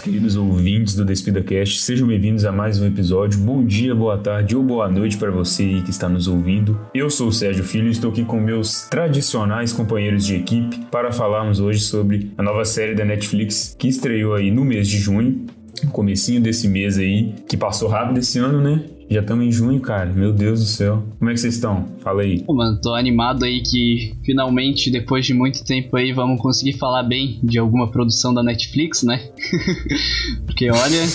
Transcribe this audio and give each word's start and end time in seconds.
queridos 0.00 0.36
ouvintes 0.36 0.94
do 0.94 1.04
Despida 1.04 1.42
Cast. 1.42 1.80
Sejam 1.80 2.06
bem-vindos 2.06 2.44
a 2.44 2.52
mais 2.52 2.80
um 2.80 2.86
episódio. 2.86 3.40
Bom 3.40 3.64
dia, 3.64 3.94
boa 3.94 4.18
tarde 4.18 4.54
ou 4.54 4.62
boa 4.62 4.88
noite 4.88 5.16
para 5.16 5.30
você 5.30 5.80
que 5.84 5.90
está 5.90 6.08
nos 6.08 6.28
ouvindo. 6.28 6.78
Eu 6.94 7.10
sou 7.10 7.28
o 7.28 7.32
Sérgio 7.32 7.64
Filho 7.64 7.88
e 7.88 7.90
estou 7.90 8.10
aqui 8.10 8.24
com 8.24 8.40
meus 8.40 8.88
tradicionais 8.88 9.72
companheiros 9.72 10.24
de 10.26 10.36
equipe 10.36 10.78
para 10.90 11.12
falarmos 11.12 11.60
hoje 11.60 11.80
sobre 11.80 12.32
a 12.36 12.42
nova 12.42 12.64
série 12.64 12.94
da 12.94 13.04
Netflix 13.04 13.74
que 13.78 13.88
estreou 13.88 14.34
aí 14.34 14.50
no 14.50 14.64
mês 14.64 14.88
de 14.88 14.98
junho, 14.98 15.46
comecinho 15.92 16.40
desse 16.40 16.68
mês 16.68 16.98
aí, 16.98 17.34
que 17.48 17.56
passou 17.56 17.88
rápido 17.88 18.18
esse 18.18 18.38
ano, 18.38 18.60
né? 18.60 18.97
Já 19.10 19.20
estamos 19.20 19.46
em 19.46 19.50
junho, 19.50 19.80
cara. 19.80 20.12
Meu 20.12 20.32
Deus 20.32 20.60
do 20.60 20.66
céu. 20.66 21.02
Como 21.18 21.30
é 21.30 21.34
que 21.34 21.40
vocês 21.40 21.54
estão? 21.54 21.86
Fala 22.00 22.22
aí. 22.22 22.42
Pô, 22.42 22.54
mano, 22.54 22.78
tô 22.80 22.94
animado 22.94 23.44
aí 23.44 23.62
que 23.62 24.14
finalmente, 24.22 24.90
depois 24.90 25.24
de 25.24 25.32
muito 25.32 25.64
tempo 25.64 25.96
aí, 25.96 26.12
vamos 26.12 26.40
conseguir 26.40 26.74
falar 26.74 27.02
bem 27.02 27.40
de 27.42 27.58
alguma 27.58 27.90
produção 27.90 28.34
da 28.34 28.42
Netflix, 28.42 29.02
né? 29.02 29.22
Porque 30.44 30.70
olha, 30.70 31.06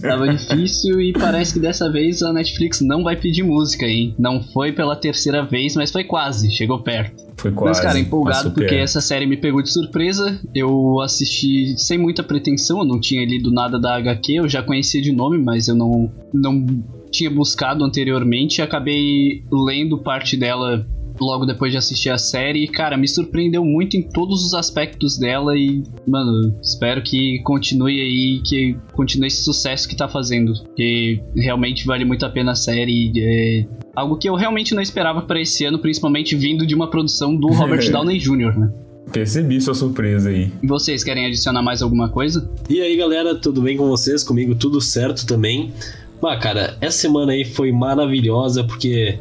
tava 0.00 0.28
difícil 0.28 1.00
e 1.02 1.12
parece 1.12 1.52
que 1.52 1.60
dessa 1.60 1.90
vez 1.92 2.22
a 2.22 2.32
Netflix 2.32 2.80
não 2.80 3.04
vai 3.04 3.16
pedir 3.16 3.42
música, 3.42 3.84
hein? 3.86 4.14
Não 4.18 4.42
foi 4.42 4.72
pela 4.72 4.96
terceira 4.96 5.44
vez, 5.44 5.74
mas 5.76 5.90
foi 5.90 6.04
quase, 6.04 6.50
chegou 6.50 6.82
perto. 6.82 7.28
Foi 7.36 7.52
quase. 7.52 7.80
Mas, 7.80 7.86
cara, 7.86 7.98
empolgado 7.98 8.50
porque 8.52 8.74
essa 8.74 9.00
série 9.02 9.26
me 9.26 9.36
pegou 9.36 9.62
de 9.62 9.70
surpresa. 9.70 10.40
Eu 10.54 11.00
assisti 11.00 11.74
sem 11.76 11.98
muita 11.98 12.22
pretensão, 12.22 12.78
eu 12.78 12.84
não 12.86 12.98
tinha 12.98 13.24
lido 13.26 13.52
nada 13.52 13.78
da 13.78 13.96
HQ, 13.96 14.32
eu 14.34 14.48
já 14.48 14.62
conhecia 14.62 15.02
de 15.02 15.12
nome, 15.12 15.38
mas 15.38 15.68
eu 15.68 15.76
não, 15.76 16.10
não 16.32 16.66
tinha 17.10 17.30
buscado 17.30 17.84
anteriormente 17.84 18.58
e 18.58 18.62
acabei 18.62 19.42
lendo 19.50 19.98
parte 19.98 20.36
dela 20.36 20.86
logo 21.20 21.44
depois 21.44 21.72
de 21.72 21.78
assistir 21.78 22.10
a 22.10 22.18
série. 22.18 22.64
E, 22.64 22.68
cara, 22.68 22.96
me 22.96 23.08
surpreendeu 23.08 23.64
muito 23.64 23.96
em 23.96 24.02
todos 24.02 24.44
os 24.44 24.54
aspectos 24.54 25.18
dela. 25.18 25.56
E, 25.56 25.82
mano, 26.06 26.56
espero 26.62 27.02
que 27.02 27.40
continue 27.42 28.00
aí, 28.00 28.40
que 28.44 28.76
continue 28.92 29.26
esse 29.26 29.42
sucesso 29.42 29.88
que 29.88 29.96
tá 29.96 30.08
fazendo. 30.08 30.52
Porque 30.64 31.20
realmente 31.36 31.86
vale 31.86 32.04
muito 32.04 32.24
a 32.24 32.30
pena 32.30 32.52
a 32.52 32.56
série. 32.56 33.12
É 33.16 33.66
algo 33.94 34.16
que 34.16 34.28
eu 34.28 34.34
realmente 34.34 34.74
não 34.74 34.82
esperava 34.82 35.22
para 35.22 35.40
esse 35.40 35.64
ano, 35.64 35.78
principalmente 35.78 36.36
vindo 36.36 36.66
de 36.66 36.74
uma 36.74 36.88
produção 36.88 37.36
do 37.36 37.48
Robert 37.48 37.88
Downey 37.90 38.18
Jr., 38.18 38.58
né? 38.58 38.72
Percebi 39.12 39.58
sua 39.58 39.74
surpresa 39.74 40.28
aí. 40.28 40.52
E 40.62 40.66
vocês 40.66 41.02
querem 41.02 41.24
adicionar 41.24 41.62
mais 41.62 41.80
alguma 41.80 42.10
coisa? 42.10 42.50
E 42.68 42.78
aí, 42.78 42.94
galera, 42.94 43.34
tudo 43.34 43.62
bem 43.62 43.74
com 43.74 43.88
vocês? 43.88 44.22
Comigo 44.22 44.54
tudo 44.54 44.82
certo 44.82 45.26
também. 45.26 45.72
Ah, 46.22 46.36
cara, 46.36 46.76
essa 46.80 46.98
semana 46.98 47.32
aí 47.32 47.44
foi 47.44 47.70
maravilhosa 47.70 48.64
porque 48.64 49.18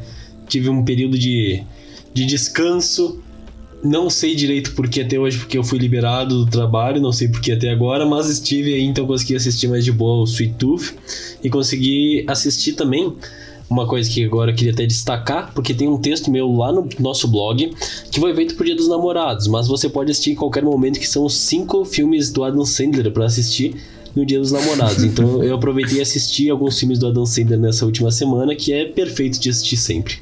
tive 0.47 0.69
um 0.69 0.83
período 0.83 1.17
de, 1.17 1.63
de 2.13 2.25
descanso. 2.25 3.21
Não 3.83 4.09
sei 4.09 4.35
direito 4.35 4.73
por 4.73 4.89
que 4.89 5.01
até 5.01 5.19
hoje, 5.19 5.37
porque 5.37 5.57
eu 5.57 5.63
fui 5.63 5.77
liberado 5.77 6.43
do 6.43 6.49
trabalho, 6.49 6.99
não 6.99 7.11
sei 7.11 7.27
por 7.27 7.39
que 7.39 7.51
até 7.51 7.69
agora, 7.69 8.05
mas 8.07 8.27
estive 8.27 8.73
aí, 8.73 8.83
então 8.83 9.05
consegui 9.05 9.35
assistir 9.35 9.67
mais 9.67 9.85
de 9.85 9.91
boa 9.91 10.21
o 10.21 10.23
Sweet 10.23 10.55
Tooth 10.55 10.95
e 11.43 11.49
consegui 11.49 12.25
assistir 12.27 12.73
também 12.73 13.13
uma 13.69 13.85
coisa 13.85 14.09
que 14.09 14.23
agora 14.23 14.51
eu 14.51 14.55
queria 14.55 14.73
até 14.73 14.85
destacar, 14.85 15.53
porque 15.53 15.75
tem 15.75 15.87
um 15.87 15.97
texto 15.97 16.31
meu 16.31 16.51
lá 16.51 16.71
no 16.71 16.89
nosso 16.99 17.27
blog 17.27 17.71
que 18.11 18.19
foi 18.19 18.33
feito 18.33 18.55
pro 18.55 18.65
Dia 18.65 18.75
dos 18.75 18.87
Namorados, 18.87 19.47
mas 19.47 19.67
você 19.67 19.87
pode 19.87 20.09
assistir 20.09 20.31
em 20.31 20.35
qualquer 20.35 20.63
momento, 20.63 20.99
que 20.99 21.07
são 21.07 21.29
cinco 21.29 21.85
filmes 21.85 22.31
do 22.31 22.43
Adam 22.43 22.65
Sandler 22.65 23.11
para 23.11 23.25
assistir 23.25 23.75
no 24.17 24.25
Dia 24.25 24.39
dos 24.39 24.51
Namorados. 24.51 25.03
Então 25.03 25.43
eu 25.43 25.55
aproveitei 25.55 25.99
e 25.99 26.01
assisti 26.01 26.49
alguns 26.49 26.79
filmes 26.79 26.97
do 26.97 27.07
Adam 27.07 27.25
Sandler 27.25 27.59
nessa 27.59 27.85
última 27.85 28.11
semana, 28.11 28.55
que 28.55 28.73
é 28.73 28.85
perfeito 28.85 29.39
de 29.39 29.49
assistir 29.49 29.77
sempre. 29.77 30.15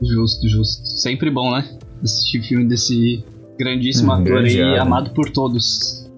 Justo, 0.00 0.48
justo. 0.48 0.86
Sempre 0.86 1.30
bom, 1.30 1.50
né? 1.50 1.68
Assistir 2.02 2.42
filme 2.42 2.66
desse 2.66 3.24
grandíssimo 3.58 4.12
hum, 4.12 4.14
ator 4.14 4.44
aí, 4.44 4.60
amado 4.78 5.10
por 5.10 5.30
todos. 5.30 6.08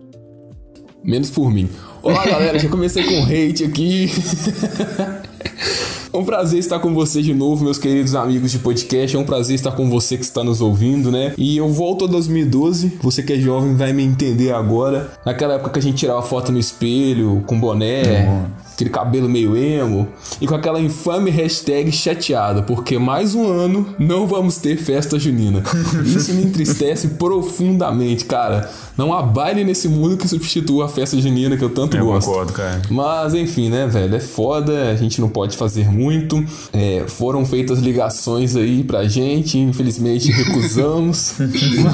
Menos 1.03 1.31
por 1.31 1.51
mim. 1.51 1.69
Olá, 2.03 2.27
galera, 2.27 2.59
já 2.59 2.69
comecei 2.69 3.03
com 3.05 3.25
hate 3.25 3.65
aqui. 3.65 4.09
É 6.13 6.17
um 6.17 6.25
prazer 6.25 6.59
estar 6.59 6.79
com 6.79 6.95
você 6.95 7.21
de 7.21 7.35
novo, 7.35 7.65
meus 7.65 7.79
queridos 7.79 8.15
amigos 8.15 8.51
de 8.51 8.59
podcast. 8.59 9.15
É 9.15 9.19
um 9.19 9.25
prazer 9.25 9.55
estar 9.55 9.73
com 9.73 9.91
você 9.91 10.17
que 10.17 10.25
está 10.25 10.43
nos 10.43 10.61
ouvindo, 10.61 11.11
né? 11.13 11.35
E 11.37 11.57
eu 11.57 11.69
volto 11.69 12.07
a 12.07 12.09
2012. 12.09 12.99
Você 13.03 13.23
que 13.23 13.35
é 13.35 13.37
jovem 13.37 13.77
vai 13.77 13.93
me 13.93 14.03
entender 14.03 14.53
agora. 14.53 15.13
Naquela 15.25 15.55
época 15.55 15.71
que 15.71 15.79
a 15.79 15.83
gente 15.83 15.99
tirava 15.99 16.23
foto 16.23 16.51
no 16.51 16.59
espelho, 16.59 17.43
com 17.47 17.61
boné. 17.61 18.27
Aquele 18.79 18.91
cabelo 18.91 19.29
meio 19.29 19.57
emo, 19.57 20.07
e 20.41 20.47
com 20.47 20.55
aquela 20.55 20.81
infame 20.81 21.33
hashtag 21.33 21.91
chateado, 21.91 22.63
porque 22.63 22.97
mais 22.97 23.35
um 23.35 23.45
ano 23.45 23.93
não 23.99 24.25
vamos 24.25 24.59
ter 24.59 24.77
festa 24.77 25.19
junina. 25.19 25.65
Isso 26.05 26.33
me 26.33 26.45
entristece 26.45 27.09
profundamente, 27.19 28.25
cara. 28.25 28.71
Não 28.97 29.13
há 29.13 29.23
baile 29.23 29.63
nesse 29.63 29.89
mundo 29.89 30.17
que 30.17 30.27
substitua 30.27 30.87
a 30.87 30.89
festa 30.89 31.21
junina 31.21 31.57
que 31.57 31.63
eu 31.63 31.71
tanto 31.71 31.97
eu 31.97 32.05
gosto. 32.05 32.27
Concordo, 32.27 32.53
cara. 32.53 32.83
Mas 32.91 33.33
enfim, 33.33 33.69
né, 33.69 33.87
velho? 33.87 34.15
É 34.15 34.21
foda, 34.21 34.91
a 34.91 34.97
gente 34.97 35.21
não 35.21 35.29
pode 35.29 35.57
fazer 35.57 35.89
muito. 35.89 36.45
É, 36.73 37.05
foram 37.07 37.45
feitas 37.45 37.79
ligações 37.79 38.57
aí 38.57 38.83
pra 38.83 39.07
gente, 39.07 39.57
infelizmente 39.57 40.33
recusamos. 40.33 41.35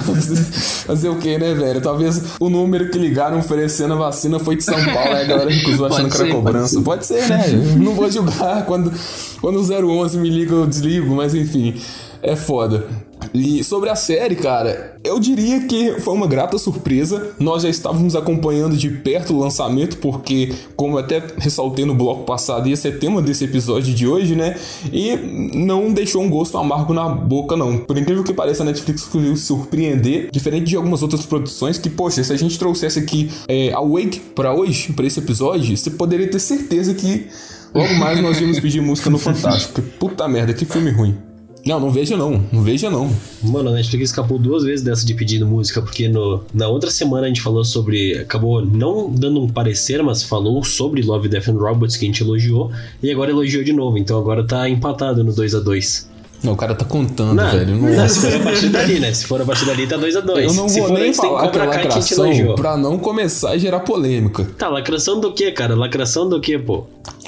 Mas 0.08 0.84
fazer 0.86 1.10
o 1.10 1.16
que, 1.16 1.36
né, 1.36 1.52
velho? 1.54 1.80
Talvez 1.82 2.22
o 2.40 2.48
número 2.48 2.90
que 2.90 2.98
ligaram 2.98 3.38
oferecendo 3.38 3.92
a 3.92 3.96
vacina 3.98 4.38
foi 4.38 4.56
de 4.56 4.64
São 4.64 4.74
Paulo, 4.74 5.10
aí 5.10 5.24
a 5.24 5.24
galera 5.24 5.50
recusou 5.50 5.86
achando 5.86 6.08
que 6.08 6.16
era 6.16 6.30
cobrança. 6.30 6.73
Pode 6.82 7.06
ser, 7.06 7.28
né? 7.28 7.46
não 7.78 7.94
vou 7.94 8.10
julgar. 8.10 8.64
Quando, 8.66 8.92
quando 9.40 9.56
o 9.60 10.02
011 10.02 10.18
me 10.18 10.30
liga, 10.30 10.52
eu 10.54 10.66
desligo, 10.66 11.14
mas 11.14 11.34
enfim, 11.34 11.74
é 12.22 12.34
foda. 12.34 12.86
E 13.34 13.64
sobre 13.64 13.90
a 13.90 13.96
série, 13.96 14.36
cara, 14.36 14.96
eu 15.02 15.18
diria 15.18 15.66
que 15.66 15.98
foi 15.98 16.14
uma 16.14 16.28
grata 16.28 16.56
surpresa. 16.56 17.32
Nós 17.36 17.62
já 17.62 17.68
estávamos 17.68 18.14
acompanhando 18.14 18.76
de 18.76 18.88
perto 18.88 19.34
o 19.34 19.40
lançamento, 19.40 19.96
porque, 19.96 20.54
como 20.76 20.96
até 20.98 21.20
ressaltei 21.38 21.84
no 21.84 21.96
bloco 21.96 22.22
passado, 22.22 22.68
esse 22.68 22.86
é 22.86 22.92
tema 22.92 23.20
desse 23.20 23.44
episódio 23.44 23.92
de 23.92 24.06
hoje, 24.06 24.36
né? 24.36 24.56
E 24.92 25.16
não 25.52 25.92
deixou 25.92 26.22
um 26.22 26.30
gosto 26.30 26.56
amargo 26.56 26.94
na 26.94 27.08
boca, 27.08 27.56
não. 27.56 27.78
Por 27.78 27.98
incrível 27.98 28.22
que 28.22 28.32
pareça, 28.32 28.62
a 28.62 28.66
Netflix 28.66 29.02
conseguiu 29.02 29.36
surpreender, 29.36 30.28
diferente 30.30 30.66
de 30.66 30.76
algumas 30.76 31.02
outras 31.02 31.26
produções, 31.26 31.76
que, 31.76 31.90
poxa, 31.90 32.22
se 32.22 32.32
a 32.32 32.36
gente 32.36 32.56
trouxesse 32.56 33.00
aqui 33.00 33.32
é, 33.48 33.72
a 33.72 33.80
Wake 33.80 34.20
pra 34.32 34.54
hoje, 34.54 34.92
pra 34.92 35.04
esse 35.04 35.18
episódio, 35.18 35.76
você 35.76 35.90
poderia 35.90 36.30
ter 36.30 36.38
certeza 36.38 36.94
que 36.94 37.26
logo 37.74 37.94
mais 37.94 38.20
nós 38.22 38.40
íamos 38.40 38.60
pedir 38.60 38.80
música 38.80 39.10
no 39.10 39.18
Fantástico. 39.18 39.82
Puta 39.98 40.28
merda, 40.28 40.54
que 40.54 40.64
filme 40.64 40.92
ruim. 40.92 41.33
Não, 41.66 41.80
não 41.80 41.90
veja 41.90 42.16
não. 42.16 42.44
Não 42.52 42.62
veja 42.62 42.90
não. 42.90 43.10
Mano, 43.42 43.70
a 43.70 43.72
Netflix 43.72 44.10
escapou 44.10 44.38
duas 44.38 44.64
vezes 44.64 44.84
dessa 44.84 45.04
de 45.04 45.14
pedindo 45.14 45.46
música, 45.46 45.80
porque 45.80 46.08
no, 46.08 46.44
na 46.52 46.68
outra 46.68 46.90
semana 46.90 47.24
a 47.24 47.28
gente 47.28 47.40
falou 47.40 47.64
sobre. 47.64 48.18
Acabou 48.18 48.64
não 48.64 49.10
dando 49.10 49.40
um 49.42 49.48
parecer, 49.48 50.02
mas 50.02 50.22
falou 50.22 50.62
sobre 50.62 51.02
Love, 51.02 51.28
Death 51.28 51.48
and 51.48 51.58
Robots, 51.58 51.96
que 51.96 52.04
a 52.04 52.08
gente 52.08 52.22
elogiou, 52.22 52.70
e 53.02 53.10
agora 53.10 53.30
elogiou 53.30 53.64
de 53.64 53.72
novo. 53.72 53.96
Então 53.96 54.18
agora 54.18 54.46
tá 54.46 54.68
empatado 54.68 55.24
no 55.24 55.32
2 55.32 55.54
a 55.54 55.60
2 55.60 56.13
não, 56.44 56.52
o 56.52 56.56
cara 56.56 56.74
tá 56.74 56.84
contando, 56.84 57.34
não, 57.34 57.50
velho. 57.50 57.76
Não... 57.76 57.88
não... 57.88 58.08
se 58.08 58.20
for 58.20 58.34
a 58.34 58.44
partir 58.44 58.68
dali, 58.68 59.00
né? 59.00 59.12
Se 59.12 59.26
for 59.26 59.40
a 59.40 59.44
partir 59.44 59.64
dali, 59.64 59.86
tá 59.86 59.96
2x2. 59.96 60.22
Dois 60.22 60.44
Eu 60.44 60.54
não 60.54 60.68
se 60.68 60.80
vou 60.80 60.90
nem 60.90 61.12
falar 61.12 61.48
que 61.48 61.58
é 61.58 61.64
lacração 61.64 62.54
pra 62.54 62.76
não 62.76 62.98
começar 62.98 63.50
a 63.50 63.58
gerar 63.58 63.80
polêmica. 63.80 64.44
Tá, 64.58 64.68
lacração 64.68 65.18
do 65.18 65.32
que, 65.32 65.50
cara? 65.52 65.74
Lacração 65.74 66.28
do 66.28 66.40
que, 66.40 66.58
pô? 66.58 66.84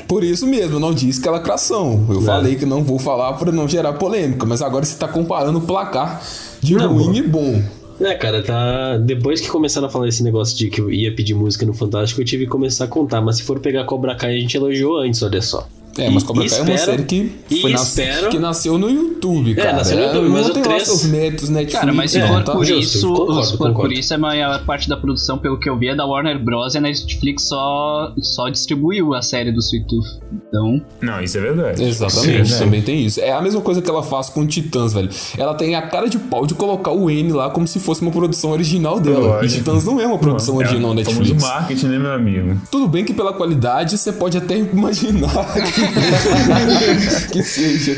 Por 0.06 0.22
isso 0.22 0.46
mesmo, 0.46 0.76
eu 0.76 0.80
não 0.80 0.92
disse 0.92 1.20
que 1.20 1.28
é 1.28 1.30
lacração. 1.30 2.06
Eu 2.08 2.20
falei 2.22 2.56
que 2.56 2.66
não 2.66 2.84
vou 2.84 2.98
falar 2.98 3.32
pra 3.34 3.50
não 3.50 3.66
gerar 3.66 3.94
polêmica, 3.94 4.44
mas 4.44 4.62
agora 4.62 4.84
você 4.84 4.96
tá 4.96 5.08
comparando 5.08 5.58
o 5.58 5.62
placar 5.62 6.22
de 6.60 6.74
não, 6.74 6.92
ruim 6.92 7.06
pô. 7.06 7.18
e 7.18 7.22
bom. 7.22 7.62
É, 8.00 8.14
cara, 8.14 8.42
tá. 8.42 8.98
Depois 8.98 9.40
que 9.40 9.48
começaram 9.48 9.86
a 9.86 9.90
falar 9.90 10.08
esse 10.08 10.22
negócio 10.22 10.56
de 10.56 10.68
que 10.68 10.80
eu 10.80 10.90
ia 10.90 11.14
pedir 11.14 11.34
música 11.34 11.64
no 11.64 11.72
Fantástico, 11.72 12.20
eu 12.20 12.24
tive 12.24 12.44
que 12.44 12.50
começar 12.50 12.84
a 12.84 12.88
contar. 12.88 13.20
Mas 13.22 13.36
se 13.36 13.42
for 13.42 13.58
pegar 13.58 13.84
Cobra 13.84 14.14
Kai, 14.14 14.36
a 14.36 14.40
gente 14.40 14.56
elogiou 14.56 14.98
antes, 14.98 15.22
olha 15.22 15.40
só. 15.40 15.66
É, 15.98 16.10
mas 16.10 16.22
Cobra 16.22 16.48
Kai 16.48 16.58
é 16.58 16.62
uma 16.62 16.78
série 16.78 17.02
que, 17.04 17.60
foi 17.60 17.72
nas... 17.72 17.96
que 18.30 18.38
nasceu 18.38 18.78
no 18.78 18.90
YouTube, 18.90 19.54
cara. 19.54 19.70
É, 19.70 19.72
nasceu 19.72 19.96
no 19.96 20.02
YouTube, 20.04 20.28
mas 20.28 20.46
não 20.46 20.54
tem 20.54 20.62
3... 20.62 20.78
lá 20.78 20.84
seus 20.84 21.04
méritos 21.04 21.48
Netflix. 21.48 21.80
Cara, 21.80 21.92
mas 21.92 22.10
se 22.10 22.20
for 22.20 22.44
por 22.44 22.68
isso, 22.68 23.08
concordo, 23.08 23.44
se 23.44 23.56
for 23.56 23.72
por 23.72 23.92
isso, 23.92 24.14
a 24.14 24.18
maior 24.18 24.64
parte 24.64 24.88
da 24.88 24.96
produção, 24.96 25.38
pelo 25.38 25.58
que 25.58 25.68
eu 25.68 25.78
vi, 25.78 25.88
é 25.88 25.94
da 25.94 26.04
Warner 26.04 26.42
Bros. 26.42 26.74
e 26.74 26.78
a 26.78 26.80
Netflix 26.80 27.44
só, 27.44 28.12
só 28.18 28.48
distribuiu 28.48 29.14
a 29.14 29.22
série 29.22 29.50
do 29.52 29.60
Sweet 29.60 29.86
Tooth. 29.86 30.06
Então... 30.32 30.82
Não, 31.00 31.20
isso 31.20 31.38
é 31.38 31.40
verdade. 31.40 31.82
Exatamente, 31.82 32.48
Sim, 32.48 32.58
também 32.58 32.82
tem 32.82 33.04
isso. 33.04 33.20
É 33.20 33.32
a 33.32 33.40
mesma 33.40 33.60
coisa 33.60 33.80
que 33.80 33.88
ela 33.88 34.02
faz 34.02 34.28
com 34.28 34.46
Titãs, 34.46 34.92
velho. 34.92 35.08
Ela 35.38 35.54
tem 35.54 35.74
a 35.74 35.82
cara 35.82 36.08
de 36.08 36.18
pau 36.18 36.46
de 36.46 36.54
colocar 36.54 36.92
o 36.92 37.10
N 37.10 37.32
lá 37.32 37.50
como 37.50 37.66
se 37.66 37.78
fosse 37.78 38.02
uma 38.02 38.10
produção 38.10 38.50
original 38.50 39.00
dela. 39.00 39.18
Lógico. 39.18 39.44
E 39.44 39.48
Titãs 39.58 39.84
não 39.84 40.00
é 40.00 40.06
uma 40.06 40.18
produção 40.18 40.54
não, 40.54 40.60
original 40.60 40.92
é, 40.92 40.94
Netflix. 40.96 41.30
Estamos 41.30 41.42
marketing, 41.42 41.86
né, 41.86 41.98
meu 41.98 42.12
amigo? 42.12 42.60
Tudo 42.70 42.88
bem 42.88 43.04
que 43.04 43.14
pela 43.14 43.32
qualidade 43.32 43.96
você 43.96 44.12
pode 44.12 44.36
até 44.36 44.58
imaginar 44.72 45.54
que... 45.54 45.85
que 47.32 47.42
seja. 47.42 47.94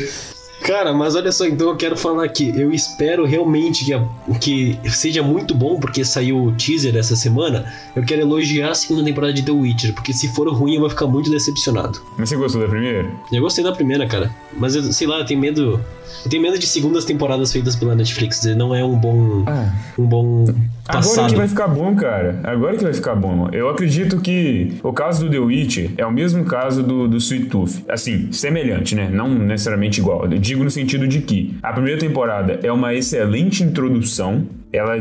Cara, 0.61 0.93
mas 0.93 1.15
olha 1.15 1.31
só, 1.31 1.45
então 1.45 1.69
eu 1.69 1.75
quero 1.77 1.95
falar 1.95 2.25
aqui. 2.25 2.53
Eu 2.55 2.71
espero 2.71 3.25
realmente 3.25 3.85
que, 3.85 3.93
a, 3.93 4.03
que 4.39 4.79
seja 4.89 5.23
muito 5.23 5.55
bom, 5.55 5.79
porque 5.79 6.03
saiu 6.03 6.45
o 6.45 6.51
teaser 6.53 6.95
essa 6.95 7.15
semana. 7.15 7.71
Eu 7.95 8.03
quero 8.03 8.21
elogiar 8.21 8.71
a 8.71 8.75
segunda 8.75 9.03
temporada 9.03 9.33
de 9.33 9.41
The 9.41 9.51
Witcher, 9.51 9.93
porque 9.93 10.13
se 10.13 10.27
for 10.29 10.47
ruim 10.49 10.75
eu 10.75 10.81
vou 10.81 10.89
ficar 10.89 11.07
muito 11.07 11.29
decepcionado. 11.29 11.99
Mas 12.17 12.29
você 12.29 12.35
gostou 12.35 12.61
da 12.61 12.67
primeira? 12.67 13.09
Eu 13.31 13.41
gostei 13.41 13.63
da 13.63 13.71
primeira, 13.71 14.07
cara. 14.07 14.29
Mas 14.57 14.75
eu, 14.75 14.83
sei 14.83 15.07
lá, 15.07 15.19
eu 15.19 15.25
tenho 15.25 15.39
medo. 15.39 15.79
Eu 16.25 16.29
tenho 16.29 16.41
medo 16.41 16.59
de 16.59 16.67
segundas 16.67 17.05
temporadas 17.05 17.51
feitas 17.51 17.75
pela 17.75 17.95
Netflix. 17.95 18.43
Não 18.55 18.75
é 18.75 18.83
um 18.83 18.97
bom. 18.97 19.43
Ah. 19.47 19.71
Um 19.97 20.05
bom. 20.05 20.43
Agora 20.87 21.03
Passado. 21.05 21.29
que 21.29 21.35
vai 21.35 21.47
ficar 21.47 21.67
bom, 21.67 21.95
cara. 21.95 22.39
Agora 22.43 22.75
que 22.75 22.83
vai 22.83 22.93
ficar 22.93 23.15
bom. 23.15 23.47
Eu 23.51 23.69
acredito 23.69 24.19
que 24.19 24.79
o 24.83 24.91
caso 24.91 25.25
do 25.25 25.31
The 25.31 25.37
Witch 25.37 25.91
é 25.97 26.05
o 26.05 26.11
mesmo 26.11 26.43
caso 26.45 26.81
do, 26.81 27.07
do 27.07 27.17
Sweet 27.17 27.45
Tooth. 27.45 27.83
Assim, 27.87 28.31
semelhante, 28.31 28.95
né? 28.95 29.07
Não 29.09 29.29
necessariamente 29.29 29.99
igual. 29.99 30.23
Eu 30.23 30.39
digo 30.49 30.63
no 30.63 30.71
sentido 30.71 31.07
de 31.07 31.21
que 31.21 31.55
a 31.61 31.71
primeira 31.71 31.99
temporada 31.99 32.59
é 32.63 32.71
uma 32.71 32.93
excelente 32.93 33.63
introdução. 33.63 34.47
Ela 34.71 34.97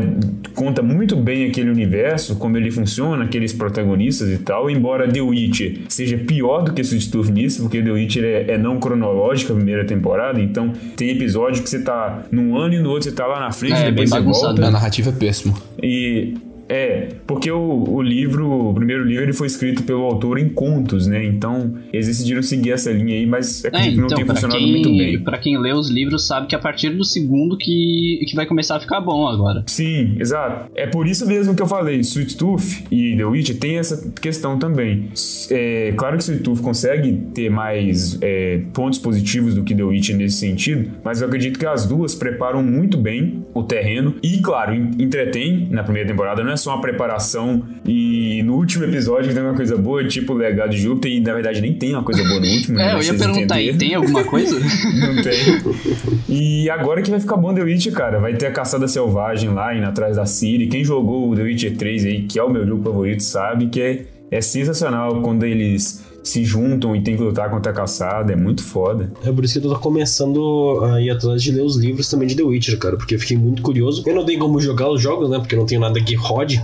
conta 0.54 0.82
muito 0.82 1.14
bem 1.14 1.46
aquele 1.46 1.70
universo, 1.70 2.36
como 2.36 2.56
ele 2.56 2.70
funciona, 2.70 3.24
aqueles 3.24 3.52
protagonistas 3.52 4.28
e 4.30 4.38
tal. 4.38 4.70
Embora 4.70 5.06
The 5.06 5.20
Witch 5.20 5.82
seja 5.88 6.16
pior 6.16 6.62
do 6.62 6.72
que 6.72 6.80
Sweet 6.80 7.32
nisso, 7.32 7.62
porque 7.62 7.82
The 7.82 7.90
Witch 7.90 8.16
é, 8.16 8.52
é 8.52 8.58
não 8.58 8.78
cronológica 8.78 9.52
a 9.52 9.56
primeira 9.56 9.84
temporada. 9.84 10.40
Então 10.40 10.72
tem 10.96 11.10
episódio 11.10 11.62
que 11.62 11.68
você 11.68 11.82
tá 11.82 12.24
num 12.30 12.56
ano 12.56 12.74
e 12.74 12.78
no 12.78 12.90
outro 12.90 13.10
você 13.10 13.14
tá 13.14 13.26
lá 13.26 13.40
na 13.40 13.52
frente, 13.52 13.74
É, 13.74 13.90
depois 13.90 14.10
bem 14.10 14.22
você 14.22 14.40
volta. 14.42 14.66
A 14.66 14.70
narrativa 14.70 15.10
é 15.10 15.12
péssima. 15.12 15.54
E 15.82 16.34
é, 16.68 17.08
porque 17.26 17.50
o, 17.50 17.84
o 17.88 18.02
livro, 18.02 18.50
o 18.70 18.74
primeiro 18.74 19.04
livro, 19.04 19.22
ele 19.24 19.32
foi 19.32 19.46
escrito 19.46 19.82
pelo 19.82 20.02
autor 20.02 20.38
em 20.38 20.48
contos, 20.48 21.06
né? 21.06 21.24
Então, 21.24 21.74
eles 21.92 22.06
decidiram 22.06 22.42
seguir 22.42 22.72
essa 22.72 22.90
linha 22.90 23.14
aí, 23.14 23.26
mas 23.26 23.64
É, 23.64 23.68
acredito 23.68 23.90
que 23.94 23.98
não 23.98 24.06
então, 24.06 24.16
tem 24.18 24.26
funcionado 24.26 24.60
muito 24.66 24.88
quem, 24.88 24.98
bem. 24.98 25.20
pra 25.20 25.38
quem 25.38 25.58
lê 25.58 25.72
os 25.72 25.90
livros 25.90 26.26
sabe 26.26 26.46
que 26.46 26.54
a 26.54 26.58
partir 26.58 26.90
do 26.90 27.04
segundo 27.04 27.56
que, 27.56 28.20
que 28.28 28.34
vai 28.36 28.46
começar 28.46 28.76
a 28.76 28.80
ficar 28.80 29.00
bom 29.00 29.26
agora. 29.26 29.62
Sim, 29.66 30.16
exato. 30.18 30.70
É 30.74 30.86
por 30.86 31.06
isso 31.06 31.26
mesmo 31.26 31.54
que 31.54 31.62
eu 31.62 31.66
falei, 31.66 32.00
Sweet 32.00 32.36
Tooth 32.36 32.84
e 32.90 33.16
The 33.16 33.24
Witch 33.24 33.50
tem 33.58 33.78
essa 33.78 34.10
questão 34.20 34.58
também. 34.58 35.08
É, 35.50 35.92
claro 35.96 36.16
que 36.16 36.22
Sweet 36.24 36.42
Tooth 36.42 36.60
consegue 36.62 37.12
ter 37.34 37.50
mais 37.50 38.18
é, 38.20 38.60
pontos 38.72 38.98
positivos 38.98 39.54
do 39.54 39.64
que 39.64 39.74
The 39.74 39.82
Witch 39.82 40.10
nesse 40.10 40.36
sentido, 40.36 40.90
mas 41.04 41.20
eu 41.20 41.28
acredito 41.28 41.58
que 41.58 41.66
as 41.66 41.86
duas 41.86 42.14
preparam 42.14 42.62
muito 42.62 42.96
bem 42.98 43.44
o 43.54 43.62
terreno 43.62 44.14
e, 44.22 44.38
claro, 44.38 44.74
en- 44.74 44.90
entretém 44.98 45.68
na 45.70 45.82
primeira 45.82 46.08
temporada, 46.08 46.42
não 46.44 46.52
é 46.52 46.56
só 46.58 46.74
uma 46.74 46.80
preparação 46.80 47.62
e 47.86 48.42
no 48.42 48.56
último 48.56 48.84
episódio 48.84 49.32
tem 49.32 49.42
uma 49.42 49.54
coisa 49.54 49.76
boa, 49.76 50.06
tipo 50.06 50.32
o 50.32 50.36
Legado 50.36 50.70
de 50.70 50.78
Júpiter, 50.78 51.12
e 51.12 51.20
na 51.20 51.32
verdade 51.32 51.60
nem 51.60 51.74
tem 51.74 51.94
uma 51.94 52.02
coisa 52.02 52.22
boa 52.24 52.40
no 52.40 52.46
último, 52.46 52.76
né? 52.76 52.90
É, 52.90 52.94
eu 52.94 53.02
ia 53.02 53.14
perguntar 53.14 53.54
aí, 53.54 53.76
tem 53.76 53.94
alguma 53.94 54.24
coisa? 54.24 54.58
Não 54.58 55.22
tem. 55.22 56.28
E 56.28 56.68
agora 56.70 57.00
que 57.00 57.10
vai 57.10 57.20
ficar 57.20 57.36
bom 57.36 57.54
The 57.54 57.62
Witch, 57.62 57.90
cara. 57.92 58.18
Vai 58.18 58.34
ter 58.34 58.46
a 58.46 58.52
Caçada 58.52 58.86
Selvagem 58.86 59.50
lá, 59.50 59.74
indo 59.74 59.86
atrás 59.86 60.16
da 60.16 60.26
Siri. 60.26 60.66
Quem 60.66 60.84
jogou 60.84 61.30
o 61.30 61.36
The 61.36 61.42
Witcher 61.42 61.76
3 61.76 62.04
aí, 62.04 62.22
que 62.22 62.38
é 62.38 62.42
o 62.42 62.50
meu 62.50 62.66
jogo 62.66 62.82
favorito, 62.82 63.22
sabe 63.22 63.68
que 63.68 63.80
é, 63.80 64.04
é 64.30 64.40
sensacional 64.40 65.22
quando 65.22 65.44
eles 65.44 66.04
se 66.22 66.44
juntam 66.44 66.94
e 66.94 67.02
tem 67.02 67.16
que 67.16 67.22
lutar 67.22 67.50
contra 67.50 67.72
a 67.72 67.74
caçada. 67.74 68.32
É 68.32 68.36
muito 68.36 68.62
foda. 68.62 69.10
É 69.24 69.32
por 69.32 69.44
isso 69.44 69.60
que 69.60 69.66
eu 69.66 69.72
tô 69.72 69.78
começando 69.78 70.80
a 70.84 71.00
ir 71.00 71.10
atrás 71.10 71.42
de 71.42 71.52
ler 71.52 71.62
os 71.62 71.76
livros 71.76 72.08
também 72.08 72.28
de 72.28 72.34
The 72.34 72.42
Witcher, 72.42 72.78
cara, 72.78 72.96
porque 72.96 73.14
eu 73.14 73.20
fiquei 73.20 73.36
muito 73.36 73.62
curioso. 73.62 74.02
Eu 74.06 74.14
não 74.14 74.24
tenho 74.24 74.38
como 74.38 74.60
jogar 74.60 74.90
os 74.90 75.00
jogos, 75.00 75.30
né? 75.30 75.38
Porque 75.38 75.56
não 75.56 75.66
tenho 75.66 75.80
nada 75.80 76.00
que 76.00 76.14
rode. 76.14 76.62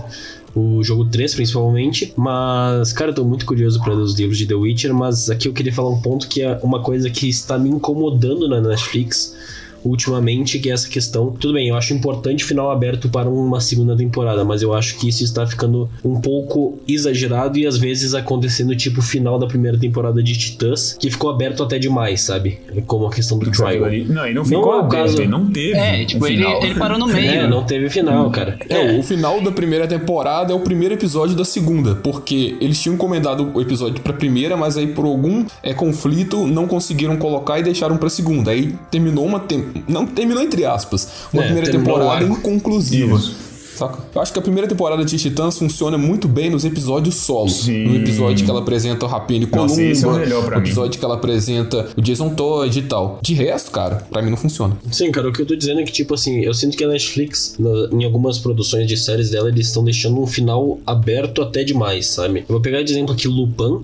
O 0.53 0.81
jogo 0.83 1.05
3, 1.05 1.35
principalmente. 1.35 2.13
Mas, 2.15 2.93
cara, 2.93 3.11
eu 3.11 3.15
tô 3.15 3.25
muito 3.25 3.45
curioso 3.45 3.81
para 3.81 3.93
ler 3.93 4.03
os 4.03 4.17
livros 4.17 4.37
de 4.37 4.45
The 4.45 4.55
Witcher. 4.55 4.93
Mas 4.93 5.29
aqui 5.29 5.47
eu 5.47 5.53
queria 5.53 5.73
falar 5.73 5.89
um 5.89 6.01
ponto 6.01 6.27
que 6.27 6.41
é 6.41 6.59
uma 6.63 6.81
coisa 6.81 7.09
que 7.09 7.27
está 7.27 7.57
me 7.57 7.69
incomodando 7.69 8.47
na 8.47 8.61
Netflix 8.61 9.35
ultimamente, 9.85 10.59
que 10.59 10.69
é 10.69 10.73
essa 10.73 10.89
questão. 10.89 11.31
Tudo 11.39 11.53
bem, 11.53 11.69
eu 11.69 11.75
acho 11.75 11.93
importante 11.93 12.43
o 12.43 12.47
final 12.47 12.71
aberto 12.71 13.07
para 13.09 13.29
uma 13.29 13.61
segunda 13.61 13.95
temporada, 13.95 14.43
mas 14.43 14.61
eu 14.61 14.73
acho 14.73 14.97
que 14.97 15.07
isso 15.07 15.23
está 15.23 15.45
ficando 15.45 15.89
um 16.03 16.19
pouco 16.19 16.79
exagerado 16.87 17.57
e 17.57 17.65
às 17.67 17.77
vezes 17.77 18.13
acontecendo 18.13 18.75
tipo 18.75 18.99
o 18.99 19.03
final 19.03 19.37
da 19.39 19.47
primeira 19.47 19.77
temporada 19.77 20.21
de 20.23 20.37
Titãs, 20.37 20.93
que 20.99 21.09
ficou 21.09 21.29
aberto 21.29 21.63
até 21.63 21.77
demais, 21.77 22.21
sabe? 22.21 22.59
Como 22.87 23.05
a 23.07 23.11
questão 23.11 23.37
do 23.37 23.49
trial. 23.51 23.79
Não, 24.07 24.27
e 24.27 24.33
não 24.33 24.41
Não 24.41 24.45
ficou 24.45 24.73
é 24.73 24.77
o 24.77 24.79
aberto, 24.79 24.91
caso- 25.03 25.21
ele 25.21 25.27
não 25.27 25.45
teve. 25.51 25.73
É, 25.77 26.01
um 26.01 26.05
tipo, 26.05 26.27
ele, 26.27 26.37
final. 26.37 26.63
ele 26.63 26.75
parou 26.75 26.97
no 26.97 27.07
meio. 27.13 27.29
É, 27.31 27.47
não 27.47 27.63
teve 27.63 27.89
final, 27.89 28.29
cara. 28.31 28.57
É, 28.69 28.97
o 28.97 29.03
final 29.03 29.41
da 29.41 29.51
primeira 29.51 29.87
temporada 29.87 30.51
é 30.51 30.55
o 30.55 30.59
primeiro 30.59 30.93
episódio 30.95 31.35
da 31.35 31.45
segunda, 31.45 31.95
porque 31.95 32.57
eles 32.59 32.81
tinham 32.81 32.95
encomendado 32.95 33.51
o 33.53 33.61
episódio 33.61 34.01
pra 34.01 34.13
primeira, 34.13 34.55
mas 34.57 34.77
aí 34.77 34.87
por 34.87 35.05
algum 35.05 35.45
é, 35.61 35.73
conflito 35.73 36.47
não 36.47 36.67
conseguiram 36.67 37.17
colocar 37.17 37.59
e 37.59 37.63
deixaram 37.63 37.97
pra 37.97 38.09
segunda. 38.09 38.51
Aí 38.51 38.73
terminou 38.89 39.25
uma 39.25 39.39
tem... 39.39 39.65
não 39.87 40.05
terminou 40.05 40.41
entre 40.43 40.65
aspas, 40.65 41.07
uma 41.33 41.43
É, 41.43 41.45
primeira 41.45 41.71
temporada 41.71 42.23
inconclusiva. 42.25 43.15
Isso. 43.17 43.45
Saca? 43.75 43.99
Eu 44.15 44.21
acho 44.21 44.31
que 44.31 44.39
a 44.39 44.41
primeira 44.41 44.69
temporada 44.69 45.03
de 45.03 45.17
Titãs 45.17 45.57
funciona 45.57 45.97
muito 45.97 46.29
bem 46.29 46.49
nos 46.49 46.63
episódios 46.63 47.15
solo. 47.15 47.49
Sim. 47.49 47.83
No 47.85 47.95
episódio 47.97 48.45
que 48.45 48.49
ela 48.49 48.61
apresenta 48.61 49.05
o 49.05 49.09
Rapine 49.09 49.45
Columba, 49.45 49.67
Nossa, 49.67 49.81
esse 49.83 50.05
é 50.05 50.07
o 50.07 50.13
melhor 50.13 50.45
pra 50.45 50.55
no 50.55 50.61
mim. 50.61 50.67
episódio 50.69 50.97
que 50.97 51.03
ela 51.03 51.15
apresenta 51.15 51.89
o 51.97 52.01
Jason 52.01 52.29
Todd 52.29 52.79
e 52.79 52.81
tal. 52.83 53.19
De 53.21 53.33
resto, 53.33 53.71
cara, 53.71 53.95
pra 54.09 54.21
mim 54.21 54.29
não 54.29 54.37
funciona. 54.37 54.77
Sim, 54.89 55.11
cara, 55.11 55.27
o 55.27 55.33
que 55.33 55.41
eu 55.41 55.45
tô 55.45 55.57
dizendo 55.57 55.81
é 55.81 55.83
que, 55.83 55.91
tipo 55.91 56.13
assim, 56.13 56.39
eu 56.39 56.53
sinto 56.53 56.77
que 56.77 56.85
a 56.85 56.87
Netflix, 56.87 57.55
na- 57.59 57.89
em 57.91 58.05
algumas 58.05 58.37
produções 58.37 58.87
de 58.87 58.95
séries 58.95 59.31
dela, 59.31 59.49
eles 59.49 59.67
estão 59.67 59.83
deixando 59.83 60.21
um 60.21 60.25
final 60.25 60.79
aberto 60.87 61.41
até 61.41 61.61
demais, 61.65 62.07
sabe? 62.07 62.39
Eu 62.39 62.45
vou 62.47 62.61
pegar 62.61 62.81
de 62.81 62.93
exemplo 62.93 63.13
aqui 63.13 63.27
Lupin, 63.27 63.81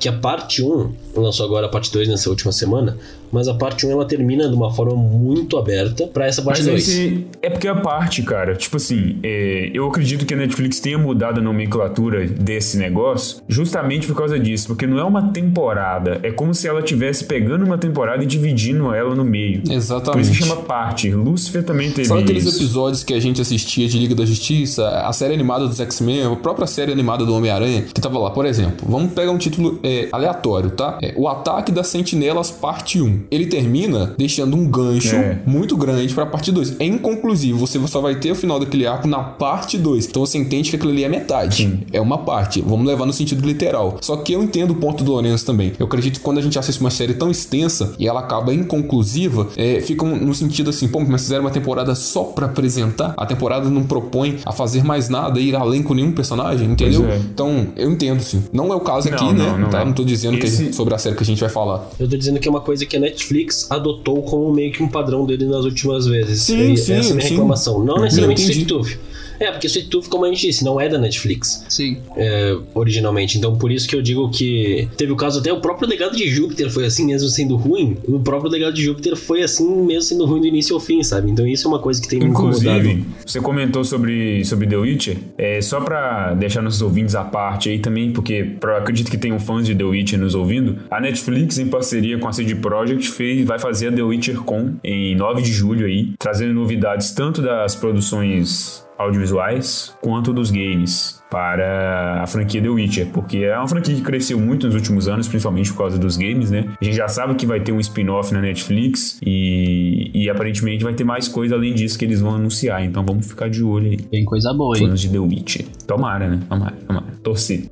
que 0.00 0.08
a 0.08 0.12
parte 0.12 0.64
1, 0.64 0.90
lançou 1.14 1.46
agora 1.46 1.66
a 1.66 1.68
parte 1.68 1.92
2 1.92 2.08
nessa 2.08 2.28
última 2.28 2.50
semana, 2.50 2.96
mas 3.32 3.48
a 3.48 3.54
parte 3.54 3.86
1 3.86 3.90
ela 3.90 4.04
termina 4.04 4.48
de 4.48 4.54
uma 4.54 4.72
forma 4.72 4.94
muito 4.94 5.56
aberta 5.56 6.06
pra 6.06 6.26
essa 6.26 6.42
parte 6.42 6.58
Mas 6.58 6.66
2. 6.66 6.88
esse 6.88 7.26
é 7.42 7.50
porque 7.50 7.68
a 7.68 7.74
parte, 7.74 8.22
cara, 8.22 8.54
tipo 8.54 8.76
assim, 8.76 9.18
é, 9.22 9.70
eu 9.72 9.86
acredito 9.86 10.24
que 10.26 10.34
a 10.34 10.36
Netflix 10.36 10.80
tenha 10.80 10.98
mudado 10.98 11.38
a 11.40 11.42
nomenclatura 11.42 12.26
desse 12.26 12.76
negócio 12.76 13.42
justamente 13.48 14.06
por 14.06 14.16
causa 14.16 14.38
disso, 14.38 14.68
porque 14.68 14.86
não 14.86 14.98
é 14.98 15.04
uma 15.04 15.30
temporada, 15.30 16.20
é 16.22 16.30
como 16.30 16.54
se 16.54 16.66
ela 16.68 16.80
estivesse 16.80 17.24
pegando 17.24 17.64
uma 17.64 17.78
temporada 17.78 18.22
e 18.22 18.26
dividindo 18.26 18.92
ela 18.92 19.14
no 19.14 19.24
meio. 19.24 19.62
Por 19.62 19.72
Exatamente. 19.72 20.22
isso 20.22 20.32
que 20.32 20.44
chama 20.46 20.56
parte. 20.62 21.10
Lucifer 21.10 21.62
também 21.64 21.90
teve 21.90 22.08
Sabe 22.08 22.22
aqueles 22.22 22.44
isso. 22.44 22.56
episódios 22.56 23.02
que 23.04 23.14
a 23.14 23.20
gente 23.20 23.40
assistia 23.40 23.88
de 23.88 23.98
Liga 23.98 24.14
da 24.14 24.24
Justiça, 24.24 24.88
a 24.88 25.12
série 25.12 25.34
animada 25.34 25.66
dos 25.66 25.80
X-Men, 25.80 26.24
a 26.24 26.36
própria 26.36 26.66
série 26.66 26.92
animada 26.92 27.24
do 27.24 27.34
Homem-Aranha, 27.34 27.82
que 27.82 28.00
tava 28.00 28.18
lá, 28.18 28.30
por 28.30 28.46
exemplo, 28.46 28.86
vamos 28.88 29.12
pegar 29.12 29.30
um 29.30 29.38
título 29.38 29.78
é, 29.82 30.08
aleatório, 30.12 30.70
tá? 30.70 30.98
É, 31.02 31.14
o 31.16 31.28
Ataque 31.28 31.72
das 31.72 31.88
Sentinelas, 31.88 32.50
parte 32.50 33.00
1. 33.00 33.17
Ele 33.30 33.46
termina 33.46 34.14
deixando 34.18 34.56
um 34.56 34.66
gancho 34.68 35.14
É. 35.16 35.38
muito 35.46 35.76
grande 35.76 36.12
pra 36.14 36.26
parte 36.26 36.50
2. 36.52 36.76
É 36.78 36.84
inconclusivo, 36.84 37.58
você 37.58 37.78
só 37.86 38.00
vai 38.00 38.16
ter 38.16 38.30
o 38.30 38.34
final 38.34 38.58
daquele 38.60 38.86
arco 38.86 39.06
na 39.08 39.18
parte 39.20 39.76
2. 39.78 40.06
Então 40.06 40.24
você 40.24 40.38
entende 40.38 40.70
que 40.70 40.76
aquilo 40.76 40.92
ali 40.92 41.04
é 41.04 41.08
metade. 41.08 41.56
Sim. 41.64 41.80
É 41.92 42.00
uma 42.00 42.18
parte. 42.18 42.60
Vamos 42.60 42.86
levar 42.86 43.06
no 43.06 43.12
sentido 43.12 43.46
literal. 43.46 43.98
Só 44.00 44.16
que 44.16 44.32
eu 44.32 44.42
entendo 44.42 44.72
o 44.72 44.74
ponto 44.76 45.02
do 45.04 45.12
Lourenço 45.12 45.44
também. 45.46 45.72
Eu 45.78 45.86
acredito 45.86 46.18
que 46.18 46.20
quando 46.24 46.38
a 46.38 46.42
gente 46.42 46.58
assiste 46.58 46.80
uma 46.80 46.90
série 46.90 47.14
tão 47.14 47.30
extensa 47.30 47.94
e 47.98 48.06
ela 48.06 48.20
acaba 48.20 48.52
inconclusiva, 48.52 49.48
é, 49.56 49.80
fica 49.80 50.04
um- 50.04 50.16
no 50.16 50.34
sentido 50.34 50.70
assim, 50.70 50.88
pô, 50.88 51.00
mas 51.00 51.22
fizeram 51.22 51.42
uma 51.44 51.50
temporada 51.50 51.94
só 51.94 52.24
pra 52.24 52.46
apresentar? 52.46 53.14
A 53.16 53.26
temporada 53.26 53.68
não 53.68 53.82
propõe 53.84 54.36
a 54.44 54.52
fazer 54.52 54.84
mais 54.84 55.08
nada, 55.08 55.40
ir 55.40 55.54
além 55.56 55.82
com 55.82 55.94
nenhum 55.94 56.12
personagem, 56.12 56.68
entendeu? 56.70 57.06
É. 57.08 57.16
Então, 57.16 57.68
eu 57.76 57.90
entendo 57.90 58.20
sim. 58.20 58.42
Não 58.52 58.72
é 58.72 58.76
o 58.76 58.80
caso 58.80 59.08
Não, 59.10 59.16
aqui, 59.16 59.24
não, 59.26 59.32
né? 59.34 59.58
não 59.58 59.70
tá? 59.70 59.80
é. 59.80 59.84
Não 59.84 59.92
tô 59.92 60.04
dizendo 60.04 60.36
que 60.38 60.44
a 60.44 60.48
Esse- 60.48 60.64
gente- 60.64 60.76
sobre 60.76 60.94
a 60.94 60.98
série 60.98 61.16
que 61.16 61.22
a 61.22 61.26
gente 61.26 61.40
vai 61.40 61.48
falar. 61.48 61.88
Eu 61.98 62.08
tô 62.08 62.16
dizendo 62.16 62.38
que 62.38 62.46
é 62.48 62.50
uma 62.50 62.60
coisa 62.60 62.84
que 62.86 62.96
a 62.96 63.00
Netflix 63.08 63.70
adotou 63.70 64.22
como 64.22 64.52
meio 64.52 64.72
que 64.72 64.82
um 64.82 64.88
padrão 64.88 65.24
dele 65.26 65.46
nas 65.46 65.64
últimas 65.64 66.06
vezes. 66.06 66.42
Sim, 66.42 66.72
E 66.72 66.76
sim, 66.76 66.94
essa 66.94 67.08
é 67.08 67.12
a 67.12 67.14
minha 67.14 67.26
sim. 67.26 67.34
reclamação. 67.34 67.84
Não 67.84 67.96
necessariamente 67.98 68.42
entendi. 68.42 68.60
Sweet 68.60 68.68
Tooth. 68.68 68.98
É, 69.40 69.50
porque 69.50 69.66
Sweet 69.66 69.88
Tooth, 69.88 70.08
como 70.08 70.24
a 70.24 70.28
gente 70.28 70.46
disse, 70.46 70.64
não 70.64 70.80
é 70.80 70.88
da 70.88 70.98
Netflix. 70.98 71.64
Sim. 71.68 71.98
é, 72.16 72.56
originalmente. 72.74 73.38
Então, 73.38 73.56
por 73.56 73.70
isso 73.70 73.88
que 73.88 73.94
eu 73.96 74.02
digo 74.02 74.30
que 74.30 74.88
teve 74.96 75.12
o 75.12 75.16
caso 75.16 75.40
até 75.40 75.52
o 75.52 75.60
próprio 75.60 75.88
legado 75.88 76.16
de 76.16 76.28
Júpiter 76.28 76.70
foi 76.70 76.84
assim 76.86 77.06
mesmo 77.06 77.28
sendo 77.28 77.56
ruim. 77.56 77.96
O 78.06 78.18
próprio 78.20 78.50
legado 78.50 78.74
de 78.74 78.82
Júpiter 78.84 79.16
foi 79.16 79.42
assim 79.42 79.68
mesmo 79.84 80.02
sendo 80.02 80.24
ruim 80.26 80.40
do 80.40 80.46
início 80.46 80.74
ao 80.74 80.80
fim, 80.80 81.02
sabe? 81.02 81.30
Então, 81.30 81.46
isso 81.46 81.66
é 81.66 81.70
uma 81.70 81.78
coisa 81.78 82.00
que 82.00 82.08
tem 82.08 82.18
me 82.18 82.26
incomodado. 82.26 82.58
Inclusive, 82.88 83.04
você 83.24 83.40
comentou 83.40 83.84
sobre, 83.84 84.44
sobre 84.44 84.66
The 84.66 84.76
Witcher. 84.76 85.16
É, 85.36 85.60
só 85.60 85.80
pra 85.80 86.34
deixar 86.34 86.62
nossos 86.62 86.82
ouvintes 86.82 87.14
à 87.14 87.24
parte 87.24 87.68
aí 87.68 87.78
também, 87.78 88.12
porque 88.12 88.42
pra- 88.58 88.72
eu 88.74 88.76
acredito 88.78 89.10
que 89.10 89.18
tenham 89.18 89.38
fãs 89.38 89.66
de 89.66 89.74
The 89.74 89.84
Witcher 89.84 90.18
nos 90.18 90.34
ouvindo. 90.34 90.78
A 90.90 91.00
Netflix, 91.00 91.58
em 91.58 91.66
parceria 91.66 92.18
com 92.18 92.28
a 92.28 92.32
CD 92.32 92.54
Projekt, 92.54 93.08
fez, 93.08 93.44
vai 93.46 93.58
fazer 93.58 93.88
a 93.88 93.92
The 93.92 94.02
Witcher 94.02 94.36
Con 94.42 94.74
em 94.82 95.14
9 95.16 95.42
de 95.42 95.52
julho 95.52 95.86
aí, 95.86 96.12
trazendo 96.18 96.52
novidades 96.54 97.12
tanto 97.12 97.40
das 97.42 97.74
produções 97.76 98.84
audiovisuais 98.98 99.96
quanto 100.00 100.32
dos 100.32 100.50
games 100.50 101.22
para 101.30 102.22
a 102.22 102.26
franquia 102.26 102.60
The 102.60 102.68
Witcher, 102.68 103.06
porque 103.12 103.38
é 103.38 103.56
uma 103.56 103.68
franquia 103.68 103.94
que 103.94 104.00
cresceu 104.00 104.40
muito 104.40 104.66
nos 104.66 104.74
últimos 104.74 105.08
anos, 105.08 105.28
principalmente 105.28 105.70
por 105.70 105.78
causa 105.78 105.98
dos 105.98 106.16
games, 106.16 106.50
né? 106.50 106.64
A 106.80 106.84
gente 106.84 106.96
já 106.96 107.06
sabe 107.06 107.34
que 107.34 107.46
vai 107.46 107.60
ter 107.60 107.72
um 107.72 107.80
spin-off 107.80 108.32
na 108.32 108.40
Netflix 108.40 109.20
e, 109.24 110.10
e 110.14 110.30
aparentemente 110.30 110.82
vai 110.82 110.94
ter 110.94 111.04
mais 111.04 111.28
coisa 111.28 111.54
além 111.54 111.74
disso 111.74 111.98
que 111.98 112.04
eles 112.04 112.20
vão 112.20 112.34
anunciar, 112.34 112.84
então 112.84 113.04
vamos 113.04 113.26
ficar 113.26 113.48
de 113.48 113.62
olho 113.62 113.90
aí. 113.90 113.96
Tem 113.96 114.24
coisa 114.24 114.52
boa, 114.52 114.76
hein? 114.78 114.88
Fãs 114.88 115.00
de 115.00 115.10
The 115.10 115.18
Witcher. 115.18 115.66
Tomara, 115.86 116.28
né? 116.28 116.40
Tomara, 116.48 116.76
tomara. 116.86 117.06
Torcer. 117.22 117.68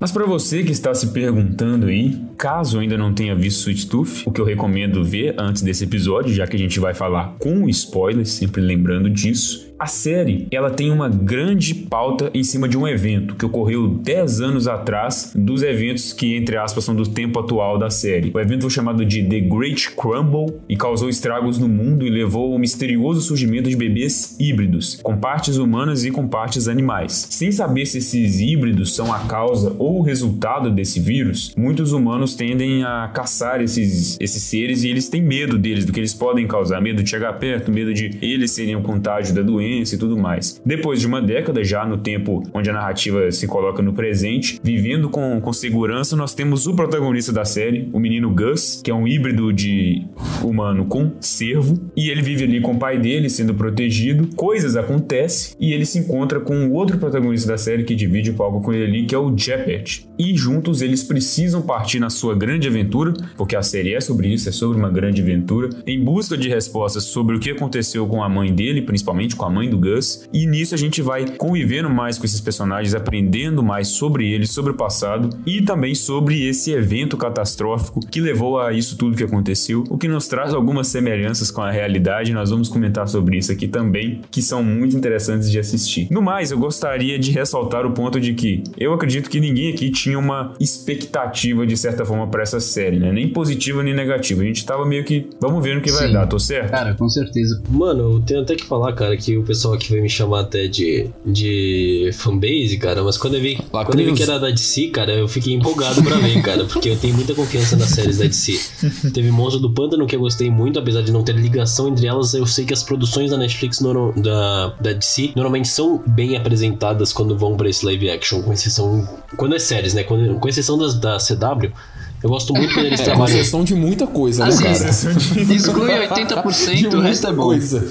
Mas 0.00 0.10
para 0.10 0.24
você 0.24 0.62
que 0.62 0.72
está 0.72 0.94
se 0.94 1.08
perguntando 1.08 1.88
aí, 1.88 2.18
caso 2.38 2.78
ainda 2.78 2.96
não 2.96 3.12
tenha 3.12 3.34
visto 3.34 3.60
Sweet 3.60 3.86
Tooth, 3.86 4.22
o 4.24 4.32
que 4.32 4.40
eu 4.40 4.46
recomendo 4.46 5.04
ver 5.04 5.34
antes 5.38 5.60
desse 5.60 5.84
episódio, 5.84 6.32
já 6.32 6.46
que 6.46 6.56
a 6.56 6.58
gente 6.58 6.80
vai 6.80 6.94
falar 6.94 7.36
com 7.38 7.68
spoilers, 7.68 8.30
sempre 8.30 8.62
lembrando 8.62 9.10
disso, 9.10 9.69
a 9.80 9.86
série, 9.86 10.46
ela 10.50 10.68
tem 10.68 10.90
uma 10.90 11.08
grande 11.08 11.74
pauta 11.74 12.30
em 12.34 12.44
cima 12.44 12.68
de 12.68 12.76
um 12.76 12.86
evento 12.86 13.34
que 13.34 13.46
ocorreu 13.46 13.88
10 13.88 14.42
anos 14.42 14.68
atrás 14.68 15.32
dos 15.34 15.62
eventos 15.62 16.12
que, 16.12 16.36
entre 16.36 16.58
aspas, 16.58 16.84
são 16.84 16.94
do 16.94 17.08
tempo 17.08 17.38
atual 17.38 17.78
da 17.78 17.88
série. 17.88 18.30
O 18.34 18.38
evento 18.38 18.60
foi 18.60 18.70
chamado 18.70 19.06
de 19.06 19.24
The 19.24 19.40
Great 19.40 19.92
Crumble 19.92 20.58
e 20.68 20.76
causou 20.76 21.08
estragos 21.08 21.58
no 21.58 21.66
mundo 21.66 22.06
e 22.06 22.10
levou 22.10 22.52
ao 22.52 22.58
misterioso 22.58 23.22
surgimento 23.22 23.70
de 23.70 23.76
bebês 23.76 24.36
híbridos, 24.38 25.00
com 25.02 25.16
partes 25.16 25.56
humanas 25.56 26.04
e 26.04 26.10
com 26.10 26.28
partes 26.28 26.68
animais. 26.68 27.28
Sem 27.30 27.50
saber 27.50 27.86
se 27.86 27.98
esses 27.98 28.38
híbridos 28.38 28.94
são 28.94 29.10
a 29.10 29.20
causa 29.20 29.74
ou 29.78 30.00
o 30.00 30.02
resultado 30.02 30.70
desse 30.70 31.00
vírus, 31.00 31.54
muitos 31.56 31.92
humanos 31.92 32.34
tendem 32.34 32.84
a 32.84 33.10
caçar 33.14 33.62
esses, 33.62 34.18
esses 34.20 34.42
seres 34.42 34.84
e 34.84 34.90
eles 34.90 35.08
têm 35.08 35.22
medo 35.22 35.56
deles, 35.56 35.86
do 35.86 35.92
que 35.92 36.00
eles 36.00 36.12
podem 36.12 36.46
causar. 36.46 36.82
Medo 36.82 37.02
de 37.02 37.08
chegar 37.08 37.32
perto, 37.38 37.72
medo 37.72 37.94
de 37.94 38.18
eles 38.20 38.50
serem 38.50 38.76
o 38.76 38.82
contágio 38.82 39.34
da 39.34 39.40
doença 39.40 39.69
e 39.78 39.96
tudo 39.96 40.16
mais. 40.16 40.60
Depois 40.64 41.00
de 41.00 41.06
uma 41.06 41.22
década, 41.22 41.62
já 41.62 41.86
no 41.86 41.98
tempo 41.98 42.42
onde 42.52 42.68
a 42.68 42.72
narrativa 42.72 43.30
se 43.30 43.46
coloca 43.46 43.82
no 43.82 43.92
presente, 43.92 44.60
vivendo 44.62 45.08
com, 45.08 45.40
com 45.40 45.52
segurança, 45.52 46.16
nós 46.16 46.34
temos 46.34 46.66
o 46.66 46.74
protagonista 46.74 47.32
da 47.32 47.44
série, 47.44 47.88
o 47.92 48.00
menino 48.00 48.30
Gus, 48.30 48.80
que 48.82 48.90
é 48.90 48.94
um 48.94 49.06
híbrido 49.06 49.52
de 49.52 50.06
humano 50.42 50.86
com 50.86 51.12
cervo, 51.20 51.78
e 51.96 52.10
ele 52.10 52.22
vive 52.22 52.44
ali 52.44 52.60
com 52.60 52.72
o 52.72 52.78
pai 52.78 52.98
dele, 52.98 53.28
sendo 53.30 53.54
protegido. 53.54 54.28
Coisas 54.34 54.76
acontecem 54.76 55.56
e 55.60 55.72
ele 55.72 55.84
se 55.84 55.98
encontra 55.98 56.40
com 56.40 56.66
o 56.66 56.72
outro 56.72 56.98
protagonista 56.98 57.48
da 57.48 57.58
série 57.58 57.84
que 57.84 57.94
divide 57.94 58.30
o 58.30 58.34
palco 58.34 58.60
com 58.60 58.72
ele 58.72 58.84
ali, 58.84 59.06
que 59.06 59.14
é 59.14 59.18
o 59.18 59.36
Jeppet. 59.36 60.08
E 60.18 60.36
juntos 60.36 60.82
eles 60.82 61.02
precisam 61.02 61.62
partir 61.62 61.98
na 61.98 62.10
sua 62.10 62.34
grande 62.34 62.68
aventura, 62.68 63.12
porque 63.36 63.56
a 63.56 63.62
série 63.62 63.94
é 63.94 64.00
sobre 64.00 64.28
isso, 64.28 64.48
é 64.48 64.52
sobre 64.52 64.78
uma 64.78 64.90
grande 64.90 65.22
aventura, 65.22 65.70
em 65.86 66.02
busca 66.02 66.36
de 66.36 66.48
respostas 66.48 67.04
sobre 67.04 67.36
o 67.36 67.40
que 67.40 67.50
aconteceu 67.50 68.06
com 68.06 68.22
a 68.22 68.28
mãe 68.28 68.52
dele, 68.52 68.82
principalmente 68.82 69.36
com 69.36 69.44
a 69.44 69.50
mãe 69.50 69.59
mãe 69.60 69.68
do 69.68 69.78
Gus, 69.78 70.26
e 70.32 70.46
nisso 70.46 70.74
a 70.74 70.78
gente 70.78 71.02
vai 71.02 71.26
convivendo 71.36 71.90
mais 71.90 72.16
com 72.18 72.24
esses 72.24 72.40
personagens, 72.40 72.94
aprendendo 72.94 73.62
mais 73.62 73.88
sobre 73.88 74.32
eles, 74.32 74.50
sobre 74.50 74.72
o 74.72 74.74
passado 74.74 75.28
e 75.46 75.60
também 75.60 75.94
sobre 75.94 76.48
esse 76.48 76.72
evento 76.72 77.16
catastrófico 77.16 78.00
que 78.00 78.20
levou 78.20 78.58
a 78.58 78.72
isso 78.72 78.96
tudo 78.96 79.16
que 79.16 79.24
aconteceu, 79.24 79.84
o 79.90 79.98
que 79.98 80.08
nos 80.08 80.28
traz 80.28 80.54
algumas 80.54 80.86
semelhanças 80.86 81.50
com 81.50 81.60
a 81.60 81.70
realidade. 81.70 82.32
Nós 82.32 82.50
vamos 82.50 82.68
comentar 82.68 83.06
sobre 83.06 83.36
isso 83.36 83.52
aqui 83.52 83.68
também, 83.68 84.22
que 84.30 84.40
são 84.40 84.62
muito 84.62 84.96
interessantes 84.96 85.50
de 85.50 85.58
assistir. 85.58 86.08
No 86.10 86.22
mais, 86.22 86.50
eu 86.50 86.58
gostaria 86.58 87.18
de 87.18 87.30
ressaltar 87.30 87.84
o 87.84 87.92
ponto 87.92 88.18
de 88.18 88.32
que 88.32 88.64
eu 88.78 88.94
acredito 88.94 89.28
que 89.28 89.40
ninguém 89.40 89.72
aqui 89.72 89.90
tinha 89.90 90.18
uma 90.18 90.54
expectativa 90.58 91.66
de 91.66 91.76
certa 91.76 92.04
forma 92.06 92.26
para 92.28 92.42
essa 92.42 92.60
série, 92.60 92.98
né? 92.98 93.12
Nem 93.12 93.28
positiva 93.28 93.82
nem 93.82 93.94
negativa. 93.94 94.40
A 94.40 94.44
gente 94.44 94.64
tava 94.64 94.86
meio 94.86 95.04
que, 95.04 95.28
vamos 95.38 95.62
ver 95.62 95.74
no 95.74 95.82
que 95.82 95.90
Sim. 95.90 95.96
vai 95.98 96.12
dar, 96.12 96.26
tô 96.26 96.38
certo? 96.38 96.70
Cara, 96.70 96.94
com 96.94 97.08
certeza. 97.08 97.62
Mano, 97.68 98.14
eu 98.14 98.20
tenho 98.20 98.40
até 98.40 98.54
que 98.54 98.64
falar, 98.64 98.92
cara, 98.94 99.16
que 99.16 99.36
o 99.36 99.44
pessoal 99.50 99.74
aqui 99.74 99.90
vai 99.90 100.00
me 100.00 100.08
chamar 100.08 100.40
até 100.42 100.68
de, 100.68 101.10
de 101.26 102.08
fanbase, 102.14 102.78
cara, 102.78 103.02
mas 103.02 103.18
quando 103.18 103.34
eu 103.34 103.40
vi, 103.40 103.56
quando 103.56 103.98
eu 103.98 104.06
vi 104.06 104.12
que 104.12 104.22
era 104.22 104.38
da 104.38 104.48
DC, 104.48 104.88
cara, 104.88 105.12
eu 105.12 105.26
fiquei 105.26 105.54
empolgado 105.54 106.00
pra 106.04 106.18
ver, 106.18 106.40
cara, 106.40 106.64
porque 106.66 106.88
eu 106.88 106.96
tenho 106.96 107.14
muita 107.14 107.34
confiança 107.34 107.76
nas 107.76 107.88
séries 107.88 108.18
da 108.18 108.26
DC. 108.26 108.60
Teve 109.12 109.28
Monstro 109.32 109.60
do 109.60 109.74
Pântano 109.74 110.06
que 110.06 110.14
eu 110.14 110.20
gostei 110.20 110.48
muito, 110.48 110.78
apesar 110.78 111.02
de 111.02 111.10
não 111.10 111.24
ter 111.24 111.34
ligação 111.34 111.88
entre 111.88 112.06
elas, 112.06 112.32
eu 112.32 112.46
sei 112.46 112.64
que 112.64 112.72
as 112.72 112.84
produções 112.84 113.32
da 113.32 113.36
Netflix 113.36 113.80
no, 113.80 114.12
da, 114.12 114.68
da 114.80 114.92
DC 114.92 115.32
normalmente 115.34 115.66
são 115.66 116.00
bem 116.06 116.36
apresentadas 116.36 117.12
quando 117.12 117.36
vão 117.36 117.56
pra 117.56 117.68
esse 117.68 117.84
live 117.84 118.08
action, 118.08 118.42
com 118.42 118.52
exceção. 118.52 119.08
Quando 119.36 119.56
é 119.56 119.58
séries, 119.58 119.94
né? 119.94 120.04
Quando, 120.04 120.38
com 120.38 120.48
exceção 120.48 120.78
das, 120.78 120.94
da 120.94 121.16
CW 121.18 121.72
eu 122.22 122.28
gosto 122.28 122.52
muito 122.52 122.74
quando 122.74 122.86
eles 122.86 123.00
é, 123.00 123.04
trabalham. 123.04 123.26
Com 123.26 123.40
exceção 123.40 123.64
de 123.64 123.74
muita 123.74 124.06
coisa, 124.06 124.44
né, 124.46 124.56
cara? 124.56 124.90
Exclui 124.90 125.90
80%, 126.08 126.94
o 126.94 127.00
resto 127.00 127.26
é 127.26 127.32
bom. 127.32 127.42
Coisa. 127.44 127.86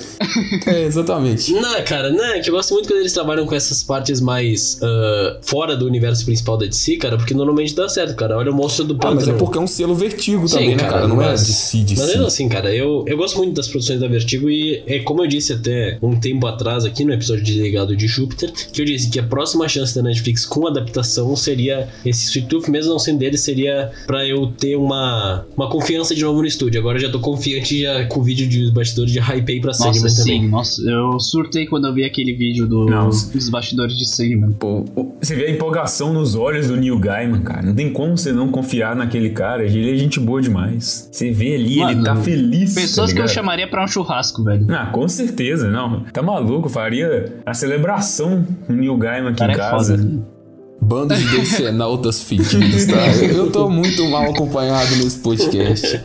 É, 0.68 0.84
exatamente. 0.84 1.52
Não, 1.54 1.84
cara, 1.84 2.12
não, 2.12 2.26
é 2.26 2.40
que 2.40 2.50
eu 2.50 2.54
gosto 2.54 2.74
muito 2.74 2.88
quando 2.88 3.00
eles 3.00 3.14
trabalham 3.14 3.46
com 3.46 3.56
essas 3.56 3.82
partes 3.82 4.22
mais 4.22 4.80
uh, 4.82 5.40
fora 5.42 5.76
do 5.76 5.86
universo 5.86 6.26
principal 6.26 6.58
da 6.58 6.66
DC, 6.66 6.98
cara, 6.98 7.18
porque 7.18 7.34
normalmente 7.34 7.74
dá 7.74 7.90
certo, 7.90 8.16
cara. 8.16 8.38
Olha 8.38 8.52
o 8.52 8.56
monstro 8.56 8.86
do 8.86 8.96
Pântano. 8.96 9.14
Ah, 9.14 9.16
mas 9.16 9.28
é 9.28 9.34
porque 9.34 9.58
é 9.58 9.62
um 9.62 9.68
selo 9.68 9.96
Vertigo 9.96 10.48
Sim, 10.48 10.56
também, 10.56 10.76
né, 10.76 10.84
cara? 10.84 11.08
Não 11.08 11.22
é 11.22 11.32
DC, 11.32 11.80
DC. 11.80 12.02
Mas 12.02 12.12
mesmo 12.12 12.26
assim, 12.26 12.48
cara, 12.48 12.74
eu, 12.74 13.04
eu 13.08 13.18
gosto 13.18 13.38
muito 13.38 13.56
das 13.56 13.68
produções 13.68 14.00
da 14.00 14.08
Vertigo 14.08 14.50
e 14.50 14.84
é 14.86 15.00
como 15.00 15.24
eu 15.24 15.28
disse 15.28 15.54
até 15.54 15.98
um 16.02 16.20
tempo 16.20 16.46
atrás 16.46 16.86
aqui 16.86 17.04
no 17.04 17.14
episódio 17.14 17.44
de 17.44 17.60
Legado 17.60 17.96
de 17.96 18.08
Júpiter, 18.08 18.52
que 18.52 18.82
eu 18.82 18.86
disse 18.86 19.10
que 19.10 19.20
a 19.20 19.24
próxima 19.24 19.68
chance 19.68 19.96
da 19.96 20.02
Netflix 20.02 20.46
com 20.46 20.68
adaptação 20.68 21.36
seria 21.36 21.88
esse 22.06 22.26
Sweet 22.26 22.48
Tooth, 22.48 22.70
mesmo 22.70 22.92
não 22.92 23.00
sendo 23.00 23.20
dele, 23.20 23.38
seria 23.38 23.92
pra 24.06 24.19
para 24.20 24.28
eu 24.28 24.48
ter 24.48 24.76
uma, 24.76 25.46
uma 25.56 25.70
confiança 25.70 26.14
de 26.14 26.22
novo 26.24 26.42
no 26.42 26.48
estúdio. 26.48 26.80
Agora 26.80 26.98
eu 26.98 27.02
já 27.02 27.10
tô 27.10 27.20
confiante 27.20 27.84
já 27.84 28.06
com 28.06 28.20
o 28.20 28.24
vídeo 28.24 28.48
de 28.48 28.70
bastidores 28.72 29.14
de 29.14 29.20
Hypei 29.20 29.62
pra 29.62 29.72
Sandman 29.72 30.02
nossa, 30.02 30.22
também. 30.22 30.42
Sim, 30.42 30.48
nossa, 30.50 30.82
eu 30.82 31.20
surtei 31.20 31.66
quando 31.66 31.88
eu 31.88 31.94
vi 31.94 32.04
aquele 32.04 32.34
vídeo 32.34 32.68
do, 32.68 32.86
dos 32.86 33.50
bastidores 33.50 33.98
de 33.98 34.06
Sandman. 34.06 34.52
Pô, 34.52 34.84
você 35.22 35.36
vê 35.36 35.46
a 35.46 35.52
empolgação 35.52 36.12
nos 36.12 36.36
olhos 36.36 36.68
do 36.68 36.76
Neil 36.76 37.00
Gaiman, 37.00 37.42
cara. 37.42 37.62
Não 37.62 37.74
tem 37.74 37.94
como 37.94 38.18
você 38.18 38.34
não 38.34 38.50
confiar 38.50 38.94
naquele 38.94 39.30
cara. 39.30 39.64
Ele 39.64 39.94
é 39.94 39.96
gente 39.96 40.20
boa 40.20 40.42
demais. 40.42 41.08
Você 41.10 41.32
vê 41.32 41.56
ali, 41.56 41.78
Mano, 41.78 41.92
ele 41.92 42.04
tá 42.04 42.16
feliz. 42.18 42.76
Pessoas 42.76 43.12
tá 43.12 43.16
que 43.16 43.22
eu 43.22 43.28
chamaria 43.28 43.70
pra 43.70 43.84
um 43.84 43.88
churrasco, 43.88 44.44
velho. 44.44 44.66
Ah, 44.70 44.88
com 44.88 45.08
certeza, 45.08 45.70
não. 45.70 46.04
Tá 46.12 46.22
maluco, 46.22 46.68
faria 46.68 47.38
a 47.46 47.54
celebração 47.54 48.46
do 48.68 48.76
Neil 48.76 48.98
Gaiman 48.98 49.30
aqui 49.30 49.40
cara 49.40 49.52
em 49.54 49.56
é 49.56 49.58
casa. 49.58 49.94
É 49.94 49.98
foda, 49.98 50.39
Bando 50.82 51.16
de 51.16 51.28
decenautas 51.38 52.24
fedidos, 52.24 52.86
tá? 52.86 53.08
Eu 53.24 53.52
tô 53.52 53.70
muito 53.70 54.08
mal 54.10 54.32
acompanhado 54.32 54.96
nesse 54.96 55.20
podcast. 55.20 56.02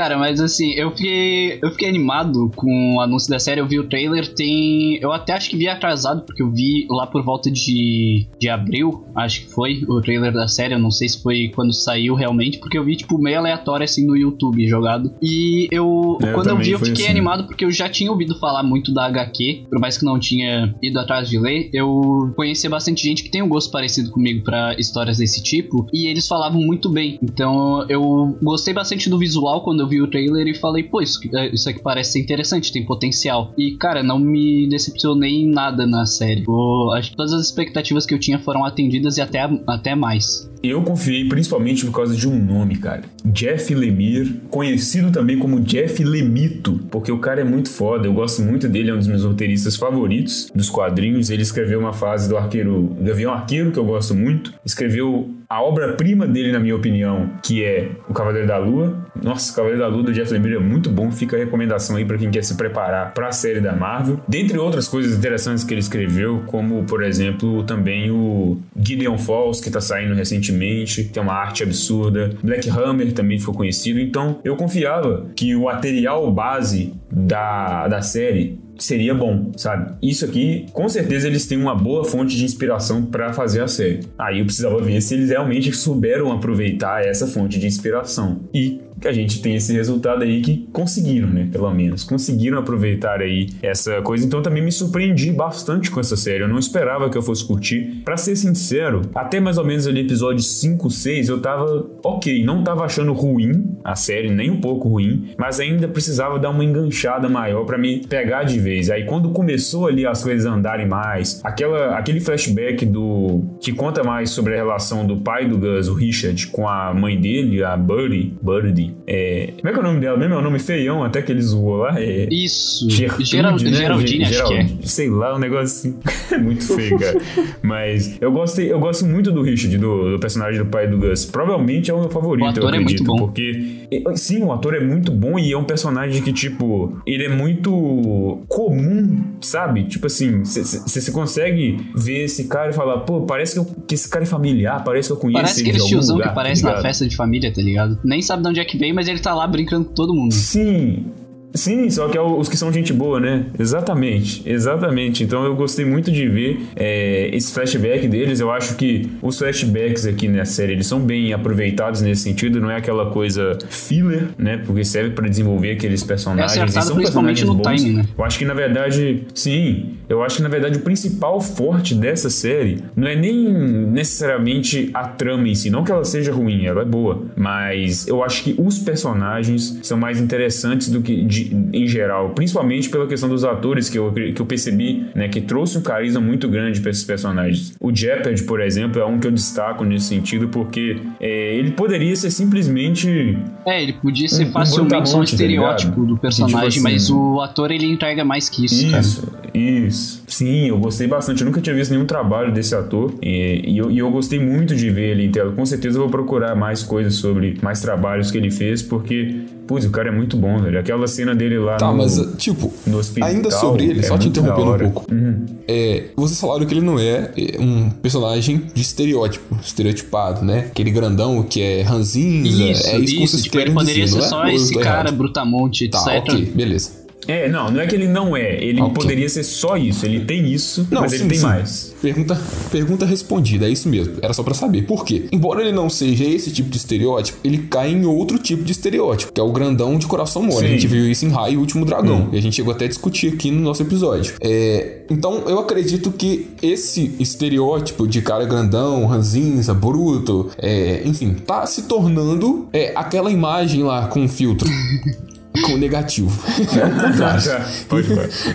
Cara, 0.00 0.16
mas 0.16 0.40
assim, 0.40 0.72
eu 0.76 0.90
fiquei, 0.92 1.58
eu 1.62 1.70
fiquei 1.72 1.86
animado 1.86 2.50
com 2.56 2.96
o 2.96 3.00
anúncio 3.02 3.28
da 3.28 3.38
série. 3.38 3.60
Eu 3.60 3.68
vi 3.68 3.78
o 3.78 3.86
trailer, 3.86 4.26
tem. 4.34 4.96
Eu 4.96 5.12
até 5.12 5.34
acho 5.34 5.50
que 5.50 5.58
vi 5.58 5.68
atrasado, 5.68 6.22
porque 6.22 6.42
eu 6.42 6.50
vi 6.50 6.86
lá 6.88 7.06
por 7.06 7.22
volta 7.22 7.50
de, 7.50 8.26
de 8.40 8.48
abril, 8.48 9.04
acho 9.14 9.42
que 9.42 9.50
foi, 9.50 9.84
o 9.86 10.00
trailer 10.00 10.32
da 10.32 10.48
série. 10.48 10.72
Eu 10.72 10.78
não 10.78 10.90
sei 10.90 11.06
se 11.06 11.22
foi 11.22 11.52
quando 11.54 11.74
saiu 11.74 12.14
realmente, 12.14 12.56
porque 12.60 12.78
eu 12.78 12.84
vi, 12.84 12.96
tipo, 12.96 13.18
meio 13.18 13.40
aleatório 13.40 13.84
assim 13.84 14.06
no 14.06 14.16
YouTube 14.16 14.66
jogado. 14.66 15.12
E 15.20 15.68
eu, 15.70 16.16
é, 16.22 16.32
quando 16.32 16.48
eu 16.48 16.56
vi, 16.56 16.70
eu 16.70 16.78
fiquei 16.78 17.04
assim. 17.04 17.10
animado 17.10 17.44
porque 17.44 17.66
eu 17.66 17.70
já 17.70 17.86
tinha 17.86 18.10
ouvido 18.10 18.38
falar 18.38 18.62
muito 18.62 18.94
da 18.94 19.04
HQ, 19.04 19.66
por 19.68 19.78
mais 19.78 19.98
que 19.98 20.04
não 20.06 20.18
tinha 20.18 20.74
ido 20.82 20.98
atrás 20.98 21.28
de 21.28 21.38
ler. 21.38 21.68
Eu 21.74 22.32
conhecia 22.34 22.70
bastante 22.70 23.02
gente 23.02 23.22
que 23.22 23.30
tem 23.30 23.42
um 23.42 23.48
gosto 23.50 23.70
parecido 23.70 24.10
comigo 24.10 24.44
para 24.44 24.74
histórias 24.80 25.18
desse 25.18 25.42
tipo, 25.42 25.86
e 25.92 26.08
eles 26.08 26.26
falavam 26.26 26.62
muito 26.62 26.88
bem. 26.88 27.18
Então 27.22 27.84
eu 27.86 28.34
gostei 28.42 28.72
bastante 28.72 29.10
do 29.10 29.18
visual 29.18 29.62
quando 29.62 29.80
eu 29.80 29.89
vi 29.90 30.00
o 30.00 30.06
trailer 30.06 30.46
e 30.46 30.54
falei, 30.54 30.84
pô, 30.84 31.02
isso, 31.02 31.18
é, 31.34 31.52
isso 31.52 31.68
aqui 31.68 31.82
parece 31.82 32.12
ser 32.12 32.20
interessante, 32.20 32.72
tem 32.72 32.86
potencial. 32.86 33.52
E, 33.58 33.76
cara, 33.76 34.02
não 34.02 34.18
me 34.18 34.68
decepcionei 34.68 35.42
em 35.42 35.50
nada 35.50 35.86
na 35.86 36.06
série. 36.06 36.44
Eu, 36.46 36.92
acho 36.92 37.10
que 37.10 37.16
todas 37.16 37.32
as 37.32 37.46
expectativas 37.46 38.06
que 38.06 38.14
eu 38.14 38.18
tinha 38.18 38.38
foram 38.38 38.64
atendidas 38.64 39.18
e 39.18 39.20
até, 39.20 39.40
até 39.66 39.94
mais. 39.94 40.48
Eu 40.62 40.82
confiei 40.82 41.26
principalmente 41.26 41.84
por 41.86 41.92
causa 41.92 42.14
de 42.14 42.28
um 42.28 42.38
nome, 42.38 42.76
cara. 42.76 43.02
Jeff 43.24 43.74
Lemire, 43.74 44.40
conhecido 44.50 45.10
também 45.10 45.38
como 45.38 45.60
Jeff 45.60 46.02
Lemito, 46.04 46.80
porque 46.90 47.10
o 47.10 47.18
cara 47.18 47.40
é 47.40 47.44
muito 47.44 47.70
foda, 47.70 48.06
eu 48.06 48.12
gosto 48.12 48.42
muito 48.42 48.68
dele, 48.68 48.90
é 48.90 48.94
um 48.94 48.98
dos 48.98 49.06
meus 49.06 49.24
roteiristas 49.24 49.76
favoritos 49.76 50.50
dos 50.54 50.68
quadrinhos. 50.68 51.30
Ele 51.30 51.42
escreveu 51.42 51.80
uma 51.80 51.92
fase 51.92 52.28
do 52.28 52.36
Arqueiro, 52.36 52.94
Gavião 53.00 53.32
Arqueiro, 53.32 53.72
que 53.72 53.78
eu 53.78 53.84
gosto 53.84 54.14
muito. 54.14 54.52
Escreveu 54.64 55.30
a 55.50 55.62
obra-prima 55.62 56.26
dele, 56.26 56.52
na 56.52 56.60
minha 56.60 56.76
opinião, 56.76 57.30
que 57.42 57.64
é 57.64 57.90
O 58.08 58.14
Cavaleiro 58.14 58.46
da 58.46 58.56
Lua. 58.56 59.06
Nossa, 59.22 59.52
o 59.52 59.56
Cavaleiro 59.56 59.82
da 59.82 59.88
Lua 59.88 60.04
do 60.04 60.12
Jeff 60.12 60.32
Lemire 60.32 60.54
é 60.54 60.60
muito 60.60 60.88
bom, 60.88 61.10
fica 61.10 61.36
a 61.36 61.38
recomendação 61.38 61.96
aí 61.96 62.04
para 62.04 62.16
quem 62.16 62.30
quer 62.30 62.44
se 62.44 62.56
preparar 62.56 63.12
para 63.12 63.28
a 63.28 63.32
série 63.32 63.60
da 63.60 63.74
Marvel. 63.74 64.20
Dentre 64.26 64.58
outras 64.58 64.88
coisas 64.88 65.18
interessantes 65.18 65.64
que 65.64 65.74
ele 65.74 65.80
escreveu, 65.80 66.44
como, 66.46 66.84
por 66.84 67.02
exemplo, 67.02 67.64
também 67.64 68.10
o 68.10 68.58
Gideon 68.80 69.18
Falls, 69.18 69.62
que 69.62 69.70
tá 69.70 69.80
saindo 69.80 70.14
recentemente 70.14 70.30
recentemente, 70.30 71.04
tem 71.04 71.22
uma 71.22 71.34
arte 71.34 71.62
absurda. 71.62 72.30
Black 72.42 72.68
Hammer 72.70 73.12
também 73.12 73.38
ficou 73.38 73.54
conhecido, 73.54 74.00
então 74.00 74.40
eu 74.44 74.56
confiava 74.56 75.26
que 75.34 75.54
o 75.54 75.64
material 75.64 76.30
base 76.32 76.94
da, 77.10 77.88
da 77.88 78.00
série 78.02 78.59
seria 78.84 79.14
bom, 79.14 79.52
sabe? 79.56 79.94
Isso 80.02 80.24
aqui, 80.24 80.66
com 80.72 80.88
certeza 80.88 81.26
eles 81.26 81.46
têm 81.46 81.58
uma 81.58 81.74
boa 81.74 82.04
fonte 82.04 82.36
de 82.36 82.44
inspiração 82.44 83.04
para 83.04 83.32
fazer 83.32 83.62
a 83.62 83.68
série. 83.68 84.00
Aí 84.18 84.38
eu 84.38 84.44
precisava 84.44 84.80
ver 84.80 85.00
se 85.00 85.14
eles 85.14 85.30
realmente 85.30 85.72
souberam 85.72 86.32
aproveitar 86.32 87.04
essa 87.04 87.26
fonte 87.26 87.58
de 87.58 87.66
inspiração. 87.66 88.40
E 88.52 88.80
que 89.00 89.08
a 89.08 89.12
gente 89.12 89.40
tem 89.40 89.56
esse 89.56 89.72
resultado 89.72 90.22
aí 90.22 90.42
que 90.42 90.68
conseguiram, 90.72 91.28
né? 91.28 91.48
Pelo 91.50 91.72
menos. 91.72 92.04
Conseguiram 92.04 92.58
aproveitar 92.58 93.20
aí 93.20 93.48
essa 93.62 94.02
coisa. 94.02 94.26
Então 94.26 94.42
também 94.42 94.62
me 94.62 94.70
surpreendi 94.70 95.32
bastante 95.32 95.90
com 95.90 95.98
essa 95.98 96.16
série. 96.16 96.42
Eu 96.42 96.48
não 96.48 96.58
esperava 96.58 97.08
que 97.08 97.16
eu 97.16 97.22
fosse 97.22 97.44
curtir. 97.44 98.02
Para 98.04 98.16
ser 98.16 98.36
sincero, 98.36 99.02
até 99.14 99.40
mais 99.40 99.56
ou 99.56 99.64
menos 99.64 99.86
ali 99.86 100.00
episódio 100.00 100.42
5, 100.42 100.90
6, 100.90 101.28
eu 101.28 101.40
tava 101.40 101.86
ok. 102.04 102.44
Não 102.44 102.62
tava 102.62 102.84
achando 102.84 103.12
ruim 103.12 103.76
a 103.82 103.94
série, 103.94 104.30
nem 104.30 104.50
um 104.50 104.60
pouco 104.60 104.88
ruim, 104.88 105.30
mas 105.38 105.58
ainda 105.58 105.88
precisava 105.88 106.38
dar 106.38 106.50
uma 106.50 106.64
enganchada 106.64 107.28
maior 107.28 107.64
para 107.64 107.78
me 107.78 108.06
pegar 108.06 108.44
de 108.44 108.58
vez. 108.58 108.90
Aí 108.90 109.04
quando 109.04 109.30
começou 109.30 109.86
ali 109.86 110.06
as 110.06 110.22
coisas 110.22 110.44
andarem 110.44 110.86
mais, 110.86 111.40
aquela, 111.42 111.96
aquele 111.96 112.20
flashback 112.20 112.84
do 112.84 113.44
que 113.60 113.72
conta 113.72 114.04
mais 114.04 114.30
sobre 114.30 114.54
a 114.54 114.56
relação 114.56 115.06
do 115.06 115.18
pai 115.18 115.48
do 115.48 115.56
Gus, 115.56 115.88
o 115.88 115.94
Richard, 115.94 116.46
com 116.48 116.68
a 116.68 116.92
mãe 116.92 117.18
dele, 117.18 117.62
a 117.64 117.76
Birdie, 117.76 118.89
É, 119.06 119.52
como 119.58 119.68
é 119.68 119.72
que 119.72 119.78
é 119.78 119.80
o 119.80 119.84
nome 119.84 120.00
dela 120.00 120.16
mesmo? 120.16 120.34
É 120.34 120.38
um 120.38 120.42
nome 120.42 120.58
feião 120.58 121.02
até 121.02 121.22
que 121.22 121.32
ele 121.32 121.42
zoou 121.42 121.78
lá. 121.78 122.00
É 122.00 122.28
Isso. 122.30 122.88
Gertrude, 122.90 123.24
Gerald, 123.24 123.64
né? 123.64 123.72
Geraldine, 123.72 124.24
acho 124.24 124.46
que 124.46 124.54
é. 124.54 124.68
Sei 124.82 125.08
lá, 125.08 125.34
um 125.34 125.38
negócio 125.38 125.64
assim. 125.64 125.98
muito 126.42 126.64
feio, 126.64 126.98
cara. 126.98 127.18
Mas 127.62 128.20
eu 128.20 128.30
gostei, 128.32 128.72
eu 128.72 128.78
gosto 128.78 129.06
muito 129.06 129.32
do 129.32 129.42
Richard, 129.42 129.76
do, 129.78 130.12
do, 130.12 130.18
personagem 130.18 130.58
do 130.58 130.66
pai 130.66 130.88
do 130.88 130.98
Gus. 130.98 131.24
Provavelmente 131.24 131.90
é 131.90 131.94
o 131.94 132.00
meu 132.00 132.10
favorito, 132.10 132.46
o 132.46 132.48
ator 132.48 132.62
eu 132.62 132.68
acredito. 132.68 133.02
É 133.02 133.04
muito 133.04 133.04
bom. 133.04 133.26
Porque. 133.26 133.88
Sim, 134.16 134.42
o 134.42 134.52
ator 134.52 134.74
é 134.74 134.80
muito 134.80 135.10
bom 135.12 135.38
e 135.38 135.52
é 135.52 135.58
um 135.58 135.64
personagem 135.64 136.22
que, 136.22 136.32
tipo, 136.32 137.00
ele 137.06 137.24
é 137.24 137.28
muito 137.28 138.40
comum, 138.48 139.24
sabe? 139.40 139.84
Tipo 139.84 140.06
assim, 140.06 140.42
você 140.44 141.10
consegue 141.10 141.78
ver 141.94 142.24
esse 142.24 142.44
cara 142.44 142.70
e 142.70 142.72
falar, 142.72 143.00
pô, 143.00 143.22
parece 143.22 143.54
que, 143.54 143.58
eu, 143.58 143.64
que 143.86 143.94
esse 143.94 144.08
cara 144.08 144.24
é 144.24 144.26
familiar, 144.26 144.82
parece 144.84 145.08
que 145.08 145.12
eu 145.12 145.16
conheço 145.16 145.42
Parece 145.42 145.60
aquele 145.62 145.78
tiozão 145.78 146.16
lugar, 146.16 146.28
que 146.28 146.34
tá 146.34 146.40
aparece 146.40 146.62
tá 146.62 146.72
na 146.72 146.82
festa 146.82 147.06
de 147.06 147.16
família, 147.16 147.52
tá 147.52 147.62
ligado? 147.62 147.98
Nem 148.04 148.22
sabe 148.22 148.42
de 148.42 148.48
onde 148.48 148.60
é 148.60 148.64
que 148.64 148.76
veio, 148.80 148.94
mas 148.94 149.06
ele 149.06 149.20
tá 149.20 149.34
lá 149.34 149.46
brincando 149.46 149.84
com 149.84 149.94
todo 149.94 150.14
mundo. 150.14 150.32
Sim, 150.32 151.06
Sim, 151.54 151.90
só 151.90 152.08
que 152.08 152.16
é 152.16 152.20
os 152.20 152.48
que 152.48 152.56
são 152.56 152.72
gente 152.72 152.92
boa, 152.92 153.18
né? 153.18 153.46
Exatamente, 153.58 154.42
exatamente. 154.46 155.24
Então 155.24 155.44
eu 155.44 155.54
gostei 155.54 155.84
muito 155.84 156.10
de 156.10 156.28
ver 156.28 156.60
é, 156.76 157.30
esse 157.32 157.52
flashback 157.52 158.06
deles. 158.08 158.40
Eu 158.40 158.50
acho 158.50 158.76
que 158.76 159.10
os 159.20 159.38
flashbacks 159.38 160.06
aqui 160.06 160.28
na 160.28 160.44
série 160.44 160.72
eles 160.72 160.86
são 160.86 161.00
bem 161.00 161.32
aproveitados 161.32 162.00
nesse 162.00 162.22
sentido. 162.22 162.60
Não 162.60 162.70
é 162.70 162.76
aquela 162.76 163.10
coisa 163.10 163.58
filler, 163.68 164.28
né? 164.38 164.58
Porque 164.64 164.84
serve 164.84 165.10
para 165.10 165.28
desenvolver 165.28 165.72
aqueles 165.72 166.02
personagens. 166.02 166.56
É 166.56 166.62
acertado 166.62 166.94
principalmente 166.94 167.44
no 167.44 167.54
bons. 167.54 167.62
timing, 167.62 167.96
né? 167.96 168.04
Eu 168.16 168.24
acho 168.24 168.38
que 168.38 168.44
na 168.44 168.54
verdade, 168.54 169.24
sim. 169.34 169.96
Eu 170.08 170.22
acho 170.22 170.36
que 170.36 170.42
na 170.42 170.48
verdade 170.48 170.78
o 170.78 170.82
principal 170.82 171.40
forte 171.40 171.94
dessa 171.94 172.30
série 172.30 172.82
não 172.96 173.08
é 173.08 173.16
nem 173.16 173.52
necessariamente 173.52 174.90
a 174.94 175.06
trama 175.06 175.48
em 175.48 175.54
si. 175.54 175.70
Não 175.70 175.84
que 175.84 175.92
ela 175.92 176.04
seja 176.04 176.32
ruim, 176.32 176.64
ela 176.66 176.82
é 176.82 176.84
boa. 176.84 177.22
Mas 177.36 178.06
eu 178.06 178.22
acho 178.22 178.42
que 178.44 178.54
os 178.58 178.78
personagens 178.78 179.78
são 179.82 179.98
mais 179.98 180.20
interessantes 180.20 180.88
do 180.88 181.00
que 181.00 181.22
de, 181.24 181.39
em 181.72 181.86
geral, 181.86 182.30
principalmente 182.30 182.88
pela 182.88 183.06
questão 183.06 183.28
dos 183.28 183.44
atores 183.44 183.88
que 183.88 183.98
eu, 183.98 184.12
que 184.12 184.40
eu 184.40 184.46
percebi, 184.46 185.06
né, 185.14 185.28
que 185.28 185.40
trouxe 185.40 185.78
um 185.78 185.82
carisma 185.82 186.20
muito 186.20 186.48
grande 186.48 186.80
para 186.80 186.90
esses 186.90 187.04
personagens. 187.04 187.74
O 187.80 187.94
Jeopardy, 187.94 188.42
por 188.44 188.60
exemplo, 188.60 189.00
é 189.00 189.04
um 189.04 189.18
que 189.18 189.26
eu 189.26 189.32
destaco 189.32 189.84
nesse 189.84 190.06
sentido 190.06 190.48
porque 190.48 190.96
é, 191.20 191.54
ele 191.56 191.72
poderia 191.72 192.14
ser 192.16 192.30
simplesmente 192.30 193.38
é, 193.66 193.82
ele 193.82 193.92
podia 193.94 194.28
ser 194.28 194.46
um, 194.46 194.52
facilmente 194.52 195.14
um, 195.14 195.18
um 195.18 195.22
estereótipo 195.22 196.00
tá 196.00 196.06
do 196.06 196.16
personagem, 196.16 196.56
tipo 196.56 196.66
assim, 196.66 196.80
mas 196.80 197.10
o 197.10 197.40
ator 197.40 197.70
ele 197.70 197.86
entrega 197.86 198.24
mais 198.24 198.48
que 198.48 198.64
isso. 198.64 198.86
Isso, 198.86 199.26
cara. 199.26 199.50
isso. 199.54 200.22
Sim, 200.26 200.68
eu 200.68 200.78
gostei 200.78 201.06
bastante. 201.06 201.42
Eu 201.42 201.46
nunca 201.46 201.60
tinha 201.60 201.74
visto 201.74 201.90
nenhum 201.90 202.06
trabalho 202.06 202.52
desse 202.52 202.74
ator 202.74 203.12
e, 203.22 203.62
e, 203.66 203.78
eu, 203.78 203.90
e 203.90 203.98
eu 203.98 204.10
gostei 204.10 204.38
muito 204.38 204.74
de 204.74 204.90
ver 204.90 205.10
ele 205.10 205.24
em 205.24 205.30
tela. 205.30 205.52
Com 205.52 205.66
certeza 205.66 205.98
eu 205.98 206.02
vou 206.02 206.10
procurar 206.10 206.54
mais 206.54 206.82
coisas 206.82 207.14
sobre 207.14 207.58
mais 207.62 207.80
trabalhos 207.80 208.30
que 208.30 208.38
ele 208.38 208.50
fez 208.50 208.82
porque 208.82 209.42
Putz, 209.70 209.86
o 209.86 209.90
cara 209.90 210.08
é 210.08 210.10
muito 210.10 210.36
bom, 210.36 210.60
velho. 210.60 210.80
Aquela 210.80 211.06
cena 211.06 211.32
dele 211.32 211.56
lá 211.56 211.76
tá, 211.76 211.92
no, 211.92 211.98
mas, 211.98 212.20
tipo, 212.36 212.72
no 212.84 212.98
hospital, 212.98 213.28
ainda 213.28 213.52
sobre 213.52 213.84
ele, 213.84 214.00
é 214.00 214.02
só 214.02 214.18
te 214.18 214.26
interrompendo 214.26 214.72
um 214.72 214.90
pouco. 214.90 215.14
Uhum. 215.14 215.46
É, 215.68 216.06
vocês 216.16 216.40
falaram 216.40 216.66
que 216.66 216.74
ele 216.74 216.80
não 216.80 216.98
é, 216.98 217.30
é 217.36 217.60
um 217.60 217.88
personagem 217.88 218.68
de 218.74 218.82
estereótipo, 218.82 219.56
estereotipado, 219.62 220.44
né? 220.44 220.66
Aquele 220.72 220.90
grandão 220.90 221.44
que 221.44 221.62
é 221.62 221.82
ranzinza. 221.82 222.48
Isso, 222.48 222.88
é 222.88 222.98
isso, 222.98 223.14
que 223.14 223.28
vocês 223.28 223.42
tipo, 223.44 223.52
querem 223.52 223.68
ele 223.68 223.74
poderia 223.78 224.04
dizer, 224.04 224.22
ser 224.22 224.28
só 224.28 224.44
é? 224.44 224.54
esse 224.56 224.74
cara 224.74 225.08
errado? 225.08 225.16
brutamonte, 225.16 225.84
etc. 225.84 226.02
Tá, 226.02 226.18
ok, 226.18 226.46
beleza. 226.46 226.90
É, 227.30 227.48
não, 227.48 227.70
não 227.70 227.80
é 227.80 227.86
que 227.86 227.94
ele 227.94 228.08
não 228.08 228.36
é. 228.36 228.62
Ele 228.62 228.82
okay. 228.82 228.94
poderia 228.94 229.28
ser 229.28 229.44
só 229.44 229.76
isso. 229.76 230.04
Ele 230.04 230.20
tem 230.20 230.50
isso, 230.50 230.86
não, 230.90 231.02
mas 231.02 231.12
sim, 231.12 231.18
ele 231.18 231.28
tem 231.28 231.38
sim. 231.38 231.46
mais. 231.46 231.94
Pergunta, 232.02 232.40
pergunta 232.72 233.06
respondida, 233.06 233.68
é 233.68 233.70
isso 233.70 233.88
mesmo. 233.88 234.14
Era 234.20 234.32
só 234.32 234.42
para 234.42 234.54
saber. 234.54 234.82
Por 234.82 235.04
quê? 235.04 235.26
Embora 235.30 235.60
ele 235.60 235.70
não 235.70 235.88
seja 235.88 236.24
esse 236.24 236.50
tipo 236.50 236.68
de 236.68 236.76
estereótipo, 236.76 237.38
ele 237.44 237.58
cai 237.58 237.92
em 237.92 238.04
outro 238.04 238.38
tipo 238.38 238.64
de 238.64 238.72
estereótipo, 238.72 239.32
que 239.32 239.40
é 239.40 239.44
o 239.44 239.52
grandão 239.52 239.96
de 239.96 240.06
coração 240.06 240.42
mole. 240.42 240.58
Sim. 240.58 240.64
A 240.64 240.68
gente 240.68 240.86
viu 240.88 241.08
isso 241.08 241.24
em 241.24 241.28
Raio, 241.28 241.58
o 241.58 241.60
Último 241.60 241.84
Dragão. 241.84 242.22
Hum. 242.22 242.28
E 242.32 242.38
a 242.38 242.42
gente 242.42 242.56
chegou 242.56 242.72
até 242.72 242.86
a 242.86 242.88
discutir 242.88 243.32
aqui 243.32 243.50
no 243.52 243.60
nosso 243.60 243.82
episódio. 243.82 244.34
É, 244.40 245.02
então, 245.08 245.44
eu 245.46 245.58
acredito 245.60 246.10
que 246.10 246.48
esse 246.60 247.14
estereótipo 247.20 248.08
de 248.08 248.20
cara 248.22 248.44
grandão, 248.44 249.06
ranzinza, 249.06 249.72
bruto, 249.72 250.50
é, 250.58 251.02
enfim, 251.04 251.34
tá 251.34 251.64
se 251.66 251.82
tornando 251.82 252.68
é, 252.72 252.92
aquela 252.96 253.30
imagem 253.30 253.82
lá 253.82 254.08
com 254.08 254.28
filtro. 254.28 254.68
com 255.62 255.76
negativo. 255.76 256.30
É 256.70 256.86
o 256.86 257.10
contrário. 257.10 257.42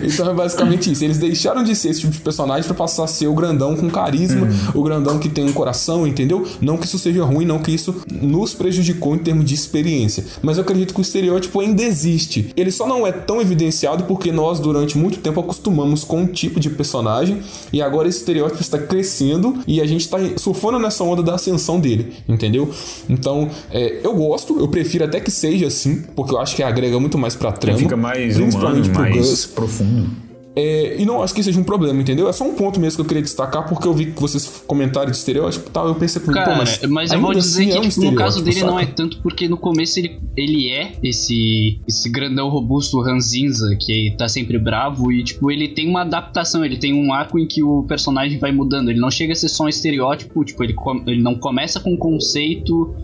então 0.02 0.30
é 0.30 0.34
basicamente 0.34 0.90
isso. 0.90 1.04
Eles 1.04 1.18
deixaram 1.18 1.62
de 1.62 1.76
ser 1.76 1.90
esse 1.90 2.00
tipo 2.00 2.12
de 2.12 2.20
personagem 2.20 2.64
para 2.64 2.74
passar 2.74 3.04
a 3.04 3.06
ser 3.06 3.26
o 3.26 3.34
grandão 3.34 3.76
com 3.76 3.90
carisma, 3.90 4.46
uhum. 4.46 4.80
o 4.80 4.82
grandão 4.82 5.18
que 5.18 5.28
tem 5.28 5.44
um 5.44 5.52
coração, 5.52 6.06
entendeu? 6.06 6.46
Não 6.60 6.76
que 6.76 6.86
isso 6.86 6.98
seja 6.98 7.24
ruim, 7.24 7.44
não 7.44 7.58
que 7.58 7.72
isso 7.72 8.02
nos 8.10 8.54
prejudicou 8.54 9.14
em 9.14 9.18
termos 9.18 9.44
de 9.44 9.54
experiência. 9.54 10.24
Mas 10.42 10.56
eu 10.56 10.62
acredito 10.62 10.94
que 10.94 11.00
o 11.00 11.02
estereótipo 11.02 11.60
ainda 11.60 11.82
existe. 11.82 12.52
Ele 12.56 12.70
só 12.70 12.86
não 12.86 13.06
é 13.06 13.12
tão 13.12 13.40
evidenciado 13.40 14.04
porque 14.04 14.32
nós, 14.32 14.58
durante 14.58 14.96
muito 14.96 15.18
tempo, 15.18 15.40
acostumamos 15.40 16.04
com 16.04 16.22
um 16.22 16.26
tipo 16.26 16.58
de 16.58 16.70
personagem 16.70 17.40
e 17.72 17.82
agora 17.82 18.08
esse 18.08 18.18
estereótipo 18.18 18.62
está 18.62 18.78
crescendo 18.78 19.58
e 19.66 19.80
a 19.80 19.86
gente 19.86 20.02
está 20.02 20.18
surfando 20.36 20.78
nessa 20.78 21.04
onda 21.04 21.22
da 21.22 21.34
ascensão 21.34 21.78
dele, 21.78 22.14
entendeu? 22.28 22.70
Então, 23.08 23.50
é, 23.70 24.00
eu 24.02 24.14
gosto, 24.14 24.58
eu 24.58 24.68
prefiro 24.68 25.04
até 25.04 25.20
que 25.20 25.30
seja 25.30 25.66
assim, 25.66 26.02
porque 26.14 26.32
eu 26.32 26.38
acho 26.38 26.56
que 26.56 26.62
agrega 26.62 26.85
agrega 26.86 27.00
muito 27.00 27.18
mais 27.18 27.34
pra 27.34 27.52
trama. 27.52 27.78
fica 27.78 27.96
mais 27.96 28.36
principalmente 28.36 28.88
humano, 28.88 29.00
mais 29.00 29.16
Gus. 29.16 29.46
profundo. 29.46 30.26
É, 30.58 30.96
e 30.98 31.04
não 31.04 31.22
acho 31.22 31.34
que 31.34 31.42
seja 31.42 31.60
um 31.60 31.64
problema, 31.64 32.00
entendeu? 32.00 32.30
É 32.30 32.32
só 32.32 32.42
um 32.42 32.54
ponto 32.54 32.80
mesmo 32.80 32.96
que 32.96 33.02
eu 33.02 33.04
queria 33.04 33.22
destacar, 33.22 33.68
porque 33.68 33.86
eu 33.86 33.92
vi 33.92 34.06
que 34.06 34.18
vocês 34.18 34.64
comentaram 34.66 35.10
de 35.10 35.16
estereótipo 35.18 35.68
e 35.68 35.70
tal. 35.70 35.86
Eu 35.86 35.94
pensei, 35.94 36.22
pô, 36.22 36.32
mas. 36.32 36.80
Mas 36.88 37.12
eu 37.12 37.20
vou 37.20 37.34
dizer 37.34 37.64
assim, 37.64 37.70
que, 37.70 37.76
é 37.76 37.80
um 37.80 37.88
tipo, 37.90 38.04
no 38.06 38.14
caso 38.14 38.42
dele 38.42 38.60
saca? 38.60 38.70
não 38.70 38.80
é 38.80 38.86
tanto, 38.86 39.18
porque 39.20 39.46
no 39.48 39.58
começo 39.58 39.98
ele, 39.98 40.18
ele 40.34 40.70
é 40.70 40.94
esse, 41.02 41.78
esse 41.86 42.08
grandão 42.08 42.48
robusto 42.48 42.98
ranzinza, 43.02 43.76
que 43.78 44.14
tá 44.16 44.30
sempre 44.30 44.58
bravo, 44.58 45.12
e, 45.12 45.22
tipo, 45.22 45.50
ele 45.50 45.68
tem 45.68 45.90
uma 45.90 46.00
adaptação, 46.00 46.64
ele 46.64 46.78
tem 46.78 46.94
um 46.94 47.12
arco 47.12 47.38
em 47.38 47.46
que 47.46 47.62
o 47.62 47.82
personagem 47.82 48.38
vai 48.38 48.50
mudando. 48.50 48.88
Ele 48.88 48.98
não 48.98 49.10
chega 49.10 49.34
a 49.34 49.36
ser 49.36 49.50
só 49.50 49.64
um 49.64 49.68
estereótipo, 49.68 50.42
tipo, 50.42 50.64
ele, 50.64 50.74
ele 51.06 51.22
não 51.22 51.34
começa 51.34 51.78
com 51.80 51.92
um 51.92 51.98
conceito 51.98 52.94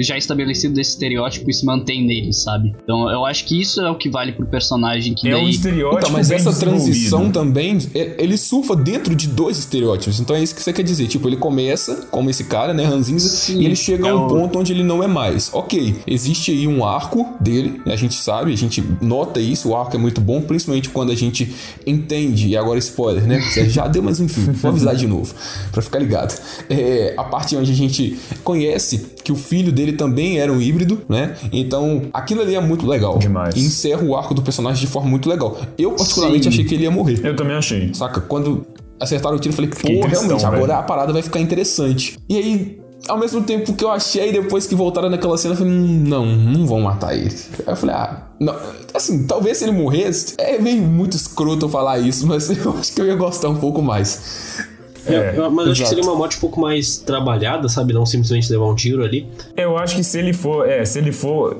já 0.00 0.16
estabelecido 0.16 0.74
desse 0.74 0.90
estereótipo 0.90 1.48
e 1.50 1.54
se 1.54 1.64
mantém 1.64 2.06
nele, 2.06 2.32
sabe? 2.32 2.74
Então 2.82 3.10
eu 3.10 3.24
acho 3.24 3.46
que 3.46 3.60
isso 3.60 3.80
é 3.80 3.90
o 3.90 3.96
que 3.96 4.10
vale 4.10 4.32
pro 4.32 4.46
personagem 4.46 5.14
que 5.14 5.28
é 5.28 5.32
daí... 5.32 5.44
um 5.44 5.48
estereótipo 5.48 5.98
então, 5.98 6.10
mas 6.10 6.30
essa 6.30 6.52
transição 6.52 7.30
também, 7.30 7.78
ele 7.94 8.36
surfa 8.36 8.76
dentro 8.76 9.14
de 9.14 9.28
dois 9.28 9.58
estereótipos. 9.58 10.20
Então 10.20 10.36
é 10.36 10.42
isso 10.42 10.54
que 10.54 10.62
você 10.62 10.72
quer 10.72 10.82
dizer. 10.82 11.06
Tipo, 11.06 11.28
ele 11.28 11.36
começa 11.36 12.08
como 12.10 12.28
esse 12.28 12.44
cara, 12.44 12.74
né, 12.74 12.84
Ranzinza, 12.84 13.28
Sim, 13.28 13.60
e 13.60 13.64
ele 13.64 13.76
chega 13.76 14.08
é 14.08 14.10
a 14.10 14.16
um 14.16 14.26
o... 14.26 14.28
ponto 14.28 14.58
onde 14.58 14.72
ele 14.72 14.84
não 14.84 15.02
é 15.02 15.06
mais. 15.06 15.50
Ok, 15.52 15.96
existe 16.06 16.50
aí 16.50 16.66
um 16.66 16.84
arco 16.84 17.34
dele, 17.40 17.80
a 17.86 17.96
gente 17.96 18.14
sabe, 18.14 18.52
a 18.52 18.56
gente 18.56 18.82
nota 19.00 19.40
isso, 19.40 19.70
o 19.70 19.76
arco 19.76 19.96
é 19.96 19.98
muito 19.98 20.20
bom, 20.20 20.40
principalmente 20.42 20.90
quando 20.90 21.10
a 21.10 21.14
gente 21.14 21.54
entende, 21.86 22.48
e 22.48 22.56
agora 22.56 22.78
spoiler, 22.78 23.26
né? 23.26 23.40
Você 23.40 23.68
já 23.70 23.86
deu, 23.86 24.02
mas 24.02 24.20
enfim, 24.20 24.52
vou 24.52 24.70
avisar 24.70 24.94
de 24.94 25.06
novo, 25.06 25.34
pra 25.72 25.80
ficar 25.80 25.98
ligado. 25.98 26.38
É, 26.68 27.14
a 27.16 27.24
parte 27.24 27.56
onde 27.56 27.72
a 27.72 27.74
gente 27.74 28.18
conhece 28.44 29.06
que 29.30 29.32
o 29.32 29.36
filho 29.36 29.70
dele 29.70 29.92
também 29.92 30.40
era 30.40 30.52
um 30.52 30.60
híbrido, 30.60 31.02
né? 31.08 31.36
Então, 31.52 32.02
aquilo 32.12 32.42
ali 32.42 32.56
é 32.56 32.60
muito 32.60 32.84
legal. 32.86 33.16
Demais. 33.18 33.56
encerra 33.56 34.02
o 34.02 34.16
arco 34.16 34.34
do 34.34 34.42
personagem 34.42 34.84
de 34.84 34.90
forma 34.90 35.08
muito 35.08 35.28
legal. 35.28 35.56
Eu, 35.78 35.92
particularmente, 35.92 36.44
Sim. 36.44 36.48
achei 36.48 36.64
que 36.64 36.74
ele 36.74 36.82
ia 36.82 36.90
morrer. 36.90 37.20
Eu 37.22 37.36
também 37.36 37.56
achei. 37.56 37.94
Saca? 37.94 38.20
Quando 38.20 38.66
acertaram 38.98 39.36
o 39.36 39.38
tiro, 39.38 39.52
eu 39.52 39.56
falei, 39.56 39.70
pô, 39.70 40.06
realmente, 40.06 40.44
agora 40.44 40.66
velho. 40.66 40.72
a 40.72 40.82
parada 40.82 41.12
vai 41.12 41.22
ficar 41.22 41.38
interessante. 41.38 42.18
E 42.28 42.36
aí, 42.36 42.80
ao 43.08 43.18
mesmo 43.18 43.42
tempo 43.42 43.72
que 43.72 43.84
eu 43.84 43.90
achei, 43.90 44.32
depois 44.32 44.66
que 44.66 44.74
voltaram 44.74 45.08
naquela 45.08 45.38
cena, 45.38 45.54
eu 45.54 45.58
falei, 45.58 45.72
hum, 45.72 46.04
não, 46.06 46.26
não 46.26 46.66
vão 46.66 46.80
matar 46.80 47.14
ele. 47.14 47.34
Aí 47.66 47.72
eu 47.72 47.76
falei, 47.76 47.94
ah, 47.94 48.26
não, 48.40 48.56
assim, 48.92 49.26
talvez 49.26 49.58
se 49.58 49.64
ele 49.64 49.72
morresse, 49.72 50.34
é 50.38 50.58
meio 50.58 50.82
muito 50.82 51.16
escroto 51.16 51.66
eu 51.66 51.68
falar 51.68 52.00
isso, 52.00 52.26
mas 52.26 52.50
eu 52.50 52.74
acho 52.78 52.92
que 52.92 53.00
eu 53.00 53.06
ia 53.06 53.14
gostar 53.14 53.48
um 53.48 53.56
pouco 53.56 53.80
mais. 53.80 54.66
É, 55.06 55.34
eu, 55.36 55.50
mas 55.50 55.66
eu 55.66 55.72
acho 55.72 55.82
que 55.82 55.88
seria 55.88 56.04
uma 56.04 56.14
morte 56.14 56.36
um 56.36 56.40
pouco 56.40 56.60
mais 56.60 56.98
trabalhada, 56.98 57.68
sabe? 57.68 57.92
Não 57.92 58.04
simplesmente 58.06 58.50
levar 58.50 58.66
um 58.66 58.74
tiro 58.74 59.04
ali. 59.04 59.26
Eu 59.56 59.76
acho 59.76 59.96
que 59.96 60.04
se 60.04 60.18
ele 60.18 60.32
for, 60.32 60.68
é, 60.68 60.84
se 60.84 60.98
ele 60.98 61.12
for, 61.12 61.56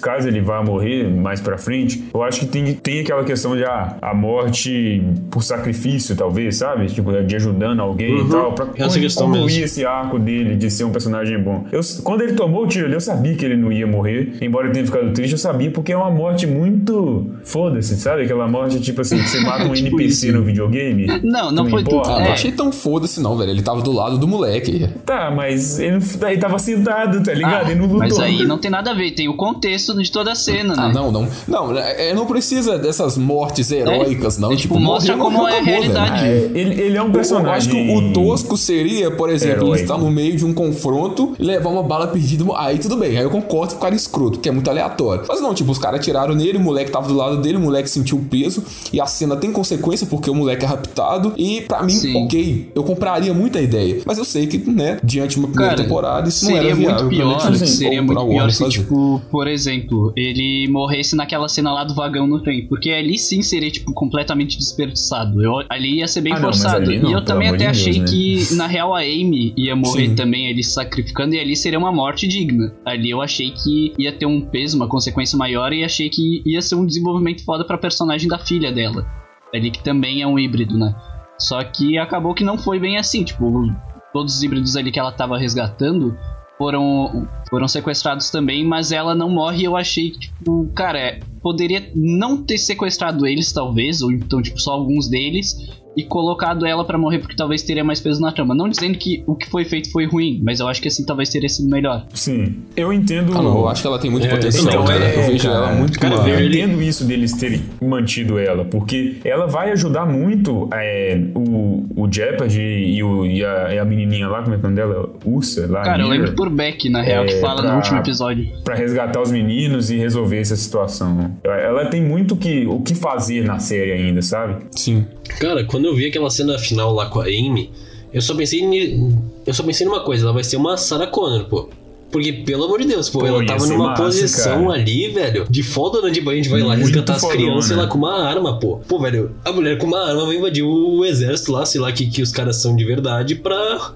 caso 0.00 0.28
ele 0.28 0.40
vá 0.40 0.62
morrer 0.62 1.08
mais 1.08 1.40
pra 1.40 1.58
frente, 1.58 2.04
eu 2.12 2.22
acho 2.22 2.40
que 2.40 2.46
tem, 2.46 2.74
tem 2.74 3.00
aquela 3.00 3.24
questão 3.24 3.56
de 3.56 3.64
ah, 3.64 3.96
a 4.00 4.14
morte 4.14 5.02
por 5.30 5.42
sacrifício, 5.42 6.16
talvez, 6.16 6.56
sabe? 6.56 6.86
Tipo, 6.86 7.12
de 7.22 7.36
ajudando 7.36 7.80
alguém 7.80 8.14
uhum. 8.14 8.26
e 8.26 8.30
tal, 8.30 8.52
pra 8.52 8.66
questão 8.66 9.26
concluir 9.26 9.62
esse 9.62 9.84
arco 9.84 10.18
dele 10.18 10.56
de 10.56 10.70
ser 10.70 10.84
um 10.84 10.90
personagem 10.90 11.40
bom. 11.42 11.66
Eu, 11.70 11.80
quando 12.02 12.22
ele 12.22 12.32
tomou 12.32 12.64
o 12.64 12.66
tiro 12.66 12.86
ali, 12.86 12.94
eu 12.94 13.00
sabia 13.00 13.34
que 13.34 13.44
ele 13.44 13.56
não 13.56 13.72
ia 13.72 13.86
morrer, 13.86 14.34
embora 14.40 14.66
ele 14.66 14.74
tenha 14.74 14.86
ficado 14.86 15.12
triste, 15.12 15.32
eu 15.32 15.38
sabia 15.38 15.70
porque 15.70 15.92
é 15.92 15.96
uma 15.96 16.10
morte 16.10 16.46
muito 16.46 17.26
foda-se, 17.44 17.96
sabe? 17.96 18.22
Aquela 18.22 18.48
morte 18.48 18.80
tipo 18.80 19.00
assim, 19.00 19.18
que 19.18 19.28
você 19.28 19.40
mata 19.40 19.64
um 19.64 19.72
tipo 19.74 19.98
NPC 19.98 20.28
isso. 20.28 20.36
no 20.36 20.44
videogame. 20.44 21.06
Não, 21.22 21.50
não, 21.50 21.68
foi 21.68 21.82
tudo. 21.84 22.02
Ah, 22.06 22.20
é. 22.20 22.24
Não 22.24 22.32
achei 22.32 22.52
tão 22.52 22.72
foda-se 22.78 23.20
não, 23.20 23.36
velho. 23.36 23.50
Ele 23.50 23.62
tava 23.62 23.82
do 23.82 23.92
lado 23.92 24.18
do 24.18 24.26
moleque. 24.26 24.88
Tá, 25.04 25.30
mas 25.30 25.78
ele, 25.78 25.98
ele 26.26 26.38
tava 26.38 26.58
sentado, 26.58 27.22
tá 27.22 27.32
ligado? 27.32 27.66
Ah, 27.66 27.70
ele 27.70 27.80
não 27.80 27.86
lutou. 27.86 27.98
Mas 27.98 28.18
aí 28.18 28.44
não 28.44 28.58
tem 28.58 28.70
nada 28.70 28.90
a 28.90 28.94
ver, 28.94 29.12
tem 29.12 29.28
o 29.28 29.36
contexto 29.36 29.94
de 30.00 30.10
toda 30.10 30.32
a 30.32 30.34
cena, 30.34 30.74
ah, 30.76 30.88
né? 30.88 30.94
Não, 30.94 31.10
não. 31.10 31.28
Não, 31.46 31.76
é, 31.76 32.10
é, 32.10 32.14
não 32.14 32.26
precisa 32.26 32.78
dessas 32.78 33.16
mortes 33.16 33.70
heróicas, 33.70 34.38
é? 34.38 34.40
não. 34.40 34.52
É, 34.52 34.56
tipo, 34.56 34.74
tipo 34.74 34.80
mostra 34.80 35.16
como 35.16 35.46
é 35.48 35.58
a 35.58 35.62
realidade. 35.62 36.24
É, 36.24 36.50
ele, 36.54 36.80
ele 36.80 36.96
é 36.96 37.02
um 37.02 37.10
personagem. 37.10 37.48
Eu 37.48 37.52
acho 37.52 37.68
que 37.68 38.08
o 38.08 38.12
tosco 38.12 38.56
seria, 38.56 39.10
por 39.10 39.30
exemplo, 39.30 39.66
Heróico. 39.66 39.74
ele 39.74 39.82
estar 39.82 39.98
no 39.98 40.10
meio 40.10 40.36
de 40.36 40.44
um 40.44 40.52
confronto 40.52 41.34
e 41.38 41.42
levar 41.42 41.70
uma 41.70 41.82
bala 41.82 42.06
perdida. 42.08 42.44
Aí 42.56 42.78
tudo 42.78 42.96
bem, 42.96 43.16
aí 43.16 43.24
eu 43.24 43.30
concordo 43.30 43.74
com 43.74 43.78
o 43.78 43.82
cara 43.82 43.94
escroto, 43.94 44.38
que 44.38 44.48
é 44.48 44.52
muito 44.52 44.68
aleatório. 44.68 45.24
Mas 45.28 45.40
não, 45.40 45.54
tipo, 45.54 45.70
os 45.70 45.78
caras 45.78 46.04
tiraram 46.04 46.34
nele, 46.34 46.58
o 46.58 46.60
moleque 46.60 46.90
tava 46.90 47.08
do 47.08 47.14
lado 47.14 47.38
dele, 47.38 47.56
o 47.56 47.60
moleque 47.60 47.88
sentiu 47.88 48.18
o 48.18 48.24
peso 48.24 48.62
e 48.92 49.00
a 49.00 49.06
cena 49.06 49.36
tem 49.36 49.52
consequência 49.52 50.06
porque 50.06 50.30
o 50.30 50.34
moleque 50.34 50.64
é 50.64 50.68
raptado. 50.68 51.32
E 51.36 51.62
para 51.62 51.82
mim, 51.82 51.92
Sim. 51.92 52.24
ok, 52.24 52.67
eu 52.74 52.82
compraria 52.82 53.32
muita 53.34 53.60
ideia. 53.60 54.02
Mas 54.04 54.18
eu 54.18 54.24
sei 54.24 54.46
que, 54.46 54.58
né, 54.58 54.98
diante 55.02 55.34
de 55.34 55.38
uma 55.38 55.48
primeira 55.48 55.74
cara, 55.74 55.82
temporada, 55.82 56.28
isso 56.28 56.44
não 56.44 56.56
era 56.56 56.74
viável 56.74 57.04
muito 57.04 57.08
pior, 57.08 57.38
pra 57.38 57.50
Netflix 57.50 57.70
Seria 57.70 58.02
muito 58.02 58.26
pior 58.26 58.50
se, 58.50 58.68
tipo, 58.68 59.22
por 59.30 59.46
exemplo, 59.46 60.12
ele 60.16 60.68
morresse 60.70 61.16
naquela 61.16 61.48
cena 61.48 61.72
lá 61.72 61.84
do 61.84 61.94
vagão 61.94 62.26
no 62.26 62.42
trem. 62.42 62.66
Porque 62.66 62.90
ali 62.90 63.18
sim 63.18 63.42
seria, 63.42 63.70
tipo, 63.70 63.92
completamente 63.92 64.58
desperdiçado. 64.58 65.42
Eu, 65.42 65.64
ali 65.68 65.98
ia 65.98 66.06
ser 66.06 66.20
bem 66.20 66.32
ah, 66.32 66.40
forçado. 66.40 66.90
Não, 66.90 67.10
e 67.10 67.12
eu 67.12 67.24
também 67.24 67.48
até 67.48 67.66
achei 67.66 67.94
Deus, 67.94 68.10
né? 68.10 68.16
que, 68.48 68.54
na 68.54 68.66
real, 68.66 68.94
a 68.94 69.00
Amy 69.00 69.52
ia 69.56 69.74
morrer 69.74 70.08
sim. 70.08 70.14
também 70.14 70.46
ele 70.46 70.62
se 70.62 70.72
sacrificando 70.72 71.34
e 71.34 71.40
ali 71.40 71.56
seria 71.56 71.78
uma 71.78 71.92
morte 71.92 72.26
digna. 72.26 72.72
Ali 72.84 73.10
eu 73.10 73.20
achei 73.20 73.50
que 73.50 73.92
ia 73.98 74.12
ter 74.12 74.26
um 74.26 74.40
peso, 74.40 74.76
uma 74.76 74.88
consequência 74.88 75.36
maior 75.36 75.72
e 75.72 75.84
achei 75.84 76.08
que 76.08 76.42
ia 76.46 76.60
ser 76.60 76.74
um 76.74 76.86
desenvolvimento 76.86 77.44
foda 77.44 77.64
pra 77.64 77.78
personagem 77.78 78.28
da 78.28 78.38
filha 78.38 78.72
dela. 78.72 79.06
Ali 79.54 79.70
que 79.70 79.82
também 79.82 80.22
é 80.22 80.26
um 80.26 80.38
híbrido, 80.38 80.76
né? 80.76 80.94
Só 81.38 81.62
que 81.62 81.98
acabou 81.98 82.34
que 82.34 82.44
não 82.44 82.58
foi 82.58 82.80
bem 82.80 82.98
assim, 82.98 83.24
tipo, 83.24 83.72
todos 84.12 84.36
os 84.36 84.42
híbridos 84.42 84.76
ali 84.76 84.90
que 84.90 84.98
ela 84.98 85.12
tava 85.12 85.38
resgatando 85.38 86.16
foram, 86.58 87.28
foram 87.48 87.68
sequestrados 87.68 88.30
também, 88.30 88.64
mas 88.64 88.90
ela 88.90 89.14
não 89.14 89.30
morre. 89.30 89.64
Eu 89.64 89.76
achei 89.76 90.10
que, 90.10 90.18
tipo, 90.18 90.68
cara, 90.74 91.20
poderia 91.40 91.90
não 91.94 92.44
ter 92.44 92.58
sequestrado 92.58 93.26
eles, 93.26 93.52
talvez, 93.52 94.02
ou 94.02 94.10
então, 94.10 94.42
tipo, 94.42 94.58
só 94.60 94.72
alguns 94.72 95.08
deles, 95.08 95.77
e 95.98 96.04
colocado 96.04 96.64
ela 96.64 96.84
para 96.84 96.96
morrer 96.96 97.18
porque 97.18 97.34
talvez 97.34 97.60
teria 97.64 97.82
mais 97.82 98.00
peso 98.00 98.20
na 98.20 98.30
trama. 98.30 98.54
Não 98.54 98.68
dizendo 98.68 98.96
que 98.96 99.24
o 99.26 99.34
que 99.34 99.50
foi 99.50 99.64
feito 99.64 99.90
foi 99.90 100.06
ruim, 100.06 100.40
mas 100.44 100.60
eu 100.60 100.68
acho 100.68 100.80
que 100.80 100.86
assim 100.86 101.04
talvez 101.04 101.28
teria 101.28 101.48
sido 101.48 101.68
melhor. 101.68 102.06
Sim, 102.14 102.54
eu 102.76 102.92
entendo. 102.92 103.36
Ah, 103.36 103.42
não, 103.42 103.58
eu 103.58 103.68
acho 103.68 103.82
que 103.82 103.88
ela 103.88 103.98
tem 103.98 104.08
muito 104.08 104.24
é, 104.28 104.30
potencial. 104.30 104.68
Então, 104.68 104.84
cara. 104.84 105.04
É, 105.04 105.18
eu 105.18 105.26
vejo 105.26 105.48
cara, 105.48 105.56
ela 105.56 105.72
muito 105.74 105.98
cara, 105.98 106.14
Eu 106.28 106.46
entendo 106.46 106.80
isso 106.80 107.04
deles 107.04 107.32
terem 107.32 107.64
mantido 107.82 108.38
ela, 108.38 108.64
porque 108.64 109.16
ela 109.24 109.48
vai 109.48 109.72
ajudar 109.72 110.06
muito 110.06 110.68
é, 110.72 111.20
o, 111.34 111.84
o 111.96 112.08
Jeopardy 112.08 112.60
e, 112.60 113.02
o, 113.02 113.26
e, 113.26 113.44
a, 113.44 113.74
e 113.74 113.78
a 113.80 113.84
menininha 113.84 114.28
lá, 114.28 114.40
como 114.40 114.54
é 114.54 114.58
o 114.58 114.62
nome 114.62 114.76
dela? 114.76 115.10
Ursa 115.24 115.66
lá. 115.68 115.82
Cara, 115.82 116.04
eu 116.04 116.08
lembro 116.08 116.32
por 116.36 116.48
Beck, 116.48 116.88
na 116.88 117.02
real, 117.02 117.26
que 117.26 117.34
é, 117.34 117.40
fala 117.40 117.60
pra, 117.60 117.70
no 117.70 117.76
último 117.76 117.98
episódio. 117.98 118.48
Para 118.62 118.76
resgatar 118.76 119.20
os 119.20 119.32
meninos 119.32 119.90
e 119.90 119.96
resolver 119.96 120.38
essa 120.38 120.54
situação. 120.54 121.32
Ela 121.42 121.86
tem 121.86 122.00
muito 122.00 122.36
que, 122.36 122.66
o 122.66 122.80
que 122.82 122.94
fazer 122.94 123.44
na 123.44 123.58
série 123.58 123.90
ainda, 123.90 124.22
sabe? 124.22 124.64
Sim. 124.70 125.04
Cara, 125.40 125.64
quando 125.64 125.87
eu 125.88 125.94
vi 125.94 126.06
aquela 126.06 126.30
cena 126.30 126.58
final 126.58 126.92
lá 126.92 127.06
com 127.06 127.20
a 127.20 127.24
Amy, 127.24 127.70
eu 128.12 128.22
só 128.22 128.34
pensei 128.34 128.60
em, 128.60 129.18
eu 129.46 129.52
só 129.52 129.62
pensei 129.62 129.86
numa 129.86 130.00
coisa, 130.00 130.24
ela 130.24 130.32
vai 130.32 130.44
ser 130.44 130.56
uma 130.56 130.76
Sarah 130.76 131.06
Connor, 131.06 131.44
pô. 131.44 131.68
Porque, 132.10 132.32
pelo 132.32 132.64
amor 132.64 132.80
de 132.80 132.86
Deus, 132.86 133.10
pô, 133.10 133.20
pô 133.20 133.26
ela 133.26 133.44
tava 133.44 133.66
numa 133.66 133.88
massa, 133.88 134.02
posição 134.02 134.66
cara. 134.66 134.80
ali, 134.80 135.08
velho, 135.08 135.46
de 135.48 135.62
foda 135.62 136.10
de 136.10 136.20
banho, 136.20 136.40
a 136.40 136.42
gente 136.42 136.50
vai 136.50 136.62
lá 136.62 136.68
Muito 136.68 136.86
resgatar 136.86 137.16
as 137.16 137.24
crianças 137.24 137.76
lá 137.76 137.86
com 137.86 137.98
uma 137.98 138.26
arma, 138.26 138.58
pô. 138.58 138.78
Pô, 138.88 138.98
velho, 138.98 139.34
a 139.44 139.52
mulher 139.52 139.76
com 139.76 139.86
uma 139.86 140.08
arma 140.08 140.24
vai 140.24 140.36
invadir 140.36 140.64
o 140.64 141.04
exército 141.04 141.52
lá, 141.52 141.66
sei 141.66 141.80
lá, 141.80 141.92
que, 141.92 142.06
que 142.06 142.22
os 142.22 142.32
caras 142.32 142.56
são 142.56 142.74
de 142.74 142.84
verdade 142.84 143.34
pra, 143.34 143.92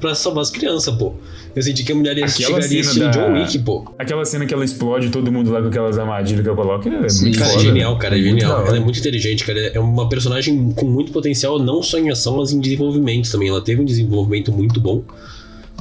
pra 0.00 0.14
salvar 0.14 0.42
as 0.42 0.50
crianças, 0.50 0.94
pô. 0.94 1.14
Eu 1.54 1.62
senti 1.62 1.82
que 1.82 1.90
a 1.90 1.94
mulher 1.96 2.16
ia 2.16 2.24
Aquela 2.24 2.60
chegaria 2.60 2.80
estilo 2.80 3.06
da... 3.06 3.10
John 3.10 3.32
Wick, 3.32 3.58
pô. 3.58 3.84
Aquela 3.98 4.24
cena 4.24 4.46
que 4.46 4.54
ela 4.54 4.64
explode 4.64 5.10
todo 5.10 5.32
mundo 5.32 5.50
lá 5.50 5.60
com 5.60 5.66
aquelas 5.66 5.98
armadilhas 5.98 6.44
que 6.44 6.48
eu 6.48 6.54
coloco, 6.54 6.88
é 6.88 7.08
Sim, 7.08 7.22
muito 7.22 7.38
cara, 7.38 7.50
foda. 7.50 7.62
é 7.62 7.66
genial, 7.66 7.98
cara, 7.98 8.16
é 8.16 8.22
genial. 8.22 8.66
Ela 8.66 8.76
é 8.76 8.80
muito 8.80 9.00
inteligente, 9.00 9.44
cara. 9.44 9.58
É 9.58 9.80
uma 9.80 10.08
personagem 10.08 10.72
com 10.72 10.86
muito 10.86 11.10
potencial, 11.10 11.58
não 11.58 11.82
só 11.82 11.98
em 11.98 12.10
ação, 12.10 12.36
mas 12.36 12.52
em 12.52 12.60
desenvolvimento 12.60 13.28
também. 13.30 13.48
Ela 13.48 13.60
teve 13.60 13.82
um 13.82 13.84
desenvolvimento 13.84 14.52
muito 14.52 14.80
bom 14.80 15.02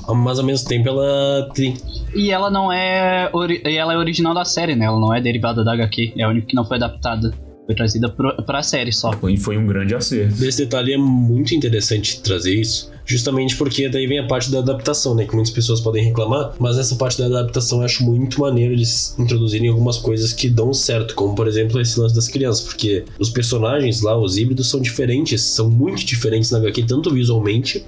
mas 0.07 0.39
ao 0.39 0.45
mesmo 0.45 0.67
tempo 0.67 0.89
ela 0.89 1.49
tem. 1.53 1.75
E 2.15 2.31
ela 2.31 2.49
não 2.49 2.71
é. 2.71 3.29
ela 3.63 3.93
é 3.93 3.97
original 3.97 4.33
da 4.33 4.45
série, 4.45 4.75
né? 4.75 4.85
Ela 4.85 4.99
não 4.99 5.13
é 5.13 5.21
derivada 5.21 5.63
da 5.63 5.73
HQ. 5.73 6.13
É 6.17 6.23
a 6.23 6.29
única 6.29 6.47
que 6.47 6.55
não 6.55 6.65
foi 6.65 6.77
adaptada. 6.77 7.33
Foi 7.65 7.75
trazida 7.75 8.09
pro, 8.09 8.35
pra 8.43 8.63
série 8.63 8.91
só. 8.91 9.11
E 9.29 9.37
foi 9.37 9.55
um 9.55 9.67
grande 9.67 9.93
acerto. 9.93 10.43
Esse 10.43 10.65
detalhe 10.65 10.93
é 10.93 10.97
muito 10.97 11.53
interessante 11.53 12.19
trazer 12.21 12.55
isso. 12.55 12.91
Justamente 13.05 13.55
porque 13.55 13.87
daí 13.89 14.07
vem 14.07 14.19
a 14.19 14.27
parte 14.27 14.51
da 14.51 14.59
adaptação, 14.59 15.13
né? 15.13 15.25
Que 15.25 15.35
muitas 15.35 15.51
pessoas 15.51 15.79
podem 15.79 16.03
reclamar, 16.03 16.53
mas 16.59 16.77
essa 16.77 16.95
parte 16.95 17.17
da 17.17 17.25
adaptação 17.25 17.79
eu 17.79 17.85
acho 17.85 18.03
muito 18.03 18.41
maneiro 18.41 18.73
eles 18.73 19.15
introduzirem 19.17 19.69
algumas 19.69 19.97
coisas 19.97 20.31
que 20.31 20.47
dão 20.47 20.71
certo, 20.73 21.15
como 21.15 21.33
por 21.33 21.47
exemplo 21.47 21.81
esse 21.81 21.99
lance 21.99 22.13
das 22.13 22.27
crianças, 22.27 22.61
porque 22.61 23.03
os 23.17 23.31
personagens 23.31 24.01
lá, 24.01 24.15
os 24.15 24.37
híbridos, 24.37 24.69
são 24.69 24.79
diferentes, 24.79 25.41
são 25.41 25.71
muito 25.71 26.05
diferentes 26.05 26.51
na 26.51 26.59
HQ, 26.59 26.83
tanto 26.83 27.11
visualmente 27.11 27.83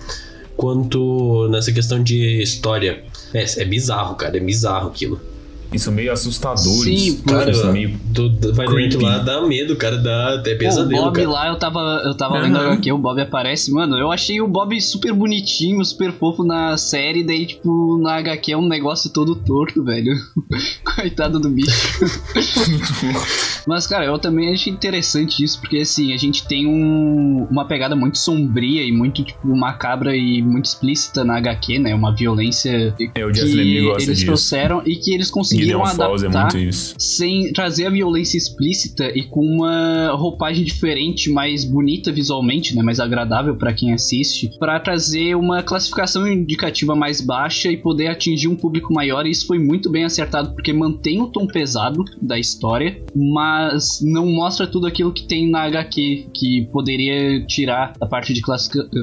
quanto 0.55 1.47
nessa 1.49 1.71
questão 1.71 2.01
de 2.01 2.41
história. 2.41 3.03
É, 3.33 3.61
é 3.61 3.65
bizarro, 3.65 4.15
cara, 4.15 4.37
é 4.37 4.39
bizarro 4.39 4.89
aquilo. 4.89 5.19
Isso 5.73 5.91
meio 5.91 6.11
assustadores. 6.11 7.01
Sim, 7.01 7.21
cara, 7.21 7.49
isso 7.49 7.71
meio 7.71 7.97
do, 8.05 8.29
do, 8.29 8.53
vai 8.53 8.67
dentro 8.67 9.01
lá, 9.01 9.19
dá 9.19 9.41
medo, 9.41 9.75
cara, 9.75 9.97
dá 9.97 10.35
até 10.35 10.55
pesadelo, 10.55 11.01
o 11.01 11.05
Bob 11.05 11.15
cara. 11.15 11.29
lá, 11.29 11.47
eu 11.47 11.55
tava, 11.57 12.01
eu 12.05 12.13
tava 12.15 12.35
uhum. 12.35 12.41
lendo 12.41 12.57
aqui, 12.57 12.91
o 12.91 12.97
Bob 12.97 13.21
aparece, 13.21 13.71
mano, 13.71 13.97
eu 13.97 14.11
achei 14.11 14.41
o 14.41 14.47
Bob 14.47 14.79
super 14.81 15.13
bonitinho, 15.13 15.83
super 15.85 16.11
fofo 16.11 16.43
na 16.43 16.75
série, 16.77 17.23
daí, 17.23 17.45
tipo, 17.45 17.97
na 17.99 18.15
HQ 18.15 18.51
é 18.51 18.57
um 18.57 18.67
negócio 18.67 19.09
todo 19.11 19.35
torto, 19.35 19.83
velho. 19.83 20.13
Coitado 20.95 21.39
do 21.39 21.49
bicho. 21.49 21.71
Mas, 23.65 23.87
cara, 23.87 24.05
eu 24.05 24.17
também 24.17 24.51
achei 24.51 24.73
interessante 24.73 25.43
isso, 25.43 25.59
porque, 25.61 25.77
assim, 25.77 26.13
a 26.13 26.17
gente 26.17 26.47
tem 26.47 26.67
um, 26.67 27.47
uma 27.49 27.65
pegada 27.65 27.95
muito 27.95 28.17
sombria 28.17 28.83
e 28.83 28.91
muito, 28.91 29.23
tipo, 29.23 29.55
macabra 29.55 30.15
e 30.15 30.41
muito 30.41 30.65
explícita 30.65 31.23
na 31.23 31.37
HQ, 31.37 31.79
né? 31.79 31.93
Uma 31.93 32.13
violência 32.13 32.93
é, 33.15 33.25
o 33.25 33.31
que 33.31 33.41
eles 33.41 34.05
disso. 34.05 34.25
trouxeram 34.25 34.81
e 34.85 34.95
que 34.95 35.13
eles 35.13 35.29
conseguiram 35.29 35.60
conseguiram 35.61 35.85
é 35.85 35.91
adaptar 35.91 36.55
é 36.55 36.69
sem 36.97 37.51
trazer 37.53 37.87
a 37.87 37.89
violência 37.89 38.37
explícita 38.37 39.11
e 39.15 39.23
com 39.23 39.41
uma 39.45 40.11
roupagem 40.11 40.63
diferente, 40.63 41.29
mais 41.29 41.63
bonita 41.63 42.11
visualmente, 42.11 42.75
né, 42.75 42.81
mais 42.81 42.99
agradável 42.99 43.55
para 43.55 43.73
quem 43.73 43.93
assiste, 43.93 44.51
para 44.59 44.79
trazer 44.79 45.35
uma 45.35 45.63
classificação 45.63 46.27
indicativa 46.27 46.95
mais 46.95 47.21
baixa 47.21 47.71
e 47.71 47.77
poder 47.77 48.07
atingir 48.07 48.47
um 48.47 48.55
público 48.55 48.93
maior. 48.93 49.25
E 49.25 49.31
isso 49.31 49.47
foi 49.47 49.59
muito 49.59 49.89
bem 49.89 50.03
acertado 50.03 50.53
porque 50.53 50.73
mantém 50.73 51.21
o 51.21 51.27
tom 51.27 51.47
pesado 51.47 52.03
da 52.21 52.37
história, 52.39 53.01
mas 53.15 53.99
não 54.01 54.25
mostra 54.27 54.67
tudo 54.67 54.87
aquilo 54.87 55.11
que 55.11 55.23
tem 55.23 55.49
na 55.49 55.63
HQ 55.63 56.27
que 56.33 56.67
poderia 56.71 57.45
tirar 57.45 57.93
a 57.99 58.05
parte 58.05 58.33
de 58.33 58.41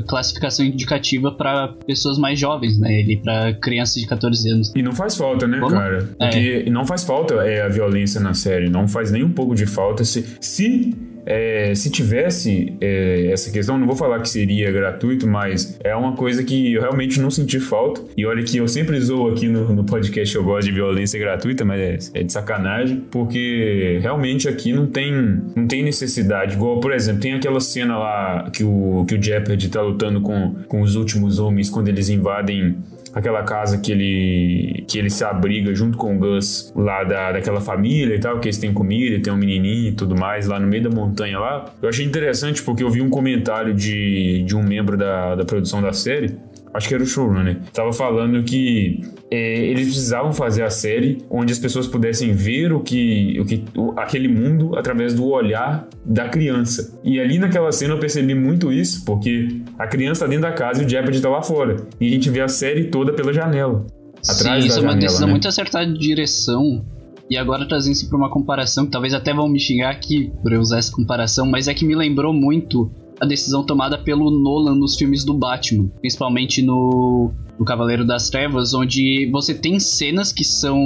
classificação 0.06 0.64
indicativa 0.64 1.30
para 1.30 1.68
pessoas 1.86 2.18
mais 2.18 2.38
jovens, 2.38 2.78
né, 2.78 3.00
ele 3.00 3.16
para 3.16 3.54
crianças 3.54 4.00
de 4.00 4.06
14 4.06 4.50
anos. 4.50 4.72
E 4.74 4.82
não 4.82 4.92
faz 4.92 5.16
falta, 5.16 5.46
né, 5.46 5.58
Como? 5.58 5.72
cara? 5.72 6.08
Porque 6.18 6.38
é 6.38 6.47
não 6.70 6.86
faz 6.86 7.04
falta 7.04 7.34
é, 7.34 7.62
a 7.62 7.68
violência 7.68 8.20
na 8.20 8.34
série, 8.34 8.68
não 8.68 8.86
faz 8.86 9.10
nem 9.10 9.22
um 9.22 9.30
pouco 9.30 9.54
de 9.54 9.66
falta. 9.66 10.04
Se, 10.04 10.24
se 10.40 10.94
é, 11.30 11.74
se 11.74 11.90
tivesse 11.90 12.74
é, 12.80 13.30
essa 13.30 13.50
questão, 13.50 13.76
não 13.76 13.86
vou 13.86 13.94
falar 13.94 14.18
que 14.20 14.30
seria 14.30 14.72
gratuito, 14.72 15.26
mas 15.26 15.78
é 15.84 15.94
uma 15.94 16.14
coisa 16.14 16.42
que 16.42 16.72
eu 16.72 16.80
realmente 16.80 17.20
não 17.20 17.30
senti 17.30 17.60
falta. 17.60 18.00
E 18.16 18.24
olha 18.24 18.42
que 18.42 18.56
eu 18.56 18.66
sempre 18.66 18.98
zoo 18.98 19.28
aqui 19.28 19.46
no, 19.46 19.74
no 19.74 19.84
podcast, 19.84 20.34
eu 20.34 20.42
gosto 20.42 20.66
de 20.66 20.72
violência 20.72 21.20
gratuita, 21.20 21.66
mas 21.66 22.10
é, 22.14 22.20
é, 22.20 22.22
de 22.22 22.32
sacanagem, 22.32 23.04
porque 23.10 23.98
realmente 24.00 24.48
aqui 24.48 24.72
não 24.72 24.86
tem, 24.86 25.12
não 25.54 25.66
tem 25.66 25.82
necessidade. 25.82 26.54
Igual, 26.54 26.80
por 26.80 26.92
exemplo, 26.92 27.20
tem 27.20 27.34
aquela 27.34 27.60
cena 27.60 27.98
lá 27.98 28.50
que 28.50 28.64
o, 28.64 29.04
que 29.06 29.14
o 29.14 29.22
Jeopardy 29.22 29.68
tá 29.68 29.82
lutando 29.82 30.22
com, 30.22 30.54
com 30.66 30.80
os 30.80 30.96
últimos 30.96 31.38
homens 31.38 31.68
quando 31.68 31.88
eles 31.88 32.08
invadem 32.08 32.78
aquela 33.14 33.42
casa 33.42 33.78
que 33.78 33.92
ele 33.92 34.84
que 34.86 34.98
ele 34.98 35.10
se 35.10 35.24
abriga 35.24 35.74
junto 35.74 35.98
com 35.98 36.16
o 36.16 36.18
Gus 36.18 36.72
lá 36.74 37.04
da, 37.04 37.32
daquela 37.32 37.60
família 37.60 38.14
e 38.14 38.20
tal, 38.20 38.38
que 38.40 38.48
eles 38.48 38.58
têm 38.58 38.72
comida, 38.72 39.20
tem 39.22 39.32
um 39.32 39.36
menininho 39.36 39.90
e 39.90 39.92
tudo 39.92 40.16
mais 40.16 40.46
lá 40.46 40.58
no 40.58 40.66
meio 40.66 40.82
da 40.82 40.90
montanha 40.90 41.38
lá. 41.38 41.72
Eu 41.82 41.88
achei 41.88 42.04
interessante 42.04 42.62
porque 42.62 42.82
eu 42.82 42.90
vi 42.90 43.00
um 43.00 43.10
comentário 43.10 43.74
de, 43.74 44.42
de 44.44 44.56
um 44.56 44.62
membro 44.62 44.96
da, 44.96 45.34
da 45.34 45.44
produção 45.44 45.82
da 45.82 45.92
série 45.92 46.36
acho 46.72 46.88
que 46.88 46.94
era 46.94 47.02
o 47.02 47.06
showrunner, 47.06 47.60
estava 47.64 47.92
falando 47.92 48.42
que 48.42 49.00
é, 49.30 49.66
eles 49.66 49.88
precisavam 49.88 50.32
fazer 50.32 50.62
a 50.62 50.70
série 50.70 51.18
onde 51.30 51.52
as 51.52 51.58
pessoas 51.58 51.86
pudessem 51.86 52.32
ver 52.32 52.72
o 52.72 52.80
que, 52.80 53.38
o 53.40 53.44
que 53.44 53.64
o, 53.76 53.92
aquele 53.98 54.28
mundo 54.28 54.76
através 54.76 55.14
do 55.14 55.26
olhar 55.26 55.88
da 56.04 56.28
criança. 56.28 56.98
E 57.02 57.20
ali 57.20 57.38
naquela 57.38 57.70
cena 57.72 57.94
eu 57.94 57.98
percebi 57.98 58.34
muito 58.34 58.72
isso, 58.72 59.04
porque 59.04 59.60
a 59.78 59.86
criança 59.86 60.24
tá 60.24 60.26
dentro 60.26 60.42
da 60.42 60.52
casa 60.52 60.82
e 60.82 60.86
o 60.86 60.88
Jeopardy 60.88 61.20
tá 61.20 61.28
lá 61.28 61.42
fora. 61.42 61.76
E 62.00 62.08
a 62.08 62.10
gente 62.10 62.30
vê 62.30 62.40
a 62.40 62.48
série 62.48 62.84
toda 62.84 63.12
pela 63.12 63.32
janela. 63.32 63.86
Atrás 64.28 64.62
Sim, 64.62 64.68
isso 64.68 64.78
é 64.78 64.82
uma 64.82 64.90
janela, 64.90 65.00
decisão 65.00 65.26
né? 65.26 65.32
muito 65.32 65.48
acertada 65.48 65.86
de 65.86 65.98
direção. 65.98 66.84
E 67.30 67.36
agora 67.36 67.68
trazendo 67.68 67.92
isso 67.92 68.08
pra 68.08 68.16
uma 68.16 68.30
comparação, 68.30 68.86
que 68.86 68.90
talvez 68.90 69.12
até 69.12 69.34
vão 69.34 69.48
me 69.48 69.60
xingar 69.60 69.90
aqui 69.90 70.32
por 70.42 70.52
eu 70.52 70.60
usar 70.60 70.78
essa 70.78 70.90
comparação, 70.90 71.46
mas 71.46 71.68
é 71.68 71.74
que 71.74 71.84
me 71.84 71.94
lembrou 71.94 72.32
muito 72.32 72.90
a 73.20 73.26
decisão 73.26 73.64
tomada 73.64 73.98
pelo 73.98 74.30
Nolan 74.30 74.76
nos 74.76 74.96
filmes 74.96 75.24
do 75.24 75.34
Batman, 75.34 75.88
principalmente 76.00 76.62
no, 76.62 77.32
no 77.58 77.64
Cavaleiro 77.64 78.06
das 78.06 78.30
Trevas, 78.30 78.74
onde 78.74 79.28
você 79.30 79.54
tem 79.54 79.78
cenas 79.80 80.32
que 80.32 80.44
são 80.44 80.78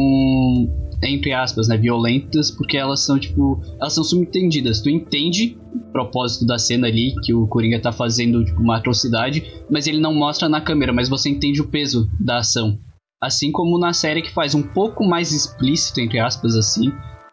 entre 1.05 1.33
aspas, 1.33 1.66
né, 1.66 1.77
violentas, 1.77 2.51
porque 2.51 2.77
elas 2.77 3.01
são 3.01 3.18
tipo, 3.18 3.61
elas 3.81 3.92
são 3.92 4.05
subentendidas. 4.05 4.81
Tu 4.81 4.88
entende 4.88 5.59
o 5.75 5.92
propósito 5.92 6.47
da 6.47 6.59
cena 6.59 6.87
ali 6.87 7.14
que 7.25 7.35
o 7.35 7.47
Coringa 7.47 7.81
tá 7.81 7.90
fazendo 7.90 8.45
tipo, 8.45 8.61
uma 8.61 8.77
atrocidade, 8.77 9.45
mas 9.68 9.87
ele 9.87 9.99
não 9.99 10.14
mostra 10.14 10.49
na 10.49 10.61
câmera, 10.61 10.92
mas 10.92 11.09
você 11.09 11.29
entende 11.29 11.61
o 11.61 11.68
peso 11.68 12.09
da 12.21 12.38
ação. 12.38 12.79
Assim 13.21 13.51
como 13.51 13.79
na 13.79 13.92
série 13.92 14.23
que 14.23 14.33
faz 14.33 14.55
um 14.55 14.62
pouco 14.62 15.05
mais 15.05 15.33
explícito, 15.33 16.01
entre 16.01 16.18
aspas, 16.18 16.57
assim, 16.57 16.92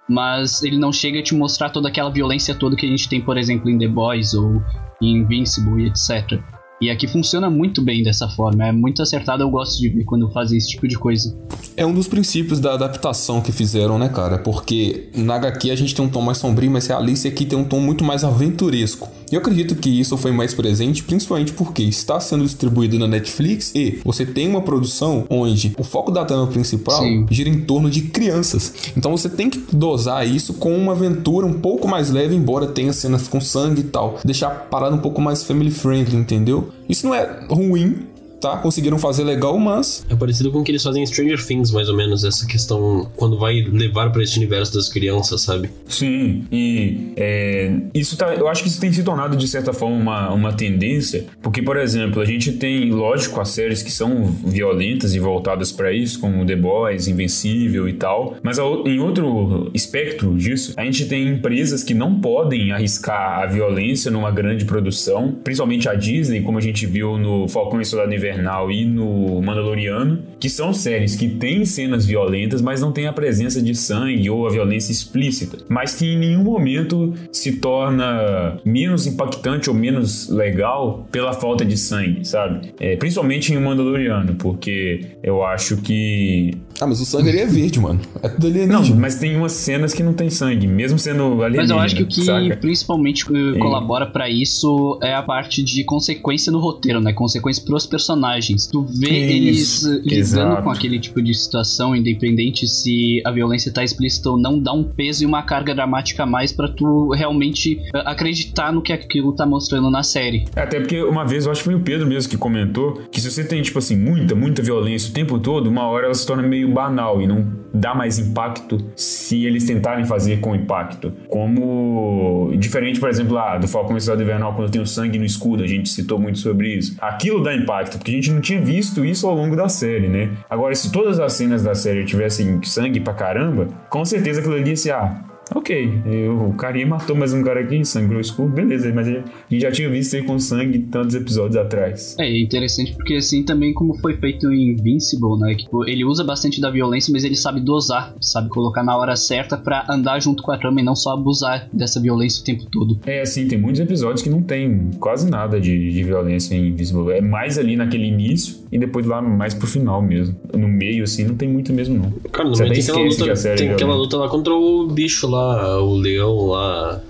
mas 0.10 0.63
ele 0.63 0.78
não 0.78 0.91
chega 0.91 1.19
a 1.19 1.24
te 1.24 1.36
mostrar 1.36 1.69
toda 1.69 1.88
aquela 1.88 2.10
violência 2.10 2.56
toda 2.56 2.76
que 2.76 2.86
a 2.86 2.89
gente 2.89 3.08
tem, 3.08 3.22
por 3.22 3.38
exemplo, 3.38 3.69
em 3.69 3.78
The 3.78 3.88
Boys 3.88 4.34
ou 4.34 4.62
em 5.02 5.17
Invincible 5.17 5.84
e 5.84 5.88
etc. 5.88 6.41
E 6.82 6.89
aqui 6.89 7.08
funciona 7.08 7.50
muito 7.50 7.82
bem 7.82 8.02
dessa 8.02 8.28
forma, 8.30 8.65
é 8.65 8.72
muito 8.72 9.02
acertado, 9.02 9.43
eu 9.43 9.50
gosto 9.50 9.78
de 9.80 9.89
ver 9.89 10.06
quando 10.06 10.32
fazem 10.32 10.58
esse 10.58 10.69
tipo 10.69 10.88
de 10.88 10.98
coisa. 10.98 11.38
É 11.76 11.86
um 11.86 11.93
dos 11.93 12.08
princípios 12.08 12.60
da 12.60 12.74
adaptação 12.74 13.41
que 13.41 13.52
fizeram, 13.52 14.00
né, 14.00 14.08
cara? 14.08 14.38
Porque 14.38 15.10
na 15.13 15.36
HQ 15.36 15.72
a 15.72 15.76
gente 15.76 15.93
tem 15.93 16.04
um 16.04 16.10
tom 16.10 16.22
mais 16.22 16.38
sombrio, 16.38 16.72
mais 16.72 16.88
realista, 16.88 17.28
aqui 17.28 17.45
tem 17.45 17.60
um 17.60 17.65
tom 17.65 17.82
muito 17.82 18.04
mais 18.04 18.24
aventuresco. 18.24 19.10
E 19.31 19.35
eu 19.35 19.39
acredito 19.39 19.75
que 19.75 19.89
isso 19.89 20.17
foi 20.17 20.31
mais 20.31 20.53
presente, 20.53 21.03
principalmente 21.03 21.53
porque 21.53 21.83
está 21.83 22.19
sendo 22.19 22.43
distribuído 22.43 22.97
na 22.97 23.07
Netflix 23.07 23.71
e 23.75 23.99
você 24.03 24.25
tem 24.25 24.47
uma 24.47 24.61
produção 24.61 25.25
onde 25.29 25.73
o 25.77 25.83
foco 25.83 26.11
da 26.11 26.25
trama 26.25 26.47
principal 26.47 27.01
Sim. 27.01 27.25
gira 27.29 27.49
em 27.49 27.61
torno 27.61 27.89
de 27.89 28.01
crianças. 28.01 28.73
Então 28.95 29.11
você 29.11 29.29
tem 29.29 29.49
que 29.49 29.59
dosar 29.75 30.27
isso 30.27 30.53
com 30.55 30.75
uma 30.75 30.93
aventura 30.93 31.45
um 31.45 31.53
pouco 31.53 31.87
mais 31.87 32.09
leve, 32.09 32.35
embora 32.35 32.67
tenha 32.67 32.93
cenas 32.93 33.27
com 33.27 33.39
sangue 33.39 33.81
e 33.81 33.85
tal. 33.85 34.19
Deixar 34.23 34.47
a 34.47 34.55
parada 34.55 34.95
um 34.95 34.99
pouco 34.99 35.21
mais 35.21 35.43
family 35.43 35.71
friendly, 35.71 36.17
entendeu? 36.17 36.69
Isso 36.87 37.05
não 37.05 37.13
é 37.13 37.45
ruim, 37.47 38.07
tá? 38.39 38.58
Conseguiram 38.58 38.97
fazer 38.97 39.23
legal, 39.23 39.58
mas 39.58 40.06
É 40.10 40.15
parecido 40.15 40.52
com 40.52 40.60
o 40.60 40.63
que 40.63 40.71
eles 40.71 40.84
fazem 40.84 41.04
em 41.04 41.06
Stranger 41.06 41.45
Things, 41.45 41.71
mais 41.71 41.89
ou 41.89 41.95
menos, 41.95 42.23
essa 42.23 42.45
questão 42.45 43.10
quando 43.15 43.38
vai 43.38 43.62
levar 43.62 44.12
pra 44.12 44.23
esse 44.23 44.38
universo 44.38 44.73
das 44.73 44.89
crianças, 44.89 45.41
sabe? 45.41 45.69
Sim, 45.88 46.45
e 46.52 47.13
é, 47.15 47.71
isso 47.93 48.17
tá, 48.17 48.34
eu 48.34 48.47
acho 48.47 48.63
que 48.63 48.69
isso 48.69 48.80
tem 48.80 48.91
se 48.91 49.04
tornado 49.04 49.36
de 49.36 49.47
certa 49.47 49.73
forma 49.73 49.95
uma, 49.95 50.30
uma 50.34 50.54
tendência, 50.54 51.25
porque, 51.41 51.62
por 51.62 51.78
exemplo, 51.78 52.21
a 52.21 52.25
gente 52.25 52.54
tem, 52.54 52.91
lógico, 52.91 53.39
as 53.39 53.49
séries 53.49 53.84
que 53.84 53.91
são 53.91 54.23
violentas 54.45 55.13
e 55.13 55.19
voltadas 55.19 55.71
para 55.71 55.91
isso, 55.91 56.19
como 56.19 56.45
The 56.45 56.56
Boys, 56.56 57.08
Invencível 57.08 57.88
e 57.88 57.93
tal, 57.93 58.36
mas 58.41 58.58
em 58.58 58.99
outro 58.99 59.69
espectro 59.73 60.36
disso, 60.36 60.73
a 60.78 60.84
gente 60.86 61.06
tem 61.06 61.28
empresas 61.28 61.84
que 61.84 61.93
não 61.93 62.19
podem 62.19 62.71
arriscar 62.71 63.39
a 63.41 63.45
violência 63.45 64.12
numa 64.12 64.32
grande 64.32 64.65
produção, 64.65 65.36
principalmente 65.43 65.88
a 65.89 65.93
Disney, 65.93 66.41
como 66.41 66.58
a 66.58 66.62
gente 66.62 66.86
viu 66.86 67.17
no 67.17 67.47
Falcão 67.47 67.82
e 67.82 67.86
Soldado 67.86 68.13
Invernal 68.29 68.71
e 68.71 68.85
no 68.85 69.41
Mandaloriano, 69.41 70.23
que 70.39 70.49
são 70.49 70.73
séries 70.73 71.15
que 71.15 71.27
têm 71.27 71.65
cenas 71.65 72.05
violentas, 72.05 72.61
mas 72.61 72.81
não 72.81 72.91
tem 72.91 73.07
a 73.07 73.13
presença 73.13 73.61
de 73.61 73.75
sangue 73.75 74.29
ou 74.29 74.47
a 74.47 74.49
violência 74.49 74.91
explícita, 74.91 75.57
mas 75.67 75.95
que 75.95 76.13
em 76.13 76.17
nenhum 76.17 76.43
momento 76.43 77.13
se 77.31 77.57
torna 77.57 78.57
menos 78.63 79.07
impactante 79.07 79.69
ou 79.69 79.75
menos 79.75 80.29
legal 80.29 81.07
pela 81.11 81.33
falta 81.33 81.65
de 81.65 81.77
sangue, 81.77 82.25
sabe? 82.25 82.73
É, 82.79 82.95
principalmente 82.95 83.53
em 83.53 83.59
Mandaloriano, 83.59 84.35
porque 84.35 85.05
eu 85.23 85.43
acho 85.43 85.77
que 85.77 86.53
ah, 86.81 86.87
mas 86.87 86.99
o 87.01 87.05
sangue 87.05 87.29
ali 87.29 87.39
é 87.39 87.45
verde, 87.45 87.79
mano. 87.79 87.99
É 88.21 88.29
tudo 88.29 88.47
não, 88.49 88.61
alienígena. 88.63 88.99
mas 88.99 89.15
tem 89.15 89.35
umas 89.35 89.51
cenas 89.53 89.93
que 89.93 90.01
não 90.03 90.13
tem 90.13 90.29
sangue, 90.29 90.67
mesmo 90.67 90.97
sendo 90.99 91.43
alienígena, 91.43 91.61
Mas 91.61 91.69
eu 91.69 91.79
acho 91.79 91.95
que 91.95 92.03
o 92.03 92.07
que 92.07 92.25
saca? 92.25 92.57
principalmente 92.57 93.25
colabora 93.25 94.05
pra 94.05 94.29
isso 94.29 94.97
é 95.01 95.13
a 95.13 95.21
parte 95.21 95.63
de 95.63 95.83
consequência 95.83 96.51
no 96.51 96.59
roteiro, 96.59 96.99
né? 97.01 97.13
Consequência 97.13 97.63
pros 97.63 97.85
personagens. 97.85 98.67
Tu 98.67 98.81
vê 98.83 99.09
Isso, 99.49 99.87
eles 99.89 100.03
lidando 100.05 100.17
exato. 100.17 100.63
com 100.63 100.69
aquele 100.71 100.99
tipo 100.99 101.21
de 101.21 101.33
situação, 101.33 101.95
independente 101.95 102.67
se 102.67 103.21
a 103.25 103.31
violência 103.31 103.71
tá 103.71 103.83
explícita 103.83 104.29
ou 104.31 104.37
não, 104.37 104.59
dá 104.59 104.71
um 104.73 104.83
peso 104.83 105.23
e 105.23 105.25
uma 105.25 105.43
carga 105.43 105.73
dramática 105.75 106.23
a 106.23 106.25
mais 106.25 106.51
pra 106.51 106.67
tu 106.67 107.09
realmente 107.11 107.79
eh, 107.93 108.03
acreditar 108.05 108.71
no 108.71 108.81
que 108.81 108.93
aquilo 108.93 109.33
tá 109.33 109.45
mostrando 109.45 109.89
na 109.89 110.03
série. 110.03 110.45
É, 110.55 110.61
Até 110.61 110.79
porque 110.79 111.01
uma 111.03 111.25
vez, 111.25 111.45
eu 111.45 111.51
acho 111.51 111.61
que 111.61 111.65
foi 111.65 111.75
o 111.75 111.79
Pedro 111.81 112.07
mesmo 112.07 112.29
que 112.29 112.37
comentou, 112.37 113.01
que 113.11 113.19
se 113.19 113.29
você 113.29 113.43
tem, 113.43 113.61
tipo 113.61 113.79
assim, 113.79 113.95
muita, 113.97 114.35
muita 114.35 114.61
violência 114.61 115.09
o 115.09 115.13
tempo 115.13 115.37
todo, 115.39 115.67
uma 115.67 115.85
hora 115.87 116.05
ela 116.05 116.13
se 116.13 116.25
torna 116.25 116.43
meio 116.43 116.68
banal 116.69 117.21
e 117.21 117.27
não 117.27 117.60
dá 117.73 117.93
mais 117.93 118.17
impacto 118.17 118.77
se 118.95 119.45
eles 119.45 119.65
tentarem 119.65 120.05
fazer 120.05 120.39
com 120.39 120.55
impacto. 120.55 121.13
Como, 121.27 122.51
diferente, 122.58 122.99
por 122.99 123.10
exemplo, 123.10 123.34
lá 123.34 123.58
do 123.58 123.67
Falcão 123.67 123.95
e 123.95 124.01
Soldado 124.01 124.23
Invernal, 124.23 124.53
quando 124.53 124.71
tem 124.71 124.82
o 124.82 124.88
sangue 124.88 125.19
no 125.19 125.25
escudo, 125.25 125.63
a 125.63 125.67
gente 125.67 125.89
citou 125.89 126.19
muito 126.19 126.39
sobre 126.39 126.73
isso. 126.75 126.95
Aquilo 126.99 127.43
dá 127.43 127.53
impacto, 127.55 127.97
porque 127.97 128.12
a 128.12 128.15
gente 128.15 128.32
não 128.32 128.41
tinha 128.41 128.60
visto 128.60 129.05
isso 129.05 129.27
ao 129.27 129.36
longo 129.36 129.55
da 129.55 129.69
série, 129.69 130.08
né? 130.08 130.32
Agora, 130.49 130.73
se 130.73 130.91
todas 130.91 131.19
as 131.19 131.34
cenas 131.34 131.63
da 131.63 131.75
série 131.75 132.05
tivessem 132.05 132.62
sangue 132.63 132.99
pra 132.99 133.13
caramba, 133.13 133.67
com 133.89 134.03
certeza 134.03 134.39
aquilo 134.39 134.55
ali 134.55 134.71
ia 134.71 134.75
ser, 134.75 134.91
ah, 134.91 135.23
Ok, 135.55 136.01
eu, 136.05 136.49
o 136.49 136.53
carinha 136.53 136.85
matou 136.85 137.15
mais 137.15 137.33
um 137.33 137.43
cara 137.43 137.62
aqui, 137.62 137.83
sangrou 137.83 138.17
o 138.17 138.21
escudo, 138.21 138.49
beleza, 138.49 138.91
mas 138.93 139.07
a 139.07 139.12
gente 139.49 139.62
já 139.62 139.71
tinha 139.71 139.89
visto 139.89 140.13
ele 140.13 140.25
com 140.25 140.38
sangue 140.38 140.79
tantos 140.79 141.15
episódios 141.15 141.55
atrás. 141.57 142.15
É, 142.19 142.27
é 142.27 142.41
interessante 142.41 142.93
porque 142.93 143.15
assim 143.15 143.43
também 143.43 143.73
como 143.73 143.95
foi 143.99 144.15
feito 144.17 144.51
em 144.51 144.71
Invincible, 144.71 145.39
né? 145.39 145.55
Que 145.55 145.63
tipo, 145.63 145.88
ele 145.88 146.05
usa 146.05 146.23
bastante 146.23 146.62
da 146.62 146.69
violência, 146.69 147.12
mas 147.12 147.23
ele 147.23 147.35
sabe 147.35 147.62
dosar, 147.62 148.13
sabe 148.21 148.49
colocar 148.49 148.83
na 148.83 148.95
hora 148.97 149.15
certa 149.15 149.57
pra 149.57 149.85
andar 149.89 150.19
junto 150.19 150.43
com 150.43 150.51
a 150.51 150.57
trama 150.57 150.81
e 150.81 150.83
não 150.83 150.95
só 150.95 151.13
abusar 151.13 151.67
dessa 151.73 151.99
violência 151.99 152.41
o 152.41 152.45
tempo 152.45 152.65
todo. 152.71 152.99
É 153.05 153.21
assim, 153.21 153.47
tem 153.47 153.57
muitos 153.57 153.81
episódios 153.81 154.21
que 154.21 154.29
não 154.29 154.41
tem 154.41 154.91
quase 154.99 155.29
nada 155.29 155.59
de, 155.59 155.91
de 155.91 156.03
violência 156.03 156.55
em 156.55 156.69
Invisible. 156.69 157.12
É 157.12 157.21
mais 157.21 157.57
ali 157.57 157.75
naquele 157.75 158.05
início 158.05 158.59
e 158.71 158.77
depois 158.77 159.05
lá 159.05 159.21
mais 159.21 159.53
pro 159.53 159.67
final 159.67 160.01
mesmo. 160.01 160.35
No 160.53 160.67
meio, 160.67 161.03
assim, 161.03 161.23
não 161.23 161.35
tem 161.35 161.49
muito 161.49 161.73
mesmo, 161.73 161.95
não. 161.95 162.12
Cara, 162.31 162.49
Você 162.49 162.63
normalmente 162.63 162.85
tem 162.85 162.93
aquela 162.93 163.09
luta, 163.09 163.35
série 163.35 163.57
tem 163.57 163.67
é 163.69 163.73
aquela 163.73 163.95
luta 163.95 164.17
lá 164.17 164.29
contra 164.29 164.53
o 164.53 164.88
bicho 164.88 165.27
lá, 165.27 165.38
o 165.82 165.95
leão 165.95 166.47
lá. 166.47 167.02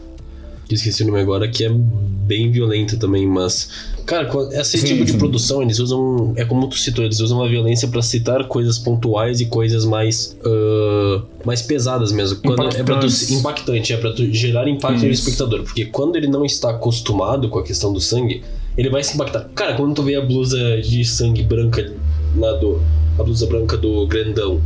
que 0.67 0.75
Esqueci 0.75 1.03
o 1.03 1.07
nome 1.07 1.19
agora, 1.19 1.47
que 1.47 1.65
é 1.65 1.69
bem 1.69 2.51
violenta 2.51 2.95
também, 2.97 3.27
mas. 3.27 3.69
Cara, 4.05 4.25
com 4.25 4.51
esse 4.51 4.77
Sim, 4.77 4.87
tipo 4.87 5.05
de 5.05 5.11
sim. 5.11 5.17
produção, 5.17 5.61
eles 5.61 5.79
usam. 5.79 6.33
É 6.35 6.45
como 6.45 6.67
tu 6.67 6.77
citou, 6.77 7.03
eles 7.05 7.19
usam 7.19 7.43
a 7.43 7.47
violência 7.47 7.87
pra 7.87 8.01
citar 8.01 8.47
coisas 8.47 8.77
pontuais 8.77 9.41
e 9.41 9.45
coisas 9.45 9.85
mais. 9.85 10.37
ah, 10.45 11.21
mais 11.45 11.61
pesadas 11.61 12.11
mesmo. 12.11 12.39
Quando 12.41 12.75
é 12.75 12.83
pra 12.83 12.97
tu, 12.97 13.07
impactante, 13.31 13.93
é 13.93 13.97
pra 13.97 14.11
tu 14.13 14.25
gerar 14.33 14.67
impacto 14.67 15.03
no 15.03 15.11
espectador. 15.11 15.63
Porque 15.63 15.85
quando 15.85 16.15
ele 16.15 16.27
não 16.27 16.45
está 16.45 16.71
acostumado 16.71 17.49
com 17.49 17.59
a 17.59 17.63
questão 17.63 17.91
do 17.93 17.99
sangue, 17.99 18.43
ele 18.77 18.89
vai 18.89 19.03
se 19.03 19.15
impactar. 19.15 19.49
Cara, 19.55 19.75
quando 19.75 19.93
tu 19.95 20.03
vê 20.03 20.15
a 20.15 20.21
blusa 20.21 20.81
de 20.81 21.03
sangue 21.05 21.43
branca 21.43 21.93
lá 22.35 22.53
do. 22.53 22.81
A 23.19 23.23
blusa 23.23 23.45
branca 23.45 23.75
do 23.77 24.07
grandão 24.07 24.61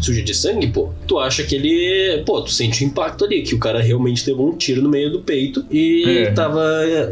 suja 0.00 0.22
de 0.22 0.34
sangue, 0.34 0.68
pô, 0.68 0.90
tu 1.08 1.18
acha 1.18 1.42
que 1.42 1.54
ele. 1.56 2.22
Pô, 2.24 2.40
tu 2.42 2.50
sente 2.52 2.84
o 2.84 2.86
impacto 2.86 3.24
ali, 3.24 3.42
que 3.42 3.54
o 3.54 3.58
cara 3.58 3.80
realmente 3.80 4.28
levou 4.28 4.50
um 4.50 4.56
tiro 4.56 4.80
no 4.80 4.88
meio 4.88 5.10
do 5.10 5.20
peito 5.20 5.64
e 5.70 6.04
É. 6.26 6.30
tava 6.32 6.62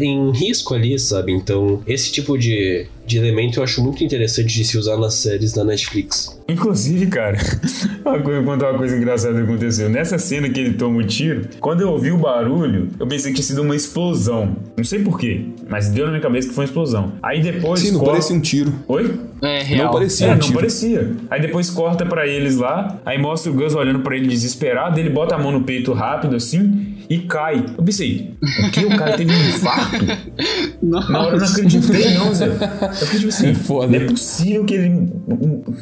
em 0.01 0.31
risco 0.31 0.75
ali, 0.75 0.99
sabe? 0.99 1.33
Então, 1.33 1.83
esse 1.87 2.13
tipo 2.13 2.39
de, 2.39 2.87
de 3.07 3.19
elemento 3.19 3.59
eu 3.59 3.65
acho 3.65 3.83
muito 3.83 4.03
interessante 4.03 4.53
de 4.55 4.65
se 4.65 4.79
usar 4.79 4.97
nas 4.97 5.15
séries 5.15 5.53
da 5.53 5.63
Netflix. 5.65 6.41
Inclusive, 6.49 7.07
cara, 7.07 7.37
uma 8.05 8.19
coisa, 8.21 8.41
vou 8.41 8.53
contar 8.53 8.71
uma 8.71 8.79
coisa 8.79 8.97
engraçada 8.97 9.35
que 9.35 9.43
aconteceu. 9.43 9.89
Nessa 9.89 10.19
cena 10.19 10.49
que 10.49 10.61
ele 10.61 10.75
toma 10.75 10.99
o 10.99 11.05
tiro, 11.05 11.49
quando 11.61 11.81
eu 11.81 11.89
ouvi 11.91 12.11
o 12.11 12.19
barulho, 12.19 12.89
eu 12.99 13.07
pensei 13.07 13.31
que 13.33 13.37
tinha 13.37 13.47
sido 13.47 13.63
uma 13.63 13.75
explosão. 13.77 14.57
Não 14.77 14.85
sei 14.85 15.01
porquê, 15.03 15.47
mas 15.69 15.89
deu 15.89 16.05
na 16.07 16.11
minha 16.13 16.23
cabeça 16.23 16.49
que 16.49 16.55
foi 16.55 16.65
uma 16.65 16.69
explosão. 16.69 17.13
Aí 17.23 17.43
depois. 17.43 17.81
Sim, 17.81 17.93
não 17.93 17.99
corta- 18.01 18.13
parecia 18.15 18.37
um 18.37 18.41
tiro. 18.41 18.73
Oi? 18.89 19.15
É 19.43 19.63
real. 19.63 19.85
Não 19.87 19.93
parecia 19.93 20.27
É, 20.27 20.31
um 20.31 20.33
não 20.35 20.41
tiro. 20.41 20.55
parecia. 20.55 21.13
Aí 21.31 21.41
depois 21.41 21.71
corta 21.71 22.05
pra 22.07 22.27
eles 22.27 22.57
lá, 22.57 22.99
aí 23.05 23.19
mostra 23.19 23.51
o 23.51 23.55
Gus 23.55 23.75
olhando 23.75 24.01
pra 24.01 24.17
ele 24.17 24.27
desesperado, 24.29 24.99
ele 24.99 25.11
bota 25.11 25.35
a 25.35 25.39
mão 25.39 25.53
no 25.53 25.63
peito 25.63 25.93
rápido 25.93 26.37
assim 26.37 26.94
e 27.09 27.19
cai. 27.21 27.65
Eu 27.77 27.85
pensei, 27.85 28.35
o 28.67 28.71
que? 28.71 28.85
O 28.85 28.97
cara 28.97 29.17
teve 29.17 29.33
um 29.33 29.49
infarto? 29.49 30.05
Nossa. 30.83 31.13
Na 31.13 31.21
hora 31.23 31.37
eu 31.37 31.41
não 31.41 31.47
acreditei, 31.47 32.15
não, 32.15 32.35
Zé. 32.35 32.47
Eu 32.47 32.91
fiquei 33.07 33.19
tipo 33.21 33.29
assim, 33.29 33.49
É 33.49 33.55
foda. 33.55 33.87
não 33.99 34.05
é 34.05 34.09
possível 34.09 34.65
que 34.65 34.75
ele. 34.75 35.09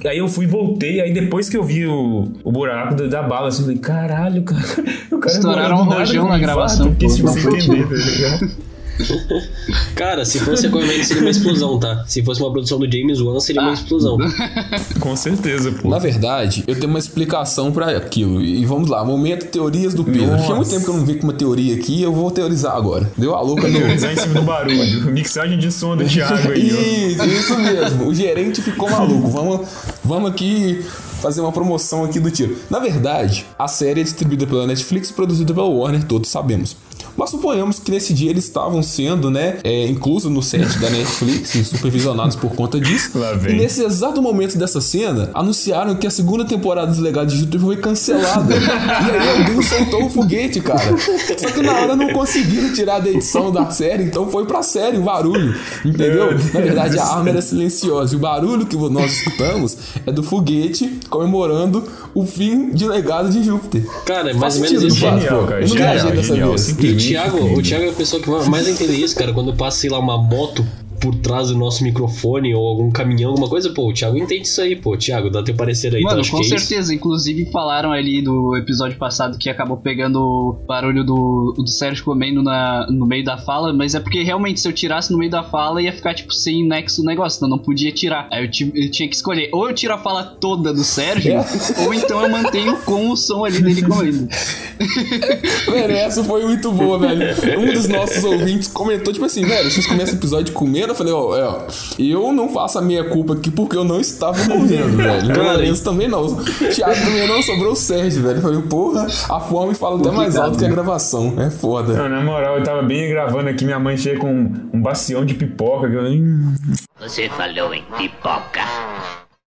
Aí 0.08 0.18
eu 0.18 0.28
fui 0.28 0.44
e 0.44 0.48
voltei, 0.48 1.00
aí 1.00 1.12
depois 1.12 1.48
que 1.48 1.56
eu 1.56 1.62
vi 1.64 1.86
o, 1.86 2.32
o 2.44 2.52
buraco 2.52 2.94
da, 2.94 3.06
da 3.06 3.22
bala, 3.22 3.48
assim, 3.48 3.60
eu 3.60 3.64
falei, 3.66 3.78
caralho, 3.80 4.42
cara. 4.42 4.62
O 5.10 5.18
cara 5.18 5.34
Estouraram 5.36 5.80
um 5.80 5.84
rojão 5.84 6.28
na 6.28 6.38
infarto. 6.38 6.40
gravação, 6.40 6.86
Eu 6.86 6.92
fiquei 6.92 7.08
pô. 7.08 7.14
tipo, 7.14 7.28
sem 7.28 7.42
entender, 7.56 7.88
tá 7.88 7.94
ligado? 7.94 8.71
Cara, 9.94 10.24
se 10.24 10.38
fosse 10.40 10.66
Aquaman 10.66 11.02
seria 11.02 11.22
uma 11.22 11.30
explosão, 11.30 11.78
tá? 11.78 12.04
Se 12.06 12.22
fosse 12.22 12.40
uma 12.40 12.50
produção 12.50 12.78
do 12.78 12.90
James 12.90 13.20
Wan, 13.20 13.38
seria 13.40 13.62
uma 13.62 13.70
Ah. 13.70 13.74
explosão. 13.74 14.18
Com 15.00 15.16
certeza, 15.16 15.72
pô. 15.72 15.88
Na 15.88 15.98
verdade, 15.98 16.64
eu 16.66 16.74
tenho 16.74 16.88
uma 16.88 16.98
explicação 16.98 17.72
pra 17.72 17.96
aquilo. 17.96 18.40
E 18.42 18.64
vamos 18.64 18.88
lá, 18.88 19.04
momento 19.04 19.46
teorias 19.46 19.94
do 19.94 20.04
Pedro. 20.04 20.26
Nossa. 20.28 20.44
Tinha 20.44 20.56
muito 20.56 20.70
tempo 20.70 20.84
que 20.84 20.90
eu 20.90 20.94
não 20.96 21.04
vi 21.06 21.14
com 21.16 21.24
uma 21.24 21.32
teoria 21.32 21.74
aqui, 21.74 22.02
eu 22.02 22.12
vou 22.12 22.30
teorizar 22.30 22.76
agora. 22.76 23.10
Deu 23.16 23.34
a 23.34 23.40
louca 23.40 23.68
no. 23.68 23.78
Teorizar 23.78 24.12
em 24.12 24.16
cima 24.16 24.34
do 24.34 24.42
barulho. 24.42 25.02
Mixagem 25.12 25.58
de 25.58 25.70
som 25.72 25.96
do 25.96 26.04
Thiago 26.04 26.50
aí, 26.52 26.70
ó. 26.72 26.80
Isso, 26.80 27.24
isso 27.24 27.58
mesmo. 27.58 28.06
O 28.08 28.14
gerente 28.14 28.60
ficou 28.62 28.90
maluco. 28.90 29.28
Vamos, 29.28 29.68
vamos 30.04 30.30
aqui 30.30 30.84
fazer 31.20 31.40
uma 31.40 31.52
promoção 31.52 32.04
aqui 32.04 32.18
do 32.18 32.30
tiro. 32.30 32.56
Na 32.68 32.78
verdade, 32.80 33.46
a 33.58 33.68
série 33.68 34.00
é 34.00 34.04
distribuída 34.04 34.46
pela 34.46 34.66
Netflix 34.66 35.10
e 35.10 35.12
produzida 35.12 35.54
pela 35.54 35.66
Warner, 35.68 36.02
todos 36.04 36.28
sabemos. 36.28 36.76
Mas 37.16 37.30
suponhamos 37.30 37.78
que 37.78 37.90
nesse 37.90 38.12
dia 38.14 38.30
eles 38.30 38.44
estavam 38.44 38.82
sendo, 38.82 39.30
né, 39.30 39.58
é, 39.64 39.86
inclusos 39.86 40.30
no 40.30 40.42
set 40.42 40.78
da 40.78 40.90
Netflix 40.90 41.54
e 41.54 41.64
supervisionados 41.64 42.36
por 42.36 42.54
conta 42.54 42.80
disso. 42.80 43.18
Lá 43.18 43.32
vem. 43.34 43.54
E 43.54 43.58
nesse 43.58 43.82
exato 43.84 44.20
momento 44.22 44.56
dessa 44.58 44.80
cena, 44.80 45.30
anunciaram 45.34 45.94
que 45.94 46.06
a 46.06 46.10
segunda 46.10 46.44
temporada 46.44 46.88
dos 46.88 46.98
Legados 46.98 47.32
de 47.34 47.40
Júpiter 47.40 47.60
foi 47.60 47.76
cancelada. 47.76 48.54
e 48.54 49.10
aí 49.10 49.38
alguém 49.40 49.62
soltou 49.62 50.06
o 50.06 50.10
foguete, 50.10 50.60
cara. 50.60 50.96
Só 51.38 51.50
que 51.50 51.62
na 51.62 51.72
hora 51.72 51.96
não 51.96 52.12
conseguiram 52.12 52.72
tirar 52.72 53.00
da 53.00 53.10
edição 53.10 53.50
da 53.52 53.70
série, 53.70 54.04
então 54.04 54.28
foi 54.30 54.46
pra 54.46 54.62
série 54.62 54.96
o 54.98 55.02
barulho. 55.02 55.54
Entendeu? 55.84 56.32
Na 56.54 56.60
verdade, 56.60 56.98
a 56.98 57.04
arma 57.04 57.28
era 57.30 57.42
silenciosa. 57.42 58.14
E 58.14 58.16
o 58.16 58.20
barulho 58.20 58.66
que 58.66 58.76
nós 58.76 59.12
escutamos 59.12 59.76
é 60.06 60.12
do 60.12 60.22
foguete 60.22 60.98
comemorando 61.08 61.84
o 62.14 62.24
fim 62.26 62.70
de 62.70 62.86
Legado 62.86 63.30
de 63.30 63.42
Júpiter. 63.42 63.84
Cara, 64.04 64.30
é 64.30 64.34
mais 64.34 64.56
ou 64.56 64.62
menos 64.62 64.82
sentido, 64.82 64.88
isso. 64.88 64.96
Genial, 65.00 65.40
pô. 65.40 65.46
cara. 65.46 65.60
Eu 65.62 65.68
não 65.68 65.76
Genial, 65.76 65.92
viajei 65.92 66.12
dessa 66.12 66.28
genial. 66.34 66.48
vez. 66.50 66.68
E 66.68 66.74
o 67.02 67.08
Thiago, 67.08 67.58
o 67.58 67.62
Thiago 67.62 67.84
é 67.84 67.88
a 67.88 67.92
pessoa 67.92 68.22
que 68.22 68.28
mais 68.48 68.68
entende 68.68 69.02
isso, 69.02 69.14
cara. 69.16 69.32
Quando 69.32 69.54
passa, 69.54 69.78
sei 69.78 69.90
lá, 69.90 69.98
uma 69.98 70.16
moto 70.16 70.66
por 71.02 71.16
trás 71.16 71.48
do 71.48 71.56
nosso 71.58 71.82
microfone 71.82 72.54
ou 72.54 72.64
algum 72.64 72.88
caminhão, 72.88 73.30
alguma 73.30 73.48
coisa, 73.48 73.70
pô, 73.70 73.90
o 73.90 73.92
Thiago 73.92 74.16
entende 74.16 74.46
isso 74.46 74.60
aí, 74.60 74.76
pô. 74.76 74.96
Thiago, 74.96 75.28
dá 75.28 75.42
teu 75.42 75.54
parecer 75.54 75.92
aí, 75.92 76.00
tu 76.00 76.06
Mano, 76.06 76.20
acha 76.20 76.30
com 76.30 76.36
que 76.36 76.44
é 76.44 76.56
isso? 76.56 76.66
certeza. 76.66 76.94
Inclusive 76.94 77.50
falaram 77.50 77.90
ali 77.90 78.22
do 78.22 78.56
episódio 78.56 78.96
passado 78.96 79.36
que 79.36 79.50
acabou 79.50 79.76
pegando 79.76 80.20
o 80.20 80.52
barulho 80.66 81.02
do, 81.04 81.54
do 81.56 81.66
Sérgio 81.68 82.04
comendo 82.04 82.40
na, 82.40 82.86
no 82.88 83.04
meio 83.04 83.24
da 83.24 83.36
fala, 83.36 83.72
mas 83.72 83.96
é 83.96 84.00
porque 84.00 84.22
realmente 84.22 84.60
se 84.60 84.68
eu 84.68 84.72
tirasse 84.72 85.10
no 85.10 85.18
meio 85.18 85.30
da 85.30 85.42
fala 85.42 85.82
ia 85.82 85.92
ficar 85.92 86.14
tipo 86.14 86.32
sem 86.32 86.64
nexo 86.64 87.02
o 87.02 87.04
negócio, 87.04 87.38
então 87.38 87.48
não 87.48 87.58
podia 87.58 87.90
tirar. 87.90 88.28
Aí 88.30 88.44
eu, 88.44 88.70
eu 88.74 88.90
tinha 88.90 89.08
que 89.08 89.16
escolher, 89.16 89.48
ou 89.52 89.68
eu 89.68 89.74
tiro 89.74 89.92
a 89.92 89.98
fala 89.98 90.22
toda 90.22 90.72
do 90.72 90.84
Sérgio, 90.84 91.34
ou 91.84 91.92
então 91.92 92.22
eu 92.22 92.30
mantenho 92.30 92.76
com 92.84 93.10
o 93.10 93.16
som 93.16 93.44
ali 93.44 93.60
dele 93.60 93.82
comendo. 93.82 94.28
Velho, 95.70 95.92
essa 95.92 96.22
foi 96.24 96.44
muito 96.44 96.70
boa, 96.72 96.98
velho. 96.98 97.22
Um 97.58 97.72
dos 97.72 97.88
nossos 97.88 98.22
ouvintes 98.24 98.68
comentou, 98.68 99.12
tipo 99.12 99.24
assim, 99.24 99.44
velho, 99.44 99.70
vocês 99.70 99.86
começam 99.86 100.14
o 100.14 100.18
episódio 100.18 100.52
comendo? 100.52 100.91
Eu 100.92 100.96
falei, 100.96 101.12
ó, 101.12 101.36
é, 101.36 101.42
ó, 101.44 101.58
eu 101.98 102.32
não 102.32 102.48
faço 102.48 102.78
a 102.78 102.82
minha 102.82 103.02
culpa 103.08 103.34
aqui 103.34 103.50
porque 103.50 103.76
eu 103.76 103.84
não 103.84 103.98
estava 104.00 104.38
comendo, 104.46 104.96
velho. 104.96 105.40
O 105.40 105.42
Lourenço 105.44 105.82
também 105.84 106.06
não. 106.08 106.26
O 106.26 106.44
Thiago 106.44 106.94
também 107.04 107.26
não, 107.26 107.42
sobrou 107.42 107.72
o 107.72 107.76
Sérgio, 107.76 108.22
velho. 108.22 108.36
Eu 108.38 108.42
falei, 108.42 108.62
porra, 108.62 109.06
a 109.30 109.40
fome 109.40 109.74
fala 109.74 109.98
até 110.00 110.10
mais 110.10 110.36
alto 110.36 110.58
que 110.58 110.64
a 110.64 110.68
gravação. 110.68 111.34
É 111.38 111.50
foda. 111.50 111.94
Não, 111.94 112.08
na 112.08 112.20
moral, 112.20 112.58
eu 112.58 112.64
tava 112.64 112.82
bem 112.82 113.08
gravando 113.08 113.48
aqui, 113.48 113.64
minha 113.64 113.78
mãe 113.78 113.96
chega 113.96 114.20
com 114.20 114.52
um, 114.72 114.80
bacião 114.82 115.24
de 115.24 115.34
pipoca. 115.34 115.88
Que 115.88 115.96
eu, 115.96 116.02
hum, 116.02 116.54
Você 117.00 117.28
falou 117.30 117.74
em 117.74 117.84
pipoca. 117.96 118.60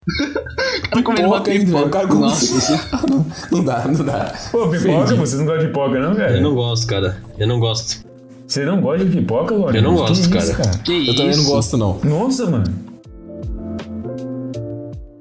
Cara 0.89 1.04
comendo 1.04 1.23
Pipoca 1.23 1.52
ainda, 1.52 1.71
velho. 1.71 1.86
O 1.86 1.89
cara 1.89 2.08
come- 2.08 2.21
Nossa, 2.21 2.89
não, 3.10 3.26
não 3.52 3.63
dá, 3.63 3.86
não 3.88 4.06
dá. 4.06 4.34
Pô, 4.52 4.69
pipoca, 4.69 5.15
vocês 5.15 5.39
não 5.39 5.45
gostam 5.45 5.60
de 5.65 5.67
pipoca, 5.67 6.00
não, 6.00 6.13
velho? 6.13 6.38
Eu 6.38 6.41
não 6.41 6.56
gosto, 6.56 6.88
cara. 6.88 7.21
Eu 7.38 7.47
não 7.47 7.60
gosto. 7.60 8.06
Você 8.47 8.65
não 8.65 8.79
gosta 8.79 9.03
de 9.05 9.17
pipoca, 9.17 9.53
Lourenço? 9.53 9.77
Eu 9.86 9.91
não 9.91 9.95
Que 9.95 10.01
gosto, 10.01 10.21
isso, 10.21 10.29
cara. 10.57 10.77
que 10.79 10.93
isso? 10.93 11.12
Eu 11.12 11.15
também 11.17 11.36
não 11.38 11.43
gosto, 11.43 11.77
não. 11.77 11.99
Nossa, 12.03 12.49
mano. 12.49 12.87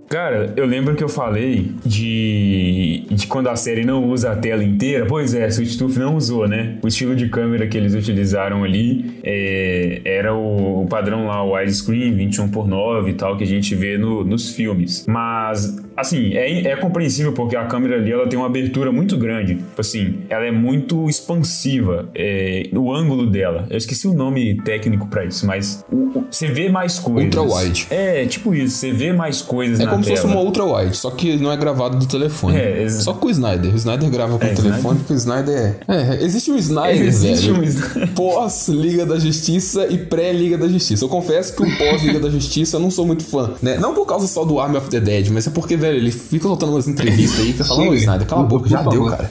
Cara, 0.09 0.53
eu 0.57 0.65
lembro 0.67 0.95
que 0.95 1.03
eu 1.03 1.09
falei 1.09 1.73
de, 1.85 3.03
de 3.11 3.27
quando 3.27 3.49
a 3.49 3.57
série 3.57 3.85
não 3.85 4.05
usa 4.09 4.31
a 4.33 4.37
tela 4.37 4.63
inteira. 4.63 5.05
Pois 5.07 5.35
é, 5.35 5.47
Sweet 5.49 5.77
Tooth 5.79 5.97
não 5.99 6.17
usou, 6.17 6.47
né? 6.49 6.77
O 6.83 6.87
estilo 6.89 7.15
de 7.17 7.29
câmera 7.29 7.67
que 7.67 7.77
eles 7.77 7.95
utilizaram 7.95 8.63
ali 8.63 9.19
é, 9.25 10.01
era 10.05 10.35
o, 10.35 10.83
o 10.83 10.87
padrão 10.87 11.27
lá, 11.27 11.43
o 11.43 11.55
widescreen, 11.57 12.15
21 12.15 12.49
por 12.49 12.69
9 12.69 13.11
e 13.11 13.15
tal, 13.15 13.37
que 13.37 13.45
a 13.45 13.47
gente 13.47 13.75
vê 13.75 13.99
no- 13.99 14.25
nos 14.25 14.51
filmes. 14.51 15.05
Mas, 15.09 15.77
assim, 15.97 16.35
é, 16.35 16.69
é 16.69 16.77
compreensível 16.77 17.33
porque 17.33 17.57
a 17.57 17.65
câmera 17.65 17.97
ali 17.97 18.13
ela 18.13 18.29
tem 18.29 18.39
uma 18.39 18.47
abertura 18.47 18.93
muito 18.93 19.17
grande. 19.17 19.57
Tipo 19.57 19.81
assim, 19.81 20.19
ela 20.29 20.45
é 20.45 20.53
muito 20.53 21.09
expansiva, 21.09 22.09
é, 22.15 22.69
o 22.73 22.93
ângulo 22.95 23.27
dela. 23.27 23.67
Eu 23.71 23.77
esqueci 23.77 24.07
o 24.07 24.15
nome 24.15 24.55
técnico 24.63 25.09
pra 25.09 25.25
isso, 25.25 25.47
mas 25.47 25.85
você 26.31 26.47
vê 26.47 26.69
mais 26.69 26.99
coisas. 26.99 27.25
Ultra 27.37 27.43
wide. 27.43 27.87
É, 27.91 28.25
tipo 28.27 28.55
isso, 28.55 28.77
você 28.77 28.93
vê 28.93 29.13
mais 29.13 29.43
coisas 29.43 29.81
É 29.81 29.85
na 29.85 29.96
como 29.97 30.05
se 30.05 30.11
fosse 30.11 30.27
uma 30.27 30.41
ultra 30.41 30.65
wide, 30.65 30.97
só 30.97 31.11
que 31.11 31.37
não 31.37 31.51
é 31.53 31.57
gravado 31.57 31.97
do 31.99 32.07
telefone. 32.07 32.57
É, 32.57 32.83
ex- 32.83 33.03
Só 33.03 33.13
com 33.13 33.27
o 33.27 33.31
Snyder. 33.31 33.73
O 33.73 33.77
Snyder 33.77 34.09
grava 34.11 34.39
com 34.39 34.45
É, 34.47 34.53
o 34.53 34.55
telefone, 34.55 34.99
porque 34.99 35.13
o 35.13 35.17
Snyder 35.17 35.77
é. 35.89 35.95
É, 35.95 36.25
existe 36.25 36.51
um 36.51 36.57
Snyder, 36.57 37.03
Existe 37.07 37.47
velho. 37.51 37.61
um 37.61 37.65
Snyder. 37.65 38.13
Pós-Liga 38.15 39.05
da 39.07 39.19
Justiça 39.19 39.87
e 39.89 39.99
pré-Liga 39.99 40.57
da 40.59 40.69
Justiça. 40.69 41.05
Eu 41.05 41.09
confesso 41.09 41.55
que 41.55 41.63
o 41.63 41.79
pós-Liga 41.79 42.21
da 42.21 42.31
Justiça 42.31 42.77
eu 42.77 42.81
não 42.81 42.91
sou 42.91 43.07
muito 43.07 43.25
fã, 43.25 43.51
né? 43.63 43.77
Não 43.79 43.95
por 43.95 44.07
causa 44.07 44.27
só 44.27 44.45
do 44.45 44.59
Army 44.61 44.77
of 44.79 44.89
the 44.89 45.01
Dead, 45.01 45.29
mas 45.31 45.47
é 45.47 45.51
porque, 45.51 45.77
velho, 45.77 45.97
ele 45.99 46.11
fica 46.13 46.47
soltando 46.47 46.73
umas 46.73 46.87
entrevistas 46.89 47.41
aí 47.41 47.53
que 47.53 47.65
falando, 47.65 47.91
ô 47.91 47.95
Snyder, 47.95 48.27
cala 48.27 48.43
a 48.43 48.45
boca, 48.45 48.69
já 48.69 48.83
deu, 48.83 49.05
cara. 49.07 49.31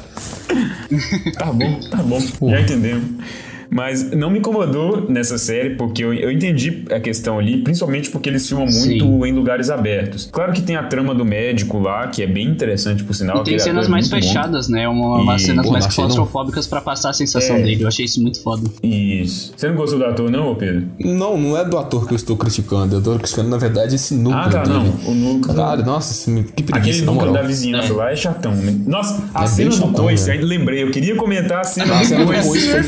Tá 1.37 1.45
bom, 1.51 1.79
tá 1.89 1.97
bom. 1.97 2.19
Já 2.49 2.61
entendemos. 2.61 3.03
Mas 3.69 4.11
não 4.11 4.29
me 4.29 4.39
incomodou 4.39 5.05
nessa 5.09 5.37
série, 5.37 5.71
porque 5.71 6.03
eu, 6.03 6.13
eu 6.13 6.31
entendi 6.31 6.83
a 6.91 6.99
questão 6.99 7.39
ali, 7.39 7.57
principalmente 7.57 8.09
porque 8.09 8.29
eles 8.29 8.47
filmam 8.47 8.65
muito 8.67 9.05
Sim. 9.05 9.25
em 9.25 9.31
lugares 9.33 9.69
abertos. 9.69 10.29
Claro 10.31 10.53
que 10.53 10.61
tem 10.61 10.75
a 10.75 10.83
trama 10.83 11.13
do 11.15 11.25
médico 11.25 11.79
lá, 11.79 12.07
que 12.07 12.21
é 12.23 12.27
bem 12.27 12.47
interessante, 12.47 13.03
por 13.03 13.13
sinal. 13.13 13.37
E 13.37 13.43
tem 13.43 13.53
aquele 13.55 13.59
cenas 13.59 13.87
é 13.87 13.89
mais 13.89 14.09
muito 14.09 14.21
bom. 14.23 14.27
fechadas, 14.27 14.69
né? 14.69 14.87
Uma, 14.87 15.21
umas 15.21 15.41
E, 15.41 15.45
cenas 15.45 15.65
pô, 15.65 15.71
mais 15.71 15.85
achei 15.85 16.03
não. 16.03 16.09
claustrofóbicas 16.09 16.67
pra 16.67 16.81
passar 16.81 17.09
a 17.09 17.13
sensação 17.13 17.55
É. 17.57 17.61
dele. 17.61 17.83
Eu 17.83 17.87
achei 17.87 18.05
isso 18.05 18.21
muito 18.21 18.41
foda. 18.41 18.69
Isso. 18.83 19.53
Você 19.55 19.67
não 19.67 19.75
gostou 19.75 19.99
do 19.99 20.05
ator, 20.05 20.29
não, 20.29 20.51
ô 20.51 20.55
Pedro? 20.55 20.87
Não, 20.99 21.37
não 21.37 21.57
é 21.57 21.65
do 21.65 21.77
ator 21.77 22.07
que 22.07 22.13
eu 22.13 22.17
estou 22.17 22.37
criticando. 22.37 22.95
Eu 22.95 22.99
estou 22.99 23.17
criticando, 23.17 23.49
na 23.49 23.57
verdade, 23.57 23.95
esse 23.95 24.13
núcleo 24.15 24.41
Ah, 24.43 24.49
tá, 24.49 24.63
dele. 24.63 24.73
não. 25.03 25.11
O 25.11 25.13
núcleo. 25.15 25.55
Cara, 25.55 25.81
nossa, 25.83 26.11
esse- 26.13 26.25
que 26.43 26.63
Aquele 26.63 26.71
preguiça, 26.71 27.05
na 27.05 27.11
núcleo 27.11 27.33
da 27.33 27.41
vizinhança 27.41 27.93
lá 27.93 28.11
é 28.11 28.15
chatão, 28.15 28.53
né? 28.55 28.75
Nossa, 28.85 29.23
a 29.33 29.43
É 29.43 29.47
cena 29.47 29.69
bem 29.69 29.77
do 29.79 29.85
chatão, 29.85 30.03
coice, 30.05 30.27
né? 30.27 30.33
aí 30.33 30.41
lembrei, 30.41 30.83
eu 30.83 30.91
queria 30.91 31.15
comentar 31.15 31.59
a 31.61 31.63
cena 31.63 31.95
A 31.95 31.99
do 31.99 32.05
cena 32.05 32.25
do 32.25 32.31
coice. 32.33 32.69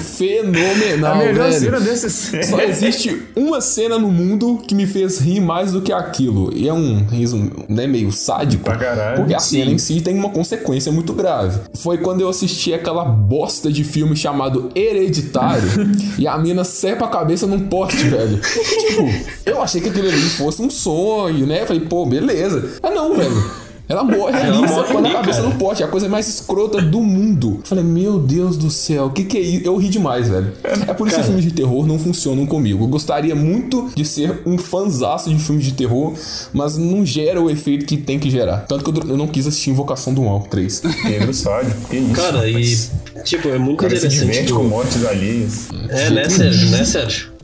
Foi 0.77 0.87
fenomenal, 0.87 1.13
A 1.13 1.17
melhor 1.17 1.49
velho. 1.49 1.59
cena 1.59 1.79
dessa 1.79 2.09
série. 2.09 2.43
Só 2.45 2.59
existe 2.61 3.21
uma 3.35 3.61
cena 3.61 3.97
no 3.97 4.09
mundo 4.11 4.61
que 4.67 4.75
me 4.75 4.85
fez 4.85 5.19
rir 5.19 5.39
mais 5.39 5.71
do 5.71 5.81
que 5.81 5.91
aquilo. 5.91 6.51
E 6.55 6.67
é 6.67 6.73
um 6.73 7.05
riso 7.05 7.49
né, 7.67 7.87
meio 7.87 8.11
sádico. 8.11 8.63
Pra 8.63 8.77
caralho. 8.77 9.17
Porque 9.17 9.33
a 9.33 9.39
Sim. 9.39 9.59
cena 9.59 9.71
em 9.71 9.77
si 9.77 10.01
tem 10.01 10.15
uma 10.17 10.29
consequência 10.29 10.91
muito 10.91 11.13
grave. 11.13 11.59
Foi 11.75 11.97
quando 11.97 12.21
eu 12.21 12.29
assisti 12.29 12.73
aquela 12.73 13.03
bosta 13.05 13.71
de 13.71 13.83
filme 13.83 14.15
chamado 14.15 14.69
Hereditário 14.75 15.67
e 16.17 16.27
a 16.27 16.37
mina 16.37 16.63
cepa 16.63 17.05
a 17.05 17.09
cabeça 17.09 17.47
num 17.47 17.67
poste, 17.67 18.03
velho. 18.03 18.39
tipo, 18.39 19.03
eu 19.45 19.61
achei 19.61 19.81
que 19.81 19.89
aquilo 19.89 20.07
ali 20.07 20.21
fosse 20.29 20.61
um 20.61 20.69
sonho, 20.69 21.45
né? 21.47 21.65
Falei, 21.65 21.81
pô, 21.81 22.05
beleza. 22.05 22.77
Ah, 22.83 22.89
não, 22.89 23.15
velho. 23.15 23.66
Ela 23.89 24.03
morre 24.03 24.35
ali, 24.37 24.47
Ela 24.49 24.67
morre 24.67 24.87
cepando 24.87 25.07
a 25.07 25.11
cabeça 25.13 25.41
cara. 25.41 25.53
no 25.53 25.55
poste. 25.59 25.83
É 25.83 25.85
a 25.85 25.89
coisa 25.89 26.09
mais 26.09 26.27
escrota 26.27 26.81
do 26.81 27.01
mundo. 27.01 27.61
Falei, 27.63 27.83
meu 27.83 28.19
Deus 28.19 28.57
do 28.57 28.69
céu, 28.69 29.05
o 29.05 29.11
que, 29.11 29.23
que 29.23 29.37
é 29.37 29.41
isso? 29.41 29.65
Eu 29.65 29.77
ri 29.77 29.87
demais, 29.89 30.27
velho. 30.29 30.51
É 30.87 30.93
por 30.93 31.07
isso 31.07 31.17
que 31.17 31.23
filmes 31.23 31.43
de 31.45 31.51
terror 31.51 31.87
não 31.87 31.97
funcionam 31.97 32.45
comigo. 32.45 32.83
Eu 32.83 32.87
gostaria 32.87 33.33
muito 33.35 33.89
de 33.95 34.03
ser 34.03 34.41
um 34.45 34.57
fanzaço 34.57 35.29
de 35.33 35.39
filmes 35.41 35.63
de 35.65 35.73
terror, 35.73 36.13
mas 36.53 36.77
não 36.77 37.05
gera 37.05 37.41
o 37.41 37.49
efeito 37.49 37.85
que 37.85 37.95
tem 37.97 38.19
que 38.19 38.29
gerar. 38.29 38.65
Tanto 38.67 38.83
que 38.91 38.99
eu, 38.99 39.11
eu 39.11 39.17
não 39.17 39.27
quis 39.27 39.47
assistir 39.47 39.69
Invocação 39.69 40.13
do 40.13 40.21
Mal 40.23 40.41
3. 40.49 40.81
Pedro 41.03 41.33
Sádio, 41.33 41.73
que 41.89 41.95
isso? 41.97 42.13
Cara, 42.13 42.49
e. 42.49 42.77
Tipo, 43.23 43.47
é 43.49 43.57
muito 43.57 43.79
O 43.79 43.83
cara 43.83 43.91
se 43.97 44.05
interessante. 44.07 44.25
diverte 44.27 44.47
do- 44.49 44.55
com 44.57 44.63
mortes 44.65 45.05
alheias. 45.05 45.67
É, 45.89 46.09
né, 46.09 46.29
Sérgio? 46.29 46.69
Né, 46.69 46.83
Sérgio? 46.83 47.36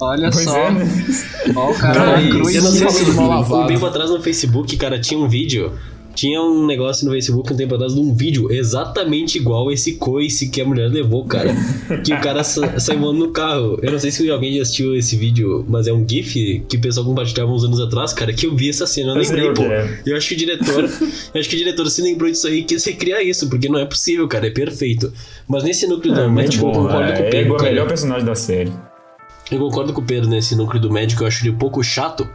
Olha 0.00 0.30
Pois 0.30 0.44
só. 0.44 0.56
é, 0.56 0.70
né? 0.72 0.84
Ó, 1.54 1.70
o 1.70 1.74
cara 1.74 2.20
e 2.20 2.28
em 2.28 2.38
você 2.42 2.60
não 2.60 2.70
sabe 2.72 2.92
se 2.92 3.10
um 3.54 3.66
tempo 3.66 3.86
atrás 3.86 4.10
no 4.10 4.20
Facebook, 4.22 4.76
cara, 4.76 4.98
tinha 5.00 5.18
um 5.18 5.28
vídeo. 5.28 5.72
Tinha 6.14 6.40
um 6.40 6.64
negócio 6.64 7.04
no 7.04 7.12
Facebook 7.12 7.52
um 7.52 7.56
tempo 7.56 7.74
atrás 7.74 7.94
de 7.94 8.00
um 8.00 8.14
vídeo 8.14 8.50
exatamente 8.50 9.36
igual 9.36 9.70
esse 9.70 9.96
coice 9.96 10.48
que 10.48 10.62
a 10.62 10.64
mulher 10.64 10.88
levou, 10.90 11.26
cara. 11.26 11.54
que 12.02 12.10
o 12.14 12.18
cara 12.22 12.42
sa 12.42 12.80
saiu 12.80 13.00
voando 13.00 13.18
no 13.18 13.32
carro. 13.32 13.78
Eu 13.82 13.92
não 13.92 13.98
sei 13.98 14.10
se 14.10 14.30
alguém 14.30 14.56
já 14.56 14.62
assistiu 14.62 14.96
esse 14.96 15.14
vídeo, 15.14 15.62
mas 15.68 15.86
é 15.86 15.92
um 15.92 16.08
GIF 16.08 16.64
que 16.66 16.78
o 16.78 16.80
pessoal 16.80 17.04
compartilhava 17.04 17.52
uns 17.52 17.64
anos 17.64 17.78
atrás, 17.80 18.14
cara, 18.14 18.32
que 18.32 18.46
eu 18.46 18.56
vi 18.56 18.70
essa 18.70 18.86
cena. 18.86 19.12
Eu 19.12 19.16
Eu 19.18 19.24
sei 19.24 19.36
lembrei, 19.36 19.54
qual 19.54 19.68
pô. 19.68 19.74
é. 19.74 20.00
Eu 20.06 20.16
acho 20.16 20.28
que 20.28 20.34
o 20.34 20.38
diretor. 20.38 20.84
eu 21.34 21.38
acho 21.40 21.48
que 21.50 21.54
o 21.54 21.58
diretor 21.58 21.90
se 21.90 22.00
lembrou 22.00 22.30
disso 22.30 22.46
aí 22.46 22.60
e 22.60 22.64
quis 22.64 22.82
recriar 22.86 23.22
isso, 23.22 23.50
porque 23.50 23.68
não 23.68 23.78
é 23.78 23.84
possível, 23.84 24.26
cara. 24.26 24.46
É 24.46 24.50
perfeito. 24.50 25.12
Mas 25.46 25.64
nesse 25.64 25.86
núcleo 25.86 26.14
É 26.14 26.16
do 26.16 26.22
muito 26.30 26.34
médico, 26.34 26.66
eu 26.66 26.72
bom. 26.72 26.82
concordo 26.84 27.12
com 27.12 27.20
o 27.20 27.24
É, 27.24 27.28
é 27.28 27.30
Pedro. 27.30 27.40
igual 27.46 27.60
o 27.60 27.64
melhor 27.64 27.88
personagem 27.88 28.24
da 28.24 28.34
série. 28.34 28.72
Eu 29.50 29.58
concordo 29.58 29.92
com 29.92 30.00
o 30.00 30.04
Pedro 30.04 30.28
nesse 30.28 30.56
núcleo 30.56 30.80
do 30.80 30.90
médico, 30.90 31.22
eu 31.22 31.26
acho 31.26 31.42
ele 31.42 31.54
um 31.54 31.58
pouco 31.58 31.82
chato. 31.82 32.28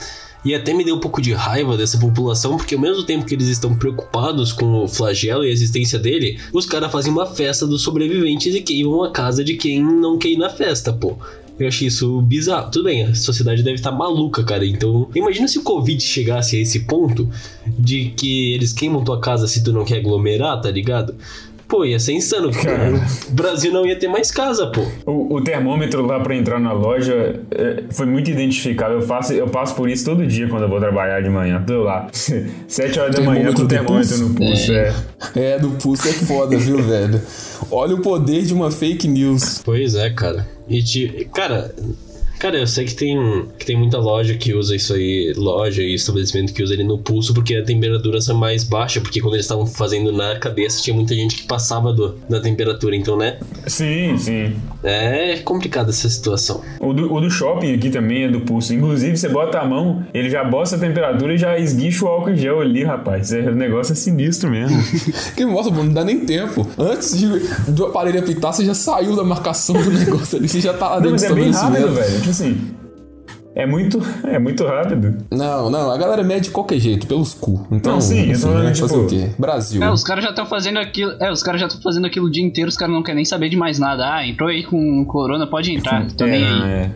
E 0.44 0.56
até 0.56 0.74
me 0.74 0.84
deu 0.84 0.96
um 0.96 1.00
pouco 1.00 1.22
de 1.22 1.34
raiva 1.34 1.78
dessa 1.78 2.00
população, 2.00 2.58
porque 2.58 2.74
ao 2.74 2.82
mesmo 2.82 3.04
tempo 3.04 3.26
que 3.26 3.36
eles 3.36 3.48
estão 3.48 3.76
preocupados 3.76 4.52
com 4.52 4.84
o 4.84 4.88
flagelo 4.88 5.46
e 5.46 5.50
a 5.50 5.52
existência 5.52 6.00
dele, 6.00 6.40
os 6.52 6.66
caras 6.66 6.92
fazem 6.92 7.12
uma 7.12 7.28
festa 7.28 7.68
dos 7.68 7.84
sobreviventes 7.84 8.56
e 8.56 8.62
queimam 8.62 9.04
a 9.04 9.12
casa 9.12 9.44
de 9.44 9.54
quem 9.54 9.84
não 9.84 10.18
quer 10.18 10.30
ir 10.30 10.38
na 10.38 10.50
festa, 10.50 10.92
pô. 10.92 11.16
Eu 11.60 11.68
achei 11.68 11.88
isso 11.88 12.20
bizarro. 12.22 12.72
Tudo 12.72 12.86
bem, 12.86 13.04
a 13.04 13.14
sociedade 13.14 13.62
deve 13.62 13.76
estar 13.76 13.92
maluca, 13.92 14.44
cara. 14.44 14.66
Então, 14.66 15.08
imagina 15.14 15.48
se 15.48 15.60
o 15.60 15.64
Covid 15.64 16.02
chegasse 16.02 16.58
a 16.58 16.60
esse 16.60 16.82
ponto 16.82 17.30
de 17.68 18.06
que 18.18 18.54
eles 18.54 18.74
queimam 18.74 19.04
tua 19.04 19.20
casa 19.20 19.48
se 19.48 19.64
tu 19.64 19.72
não 19.72 19.86
quer 19.86 19.98
aglomerar, 19.98 20.60
tá 20.60 20.72
ligado? 20.72 21.14
Pô, 21.72 21.86
ia 21.86 21.98
ser 21.98 22.12
insano. 22.12 22.52
Cara. 22.52 23.02
O 23.30 23.32
Brasil 23.32 23.72
não 23.72 23.86
ia 23.86 23.98
ter 23.98 24.10
mais 24.10 24.30
casa, 24.30 24.68
pô. 24.68 24.82
O, 25.06 25.38
o 25.38 25.42
termômetro 25.42 26.06
lá 26.06 26.20
pra 26.20 26.36
entrar 26.36 26.60
na 26.60 26.74
loja 26.74 27.40
é, 27.50 27.84
foi 27.92 28.06
muito 28.06 28.30
identificável. 28.30 29.00
Eu, 29.00 29.02
faço, 29.08 29.32
eu 29.32 29.48
passo 29.48 29.74
por 29.74 29.90
isso 29.90 30.04
todo 30.04 30.28
dia 30.28 30.50
quando 30.50 30.64
eu 30.64 30.70
vou 30.70 30.82
trabalhar 30.82 31.22
de 31.22 31.30
manhã. 31.30 31.64
Tô 31.66 31.84
lá. 31.84 32.10
Sete 32.68 33.00
horas 33.00 33.16
da 33.16 33.22
manhã 33.22 33.54
com 33.54 33.62
o 33.62 33.68
Termômetro 33.70 34.18
termômetro 34.18 34.18
no 34.18 34.36
pulso. 34.36 34.74
É. 34.74 34.94
É, 35.34 35.60
do 35.60 35.72
pulso 35.72 36.10
é 36.10 36.12
foda, 36.12 36.58
viu, 36.58 36.78
velho? 36.84 37.22
Olha 37.72 37.96
o 37.96 38.02
poder 38.02 38.42
de 38.42 38.54
uma 38.54 38.70
fake 38.70 39.08
news. 39.08 39.62
Pois 39.64 39.96
é, 39.96 40.10
cara. 40.10 40.46
E 40.68 40.84
te, 40.84 41.30
cara, 41.34 41.74
cara, 42.42 42.58
eu 42.58 42.66
sei 42.66 42.86
que 42.86 42.96
tem, 42.96 43.46
que 43.60 43.66
tem 43.68 43.78
muita 43.78 44.00
loja 44.00 44.34
que 44.34 44.52
usa 44.52 44.76
isso 44.76 44.96
aí, 44.96 45.32
loja 45.38 45.84
e 45.84 45.94
estabelecimento 45.94 46.52
que 46.54 46.64
usa 46.64 46.74
ele 46.74 46.84
no 46.84 46.98
pulso 46.98 47.36
porque 47.36 47.56
a 47.56 47.64
temperatura 47.64 48.18
é 48.28 48.34
mais 48.34 48.64
baixa, 48.64 49.00
porque 49.00 49.22
quando 49.22 49.36
eles 49.36 49.46
estavam 49.46 49.68
fazendo 49.68 50.12
na 50.12 50.40
cabeça 50.40 50.82
tinha 50.82 50.96
muita 50.96 51.14
gente 51.14 51.36
que 51.36 51.44
passava 51.44 51.94
do, 51.94 52.16
da 52.28 52.40
temperatura, 52.40 52.96
então, 52.96 53.16
né? 53.16 53.38
Sim, 53.68 54.18
sim. 54.18 54.56
É 54.84 55.38
complicada 55.46 55.92
essa 55.92 56.10
situação. 56.10 56.62
O 56.80 56.92
do, 56.94 57.14
o 57.14 57.22
do 57.22 57.30
shopping 57.30 57.76
aqui 57.76 57.92
também 57.92 58.24
é 58.24 58.28
do 58.28 58.42
pulso. 58.42 58.74
Inclusive, 58.74 59.16
você 59.16 59.30
bota 59.30 59.60
a 59.60 59.66
mão, 59.66 60.04
ele 60.12 60.28
já 60.28 60.44
bota 60.44 60.76
a 60.76 60.80
temperatura 60.80 61.36
e 61.36 61.38
já 61.38 61.60
esguicha 61.60 62.04
o 62.06 62.08
álcool 62.08 62.32
em 62.32 62.38
gel 62.38 62.60
ali, 62.60 62.84
rapaz. 62.84 63.32
É, 63.32 63.42
o 63.42 63.56
negócio 63.56 63.94
é 63.94 63.96
sinistro 63.96 64.50
mesmo. 64.50 64.82
Que 65.36 65.46
mostra, 65.46 65.74
pô, 65.74 65.84
não 65.84 65.94
dá 65.94 66.04
nem 66.04 66.26
tempo. 66.26 66.68
Antes 66.78 67.18
de, 67.18 67.28
do 67.72 67.86
aparelho 67.86 68.20
apitar, 68.20 68.54
você 68.54 68.66
já 68.66 68.74
saiu 68.74 69.16
da 69.16 69.24
marcação 69.24 69.76
do 69.76 69.92
negócio 69.94 70.38
ali, 70.38 70.48
você 70.48 70.60
já 70.60 70.74
tá 70.74 70.90
lá 70.90 70.96
Não, 71.00 71.12
dentro 71.12 71.12
mas 71.12 71.22
do 71.22 71.40
é 71.40 71.44
bem 71.44 71.52
rápido, 71.52 71.94
velho. 71.94 72.31
Tipo 72.32 72.50
assim. 72.50 72.72
É 73.54 73.66
muito, 73.66 74.02
é 74.24 74.40
muito 74.40 74.66
rápido. 74.66 75.26
Não, 75.30 75.70
não, 75.70 75.92
a 75.92 75.98
galera 75.98 76.24
mede 76.24 76.46
de 76.46 76.52
qualquer 76.52 76.80
jeito, 76.80 77.06
pelos 77.06 77.34
cu. 77.34 77.68
Então, 77.70 77.96
Não, 77.96 78.02
sim, 78.02 78.34
falando, 78.34 78.64
né, 78.64 78.72
tipo- 78.72 78.88
fazer 78.88 79.02
o 79.02 79.08
quê? 79.08 79.30
Brasil. 79.38 79.84
É, 79.84 79.92
os 79.92 80.06
caras 80.06 80.24
já 80.24 80.30
estão 80.30 80.46
fazendo 80.46 80.80
aquilo. 80.80 81.12
É, 81.20 81.30
os 81.30 81.44
caras 81.44 81.60
já 81.60 81.68
estão 81.68 81.82
fazendo 81.82 82.08
aquilo 82.08 82.28
o 82.28 82.32
dia 82.32 82.46
inteiro, 82.46 82.70
os 82.70 82.78
caras 82.78 82.96
não 82.96 83.04
querem 83.04 83.18
nem 83.18 83.26
saber 83.26 83.50
de 83.50 83.58
mais 83.58 83.78
nada. 83.78 84.06
Ah, 84.16 84.26
entrou 84.26 84.48
aí 84.48 84.64
com 84.64 85.04
corona, 85.04 85.46
pode 85.48 85.70
entrar. 85.76 86.08
Tô 86.14 86.26
nem 86.26 86.46
aí. 86.46 86.62
é, 86.72 86.92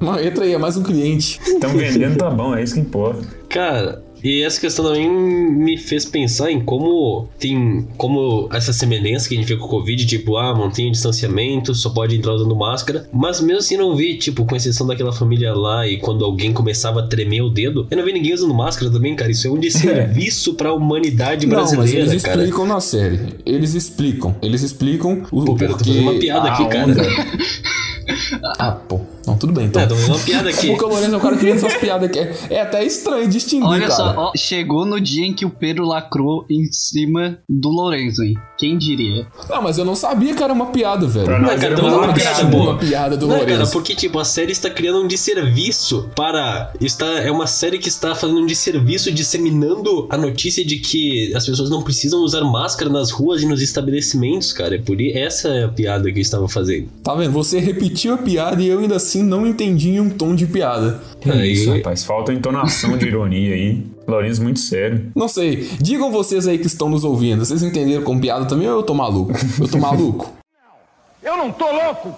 Não, 0.00 0.20
entra 0.20 0.44
aí, 0.44 0.54
é 0.54 0.58
mais 0.58 0.76
um 0.76 0.84
cliente. 0.84 1.40
Estão 1.44 1.70
vendendo, 1.70 2.16
tá 2.16 2.30
bom, 2.30 2.54
é 2.54 2.62
isso 2.62 2.74
que 2.74 2.80
importa. 2.80 3.26
Cara, 3.48 4.00
e 4.22 4.42
essa 4.42 4.60
questão 4.60 4.84
também 4.84 5.08
me 5.10 5.76
fez 5.76 6.04
pensar 6.04 6.50
em 6.50 6.60
como 6.60 7.28
tem 7.38 7.86
como 7.96 8.48
essa 8.52 8.72
semelhança 8.72 9.28
que 9.28 9.34
a 9.34 9.38
gente 9.38 9.48
vê 9.48 9.56
com 9.56 9.66
o 9.66 9.68
Covid, 9.68 10.06
tipo, 10.06 10.36
ah, 10.36 10.54
mantém 10.54 10.88
o 10.88 10.92
distanciamento, 10.92 11.74
só 11.74 11.90
pode 11.90 12.16
entrar 12.16 12.34
usando 12.34 12.54
máscara. 12.56 13.08
Mas 13.12 13.40
mesmo 13.40 13.58
assim 13.58 13.76
não 13.76 13.94
vi, 13.94 14.16
tipo, 14.16 14.44
com 14.44 14.56
exceção 14.56 14.86
daquela 14.86 15.12
família 15.12 15.54
lá 15.54 15.86
e 15.86 15.98
quando 15.98 16.24
alguém 16.24 16.52
começava 16.52 17.00
a 17.00 17.06
tremer 17.06 17.42
o 17.42 17.48
dedo, 17.50 17.86
eu 17.90 17.96
não 17.96 18.04
vi 18.04 18.12
ninguém 18.12 18.34
usando 18.34 18.54
máscara 18.54 18.90
também, 18.90 19.14
cara. 19.14 19.30
Isso 19.30 19.46
é 19.46 19.50
um 19.50 19.58
desserviço 19.58 20.54
pra 20.54 20.72
humanidade 20.72 21.46
Não, 21.46 21.56
brasileira, 21.56 22.10
eles 22.10 22.22
cara. 22.22 22.40
explicam 22.42 22.66
na 22.66 22.80
série. 22.80 23.20
Eles 23.46 23.74
explicam. 23.74 24.34
Eles 24.42 24.62
explicam 24.62 25.22
o, 25.30 25.44
Pô, 25.44 25.54
pera, 25.54 25.72
eu 25.72 25.78
tô 25.78 25.84
fazendo 25.84 26.02
uma 26.02 26.18
piada 26.18 26.48
aqui, 26.48 26.62
a 26.62 26.66
cara. 26.66 26.84
onda. 26.90 27.02
Ah, 28.58 28.72
pô. 28.72 29.00
Tudo 29.38 29.52
bem, 29.52 29.66
então. 29.66 29.82
É, 29.82 29.86
uma 29.86 30.18
piada 30.18 30.48
aqui. 30.50 30.68
Porque 30.68 30.84
o 30.84 30.88
Lourenço 30.88 31.14
é 31.14 31.16
um 31.16 31.20
cara 31.20 31.36
que 31.36 31.44
vem 31.44 31.54
essas 31.54 31.74
piadas 31.76 32.10
que 32.10 32.18
é, 32.18 32.34
é 32.50 32.60
até 32.60 32.84
estranho 32.84 33.28
distinguir, 33.28 33.68
Olha 33.68 33.88
cara. 33.88 33.94
só, 33.94 34.14
ó, 34.16 34.32
chegou 34.36 34.84
no 34.84 35.00
dia 35.00 35.26
em 35.26 35.32
que 35.32 35.44
o 35.44 35.50
Pedro 35.50 35.86
lacrou 35.86 36.44
em 36.50 36.70
cima 36.72 37.38
do 37.48 37.68
Lorenzo, 37.68 38.22
hein? 38.22 38.34
Quem 38.58 38.76
diria? 38.76 39.26
Não, 39.48 39.62
mas 39.62 39.78
eu 39.78 39.84
não 39.84 39.94
sabia 39.94 40.34
que 40.34 40.42
era 40.42 40.52
uma 40.52 40.66
piada, 40.66 41.06
velho. 41.06 41.26
Pra 41.26 41.38
Não, 41.38 41.48
nós 41.48 41.60
cara, 41.60 41.74
é 41.74 41.76
uma 41.80 41.96
uma 41.98 42.12
piada 42.12 42.34
piada 42.34 42.44
boa. 42.44 42.70
Uma 42.70 42.78
piada 42.78 43.16
do 43.16 43.26
Não, 43.26 43.38
cara, 43.38 43.50
Lourenço. 43.50 43.72
porque, 43.72 43.94
tipo, 43.94 44.18
a 44.18 44.24
série 44.24 44.52
está 44.52 44.68
criando 44.68 45.00
um 45.00 45.06
desserviço 45.06 46.10
para. 46.16 46.72
Está, 46.80 47.06
é 47.06 47.30
uma 47.30 47.46
série 47.46 47.78
que 47.78 47.88
está 47.88 48.14
fazendo 48.14 48.40
um 48.40 48.46
desserviço 48.46 49.12
disseminando 49.12 50.06
a 50.10 50.16
notícia 50.16 50.64
de 50.64 50.78
que 50.78 51.34
as 51.34 51.46
pessoas 51.46 51.70
não 51.70 51.82
precisam 51.82 52.20
usar 52.20 52.42
máscara 52.42 52.90
nas 52.90 53.10
ruas 53.10 53.42
e 53.42 53.46
nos 53.46 53.62
estabelecimentos, 53.62 54.52
cara. 54.52 54.74
É 54.74 54.78
por 54.78 54.98
essa 55.00 55.48
é 55.48 55.64
a 55.64 55.68
piada 55.68 56.10
que 56.10 56.18
eu 56.18 56.22
estava 56.22 56.48
fazendo. 56.48 56.88
Tá 57.04 57.14
vendo? 57.14 57.32
Você 57.32 57.58
repetiu 57.60 58.14
a 58.14 58.18
piada 58.18 58.60
e 58.62 58.68
eu 58.68 58.80
ainda 58.80 58.96
assim 58.96 59.22
não 59.28 59.46
entendi 59.46 59.90
em 59.90 60.00
um 60.00 60.10
tom 60.10 60.34
de 60.34 60.46
piada. 60.46 61.00
Que 61.20 61.30
Aí- 61.30 61.52
isso, 61.52 61.70
rapaz. 61.72 62.02
Falta 62.04 62.32
entonação 62.32 62.96
de 62.98 63.06
ironia 63.06 63.54
aí. 63.54 63.86
Lourenço 64.06 64.42
muito 64.42 64.58
sério. 64.58 65.12
Não 65.14 65.28
sei. 65.28 65.68
Digam 65.80 66.10
vocês 66.10 66.48
aí 66.48 66.58
que 66.58 66.66
estão 66.66 66.88
nos 66.88 67.04
ouvindo. 67.04 67.44
Vocês 67.44 67.62
entenderam 67.62 68.02
como 68.02 68.20
piada 68.20 68.46
também 68.46 68.66
ou 68.68 68.76
eu 68.78 68.82
tô 68.82 68.94
maluco? 68.94 69.32
Eu 69.60 69.68
tô 69.68 69.78
maluco? 69.78 70.32
Eu 71.22 71.36
não 71.36 71.52
tô 71.52 71.66
louco! 71.70 72.14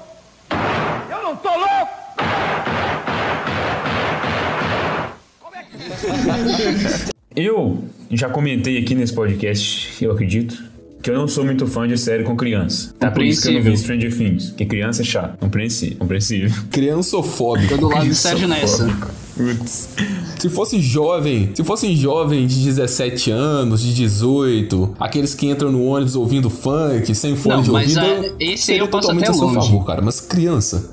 Eu 1.11 1.23
não 1.23 1.35
tô 1.35 1.49
louco! 1.49 1.91
Eu 7.35 7.85
já 8.11 8.29
comentei 8.29 8.79
aqui 8.79 8.95
nesse 8.95 9.13
podcast, 9.15 10.05
eu 10.05 10.13
acredito, 10.13 10.63
que 11.03 11.11
eu 11.11 11.15
não 11.15 11.27
sou 11.27 11.45
muito 11.45 11.67
fã 11.67 11.87
de 11.89 11.97
série 11.97 12.25
com 12.25 12.37
criança. 12.37 12.93
Tá 12.99 13.11
por 13.11 13.23
isso 13.23 13.43
que 13.43 13.49
eu 13.49 13.55
não 13.55 13.63
vi 13.63 13.77
Stranger 13.77 14.17
Things. 14.17 14.51
Porque 14.51 14.67
criança 14.67 15.03
é 15.03 15.05
chato. 15.05 15.39
Compreensível. 15.39 15.97
Compreensível. 15.99 16.51
Criançofóbico. 16.71 17.75
Tô 17.75 17.77
do 17.77 17.89
lado 17.89 18.07
do 18.07 18.15
Sérgio 18.15 18.47
nessa. 18.47 18.89
Putz. 19.41 19.89
Se 20.39 20.49
fosse 20.49 20.81
jovem, 20.81 21.51
se 21.55 21.63
fossem 21.63 21.95
jovens 21.97 22.53
de 22.53 22.65
17 22.65 23.31
anos, 23.31 23.83
de 23.83 23.93
18, 23.95 24.97
aqueles 24.99 25.35
que 25.35 25.47
entram 25.47 25.71
no 25.71 25.85
ônibus 25.85 26.17
ouvindo 26.17 26.49
funk, 26.49 27.15
sem 27.15 27.37
fone 27.37 27.57
Não, 27.57 27.63
de 27.63 27.71
mas, 27.71 27.97
ouvido, 27.97 28.01
é, 28.07 28.29
eu 28.29 28.37
esse 28.55 28.65
seria 28.65 28.83
eu 28.83 28.89
passo 28.89 29.03
totalmente 29.09 29.25
até 29.25 29.31
a 29.33 29.35
seu 29.35 29.47
longe. 29.47 29.69
favor, 29.69 29.85
cara. 29.85 30.01
Mas 30.03 30.21
criança. 30.21 30.91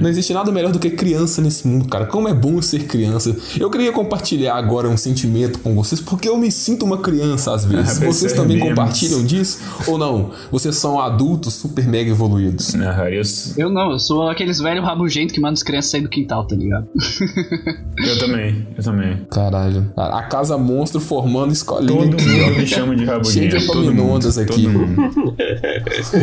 Não 0.00 0.08
existe 0.08 0.32
nada 0.32 0.52
melhor 0.52 0.70
do 0.70 0.78
que 0.78 0.90
criança 0.90 1.40
nesse 1.40 1.66
mundo, 1.66 1.88
cara. 1.88 2.06
Como 2.06 2.28
é 2.28 2.34
bom 2.34 2.60
ser 2.62 2.84
criança. 2.86 3.34
Eu 3.58 3.70
queria 3.70 3.90
compartilhar 3.92 4.54
agora 4.56 4.88
um 4.88 4.96
sentimento 4.96 5.58
com 5.60 5.74
vocês, 5.74 6.00
porque 6.00 6.28
eu 6.28 6.36
me 6.36 6.50
sinto 6.52 6.84
uma 6.84 6.98
criança 6.98 7.52
às 7.54 7.64
vezes. 7.64 8.00
Ah, 8.00 8.04
vocês 8.06 8.32
também 8.32 8.58
percebemos. 8.58 8.68
compartilham 8.78 9.24
disso? 9.24 9.58
Ou 9.86 9.98
não? 9.98 10.30
Vocês 10.52 10.76
são 10.76 11.00
adultos 11.00 11.54
super 11.54 11.86
mega 11.86 12.10
evoluídos. 12.10 12.74
Não, 12.74 12.84
cara, 12.94 13.10
eu, 13.12 13.22
Eu 13.56 13.70
não, 13.70 13.90
eu 13.92 13.98
sou 13.98 14.28
aqueles 14.28 14.58
velhos 14.60 14.84
rabugentos 14.84 15.34
que 15.34 15.40
mandam 15.40 15.54
as 15.54 15.62
crianças 15.62 15.90
sair 15.90 16.02
do 16.02 16.08
quintal, 16.08 16.46
tá 16.46 16.54
ligado? 16.54 16.86
eu 17.98 18.18
também. 18.18 18.66
Eu 18.76 18.84
também. 18.84 19.26
Caralho. 19.30 19.92
A 19.96 20.22
casa 20.22 20.56
monstro 20.58 21.00
formando 21.00 21.52
escolinha 21.52 22.04
Todo 22.04 22.14
aqui, 22.14 22.28
mundo 22.28 22.44
ó. 22.44 22.58
me 22.58 22.66
chama 22.66 22.96
de 22.96 23.04
rabugento. 23.04 23.32
Cheio 23.50 23.60
de 23.60 23.66
todo 23.66 23.94
mundo, 23.94 24.28
aqui. 24.28 24.44
todo 24.46 24.68
mundo. 24.70 25.36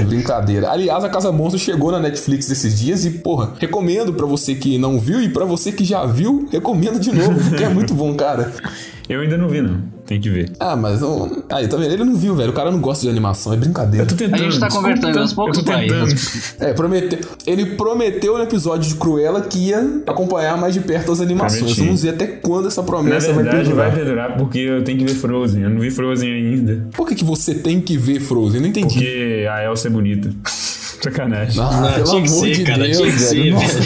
Brincadeira. 0.07 0.69
Aliás, 0.69 1.03
a 1.03 1.09
Casa 1.09 1.31
Monstro 1.31 1.59
chegou 1.59 1.91
na 1.91 1.99
Netflix 1.99 2.49
esses 2.49 2.79
dias 2.79 3.05
e, 3.05 3.11
porra, 3.11 3.53
recomendo 3.59 4.13
pra 4.13 4.25
você 4.25 4.55
que 4.55 4.77
não 4.77 4.99
viu 4.99 5.21
e 5.21 5.29
pra 5.29 5.45
você 5.45 5.71
que 5.71 5.83
já 5.83 6.05
viu, 6.05 6.47
recomendo 6.51 6.99
de 6.99 7.11
novo, 7.11 7.39
porque 7.49 7.63
é 7.63 7.69
muito 7.69 7.93
bom, 7.93 8.13
cara. 8.15 8.51
Eu 9.07 9.21
ainda 9.21 9.37
não 9.37 9.47
vi, 9.47 9.61
não. 9.61 9.94
Tem 10.05 10.21
que 10.21 10.29
ver. 10.29 10.51
Ah, 10.59 10.75
mas. 10.75 11.01
ó, 11.01 11.27
Aí, 11.51 11.67
tá 11.67 11.77
vendo? 11.77 11.91
Ele 11.91 12.03
não 12.03 12.15
viu, 12.15 12.35
velho. 12.35 12.51
O 12.51 12.53
cara 12.53 12.69
não 12.71 12.79
gosta 12.79 13.03
de 13.03 13.09
animação, 13.09 13.53
é 13.53 13.57
brincadeira. 13.57 14.05
Eu 14.05 14.07
tô 14.07 14.15
tentando. 14.15 14.35
A 14.39 14.43
gente 14.43 14.59
tá 14.59 14.69
convertendo 14.69 15.19
aos 15.19 15.31
eu 15.31 15.35
poucos, 15.35 15.61
pai. 15.61 15.87
tentando. 15.87 16.15
É, 16.59 16.73
prometeu. 16.73 17.19
Ele 17.47 17.65
prometeu 17.75 18.37
no 18.37 18.43
episódio 18.43 18.87
de 18.87 18.95
Cruella 18.95 19.41
que 19.41 19.69
ia 19.69 20.01
acompanhar 20.05 20.57
mais 20.57 20.73
de 20.73 20.81
perto 20.81 21.11
as 21.11 21.21
animações. 21.21 21.77
Vamos 21.77 22.03
ver 22.03 22.09
até 22.09 22.27
quando 22.27 22.67
essa 22.67 22.81
Na 22.81 22.87
promessa 22.87 23.33
vai 23.33 23.43
verdade, 23.43 23.73
vai 23.73 23.91
perdurar. 23.91 24.27
perdurar 24.27 24.37
porque 24.37 24.59
eu 24.59 24.83
tenho 24.83 24.99
que 24.99 25.05
ver 25.05 25.15
Frozen. 25.15 25.63
Eu 25.63 25.69
não 25.71 25.79
vi 25.79 25.89
Frozen 25.89 26.31
ainda. 26.31 26.87
Por 26.95 27.07
que, 27.07 27.15
que 27.15 27.23
você 27.23 27.55
tem 27.55 27.81
que 27.81 27.97
ver 27.97 28.19
Frozen? 28.19 28.57
Eu 28.57 28.61
não 28.61 28.69
entendi. 28.69 28.99
Porque 28.99 29.47
a 29.51 29.63
Elsa 29.65 29.87
é 29.87 29.91
bonita. 29.91 30.29
Sacanagem. 31.05 31.61
Ah, 31.61 31.91
pelo 31.95 32.05
tinha 32.05 32.21
que 32.23 32.27
amor 32.29 32.39
ser, 32.45 32.51
de 32.55 32.63
cara, 32.63 32.83
Deus, 32.83 32.97
tinha 32.97 33.11
que 33.11 33.17
velho. 33.17 33.59
ser, 33.59 33.79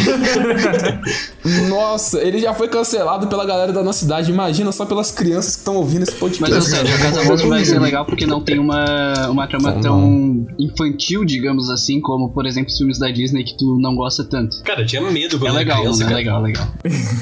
Nossa. 1.46 1.70
Nossa, 1.70 2.20
ele 2.22 2.40
já 2.40 2.54
foi 2.54 2.68
cancelado 2.68 3.28
pela 3.28 3.46
galera 3.46 3.72
da 3.72 3.84
nossa 3.84 4.00
cidade. 4.00 4.32
Imagina 4.32 4.72
só 4.72 4.86
pelas 4.86 5.12
crianças 5.12 5.54
que 5.56 5.60
estão 5.62 5.76
ouvindo 5.76 6.04
esse 6.04 6.12
Mas, 6.12 6.20
podcast. 6.20 6.56
ou 6.56 6.62
seja, 6.62 6.96
a 6.96 6.98
Casa 7.00 7.24
Monstro 7.24 7.50
vai 7.50 7.66
ser 7.66 7.80
legal 7.80 8.06
porque 8.06 8.26
não 8.26 8.42
tem 8.42 8.60
uma, 8.60 9.30
uma 9.30 9.48
trama 9.48 9.72
Não, 9.72 9.82
tão 9.82 10.48
infantil, 10.60 11.24
digamos 11.26 11.70
assim, 11.70 12.00
como, 12.02 12.30
por 12.30 12.46
exemplo, 12.46 12.70
os 12.72 12.78
filmes 12.78 13.00
da 13.00 13.10
Disney 13.10 13.44
que 13.44 13.58
tu 13.58 13.78
não 13.80 13.96
gosta 13.96 14.24
tanto. 14.24 14.62
Cara, 14.64 14.82
eu 14.82 14.86
tinha 14.86 15.02
medo 15.02 15.40
quando 15.40 15.56
É 15.56 15.58
legal, 15.60 15.80
criança, 15.80 16.04
mano, 16.04 16.18
é 16.20 16.24
cara. 16.24 16.40
legal, 16.40 16.42
legal. 16.42 16.68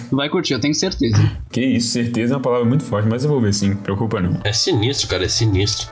Tu 0.10 0.16
vai 0.16 0.30
curtir, 0.30 0.54
eu 0.54 0.60
tenho 0.60 0.74
certeza. 0.74 1.18
Que 1.52 1.62
isso, 1.62 1.90
certeza 1.92 2.34
é 2.34 2.38
uma 2.38 2.42
palavra 2.44 2.66
muito 2.66 2.84
forte, 2.84 3.08
mas 3.10 3.24
eu 3.24 3.30
vou 3.30 3.40
ver 3.42 3.54
sim, 3.54 3.76
preocupa 3.76 4.20
não. 4.20 4.40
É 4.44 4.52
sinistro, 4.54 5.08
cara, 5.08 5.26
é 5.26 5.28
sinistro. 5.28 5.88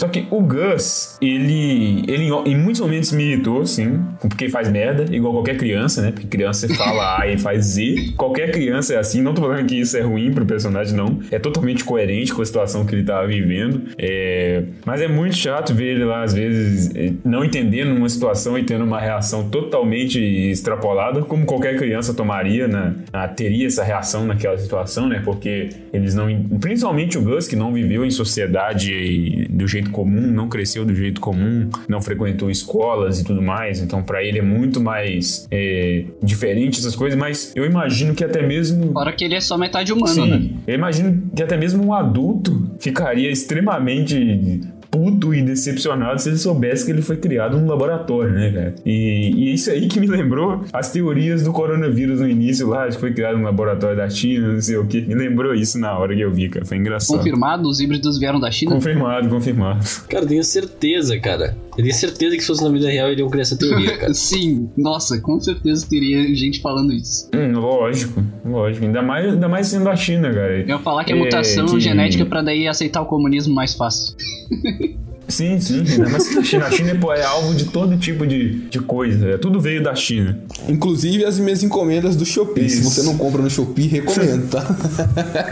Só 0.00 0.08
que 0.08 0.26
o 0.30 0.40
Gus, 0.40 1.18
ele, 1.20 2.04
ele 2.08 2.30
em 2.46 2.56
muitos 2.56 2.80
momentos 2.80 3.12
me 3.12 3.22
irritou, 3.22 3.66
sim, 3.66 4.00
porque 4.18 4.48
faz 4.48 4.70
merda, 4.70 5.14
igual 5.14 5.34
qualquer 5.34 5.58
criança, 5.58 6.00
né? 6.00 6.10
Porque 6.10 6.26
criança 6.26 6.66
fala 6.74 7.20
A 7.20 7.26
e 7.28 7.36
faz 7.36 7.66
Z. 7.66 8.14
Qualquer 8.16 8.50
criança 8.50 8.94
é 8.94 8.98
assim, 8.98 9.20
não 9.20 9.34
tô 9.34 9.42
falando 9.42 9.66
que 9.66 9.78
isso 9.78 9.98
é 9.98 10.00
ruim 10.00 10.32
pro 10.32 10.46
personagem, 10.46 10.96
não. 10.96 11.18
É 11.30 11.38
totalmente 11.38 11.84
coerente 11.84 12.32
com 12.32 12.40
a 12.40 12.46
situação 12.46 12.86
que 12.86 12.94
ele 12.94 13.04
tava 13.04 13.26
vivendo. 13.26 13.82
É... 13.98 14.62
Mas 14.86 15.02
é 15.02 15.08
muito 15.08 15.36
chato 15.36 15.74
ver 15.74 15.96
ele 15.96 16.04
lá, 16.04 16.22
às 16.22 16.32
vezes, 16.32 16.90
eh, 16.96 17.12
não 17.22 17.44
entendendo 17.44 17.94
uma 17.94 18.08
situação 18.08 18.58
e 18.58 18.62
tendo 18.62 18.84
uma 18.84 18.98
reação 18.98 19.50
totalmente 19.50 20.18
extrapolada, 20.18 21.20
como 21.20 21.44
qualquer 21.44 21.76
criança 21.76 22.14
tomaria, 22.14 22.66
né? 22.66 22.94
Ah, 23.12 23.28
teria 23.28 23.66
essa 23.66 23.84
reação 23.84 24.24
naquela 24.24 24.56
situação, 24.56 25.06
né? 25.06 25.20
Porque 25.22 25.68
eles 25.92 26.14
não. 26.14 26.26
Principalmente 26.58 27.18
o 27.18 27.22
Gus, 27.22 27.46
que 27.46 27.54
não 27.54 27.70
viveu 27.70 28.02
em 28.02 28.10
sociedade 28.10 29.46
do 29.50 29.68
jeito 29.68 29.89
comum, 29.90 30.20
não 30.20 30.48
cresceu 30.48 30.84
do 30.84 30.94
jeito 30.94 31.20
comum, 31.20 31.68
não 31.88 32.00
frequentou 32.00 32.50
escolas 32.50 33.20
e 33.20 33.24
tudo 33.24 33.42
mais. 33.42 33.80
Então, 33.80 34.02
pra 34.02 34.22
ele 34.22 34.38
é 34.38 34.42
muito 34.42 34.80
mais 34.80 35.46
é, 35.50 36.04
diferente 36.22 36.78
essas 36.78 36.96
coisas. 36.96 37.18
Mas 37.18 37.52
eu 37.54 37.64
imagino 37.64 38.14
que 38.14 38.24
até 38.24 38.46
mesmo. 38.46 38.92
Fora 38.92 39.12
que 39.12 39.24
ele 39.24 39.34
é 39.34 39.40
só 39.40 39.56
metade 39.56 39.92
humano, 39.92 40.26
né? 40.26 40.38
Sim, 40.38 40.56
eu 40.66 40.74
imagino 40.74 41.30
que 41.34 41.42
até 41.42 41.56
mesmo 41.56 41.84
um 41.84 41.92
adulto 41.92 42.70
ficaria 42.78 43.30
extremamente 43.30 44.62
puto 44.90 45.34
e 45.34 45.42
decepcionado 45.42 46.20
se 46.20 46.28
ele 46.28 46.38
soubesse 46.38 46.84
que 46.84 46.90
ele 46.90 47.02
foi 47.02 47.16
criado 47.16 47.58
num 47.58 47.66
laboratório, 47.66 48.32
né, 48.32 48.50
cara? 48.50 48.74
E, 48.84 49.32
e 49.34 49.54
isso 49.54 49.70
aí 49.70 49.86
que 49.86 50.00
me 50.00 50.06
lembrou 50.06 50.64
as 50.72 50.90
teorias 50.90 51.42
do 51.42 51.52
coronavírus 51.52 52.20
no 52.20 52.28
início 52.28 52.68
lá, 52.68 52.88
de 52.88 52.94
que 52.94 53.00
foi 53.00 53.12
criado 53.12 53.38
num 53.38 53.44
laboratório 53.44 53.96
da 53.96 54.08
China, 54.08 54.52
não 54.52 54.60
sei 54.60 54.76
o 54.76 54.86
que. 54.86 55.00
Me 55.02 55.14
lembrou 55.14 55.54
isso 55.54 55.78
na 55.78 55.96
hora 55.96 56.14
que 56.14 56.20
eu 56.20 56.32
vi, 56.32 56.48
cara. 56.48 56.64
Foi 56.64 56.76
engraçado. 56.76 57.18
Confirmado, 57.18 57.68
os 57.68 57.80
híbridos 57.80 58.18
vieram 58.18 58.40
da 58.40 58.50
China? 58.50 58.72
Confirmado, 58.72 59.28
confirmado. 59.28 59.84
Cara, 60.08 60.24
eu 60.24 60.28
tenho 60.28 60.44
certeza, 60.44 61.18
cara. 61.18 61.56
Eu 61.80 61.84
tenho 61.84 61.94
certeza 61.94 62.36
que 62.36 62.40
se 62.42 62.46
fosse 62.46 62.62
na 62.62 62.70
vida 62.70 62.88
real, 62.90 63.10
iriam 63.10 63.28
criar 63.30 63.42
essa 63.42 63.56
teoria, 63.56 63.96
cara. 63.96 64.12
Sim, 64.14 64.68
nossa, 64.76 65.18
com 65.20 65.40
certeza 65.40 65.86
teria 65.88 66.34
gente 66.34 66.60
falando 66.60 66.92
isso. 66.92 67.28
Hum, 67.34 67.58
lógico, 67.58 68.22
lógico. 68.44 68.84
Ainda 68.84 69.00
mais, 69.02 69.32
ainda 69.32 69.48
mais 69.48 69.66
sendo 69.68 69.84
da 69.84 69.96
China, 69.96 70.30
cara. 70.32 70.58
Eu 70.60 70.66
ia 70.68 70.78
falar 70.78 71.04
que 71.04 71.12
é 71.12 71.16
É, 71.16 71.18
mutação 71.18 71.66
que- 71.66 71.80
genética 71.80 72.26
pra 72.26 72.42
daí 72.42 72.68
aceitar 72.68 73.00
o 73.00 73.06
comunismo 73.06 73.54
mais 73.54 73.74
fácil. 73.74 74.14
Sim, 75.30 75.60
sim, 75.60 75.84
ainda 75.88 76.08
mais 76.08 76.28
que 76.28 76.38
a 76.38 76.42
China. 76.42 76.66
A 76.66 76.70
China 76.70 76.98
é 77.16 77.22
alvo 77.24 77.54
de 77.54 77.66
todo 77.66 77.96
tipo 77.96 78.26
de, 78.26 78.60
de 78.68 78.78
coisa. 78.80 79.30
É, 79.30 79.38
tudo 79.38 79.60
veio 79.60 79.82
da 79.82 79.94
China. 79.94 80.42
Inclusive 80.68 81.24
as 81.24 81.38
minhas 81.38 81.62
encomendas 81.62 82.16
do 82.16 82.24
Shopee. 82.24 82.68
Se 82.68 82.80
Isso. 82.80 82.90
você 82.90 83.02
não 83.02 83.16
compra 83.16 83.40
no 83.40 83.48
Shopee, 83.50 83.86
recomendo, 83.86 84.50
tá? 84.50 84.62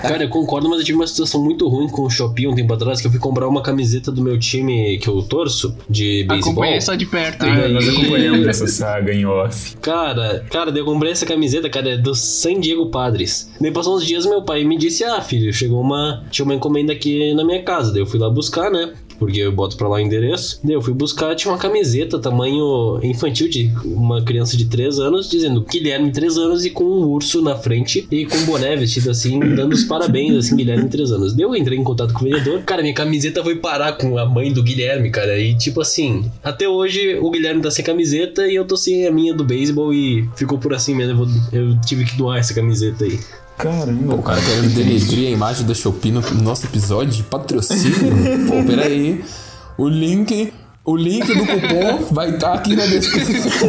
Cara, 0.03 0.25
eu 0.25 0.29
concordo, 0.29 0.69
mas 0.69 0.81
eu 0.81 0.85
tive 0.85 0.99
uma 0.99 1.07
situação 1.07 1.43
muito 1.43 1.69
ruim 1.69 1.89
com 1.89 2.03
o 2.03 2.11
Shopee 2.11 2.49
um 2.49 2.55
tempo 2.55 2.73
atrás, 2.75 3.01
que 3.01 3.07
eu 3.07 3.11
fui 3.11 3.21
comprar 3.21 3.49
uma 3.49 3.63
camiseta 3.63 4.11
do 4.11 4.23
meu 4.23 4.39
time 4.39 4.99
que 4.99 5.09
eu 5.09 5.23
torço, 5.23 5.77
de 5.89 6.25
beisebol. 6.25 6.53
Acompanhei 6.53 6.81
só 6.81 6.95
de 6.95 7.07
perto? 7.07 7.45
Ah, 7.45 7.69
nós 7.69 7.89
acompanhamos 7.89 8.47
essa 8.47 8.67
saga 8.67 9.13
em 9.13 9.25
off. 9.25 9.77
Cara, 9.77 10.45
cara, 10.51 10.73
daí 10.73 10.81
eu 10.81 10.85
comprei 10.85 11.13
essa 11.13 11.27
camiseta, 11.27 11.69
cara, 11.71 11.91
é 11.91 11.97
do 11.97 12.15
San 12.15 12.61
Diego 12.61 12.91
Padres. 12.91 13.51
Daí 13.61 13.71
passou 13.71 13.97
uns 13.97 14.05
dias, 14.05 14.27
meu 14.27 14.43
pai 14.43 14.65
me 14.65 14.77
disse, 14.77 15.05
ah, 15.05 15.21
filho, 15.21 15.53
chegou 15.53 15.81
uma... 15.81 16.25
Tinha 16.31 16.45
uma 16.45 16.55
encomenda 16.55 16.93
aqui 16.93 17.35
na 17.35 17.45
minha 17.45 17.63
casa. 17.63 17.93
Daí 17.93 18.01
eu 18.01 18.07
fui 18.07 18.19
lá 18.19 18.29
buscar, 18.29 18.71
né? 18.71 18.93
Porque 19.19 19.39
eu 19.41 19.51
boto 19.53 19.77
pra 19.77 19.89
lá 19.89 19.97
o 19.97 20.01
endereço. 20.01 20.61
Daí 20.63 20.75
eu 20.75 20.83
fui 20.83 20.93
buscar, 20.95 21.35
tinha 21.35 21.53
uma 21.53 21.59
camiseta 21.59 22.19
tamanho 22.19 23.01
infantil 23.03 23.49
de 23.49 23.71
uma 23.85 24.23
criança 24.23 24.57
de 24.57 24.67
3 24.67 24.99
anos, 25.01 25.29
dizendo 25.29 25.61
Guilherme 25.63 26.13
3 26.13 26.39
anos 26.39 26.65
e 26.65 26.71
com 26.71 26.85
um 26.85 27.05
urso 27.09 27.43
na 27.43 27.57
frente 27.57 28.07
e 28.11 28.25
com 28.27 28.37
um 28.37 28.47
boné 28.47 28.77
vestido 28.77 29.11
assim, 29.11 29.39
dando 29.41 29.73
os 29.73 29.85
parabéns, 29.85 30.37
assim, 30.37 30.57
Guilherme 30.57 30.89
3 30.89 31.11
anos. 31.13 31.35
Daí 31.35 31.43
eu 31.43 31.55
entrei 31.57 31.79
em 31.79 31.85
contato 31.85 32.13
com 32.15 32.21
o 32.21 32.25
vendedor. 32.29 32.63
Cara, 32.63 32.83
minha 32.83 32.95
camiseta 32.95 33.43
foi 33.43 33.57
parar 33.57 33.95
com 33.95 34.17
a 34.19 34.25
mãe 34.25 34.53
do 34.53 34.63
Guilherme, 34.63 35.11
cara. 35.11 35.39
E 35.39 35.55
tipo 35.57 35.81
assim, 35.81 36.31
até 36.43 36.69
hoje 36.69 37.17
o 37.21 37.31
Guilherme 37.31 37.61
tá 37.61 37.71
sem 37.71 37.85
camiseta 37.85 38.47
e 38.47 38.55
eu 38.55 38.65
tô 38.65 38.77
sem 38.77 39.07
a 39.07 39.11
minha 39.11 39.35
do 39.35 39.45
beisebol 39.45 39.93
e 39.93 40.29
ficou 40.37 40.59
por 40.59 40.73
assim 40.75 40.95
mesmo. 40.95 41.13
Eu, 41.13 41.17
vou- 41.27 41.29
eu 41.53 41.81
tive 41.81 42.05
que 42.05 42.17
doar 42.17 42.39
essa 42.39 42.55
camiseta 42.55 43.05
aí. 43.05 43.19
Caramba, 43.59 44.15
O 44.15 44.23
cara 44.23 44.41
querendo 44.41 44.73
denegrir 44.73 45.29
a 45.29 45.31
imagem 45.33 45.67
da 45.67 45.75
Shopee 45.75 46.13
no 46.13 46.21
nosso 46.43 46.67
episódio 46.67 47.13
de 47.13 47.23
patrocínio. 47.25 47.99
Pô, 48.47 48.65
peraí. 48.65 49.25
O 49.77 49.89
link. 49.89 50.53
O 50.89 50.97
link 50.97 51.27
do 51.27 51.45
cupom 51.45 52.15
vai 52.15 52.31
estar 52.31 52.53
tá 52.53 52.55
aqui 52.55 52.75
na 52.75 52.87
descrição. 52.87 53.69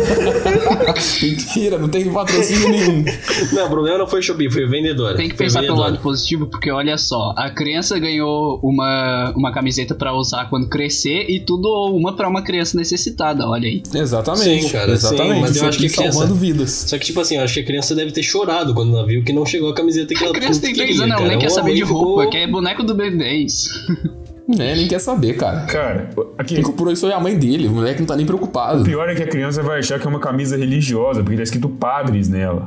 Mentira, 1.21 1.77
não 1.77 1.89
tem 1.89 2.09
patrocínio 2.09 2.69
nenhum. 2.69 3.03
Não, 3.51 3.65
o 3.65 3.69
problema 3.69 3.97
não 3.97 4.07
foi 4.07 4.21
Shopee, 4.21 4.49
foi 4.49 4.65
vendedora. 4.65 5.17
Tem 5.17 5.27
que 5.27 5.35
foi 5.35 5.47
pensar 5.47 5.59
vendedora. 5.59 5.81
pelo 5.81 5.91
lado 5.91 6.01
positivo, 6.01 6.47
porque 6.47 6.71
olha 6.71 6.97
só, 6.97 7.33
a 7.35 7.49
criança 7.49 7.99
ganhou 7.99 8.57
uma, 8.63 9.33
uma 9.35 9.51
camiseta 9.51 9.93
para 9.93 10.13
usar 10.13 10.49
quando 10.49 10.69
crescer 10.69 11.25
e 11.29 11.41
tudo 11.41 11.67
uma 11.93 12.15
para 12.15 12.29
uma 12.29 12.41
criança 12.41 12.77
necessitada, 12.77 13.45
olha 13.45 13.67
aí. 13.67 13.83
Exatamente, 13.93 14.63
sim, 14.63 14.69
cara, 14.69 14.93
exatamente. 14.93 15.33
Sim, 15.33 15.41
mas 15.41 15.57
eu 15.57 15.67
acho 15.67 15.77
que 15.77 15.89
criança, 15.89 16.11
salvando 16.13 16.35
vidas. 16.35 16.85
Só 16.87 16.97
que 16.97 17.05
tipo 17.05 17.19
assim, 17.19 17.35
eu 17.35 17.43
acho 17.43 17.53
que 17.55 17.59
a 17.59 17.65
criança 17.65 17.93
deve 17.93 18.13
ter 18.13 18.23
chorado 18.23 18.73
quando 18.73 18.95
ela 18.95 19.05
viu 19.05 19.25
que 19.25 19.33
não 19.33 19.45
chegou 19.45 19.69
a 19.71 19.75
camiseta 19.75 20.13
que 20.13 20.23
a 20.23 20.27
ela 20.27 20.37
A 20.37 20.39
criança 20.39 20.61
tem 20.61 20.73
3 20.73 21.01
anos, 21.01 21.17
ela 21.17 21.27
nem 21.27 21.37
quer 21.37 21.51
saber 21.51 21.73
de 21.73 21.83
roupa, 21.83 22.21
ficou... 22.21 22.29
quer 22.29 22.47
boneco 22.47 22.81
do 22.81 22.95
B10. 22.95 24.18
Né, 24.49 24.75
nem 24.75 24.87
quer 24.87 24.97
saber, 24.97 25.37
cara. 25.37 25.67
Cara, 25.67 26.09
aqui... 26.35 26.55
quem 26.55 26.63
comprou 26.63 26.91
isso 26.91 27.05
é 27.05 27.13
a 27.13 27.19
mãe 27.19 27.37
dele, 27.37 27.67
o 27.67 27.71
moleque 27.71 27.99
não 27.99 28.07
tá 28.07 28.15
nem 28.15 28.25
preocupado. 28.25 28.81
O 28.81 28.83
pior 28.83 29.07
é 29.07 29.13
que 29.13 29.21
a 29.21 29.27
criança 29.27 29.61
vai 29.61 29.77
achar 29.77 29.99
que 29.99 30.07
é 30.07 30.09
uma 30.09 30.19
camisa 30.19 30.57
religiosa, 30.57 31.21
porque 31.21 31.37
tá 31.37 31.43
escrito 31.43 31.69
padres 31.69 32.27
nela. 32.27 32.65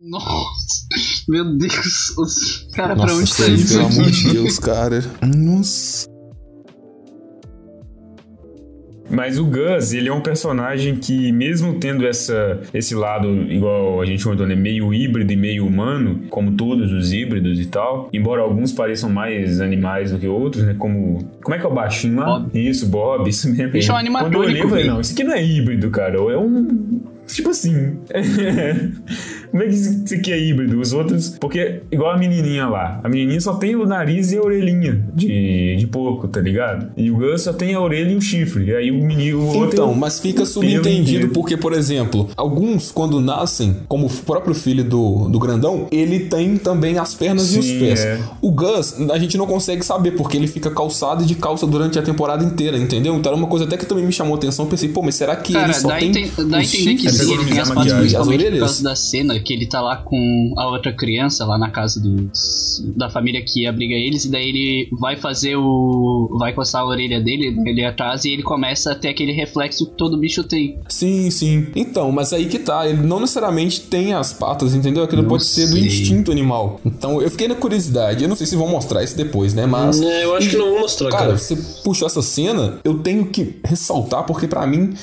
Nossa, 0.00 0.86
meu 1.28 1.56
Deus. 1.56 2.68
Cara, 2.72 2.94
Nossa, 2.94 3.06
pra 3.06 3.16
onde 3.16 3.36
tá 3.36 3.46
isso? 3.48 3.74
Pelo 3.76 3.86
amor 3.86 4.10
de 4.10 4.32
Deus, 4.32 4.58
cara. 4.60 5.04
Nossa. 5.20 6.13
Mas 9.14 9.38
o 9.38 9.44
Gus, 9.44 9.92
ele 9.92 10.08
é 10.08 10.12
um 10.12 10.20
personagem 10.20 10.96
que, 10.96 11.32
mesmo 11.32 11.74
tendo 11.74 12.06
essa, 12.06 12.60
esse 12.72 12.94
lado, 12.94 13.28
igual 13.50 14.00
a 14.00 14.06
gente 14.06 14.22
comentou, 14.22 14.46
né, 14.46 14.54
meio 14.54 14.92
híbrido 14.92 15.32
e 15.32 15.36
meio 15.36 15.66
humano, 15.66 16.22
como 16.30 16.52
todos 16.52 16.92
os 16.92 17.12
híbridos 17.12 17.60
e 17.60 17.66
tal, 17.66 18.08
embora 18.12 18.42
alguns 18.42 18.72
pareçam 18.72 19.10
mais 19.10 19.60
animais 19.60 20.10
do 20.12 20.18
que 20.18 20.26
outros, 20.26 20.64
né, 20.64 20.74
como... 20.78 21.24
Como 21.42 21.54
é 21.54 21.58
que 21.58 21.64
é 21.64 21.68
o 21.68 21.74
baixinho 21.74 22.16
lá? 22.16 22.38
Bob. 22.38 22.68
Isso, 22.68 22.86
Bob, 22.86 23.28
isso 23.28 23.50
mesmo. 23.50 23.72
Bicho 23.72 23.92
é 23.92 23.94
um 23.94 24.12
Quando 24.12 24.34
eu 24.34 24.40
olhei, 24.40 24.60
eu 24.60 24.64
animatrônico, 24.64 24.68
falei, 24.68 24.86
não, 24.86 25.00
isso 25.00 25.12
aqui 25.12 25.24
não 25.24 25.34
é 25.34 25.44
híbrido, 25.44 25.90
cara, 25.90 26.16
é 26.16 26.38
um... 26.38 27.00
Tipo 27.26 27.50
assim... 27.50 27.96
Como 29.50 29.62
é 29.62 29.66
que 29.66 29.72
isso 29.74 30.14
aqui 30.14 30.32
é 30.32 30.40
híbrido? 30.40 30.80
Os 30.80 30.92
outros... 30.92 31.36
Porque, 31.40 31.80
igual 31.90 32.10
a 32.12 32.18
menininha 32.18 32.66
lá, 32.66 33.00
a 33.04 33.08
menininha 33.08 33.40
só 33.40 33.54
tem 33.54 33.76
o 33.76 33.86
nariz 33.86 34.32
e 34.32 34.36
a 34.36 34.42
orelhinha 34.42 35.04
de, 35.14 35.76
de 35.76 35.86
porco, 35.86 36.26
tá 36.26 36.40
ligado? 36.40 36.88
E 36.96 37.08
o 37.10 37.16
Gus 37.16 37.42
só 37.42 37.52
tem 37.52 37.72
a 37.74 37.80
orelha 37.80 38.10
e 38.10 38.16
o 38.16 38.20
chifre. 38.20 38.64
E 38.66 38.74
aí 38.74 38.90
o 38.90 38.94
menino... 39.04 39.38
O 39.38 39.46
outro 39.58 39.74
Então, 39.74 39.94
mas 39.94 40.18
fica 40.18 40.44
subentendido 40.44 41.28
porque, 41.28 41.56
por 41.56 41.72
exemplo, 41.72 42.28
alguns, 42.36 42.90
quando 42.90 43.20
nascem, 43.20 43.76
como 43.86 44.06
o 44.06 44.10
próprio 44.10 44.54
filho 44.54 44.82
do, 44.82 45.28
do 45.28 45.38
grandão, 45.38 45.86
ele 45.92 46.20
tem 46.20 46.56
também 46.56 46.98
as 46.98 47.14
pernas 47.14 47.54
e 47.54 47.58
os 47.60 47.64
Sim, 47.66 47.78
pés. 47.78 48.00
é. 48.04 48.18
O 48.40 48.50
Gus, 48.50 49.00
a 49.10 49.18
gente 49.18 49.38
não 49.38 49.46
consegue 49.46 49.84
saber, 49.84 50.12
porque 50.12 50.36
ele 50.36 50.48
fica 50.48 50.70
calçado 50.70 51.22
e 51.22 51.26
de 51.26 51.36
calça 51.36 51.64
durante 51.66 51.96
a 51.98 52.02
temporada 52.02 52.42
inteira, 52.44 52.76
entendeu? 52.76 53.14
Então 53.14 53.30
era 53.30 53.38
uma 53.40 53.48
coisa 53.48 53.64
até 53.66 53.76
que 53.76 53.86
também 53.86 54.04
me 54.04 54.12
chamou 54.12 54.34
a 54.34 54.36
atenção. 54.36 54.64
Eu 54.64 54.70
pensei, 54.70 54.88
pô, 54.88 55.00
mas 55.00 55.14
será 55.14 55.36
que 55.36 55.52
Cara, 55.52 55.66
ele 55.66 55.74
só 55.74 55.88
tem. 55.96 56.08
enten- 56.08 56.30
dá 56.48 56.56
a 56.58 56.62
entender 56.62 56.94
que 56.96 57.06
chifres? 57.18 57.28
Sim, 57.28 57.34
pra 57.36 57.42
ele 57.44 57.50
tem 57.52 57.60
as 57.60 57.68
economizar 57.68 57.76
maquiagem. 57.76 58.00
principalmente 58.00 58.38
por 58.38 58.44
As 58.44 58.48
orelhas? 58.50 58.60
causa 58.60 58.82
da 58.84 58.96
cena 58.96 59.40
que 59.40 59.52
ele 59.52 59.66
tá 59.66 59.80
lá 59.80 59.96
com 59.96 60.54
a 60.58 60.66
outra 60.68 60.92
criança 60.92 61.44
lá 61.44 61.58
na 61.58 61.70
casa 61.70 62.00
dos, 62.00 62.82
da 62.96 63.10
família 63.10 63.42
que 63.46 63.66
abriga 63.66 63.94
eles, 63.94 64.24
e 64.24 64.30
daí 64.30 64.48
ele 64.48 64.88
vai 64.98 65.16
fazer 65.16 65.56
o. 65.56 66.36
vai 66.38 66.52
coçar 66.52 66.82
a 66.82 66.86
orelha 66.86 67.20
dele, 67.20 67.56
ele 67.66 67.84
atrás, 67.84 68.24
e 68.24 68.30
ele 68.30 68.42
começa 68.42 68.92
a 68.92 68.94
ter 68.94 69.08
aquele 69.08 69.32
reflexo 69.32 69.86
que 69.86 69.96
todo 69.96 70.16
bicho 70.18 70.44
tem. 70.44 70.78
Sim, 70.88 71.30
sim. 71.30 71.66
Então, 71.74 72.10
mas 72.12 72.32
aí 72.32 72.46
que 72.46 72.58
tá. 72.58 72.88
Ele 72.88 73.02
não 73.02 73.20
necessariamente 73.20 73.80
tem 73.82 74.12
as 74.14 74.32
patas, 74.32 74.74
entendeu? 74.74 75.02
Aquilo 75.04 75.22
Não 75.22 75.28
pode 75.28 75.44
ser 75.44 75.66
do 75.66 75.72
sei. 75.72 75.86
instinto 75.86 76.30
animal. 76.32 76.80
Então, 76.84 77.20
eu 77.20 77.30
fiquei 77.30 77.48
na 77.48 77.54
curiosidade. 77.54 78.22
Eu 78.22 78.28
não 78.28 78.36
sei 78.36 78.46
se 78.46 78.56
vão 78.56 78.68
mostrar 78.68 79.02
isso 79.02 79.16
depois, 79.16 79.54
né? 79.54 79.66
Mas. 79.66 80.00
É, 80.00 80.24
eu 80.24 80.34
acho 80.34 80.50
que 80.50 80.56
não 80.56 80.70
vou 80.70 80.80
mostrar, 80.80 81.10
Cara, 81.10 81.24
cara. 81.26 81.38
você 81.38 81.56
puxou 81.82 82.06
essa 82.06 82.22
cena, 82.22 82.78
eu 82.84 82.98
tenho 82.98 83.26
que 83.26 83.56
ressaltar, 83.64 84.24
porque 84.24 84.46
pra 84.46 84.66
mim 84.66 84.94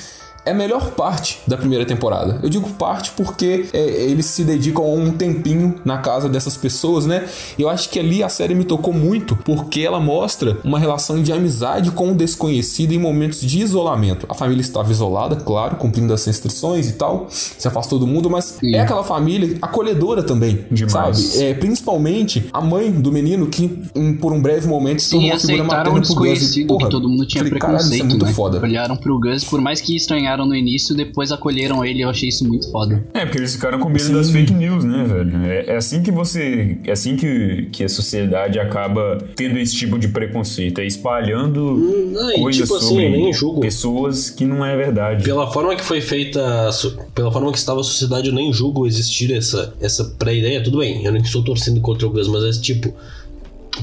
é 0.44 0.52
a 0.52 0.54
melhor 0.54 0.92
parte 0.92 1.40
da 1.48 1.56
primeira 1.56 1.86
temporada. 1.86 2.40
Eu 2.42 2.50
digo 2.50 2.68
parte 2.72 3.12
porque 3.16 3.68
é, 3.74 3.80
eles 4.06 4.26
se 4.26 4.44
dedicam 4.44 4.92
um 4.92 5.12
tempinho 5.12 5.76
na 5.86 6.00
casa 6.00 6.28
dessas 6.28 6.58
pessoas, 6.58 7.06
né? 7.06 7.26
E 7.58 7.62
eu 7.62 7.70
acho 7.70 7.90
que 7.90 8.00
ali 8.00 8.24
a 8.24 8.30
série 8.30 8.56
me 8.56 8.64
tocou 8.64 8.92
muito 8.94 9.36
porque 9.36 9.82
ela 9.82 10.00
mostra 10.00 10.58
uma 10.64 10.80
relação 10.80 11.22
de 11.22 11.32
amizade 11.32 11.92
com 11.92 12.12
o 12.12 12.16
desconhecido 12.16 12.92
em 12.92 12.98
momentos 12.98 13.42
de 13.42 13.60
isolamento. 13.60 14.26
A 14.28 14.34
família 14.34 14.62
estava 14.62 14.92
isolada, 14.92 15.36
claro, 15.36 15.76
cumprindo 15.76 16.12
as 16.14 16.26
restrições 16.26 16.90
e 16.90 16.94
tal, 16.94 17.28
se 17.30 17.68
afastou 17.68 18.00
do 18.00 18.08
mundo, 18.08 18.30
mas 18.30 18.46
Sim. 18.60 18.76
é 18.76 18.80
aquela 18.80 19.04
família 19.04 19.58
acolhedora 19.62 20.24
também, 20.24 20.66
Demais. 20.72 21.18
sabe? 21.20 21.44
É, 21.46 21.54
principalmente 21.54 22.50
a 22.52 22.62
mãe 22.62 22.92
do 22.92 23.12
menino 23.12 23.46
que 23.48 23.80
em- 23.94 24.14
por 24.16 24.34
um 24.34 24.42
breve 24.42 24.68
momento 24.68 25.02
se 25.04 25.12
tornou 25.12 25.30
uma 25.30 25.40
figura 25.40 25.64
materna 25.64 26.02
pro 26.02 26.16
Gus. 26.16 26.56
Porra, 26.68 26.86
que 26.86 26.92
todo 26.92 27.08
mundo 27.08 27.26
tinha 27.28 27.44
falei, 27.44 27.60
caralho, 27.60 27.78
preconceito, 27.78 27.94
isso 27.94 28.04
é 28.04 28.08
muito 28.10 28.26
né? 28.26 28.34
foda. 28.34 28.60
Olharam 28.60 28.98
pro 28.98 29.20
Gus, 29.20 29.44
por 29.44 29.62
mais 29.62 29.80
que 29.80 29.96
estranharam 29.96 30.31
no 30.38 30.56
início, 30.56 30.96
depois 30.96 31.32
acolheram 31.32 31.84
ele, 31.84 32.02
eu 32.04 32.10
achei 32.10 32.30
isso 32.30 32.48
muito 32.48 32.70
foda. 32.72 33.04
É, 33.14 33.26
porque 33.26 33.38
eles 33.40 33.54
ficaram 33.56 33.80
com 33.80 33.90
medo 33.90 34.14
das 34.14 34.30
fake 34.32 34.54
news, 34.54 34.84
né, 34.84 35.04
velho? 35.04 35.46
É, 35.46 35.66
é 35.68 35.76
assim 35.76 36.02
que 36.02 36.12
você. 36.12 36.78
É 36.86 36.92
assim 36.92 37.16
que, 37.16 37.68
que 37.72 37.84
a 37.84 37.90
sociedade 37.90 38.60
acaba 38.60 39.18
tendo 39.36 39.58
esse 39.60 39.76
tipo 39.76 39.98
de 40.00 40.08
preconceito. 40.08 40.80
É 40.80 40.86
espalhando 40.86 41.76
Não, 42.12 42.32
e 42.32 42.40
coisas 42.40 42.64
tipo 42.64 42.76
assim, 42.76 42.88
sobre 42.88 43.06
eu 43.06 43.12
nem 43.12 43.34
julgo. 43.34 43.62
pessoas 43.62 44.30
que 44.30 44.46
não 44.46 44.66
é 44.66 44.76
verdade. 44.76 45.24
Pela 45.24 45.52
forma 45.52 45.76
que 45.76 45.84
foi 45.84 46.02
feita, 46.02 46.70
pela 47.14 47.32
forma 47.32 47.52
que 47.52 47.58
estava 47.58 47.82
a 47.82 47.84
sociedade, 47.84 48.30
eu 48.30 48.34
nem 48.34 48.52
julgo 48.54 48.86
existir 48.88 49.32
essa, 49.34 49.74
essa 49.82 50.04
pré-ideia. 50.18 50.64
Tudo 50.64 50.80
bem, 50.80 51.04
eu 51.06 51.12
não 51.12 51.20
estou 51.20 51.44
torcendo 51.44 51.82
contra 51.82 52.08
o 52.08 52.10
Gus, 52.10 52.28
mas 52.28 52.44
é 52.58 52.62
tipo. 52.62 52.94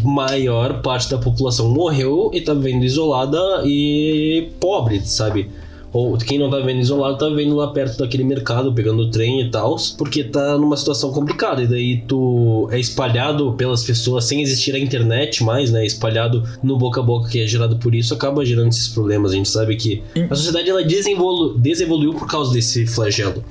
Maior 0.04 0.82
parte 0.82 1.10
da 1.10 1.16
população 1.16 1.70
morreu 1.70 2.30
e 2.34 2.42
tá 2.42 2.52
vivendo 2.52 2.84
isolada 2.84 3.38
e 3.64 4.48
pobre, 4.60 5.00
sabe? 5.00 5.48
Ou 5.92 6.16
quem 6.18 6.38
não 6.38 6.50
tá 6.50 6.58
vivendo 6.58 6.80
isolado 6.80 7.18
tá 7.18 7.28
vivendo 7.28 7.56
lá 7.56 7.68
perto 7.68 7.98
daquele 7.98 8.24
mercado, 8.24 8.72
pegando 8.72 9.02
o 9.02 9.10
trem 9.10 9.42
e 9.42 9.50
tal, 9.50 9.76
porque 9.96 10.22
tá 10.22 10.58
numa 10.58 10.76
situação 10.76 11.10
complicada. 11.12 11.62
E 11.62 11.66
daí 11.66 12.02
tu 12.06 12.68
é 12.70 12.78
espalhado 12.78 13.52
pelas 13.54 13.82
pessoas 13.82 14.24
sem 14.24 14.42
existir 14.42 14.74
a 14.74 14.78
internet 14.78 15.42
mais, 15.42 15.70
né? 15.70 15.84
Espalhado 15.84 16.42
no 16.62 16.76
boca 16.76 17.00
a 17.00 17.02
boca 17.02 17.30
que 17.30 17.40
é 17.40 17.46
gerado 17.46 17.76
por 17.76 17.94
isso, 17.94 18.12
acaba 18.12 18.44
gerando 18.44 18.68
esses 18.68 18.88
problemas. 18.88 19.32
A 19.32 19.34
gente 19.34 19.48
sabe 19.48 19.76
que 19.76 20.02
a 20.28 20.34
sociedade 20.34 20.68
ela 20.68 20.84
desenvolu 20.84 21.56
desevoluiu 21.58 22.14
por 22.14 22.28
causa 22.28 22.52
desse 22.52 22.86
flagelo. 22.86 23.42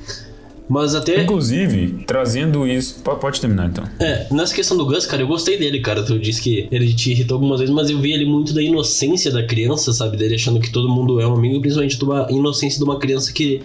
Mas 0.69 0.93
até. 0.95 1.23
Inclusive, 1.23 2.03
trazendo 2.05 2.67
isso. 2.67 2.99
po- 3.03 3.15
Pode 3.15 3.39
terminar 3.39 3.67
então. 3.67 3.85
É, 3.99 4.27
nessa 4.31 4.53
questão 4.53 4.75
do 4.75 4.85
Gus, 4.85 5.05
cara, 5.05 5.21
eu 5.23 5.27
gostei 5.27 5.57
dele, 5.57 5.79
cara. 5.79 6.03
Tu 6.03 6.19
disse 6.19 6.41
que 6.41 6.67
ele 6.71 6.93
te 6.93 7.11
irritou 7.11 7.35
algumas 7.35 7.59
vezes, 7.59 7.73
mas 7.73 7.89
eu 7.89 7.99
vi 7.99 8.11
ele 8.11 8.25
muito 8.25 8.53
da 8.53 8.61
inocência 8.61 9.31
da 9.31 9.43
criança, 9.43 9.93
sabe? 9.93 10.17
Dele 10.17 10.35
achando 10.35 10.59
que 10.59 10.69
todo 10.71 10.89
mundo 10.89 11.21
é 11.21 11.27
um 11.27 11.33
amigo, 11.35 11.61
principalmente 11.61 11.97
de 11.97 12.03
uma 12.03 12.27
inocência 12.29 12.77
de 12.79 12.83
uma 12.83 12.99
criança 12.99 13.31
que, 13.31 13.61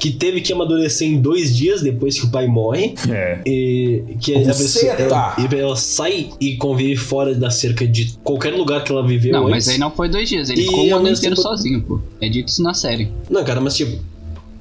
que 0.00 0.10
teve 0.10 0.40
que 0.40 0.52
amadurecer 0.52 1.06
em 1.06 1.20
dois 1.20 1.56
dias 1.56 1.80
depois 1.80 2.18
que 2.18 2.26
o 2.26 2.30
pai 2.30 2.48
morre. 2.48 2.94
É. 3.08 3.38
E 3.46 4.02
que 4.20 4.34
a 4.34 4.40
pessoa, 4.46 4.92
ela, 4.94 5.36
e 5.38 5.54
ela 5.54 5.76
sai 5.76 6.30
e 6.40 6.56
convive 6.56 6.96
fora 6.96 7.34
da 7.36 7.50
cerca 7.50 7.86
de 7.86 8.14
qualquer 8.24 8.52
lugar 8.52 8.82
que 8.82 8.90
ela 8.90 9.06
viveu 9.06 9.30
Não, 9.32 9.42
antes. 9.46 9.50
mas 9.50 9.68
aí 9.68 9.78
não 9.78 9.92
foi 9.92 10.08
dois 10.08 10.28
dias, 10.28 10.50
ele 10.50 10.62
E 10.62 10.64
ficou 10.64 10.86
um 10.88 10.96
ano 10.96 11.08
inteiro 11.08 11.36
tempo- 11.36 11.42
sozinho, 11.48 11.80
pô. 11.82 12.00
É 12.20 12.28
dito 12.28 12.48
isso 12.48 12.62
na 12.64 12.74
série. 12.74 13.12
Não, 13.30 13.44
cara, 13.44 13.60
mas 13.60 13.76
tipo. 13.76 14.10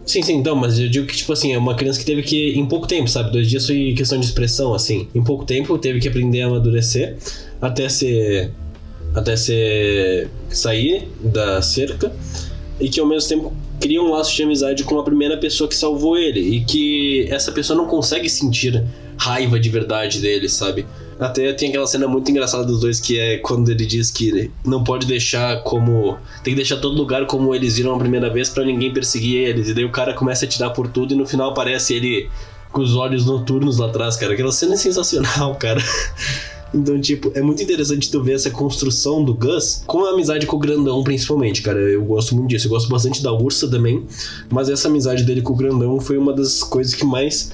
Sim, 0.06 0.22
sim, 0.22 0.34
então, 0.34 0.56
mas 0.56 0.80
eu 0.80 0.90
digo 0.90 1.06
que, 1.06 1.16
tipo 1.16 1.32
assim, 1.32 1.54
é 1.54 1.58
uma 1.58 1.76
criança 1.76 2.00
que 2.00 2.06
teve 2.06 2.24
que, 2.24 2.52
em 2.58 2.66
pouco 2.66 2.88
tempo, 2.88 3.08
sabe? 3.08 3.32
Dois 3.32 3.50
dias 3.50 3.66
foi 3.66 3.94
questão 3.96 4.20
de 4.20 4.26
expressão, 4.26 4.74
assim. 4.74 5.08
Em 5.14 5.24
pouco 5.24 5.46
tempo 5.46 5.78
teve 5.78 6.00
que 6.00 6.08
aprender 6.08 6.42
a 6.42 6.48
amadurecer 6.48 7.18
até 7.62 7.88
ser. 7.88 8.52
até 9.14 9.36
ser. 9.36 10.30
sair 10.50 11.08
da 11.22 11.62
cerca. 11.62 12.12
E 12.80 12.90
que 12.90 13.00
ao 13.00 13.06
mesmo 13.06 13.30
tempo 13.30 13.54
cria 13.80 14.02
um 14.02 14.10
laço 14.12 14.36
de 14.36 14.42
amizade 14.42 14.84
com 14.84 15.00
a 15.00 15.04
primeira 15.04 15.38
pessoa 15.38 15.68
que 15.68 15.76
salvou 15.76 16.18
ele. 16.18 16.40
E 16.40 16.66
que 16.66 17.28
essa 17.30 17.52
pessoa 17.52 17.78
não 17.78 17.86
consegue 17.86 18.28
sentir 18.28 18.84
raiva 19.18 19.60
de 19.60 19.70
verdade 19.70 20.20
dele, 20.20 20.50
sabe? 20.50 20.86
Até 21.22 21.54
tem 21.54 21.70
aquela 21.70 21.86
cena 21.86 22.08
muito 22.08 22.32
engraçada 22.32 22.66
dos 22.66 22.80
dois 22.80 23.00
que 23.00 23.20
é 23.20 23.38
quando 23.38 23.70
ele 23.70 23.86
diz 23.86 24.10
que 24.10 24.50
não 24.66 24.84
pode 24.84 25.06
deixar 25.06 25.62
como. 25.62 26.18
Tem 26.44 26.54
que 26.54 26.56
deixar 26.56 26.78
todo 26.78 26.98
lugar 26.98 27.28
como 27.28 27.54
eles 27.54 27.78
viram 27.78 27.94
a 27.94 28.00
primeira 28.00 28.28
vez 28.28 28.50
pra 28.50 28.66
ninguém 28.66 28.92
perseguir 28.92 29.38
eles. 29.38 29.70
E 29.70 29.76
daí 29.76 29.86
o 29.86 29.92
cara 29.92 30.16
começa 30.16 30.46
a 30.46 30.48
tirar 30.48 30.72
por 30.72 30.88
tudo 30.88 31.14
e 31.14 31.16
no 31.16 31.28
final 31.28 31.52
aparece 31.52 31.94
ele 31.94 32.28
com 32.72 32.82
os 32.82 32.96
olhos 32.96 33.24
noturnos 33.24 33.78
lá 33.78 33.86
atrás, 33.86 34.16
cara. 34.16 34.34
Aquela 34.34 34.52
cena 34.52 34.74
é 34.74 34.78
sensacional, 34.78 35.54
cara. 35.62 35.80
Então, 36.74 37.00
tipo, 37.00 37.32
é 37.36 37.42
muito 37.44 37.62
interessante 37.62 38.10
tu 38.10 38.24
ver 38.24 38.34
essa 38.34 38.50
construção 38.50 39.24
do 39.24 39.36
Gus 39.36 39.84
com 39.86 40.04
a 40.06 40.14
amizade 40.14 40.48
com 40.48 40.56
o 40.56 40.60
Grandão, 40.60 41.04
principalmente, 41.04 41.62
cara. 41.62 41.78
Eu 41.78 42.04
gosto 42.04 42.34
muito 42.34 42.50
disso. 42.50 42.66
Eu 42.66 42.72
gosto 42.72 42.90
bastante 42.90 43.22
da 43.22 43.32
Ursa 43.32 43.70
também. 43.70 44.08
Mas 44.50 44.70
essa 44.70 44.88
amizade 44.88 45.24
dele 45.24 45.44
com 45.44 45.54
o 45.54 45.56
Grandão 45.56 46.00
foi 46.00 46.18
uma 46.18 46.34
das 46.34 46.64
coisas 46.64 46.96
que 46.96 47.06
mais 47.06 47.52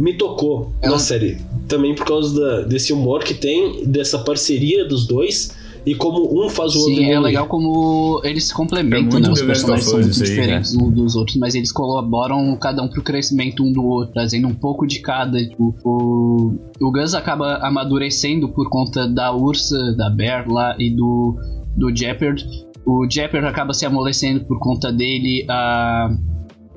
me 0.00 0.14
tocou 0.14 0.72
Ela- 0.82 0.92
na 0.94 0.98
série. 0.98 1.38
Também 1.68 1.94
por 1.94 2.04
causa 2.06 2.34
da- 2.40 2.62
desse 2.62 2.92
humor 2.92 3.22
que 3.22 3.34
tem, 3.34 3.84
dessa 3.86 4.18
parceria 4.18 4.88
dos 4.88 5.06
dois. 5.06 5.54
E 5.86 5.94
como 5.94 6.44
um 6.44 6.50
faz 6.50 6.74
o 6.76 6.78
outro 6.80 6.94
Sim, 6.96 7.10
é 7.10 7.18
legal 7.18 7.46
como 7.46 8.20
eles 8.22 8.48
se 8.48 8.54
complementam, 8.54 8.98
É 8.98 9.12
muito 9.12 9.26
né? 9.28 9.32
Os 9.32 9.40
personagens 9.40 9.86
são 9.88 9.98
muito 9.98 10.10
isso 10.10 10.22
aí, 10.24 10.28
diferentes 10.28 10.76
uns 10.76 10.92
dos 10.94 11.16
outros, 11.16 11.36
mas 11.38 11.54
eles 11.54 11.72
colaboram 11.72 12.54
cada 12.56 12.82
um 12.82 12.88
pro 12.88 13.02
crescimento 13.02 13.62
um 13.64 13.72
do 13.72 13.82
outro, 13.82 14.12
trazendo 14.12 14.46
um 14.46 14.54
pouco 14.54 14.86
de 14.86 14.98
cada. 15.00 15.38
Tipo, 15.42 15.74
o, 15.82 16.58
o 16.78 16.92
Gus 16.92 17.14
acaba 17.14 17.54
amadurecendo 17.62 18.48
por 18.50 18.68
conta 18.68 19.08
da 19.08 19.32
Ursa, 19.34 19.94
da 19.96 20.10
Bear 20.10 20.50
lá 20.50 20.76
e 20.78 20.90
do, 20.90 21.34
do 21.74 21.96
Jeopard. 21.96 22.44
O 22.84 23.06
Jeopard 23.10 23.46
acaba 23.46 23.72
se 23.72 23.86
amolecendo 23.86 24.40
por 24.44 24.58
conta 24.58 24.92
dele. 24.92 25.46
A, 25.48 26.10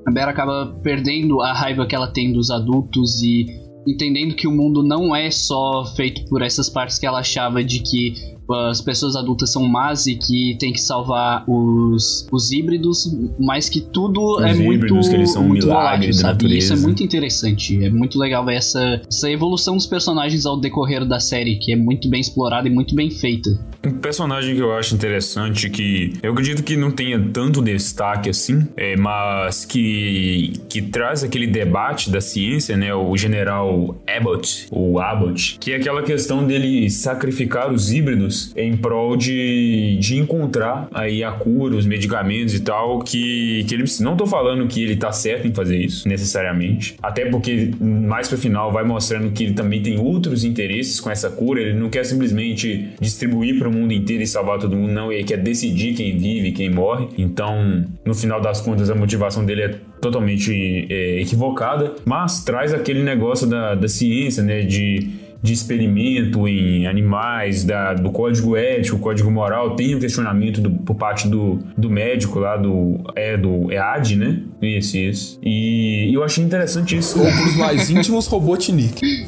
a 0.05 0.11
Bear 0.11 0.29
acaba 0.29 0.77
perdendo 0.83 1.41
a 1.41 1.53
raiva 1.53 1.85
que 1.85 1.95
ela 1.95 2.11
tem 2.11 2.31
dos 2.31 2.49
adultos 2.49 3.21
e 3.21 3.45
entendendo 3.87 4.35
que 4.35 4.47
o 4.47 4.51
mundo 4.51 4.81
não 4.83 5.15
é 5.15 5.29
só 5.29 5.85
feito 5.95 6.25
por 6.25 6.41
essas 6.41 6.69
partes 6.69 6.97
que 6.97 7.05
ela 7.05 7.19
achava 7.19 7.63
de 7.63 7.79
que 7.79 8.32
as 8.51 8.81
pessoas 8.81 9.15
adultas 9.15 9.51
são 9.51 9.67
más 9.67 10.05
e 10.05 10.15
que 10.15 10.57
tem 10.59 10.73
que 10.73 10.81
salvar 10.81 11.43
os, 11.47 12.27
os 12.31 12.51
híbridos, 12.51 13.15
mas 13.39 13.69
que 13.69 13.81
tudo 13.81 14.37
Os 14.37 14.43
é 14.43 14.53
muito, 14.53 14.73
híbridos, 14.73 15.07
que 15.07 15.15
eles 15.15 15.31
são 15.31 15.43
um 15.43 15.47
muito 15.49 15.65
milagre 15.65 16.07
volátil, 16.07 16.09
da 16.09 16.29
sabe? 16.29 16.47
E 16.47 16.57
isso 16.57 16.73
é 16.73 16.75
muito 16.75 17.03
interessante. 17.03 17.83
É 17.83 17.89
muito 17.89 18.19
legal 18.19 18.45
ver 18.45 18.55
essa, 18.55 19.01
essa 19.07 19.29
evolução 19.29 19.75
dos 19.75 19.85
personagens 19.85 20.45
ao 20.45 20.59
decorrer 20.59 21.05
da 21.05 21.19
série, 21.19 21.57
que 21.57 21.71
é 21.71 21.75
muito 21.75 22.09
bem 22.09 22.19
explorada 22.19 22.67
e 22.67 22.71
muito 22.71 22.95
bem 22.95 23.09
feita. 23.09 23.49
Um 23.85 23.91
personagem 23.91 24.55
que 24.55 24.61
eu 24.61 24.73
acho 24.73 24.95
interessante, 24.95 25.69
que 25.69 26.13
eu 26.21 26.31
acredito 26.31 26.63
que 26.63 26.77
não 26.77 26.91
tenha 26.91 27.19
tanto 27.19 27.61
destaque 27.61 28.29
assim, 28.29 28.67
é, 28.77 28.95
mas 28.95 29.65
que, 29.65 30.53
que 30.69 30.81
traz 30.81 31.23
aquele 31.23 31.47
debate 31.47 32.09
da 32.09 32.21
ciência, 32.21 32.77
né? 32.77 32.93
O 32.93 33.15
general 33.17 34.01
Abbott, 34.07 34.67
o 34.71 34.99
Abbott, 34.99 35.57
que 35.59 35.71
é 35.71 35.75
aquela 35.75 36.01
questão 36.01 36.45
dele 36.45 36.89
sacrificar 36.89 37.71
os 37.71 37.91
híbridos 37.91 38.32
em 38.55 38.75
prol 38.77 39.15
de, 39.15 39.97
de 39.99 40.17
encontrar 40.17 40.87
aí 40.93 41.23
a 41.23 41.31
cura, 41.31 41.75
os 41.75 41.85
medicamentos 41.85 42.53
e 42.53 42.61
tal, 42.61 42.99
que, 42.99 43.65
que 43.67 43.73
ele 43.73 43.83
precisa. 43.83 44.03
Não 44.03 44.15
tô 44.15 44.25
falando 44.25 44.67
que 44.67 44.83
ele 44.83 44.95
tá 44.95 45.11
certo 45.11 45.47
em 45.47 45.53
fazer 45.53 45.77
isso, 45.77 46.07
necessariamente, 46.07 46.95
até 47.01 47.25
porque 47.25 47.71
mais 47.79 48.27
pro 48.27 48.37
final 48.37 48.71
vai 48.71 48.83
mostrando 48.83 49.31
que 49.31 49.43
ele 49.43 49.53
também 49.53 49.81
tem 49.81 49.99
outros 49.99 50.43
interesses 50.43 50.99
com 50.99 51.09
essa 51.09 51.29
cura, 51.29 51.61
ele 51.61 51.73
não 51.73 51.89
quer 51.89 52.05
simplesmente 52.05 52.89
distribuir 52.99 53.57
para 53.57 53.67
o 53.67 53.71
mundo 53.71 53.93
inteiro 53.93 54.23
e 54.23 54.27
salvar 54.27 54.59
todo 54.59 54.75
mundo, 54.75 54.91
não, 54.91 55.11
ele 55.11 55.23
quer 55.23 55.37
decidir 55.37 55.93
quem 55.93 56.17
vive 56.17 56.51
quem 56.51 56.69
morre. 56.69 57.07
Então, 57.17 57.85
no 58.05 58.13
final 58.13 58.39
das 58.39 58.61
contas, 58.61 58.89
a 58.89 58.95
motivação 58.95 59.45
dele 59.45 59.61
é 59.61 59.79
totalmente 60.01 60.87
é, 60.89 61.21
equivocada, 61.21 61.95
mas 62.05 62.43
traz 62.43 62.73
aquele 62.73 63.03
negócio 63.03 63.47
da, 63.47 63.75
da 63.75 63.87
ciência, 63.87 64.43
né, 64.43 64.61
de 64.61 65.09
de 65.43 65.51
experimento 65.51 66.47
em 66.47 66.87
animais, 66.87 67.65
da, 67.65 67.93
do 67.93 68.09
código 68.11 68.55
ético, 68.55 68.97
código 68.97 69.29
moral, 69.29 69.75
tem 69.75 69.93
um 69.93 69.99
questionamento 69.99 70.61
do, 70.61 70.71
por 70.71 70.95
parte 70.95 71.27
do, 71.27 71.59
do 71.77 71.89
médico 71.89 72.39
lá, 72.39 72.55
do, 72.55 73.01
é, 73.13 73.35
do 73.35 73.69
EAD, 73.69 74.15
né? 74.15 74.39
Isso, 74.61 74.97
isso. 74.97 75.39
E 75.43 76.09
eu 76.13 76.23
achei 76.23 76.41
interessante 76.41 76.97
isso. 76.97 77.19
Ou 77.19 77.25
pros 77.25 77.57
mais 77.57 77.89
íntimos, 77.89 78.25
Robotnik. 78.25 79.01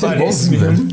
Parece 0.00 0.52
igualzinho, 0.52 0.60
mesmo. 0.60 0.88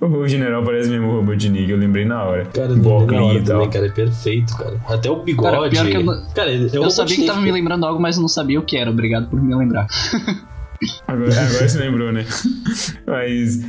O 0.00 0.28
general 0.28 0.62
parece 0.62 0.90
mesmo 0.90 1.06
o 1.06 1.20
Robotnik, 1.20 1.70
eu 1.70 1.78
lembrei 1.78 2.04
na 2.04 2.24
hora. 2.24 2.44
Cara, 2.46 2.72
eu 2.72 2.74
lembrei 2.74 3.18
na 3.18 3.24
hora 3.24 3.38
e 3.38 3.42
tal. 3.42 3.54
também, 3.54 3.70
cara, 3.70 3.86
é 3.86 3.90
perfeito, 3.90 4.56
cara. 4.56 4.78
Até 4.86 5.10
o 5.10 5.22
bigode. 5.22 5.50
Cara, 5.50 5.70
pior 5.70 5.86
que 5.86 5.96
eu 5.96 6.22
Cara, 6.34 6.50
é 6.50 6.68
Eu, 6.72 6.90
sabia 6.90 7.16
que 7.16 7.24
tava 7.24 7.40
me 7.40 7.50
lembrando 7.50 7.86
algo, 7.86 8.02
mas 8.02 8.16
eu 8.16 8.20
não 8.20 8.28
sabia 8.28 8.58
o 8.58 8.62
que 8.62 8.76
era. 8.76 8.90
Obrigado 8.90 9.30
por 9.30 9.40
me 9.40 9.54
lembrar. 9.54 9.86
Agora, 11.06 11.30
agora 11.32 11.68
você 11.68 11.78
lembrou, 11.78 12.12
né? 12.12 12.24
Mas 13.06 13.60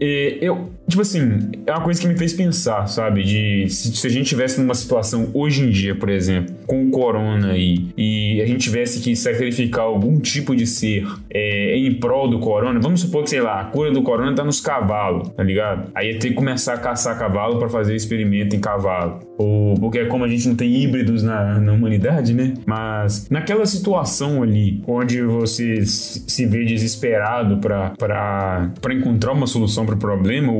é, 0.00 0.38
eu, 0.40 0.72
tipo 0.92 1.02
assim, 1.02 1.50
é 1.66 1.72
uma 1.72 1.80
coisa 1.80 2.00
que 2.00 2.06
me 2.06 2.16
fez 2.16 2.32
pensar, 2.32 2.86
sabe? 2.86 3.22
De 3.22 3.68
se, 3.68 3.96
se 3.96 4.06
a 4.06 4.10
gente 4.10 4.26
tivesse 4.26 4.60
numa 4.60 4.74
situação 4.74 5.30
hoje 5.34 5.62
em 5.62 5.70
dia, 5.70 5.94
por 5.94 6.08
exemplo, 6.08 6.54
com 6.66 6.86
o 6.86 6.90
corona 6.90 7.56
e, 7.56 7.88
e 7.96 8.40
a 8.40 8.46
gente 8.46 8.60
tivesse 8.60 9.00
que 9.00 9.14
sacrificar 9.16 9.84
algum 9.84 10.18
tipo 10.20 10.54
de 10.54 10.66
ser 10.66 11.06
é, 11.30 11.76
em 11.76 11.94
prol 11.94 12.28
do 12.28 12.38
corona, 12.38 12.78
vamos 12.80 13.00
supor 13.00 13.24
que, 13.24 13.30
sei 13.30 13.40
lá, 13.40 13.60
a 13.60 13.64
cura 13.64 13.90
do 13.90 14.02
corona 14.02 14.34
tá 14.34 14.44
nos 14.44 14.60
cavalos, 14.60 15.28
tá 15.30 15.42
ligado? 15.42 15.90
Aí 15.94 16.12
ia 16.12 16.18
ter 16.18 16.28
que 16.28 16.34
começar 16.34 16.74
a 16.74 16.78
caçar 16.78 17.18
cavalo 17.18 17.58
para 17.58 17.68
fazer 17.68 17.94
experimento 17.94 18.54
em 18.54 18.60
cavalo. 18.60 19.20
Ou, 19.38 19.74
porque 19.74 19.98
é 19.98 20.04
como 20.04 20.24
a 20.24 20.28
gente 20.28 20.46
não 20.48 20.54
tem 20.54 20.74
híbridos 20.82 21.22
na, 21.22 21.58
na 21.58 21.72
humanidade, 21.72 22.34
né? 22.34 22.54
Mas 22.66 23.28
naquela 23.30 23.66
situação 23.66 24.42
ali, 24.42 24.82
onde 24.86 25.22
você 25.22 25.84
se 25.84 26.46
vê 26.46 26.64
desesperado 26.64 27.58
para 27.58 28.92
encontrar 28.92 29.32
uma 29.32 29.46
solução 29.46 29.86
para 29.86 29.94
o 29.94 29.98
problema, 29.98 30.52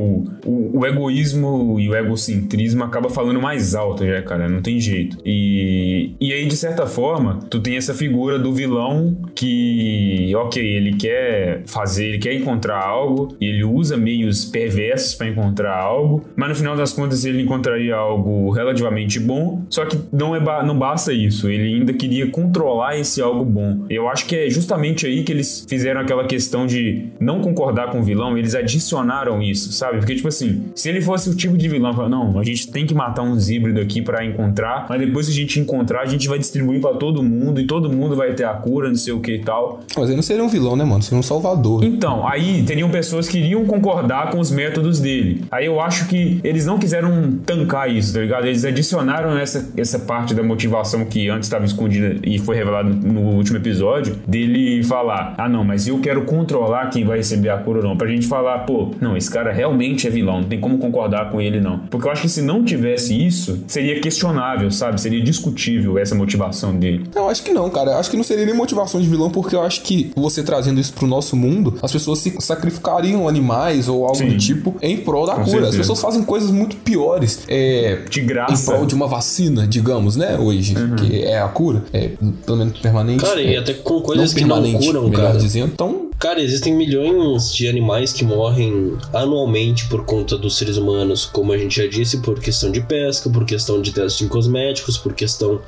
o, 0.45 0.79
o, 0.79 0.85
egoísmo 0.85 1.79
e 1.79 1.89
o 1.89 1.95
egocentrismo 1.95 2.83
acaba 2.83 3.09
falando 3.09 3.41
mais 3.41 3.75
alto 3.75 4.05
já, 4.05 4.21
cara, 4.21 4.49
não 4.49 4.61
tem 4.61 4.79
jeito. 4.79 5.17
E, 5.25 6.11
e 6.19 6.33
aí, 6.33 6.45
de 6.45 6.55
certa 6.55 6.85
forma, 6.85 7.39
tu 7.49 7.59
tem 7.59 7.77
essa 7.77 7.93
figura 7.93 8.37
do 8.37 8.53
vilão 8.53 9.17
que, 9.35 10.31
ok, 10.35 10.63
ele 10.63 10.95
quer 10.95 11.63
fazer, 11.65 12.07
ele 12.07 12.17
quer 12.19 12.33
encontrar 12.33 12.81
algo, 12.81 13.35
e 13.39 13.45
ele 13.45 13.63
usa 13.63 13.97
meios 13.97 14.45
perversos 14.45 15.15
para 15.15 15.27
encontrar 15.27 15.75
algo, 15.75 16.25
mas 16.35 16.49
no 16.49 16.55
final 16.55 16.75
das 16.75 16.93
contas 16.93 17.25
ele 17.25 17.41
encontraria 17.41 17.95
algo 17.95 18.49
relativamente 18.51 19.19
bom, 19.19 19.63
só 19.69 19.85
que 19.85 19.97
não, 20.11 20.35
é 20.35 20.39
não 20.63 20.77
basta 20.77 21.13
isso, 21.13 21.49
ele 21.49 21.75
ainda 21.75 21.93
queria 21.93 22.27
controlar 22.29 22.97
esse 22.97 23.21
algo 23.21 23.43
bom. 23.45 23.85
Eu 23.89 24.07
acho 24.07 24.25
que 24.25 24.35
é 24.35 24.49
justamente 24.49 25.05
aí 25.05 25.23
que 25.23 25.31
eles 25.31 25.65
fizeram 25.67 26.01
aquela 26.01 26.25
questão 26.25 26.65
de 26.65 27.07
não 27.19 27.41
concordar 27.41 27.89
com 27.89 27.99
o 27.99 28.03
vilão, 28.03 28.37
eles 28.37 28.55
adicionaram 28.55 29.41
isso, 29.41 29.71
sabe? 29.71 30.02
Porque, 30.03 30.15
tipo 30.15 30.27
assim, 30.27 30.65
se 30.75 30.89
ele 30.89 31.01
fosse 31.01 31.29
o 31.29 31.35
tipo 31.35 31.57
de 31.57 31.69
vilão, 31.69 31.93
falar, 31.93 32.09
não, 32.09 32.37
a 32.37 32.43
gente 32.43 32.69
tem 32.69 32.85
que 32.85 32.93
matar 32.93 33.21
uns 33.21 33.49
híbridos 33.49 33.81
aqui 33.81 34.01
para 34.01 34.25
encontrar, 34.25 34.85
mas 34.89 34.99
depois 34.99 35.27
que 35.27 35.31
a 35.31 35.35
gente 35.35 35.61
encontrar, 35.61 36.01
a 36.01 36.05
gente 36.05 36.27
vai 36.27 36.37
distribuir 36.37 36.81
para 36.81 36.97
todo 36.97 37.23
mundo 37.23 37.61
e 37.61 37.65
todo 37.65 37.89
mundo 37.89 38.13
vai 38.13 38.33
ter 38.33 38.43
a 38.43 38.53
cura, 38.53 38.89
não 38.89 38.97
sei 38.97 39.13
o 39.13 39.21
que 39.21 39.35
e 39.35 39.39
tal. 39.39 39.79
Mas 39.95 40.07
ele 40.07 40.17
não 40.17 40.21
seria 40.21 40.43
um 40.43 40.49
vilão, 40.49 40.75
né, 40.75 40.83
mano? 40.83 41.01
Seria 41.01 41.17
um 41.17 41.23
salvador. 41.23 41.85
Então, 41.85 42.27
aí 42.27 42.63
teriam 42.63 42.89
pessoas 42.89 43.29
que 43.29 43.37
iriam 43.37 43.63
concordar 43.63 44.29
com 44.29 44.41
os 44.41 44.51
métodos 44.51 44.99
dele. 44.99 45.45
Aí 45.49 45.67
eu 45.67 45.79
acho 45.79 46.05
que 46.09 46.41
eles 46.43 46.65
não 46.65 46.77
quiseram 46.77 47.39
tancar 47.45 47.89
isso, 47.89 48.13
tá 48.13 48.19
ligado? 48.19 48.45
Eles 48.45 48.65
adicionaram 48.65 49.37
essa, 49.37 49.71
essa 49.77 49.99
parte 49.99 50.33
da 50.33 50.43
motivação 50.43 51.05
que 51.05 51.29
antes 51.29 51.47
estava 51.47 51.63
escondida 51.63 52.17
e 52.25 52.39
foi 52.39 52.57
revelada 52.57 52.89
no 52.89 53.21
último 53.21 53.57
episódio, 53.57 54.17
dele 54.27 54.83
falar: 54.83 55.33
ah, 55.37 55.47
não, 55.47 55.63
mas 55.63 55.87
eu 55.87 55.97
quero 55.99 56.25
controlar 56.25 56.89
quem 56.89 57.05
vai 57.05 57.19
receber 57.19 57.51
a 57.51 57.57
cura 57.57 57.79
ou 57.79 57.85
não. 57.85 57.95
Pra 57.95 58.09
gente 58.09 58.27
falar, 58.27 58.59
pô, 58.59 58.91
não, 58.99 59.15
esse 59.15 59.31
cara 59.31 59.53
realmente 59.53 59.92
é 60.07 60.09
vilão, 60.09 60.41
não 60.41 60.47
tem 60.47 60.59
como 60.59 60.77
concordar 60.77 61.29
com 61.29 61.41
ele, 61.41 61.59
não. 61.59 61.79
Porque 61.89 62.07
eu 62.07 62.11
acho 62.11 62.23
que 62.23 62.29
se 62.29 62.41
não 62.41 62.63
tivesse 62.63 63.15
isso, 63.15 63.63
seria 63.67 63.99
questionável, 64.01 64.69
sabe? 64.71 64.99
Seria 64.99 65.21
discutível 65.21 65.97
essa 65.97 66.15
motivação 66.15 66.75
dele. 66.75 67.05
Eu 67.15 67.29
acho 67.29 67.43
que 67.43 67.53
não, 67.53 67.69
cara. 67.69 67.91
Eu 67.91 67.97
acho 67.97 68.09
que 68.09 68.17
não 68.17 68.23
seria 68.23 68.45
nem 68.45 68.55
motivação 68.55 69.01
de 69.01 69.07
vilão, 69.07 69.29
porque 69.29 69.55
eu 69.55 69.61
acho 69.61 69.81
que 69.81 70.11
você 70.15 70.43
trazendo 70.43 70.79
isso 70.79 70.93
pro 70.93 71.07
nosso 71.07 71.35
mundo, 71.35 71.77
as 71.81 71.91
pessoas 71.91 72.19
se 72.19 72.35
sacrificariam 72.39 73.27
animais 73.27 73.87
ou 73.87 74.03
algo 74.03 74.17
Sim. 74.17 74.29
do 74.29 74.37
tipo 74.37 74.75
em 74.81 74.97
prol 74.97 75.25
da 75.25 75.35
com 75.35 75.43
cura. 75.43 75.51
Certeza. 75.51 75.69
As 75.69 75.77
pessoas 75.77 76.01
fazem 76.01 76.23
coisas 76.23 76.49
muito 76.51 76.75
piores. 76.77 77.43
É, 77.47 77.99
de 78.09 78.21
graça. 78.21 78.53
Em 78.53 78.65
prol 78.65 78.85
de 78.85 78.95
uma 78.95 79.07
vacina, 79.07 79.67
digamos, 79.67 80.15
né? 80.15 80.37
Hoje, 80.37 80.75
uhum. 80.75 80.95
que 80.95 81.23
é 81.23 81.39
a 81.39 81.47
cura. 81.47 81.83
É, 81.93 82.11
pelo 82.45 82.57
menos 82.57 82.79
permanente. 82.79 83.23
Cara, 83.23 83.41
é, 83.41 83.53
e 83.53 83.57
até 83.57 83.73
com 83.73 84.01
coisas 84.01 84.33
não 84.33 84.39
que 84.39 84.45
não 84.45 84.79
curam, 84.79 85.09
melhor 85.09 85.27
cara. 85.27 85.37
dizendo. 85.37 85.71
Então, 85.73 86.02
Cara, 86.23 86.41
existem 86.41 86.73
milhões 86.73 87.53
de 87.53 87.67
animais 87.67 88.13
que 88.13 88.23
morrem 88.23 88.97
anualmente 89.11 89.89
por 89.89 90.05
conta 90.05 90.37
dos 90.37 90.57
seres 90.57 90.77
humanos, 90.77 91.25
como 91.25 91.51
a 91.51 91.57
gente 91.57 91.81
já 91.81 91.85
disse, 91.85 92.21
por 92.21 92.39
questão 92.39 92.71
de 92.71 92.79
pesca, 92.79 93.29
por 93.29 93.43
questão 93.43 93.81
de 93.81 93.91
testes 93.91 94.21
em 94.21 94.29
cosméticos, 94.29 94.97
por 94.97 95.13
questão 95.13 95.59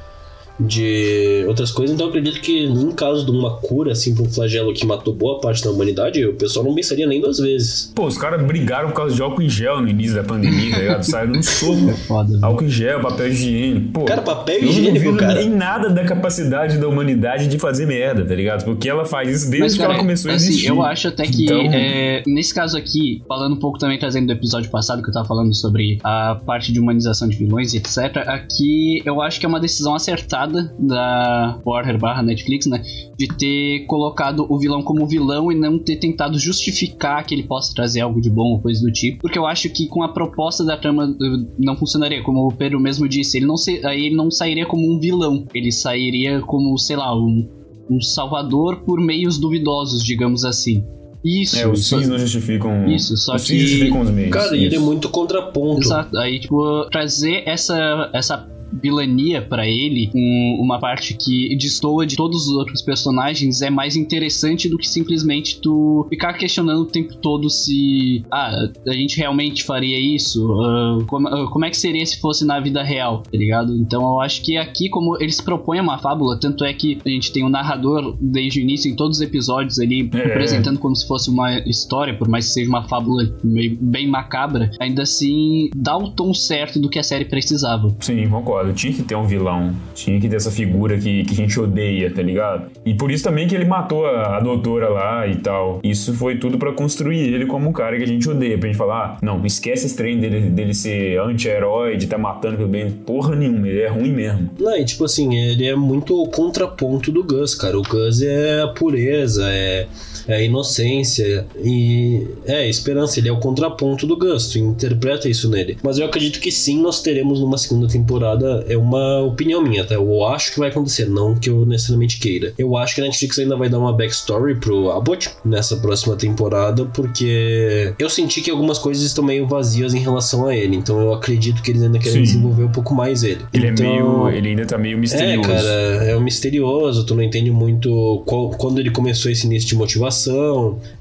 de 0.59 1.43
outras 1.47 1.71
coisas. 1.71 1.93
Então 1.93 2.07
eu 2.07 2.09
acredito 2.09 2.39
que 2.41 2.65
em 2.65 2.91
caso 2.91 3.25
de 3.25 3.31
uma 3.31 3.57
cura, 3.57 3.91
assim, 3.91 4.13
pra 4.13 4.23
um 4.23 4.29
flagelo 4.29 4.73
que 4.73 4.85
matou 4.85 5.13
boa 5.13 5.39
parte 5.39 5.63
da 5.63 5.71
humanidade, 5.71 6.25
o 6.25 6.33
pessoal 6.33 6.65
não 6.65 6.73
pensaria 6.73 7.05
nem 7.05 7.21
duas 7.21 7.39
vezes. 7.39 7.91
Pô, 7.93 8.05
os 8.05 8.17
caras 8.17 8.45
brigaram 8.45 8.89
por 8.89 8.95
causa 8.95 9.15
de 9.15 9.21
álcool 9.21 9.41
em 9.41 9.49
gel 9.49 9.81
no 9.81 9.87
início 9.87 10.15
da 10.15 10.23
pandemia, 10.23 10.71
tá 10.71 10.79
ligado? 10.79 11.03
Saíram 11.03 11.33
no 11.33 11.43
soco. 11.43 11.75
É 11.85 11.93
foda, 11.93 12.33
né? 12.33 12.39
álcool 12.41 12.63
em 12.63 12.69
gel, 12.69 12.99
papel 13.01 13.27
higiênico. 13.27 13.91
Pô, 13.91 14.05
cara, 14.05 14.21
papel 14.21 14.63
higiênico, 14.63 15.11
não 15.11 15.17
cara. 15.17 15.35
nem 15.35 15.49
nada 15.49 15.89
da 15.89 16.03
capacidade 16.03 16.77
da 16.77 16.87
humanidade 16.87 17.47
de 17.47 17.59
fazer 17.59 17.85
merda, 17.85 18.25
tá 18.25 18.33
ligado? 18.33 18.63
Porque 18.63 18.89
ela 18.89 19.05
faz 19.05 19.29
isso 19.29 19.51
desde 19.51 19.61
Mas, 19.61 19.77
cara, 19.77 19.89
que 19.89 19.93
ela 19.93 19.99
começou 19.99 20.31
a 20.31 20.35
assim, 20.35 20.47
existir. 20.47 20.67
Eu 20.67 20.81
acho 20.81 21.07
até 21.07 21.23
que, 21.25 21.43
então... 21.43 21.61
é, 21.71 22.23
nesse 22.25 22.53
caso 22.53 22.77
aqui, 22.77 23.21
falando 23.27 23.53
um 23.53 23.59
pouco 23.59 23.77
também, 23.77 23.99
trazendo 23.99 24.27
do 24.27 24.33
episódio 24.33 24.69
passado, 24.69 25.03
que 25.03 25.09
eu 25.09 25.13
tava 25.13 25.27
falando 25.27 25.53
sobre 25.53 25.99
a 26.03 26.41
parte 26.45 26.71
de 26.71 26.79
humanização 26.79 27.27
de 27.27 27.35
vilões 27.35 27.73
e 27.73 27.77
etc, 27.77 28.17
aqui 28.27 29.01
eu 29.05 29.21
acho 29.21 29.39
que 29.39 29.45
é 29.45 29.49
uma 29.49 29.59
decisão 29.59 29.95
acertada 29.95 30.44
da 30.47 31.59
Warner 31.65 31.97
barra 31.97 32.23
Netflix, 32.23 32.65
né? 32.65 32.81
De 33.17 33.27
ter 33.27 33.85
colocado 33.85 34.45
o 34.49 34.57
vilão 34.57 34.83
como 34.83 35.05
vilão 35.07 35.51
e 35.51 35.55
não 35.55 35.77
ter 35.79 35.97
tentado 35.97 36.37
justificar 36.39 37.25
que 37.25 37.33
ele 37.33 37.43
possa 37.43 37.73
trazer 37.73 38.01
algo 38.01 38.21
de 38.21 38.29
bom 38.29 38.53
ou 38.53 38.59
coisa 38.59 38.81
do 38.81 38.91
tipo. 38.91 39.21
Porque 39.21 39.37
eu 39.37 39.45
acho 39.45 39.69
que 39.69 39.87
com 39.87 40.03
a 40.03 40.09
proposta 40.09 40.63
da 40.63 40.77
trama 40.77 41.15
eh, 41.21 41.45
não 41.57 41.75
funcionaria. 41.75 42.23
Como 42.23 42.47
o 42.47 42.53
Pedro 42.53 42.79
mesmo 42.79 43.07
disse, 43.07 43.37
ele 43.37 43.45
não 43.45 43.57
se, 43.57 43.85
aí 43.85 44.05
ele 44.07 44.15
não 44.15 44.31
sairia 44.31 44.65
como 44.65 44.91
um 44.91 44.99
vilão. 44.99 45.45
Ele 45.53 45.71
sairia 45.71 46.41
como, 46.41 46.77
sei 46.77 46.95
lá, 46.95 47.15
um, 47.15 47.47
um 47.89 48.01
salvador 48.01 48.77
por 48.81 48.99
meios 48.99 49.37
duvidosos, 49.37 50.03
digamos 50.03 50.43
assim. 50.43 50.83
Isso. 51.25 51.57
É, 51.57 51.67
os 51.67 51.89
fins 51.89 52.07
não 52.07 52.19
justificam. 52.19 52.87
Isso, 52.87 53.17
só 53.17 53.35
os 53.35 53.45
que. 53.45 53.57
justificam 53.59 54.01
os 54.01 54.11
meios. 54.11 54.31
Cara, 54.31 54.55
isso. 54.55 54.65
ele 54.65 54.75
é 54.75 54.79
muito 54.79 55.09
contraponto. 55.09 55.81
Exato. 55.81 56.15
Aí, 56.19 56.39
tipo, 56.39 56.85
trazer 56.91 57.41
essa, 57.47 58.11
essa 58.13 58.47
vilania 58.81 59.41
para 59.41 59.67
ele, 59.67 60.09
um, 60.13 60.59
uma 60.61 60.79
parte 60.79 61.15
que 61.15 61.55
destoa 61.55 62.05
de 62.05 62.15
todos 62.15 62.47
os 62.47 62.55
outros 62.55 62.81
personagens, 62.81 63.61
é 63.61 63.69
mais 63.69 63.95
interessante 63.95 64.69
do 64.69 64.77
que 64.77 64.87
simplesmente 64.87 65.59
tu 65.61 66.05
ficar 66.09 66.33
questionando 66.33 66.81
o 66.81 66.85
tempo 66.85 67.15
todo 67.15 67.49
se 67.49 68.23
ah, 68.31 68.69
a 68.87 68.93
gente 68.93 69.17
realmente 69.17 69.63
faria 69.63 69.99
isso? 69.99 70.45
Uh, 70.45 71.05
como, 71.05 71.27
uh, 71.27 71.49
como 71.49 71.65
é 71.65 71.69
que 71.69 71.77
seria 71.77 72.05
se 72.05 72.19
fosse 72.19 72.45
na 72.45 72.59
vida 72.59 72.83
real, 72.83 73.23
tá 73.23 73.37
ligado? 73.37 73.75
Então 73.75 74.01
eu 74.01 74.21
acho 74.21 74.41
que 74.41 74.57
aqui, 74.57 74.89
como 74.89 75.17
eles 75.21 75.39
propõem 75.41 75.79
uma 75.79 75.97
fábula, 75.97 76.39
tanto 76.39 76.63
é 76.63 76.73
que 76.73 76.97
a 77.05 77.09
gente 77.09 77.31
tem 77.31 77.43
um 77.43 77.49
narrador 77.49 78.15
desde 78.19 78.59
o 78.59 78.61
início 78.61 78.91
em 78.91 78.95
todos 78.95 79.17
os 79.17 79.21
episódios 79.21 79.79
ali, 79.79 80.09
é. 80.13 80.25
apresentando 80.31 80.79
como 80.79 80.95
se 80.95 81.07
fosse 81.07 81.29
uma 81.29 81.59
história, 81.59 82.13
por 82.17 82.27
mais 82.27 82.47
que 82.47 82.51
seja 82.51 82.69
uma 82.69 82.87
fábula 82.87 83.23
meio, 83.43 83.77
bem 83.79 84.07
macabra, 84.07 84.71
ainda 84.79 85.03
assim 85.03 85.69
dá 85.75 85.97
o 85.97 86.11
tom 86.11 86.33
certo 86.33 86.79
do 86.79 86.89
que 86.89 86.99
a 86.99 87.03
série 87.03 87.25
precisava. 87.25 87.95
Sim, 87.99 88.27
concordo 88.29 88.64
ligado? 88.65 88.75
Tinha 88.75 88.93
que 88.93 89.03
ter 89.03 89.15
um 89.15 89.25
vilão. 89.25 89.73
Tinha 89.93 90.19
que 90.19 90.27
ter 90.27 90.35
essa 90.35 90.51
figura 90.51 90.97
que, 90.97 91.23
que 91.23 91.33
a 91.33 91.35
gente 91.35 91.59
odeia, 91.59 92.11
tá 92.13 92.21
ligado? 92.21 92.69
E 92.85 92.93
por 92.93 93.11
isso 93.11 93.23
também 93.23 93.47
que 93.47 93.55
ele 93.55 93.65
matou 93.65 94.05
a, 94.05 94.37
a 94.37 94.39
doutora 94.39 94.89
lá 94.89 95.27
e 95.27 95.35
tal. 95.35 95.79
Isso 95.83 96.13
foi 96.13 96.37
tudo 96.37 96.57
para 96.57 96.71
construir 96.71 97.33
ele 97.33 97.45
como 97.45 97.69
um 97.69 97.73
cara 97.73 97.97
que 97.97 98.03
a 98.03 98.07
gente 98.07 98.29
odeia. 98.29 98.57
Pra 98.57 98.67
gente 98.67 98.77
falar, 98.77 98.95
ah, 98.95 99.17
não, 99.21 99.45
esquece 99.45 99.85
esse 99.85 99.95
trem 99.95 100.19
dele, 100.19 100.49
dele 100.49 100.73
ser 100.73 101.19
anti-herói, 101.19 101.97
de 101.97 102.07
tá 102.07 102.17
matando 102.17 102.57
pelo 102.57 102.69
bem. 102.69 102.91
Porra 102.91 103.35
nenhuma, 103.35 103.67
ele 103.67 103.81
é 103.81 103.87
ruim 103.87 104.11
mesmo. 104.11 104.49
Não, 104.59 104.77
e 104.77 104.85
tipo 104.85 105.05
assim, 105.05 105.35
ele 105.35 105.67
é 105.67 105.75
muito 105.75 106.21
o 106.21 106.27
contraponto 106.29 107.11
do 107.11 107.23
Gus, 107.23 107.55
cara. 107.55 107.77
O 107.77 107.83
Gus 107.83 108.21
é 108.21 108.61
a 108.61 108.67
pureza, 108.67 109.47
é 109.49 109.87
é 110.27 110.35
a 110.35 110.41
inocência 110.41 111.45
e 111.63 112.27
é 112.45 112.57
a 112.57 112.67
esperança. 112.67 113.19
Ele 113.19 113.29
é 113.29 113.31
o 113.31 113.39
contraponto 113.39 114.07
do 114.07 114.17
Gus, 114.17 114.49
tu 114.49 114.59
interpreta 114.59 115.29
isso 115.29 115.49
nele. 115.49 115.77
Mas 115.83 115.97
eu 115.97 116.05
acredito 116.05 116.39
que 116.39 116.51
sim, 116.51 116.81
nós 116.81 117.01
teremos 117.01 117.39
numa 117.39 117.57
segunda 117.57 117.87
temporada. 117.87 118.65
É 118.67 118.77
uma 118.77 119.21
opinião 119.21 119.61
minha, 119.61 119.85
tá? 119.85 119.95
Eu 119.95 120.25
acho 120.25 120.53
que 120.53 120.59
vai 120.59 120.69
acontecer, 120.69 121.07
não 121.07 121.35
que 121.35 121.49
eu 121.49 121.65
necessariamente 121.65 122.19
queira. 122.19 122.53
Eu 122.57 122.75
acho 122.75 122.95
que 122.95 123.01
a 123.01 123.03
Netflix 123.03 123.39
ainda 123.39 123.55
vai 123.55 123.69
dar 123.69 123.79
uma 123.79 123.93
backstory 123.93 124.55
pro 124.55 124.91
Abbott 124.91 125.29
nessa 125.43 125.77
próxima 125.77 126.15
temporada, 126.15 126.85
porque 126.85 127.93
eu 127.99 128.09
senti 128.09 128.41
que 128.41 128.51
algumas 128.51 128.77
coisas 128.77 129.03
estão 129.03 129.23
meio 129.23 129.47
vazias 129.47 129.93
em 129.93 129.99
relação 129.99 130.47
a 130.47 130.55
ele. 130.55 130.75
Então 130.75 130.99
eu 130.99 131.13
acredito 131.13 131.61
que 131.61 131.71
eles 131.71 131.83
ainda 131.83 131.99
querem 131.99 132.17
sim. 132.17 132.23
desenvolver 132.23 132.63
um 132.63 132.71
pouco 132.71 132.93
mais 132.93 133.23
ele. 133.23 133.41
Ele 133.53 133.67
é 133.67 133.69
então, 133.69 133.85
é 133.85 133.89
meio. 133.89 134.29
Ele 134.29 134.49
ainda 134.49 134.65
tá 134.65 134.77
meio 134.77 134.97
misterioso. 134.97 135.49
É, 135.49 135.53
cara, 135.53 135.69
é 136.05 136.17
um 136.17 136.21
misterioso. 136.21 137.05
Tu 137.05 137.15
não 137.15 137.23
entende 137.23 137.51
muito 137.51 138.23
qual, 138.25 138.49
quando 138.51 138.79
ele 138.79 138.89
começou 138.89 139.31
esse 139.31 139.45
início 139.45 139.69
de 139.69 139.75
motivação 139.75 140.14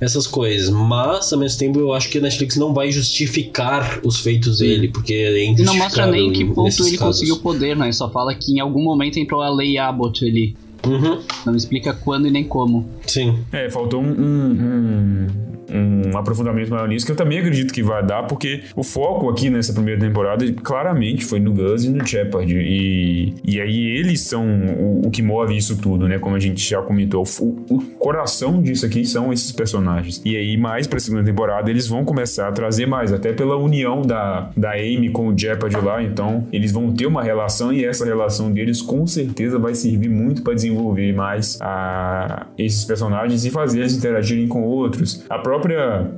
essas 0.00 0.26
coisas. 0.26 0.70
Mas, 0.70 1.32
ao 1.32 1.38
mesmo 1.38 1.58
tempo, 1.58 1.78
eu 1.78 1.92
acho 1.92 2.08
que 2.08 2.18
a 2.18 2.20
Netflix 2.20 2.56
não 2.56 2.72
vai 2.74 2.90
justificar 2.90 4.00
os 4.04 4.20
feitos 4.20 4.58
dele, 4.58 4.88
porque 4.88 5.14
é 5.14 5.62
Não 5.62 5.76
mostra 5.76 6.06
nem 6.06 6.32
que 6.32 6.44
ponto 6.44 6.68
ele 6.68 6.96
casos. 6.96 6.98
conseguiu 6.98 7.38
poder, 7.38 7.76
né? 7.76 7.90
Só 7.92 8.10
fala 8.10 8.34
que 8.34 8.52
em 8.52 8.60
algum 8.60 8.82
momento 8.82 9.18
entrou 9.18 9.40
a 9.40 9.48
lei 9.48 9.78
Abbott 9.78 10.24
ali. 10.24 10.56
Uhum. 10.86 11.20
Não 11.46 11.56
explica 11.56 11.92
quando 11.94 12.26
e 12.26 12.30
nem 12.30 12.44
como. 12.44 12.86
Sim. 13.06 13.38
É, 13.52 13.70
faltou 13.70 14.02
um, 14.02 14.06
um, 14.06 14.50
um 14.50 15.53
aprofundamento 16.16 16.70
maior 16.70 16.88
nisso, 16.88 17.06
que 17.06 17.12
eu 17.12 17.16
também 17.16 17.38
acredito 17.38 17.72
que 17.72 17.82
vai 17.82 18.04
dar, 18.04 18.24
porque 18.24 18.62
o 18.74 18.82
foco 18.82 19.28
aqui 19.28 19.50
nessa 19.50 19.72
primeira 19.72 20.00
temporada 20.00 20.50
claramente 20.62 21.24
foi 21.24 21.40
no 21.40 21.52
Gus 21.52 21.84
e 21.84 21.90
no 21.90 22.06
Shepard. 22.06 22.52
E, 22.52 23.34
e 23.44 23.60
aí 23.60 23.86
eles 23.98 24.20
são 24.20 24.46
o, 24.46 25.06
o 25.06 25.10
que 25.10 25.22
move 25.22 25.56
isso 25.56 25.76
tudo, 25.76 26.08
né? 26.08 26.18
Como 26.18 26.36
a 26.36 26.38
gente 26.38 26.68
já 26.68 26.80
comentou. 26.82 27.24
O, 27.40 27.74
o 27.74 27.80
coração 27.98 28.60
disso 28.60 28.86
aqui 28.86 29.04
são 29.04 29.32
esses 29.32 29.52
personagens. 29.52 30.20
E 30.24 30.36
aí, 30.36 30.56
mais 30.56 30.86
pra 30.86 30.98
segunda 30.98 31.24
temporada, 31.24 31.70
eles 31.70 31.86
vão 31.86 32.04
começar 32.04 32.48
a 32.48 32.52
trazer 32.52 32.86
mais, 32.86 33.12
até 33.12 33.32
pela 33.32 33.56
união 33.56 34.02
da, 34.02 34.50
da 34.56 34.72
Amy 34.72 35.10
com 35.10 35.28
o 35.28 35.38
Shepard 35.38 35.76
lá. 35.76 36.02
Então, 36.02 36.46
eles 36.52 36.72
vão 36.72 36.92
ter 36.92 37.06
uma 37.06 37.22
relação 37.22 37.72
e 37.72 37.84
essa 37.84 38.04
relação 38.04 38.52
deles 38.52 38.82
com 38.82 39.06
certeza 39.06 39.58
vai 39.58 39.74
servir 39.74 40.08
muito 40.08 40.42
para 40.42 40.54
desenvolver 40.54 41.12
mais 41.12 41.58
a, 41.60 42.46
esses 42.58 42.84
personagens 42.84 43.44
e 43.44 43.50
fazer 43.50 43.80
eles 43.80 43.96
interagirem 43.96 44.46
com 44.46 44.62
outros. 44.62 45.24
A 45.28 45.38
própria 45.38 45.53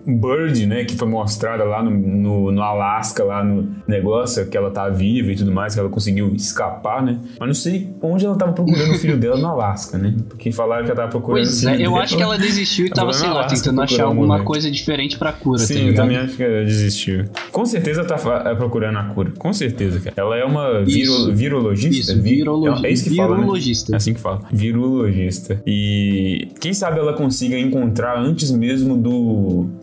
Bird, 0.07 0.66
né, 0.66 0.84
que 0.84 0.97
foi 0.97 1.09
mostrada 1.09 1.64
lá 1.64 1.82
no, 1.82 1.91
no, 1.91 2.53
no 2.53 2.62
Alasca, 2.62 3.24
lá 3.24 3.43
no 3.45 3.68
negócio, 3.87 4.47
que 4.47 4.57
ela 4.57 4.70
tá 4.70 4.89
viva 4.89 5.32
e 5.32 5.37
tudo 5.37 5.53
mais, 5.53 5.74
que 5.74 5.80
ela 5.80 5.89
conseguiu 5.89 6.34
escapar, 6.34 7.03
né? 7.03 7.18
Mas 7.39 7.47
não 7.49 7.55
sei 7.55 7.91
onde 8.03 8.24
ela 8.26 8.37
tava 8.37 8.53
procurando 8.53 8.93
o 8.93 8.95
filho 8.99 9.16
dela 9.16 9.37
no 9.37 9.47
Alasca, 9.49 9.99
né? 9.99 10.14
Porque 10.28 10.53
falaram 10.53 10.84
que 10.84 10.91
ela 10.91 10.97
tava 11.01 11.11
procurando 11.11 11.43
Pois 11.45 11.64
o 11.64 11.68
é, 11.68 11.74
eu 11.74 11.78
dela. 11.78 12.01
acho 12.01 12.16
que 12.16 12.22
ela 12.22 12.39
desistiu 12.39 12.87
e 12.87 12.91
tava, 12.91 13.12
sei 13.12 13.28
lá, 13.28 13.45
tentando 13.47 13.80
achar 13.82 14.07
um 14.07 14.09
alguma 14.11 14.43
coisa 14.43 14.70
diferente 14.70 15.18
pra 15.18 15.32
cura, 15.32 15.59
tá 15.59 15.66
Sim, 15.66 15.74
eu 15.74 15.80
ligado? 15.89 15.97
também 16.05 16.16
acho 16.18 16.37
que 16.37 16.43
ela 16.43 16.64
desistiu. 16.64 17.24
Com 17.53 17.64
certeza 17.66 18.05
tá 18.05 18.16
fa- 18.18 18.55
procurando 18.57 18.99
a 18.99 19.05
cura. 19.05 19.32
Com 19.37 19.53
certeza, 19.53 20.01
cara. 20.01 20.14
Ela 20.16 20.37
é 20.37 20.45
uma 20.45 20.80
viro, 20.84 21.32
virologista? 21.34 22.12
Isso, 22.12 22.22
Vi- 22.22 22.37
virologi- 22.37 22.87
É 22.87 22.91
isso 22.91 23.05
que 23.11 23.16
fala, 23.16 23.30
né? 23.37 23.41
virologista. 23.41 23.93
É 23.93 23.97
assim 23.97 24.14
que 24.14 24.20
fala. 24.20 24.41
Virologista. 24.53 25.61
E 25.66 26.49
quem 26.61 26.72
sabe 26.72 26.99
ela 26.99 27.12
consiga 27.14 27.59
encontrar 27.59 28.18
antes 28.18 28.51
mesmo 28.51 28.97
do, 28.97 29.26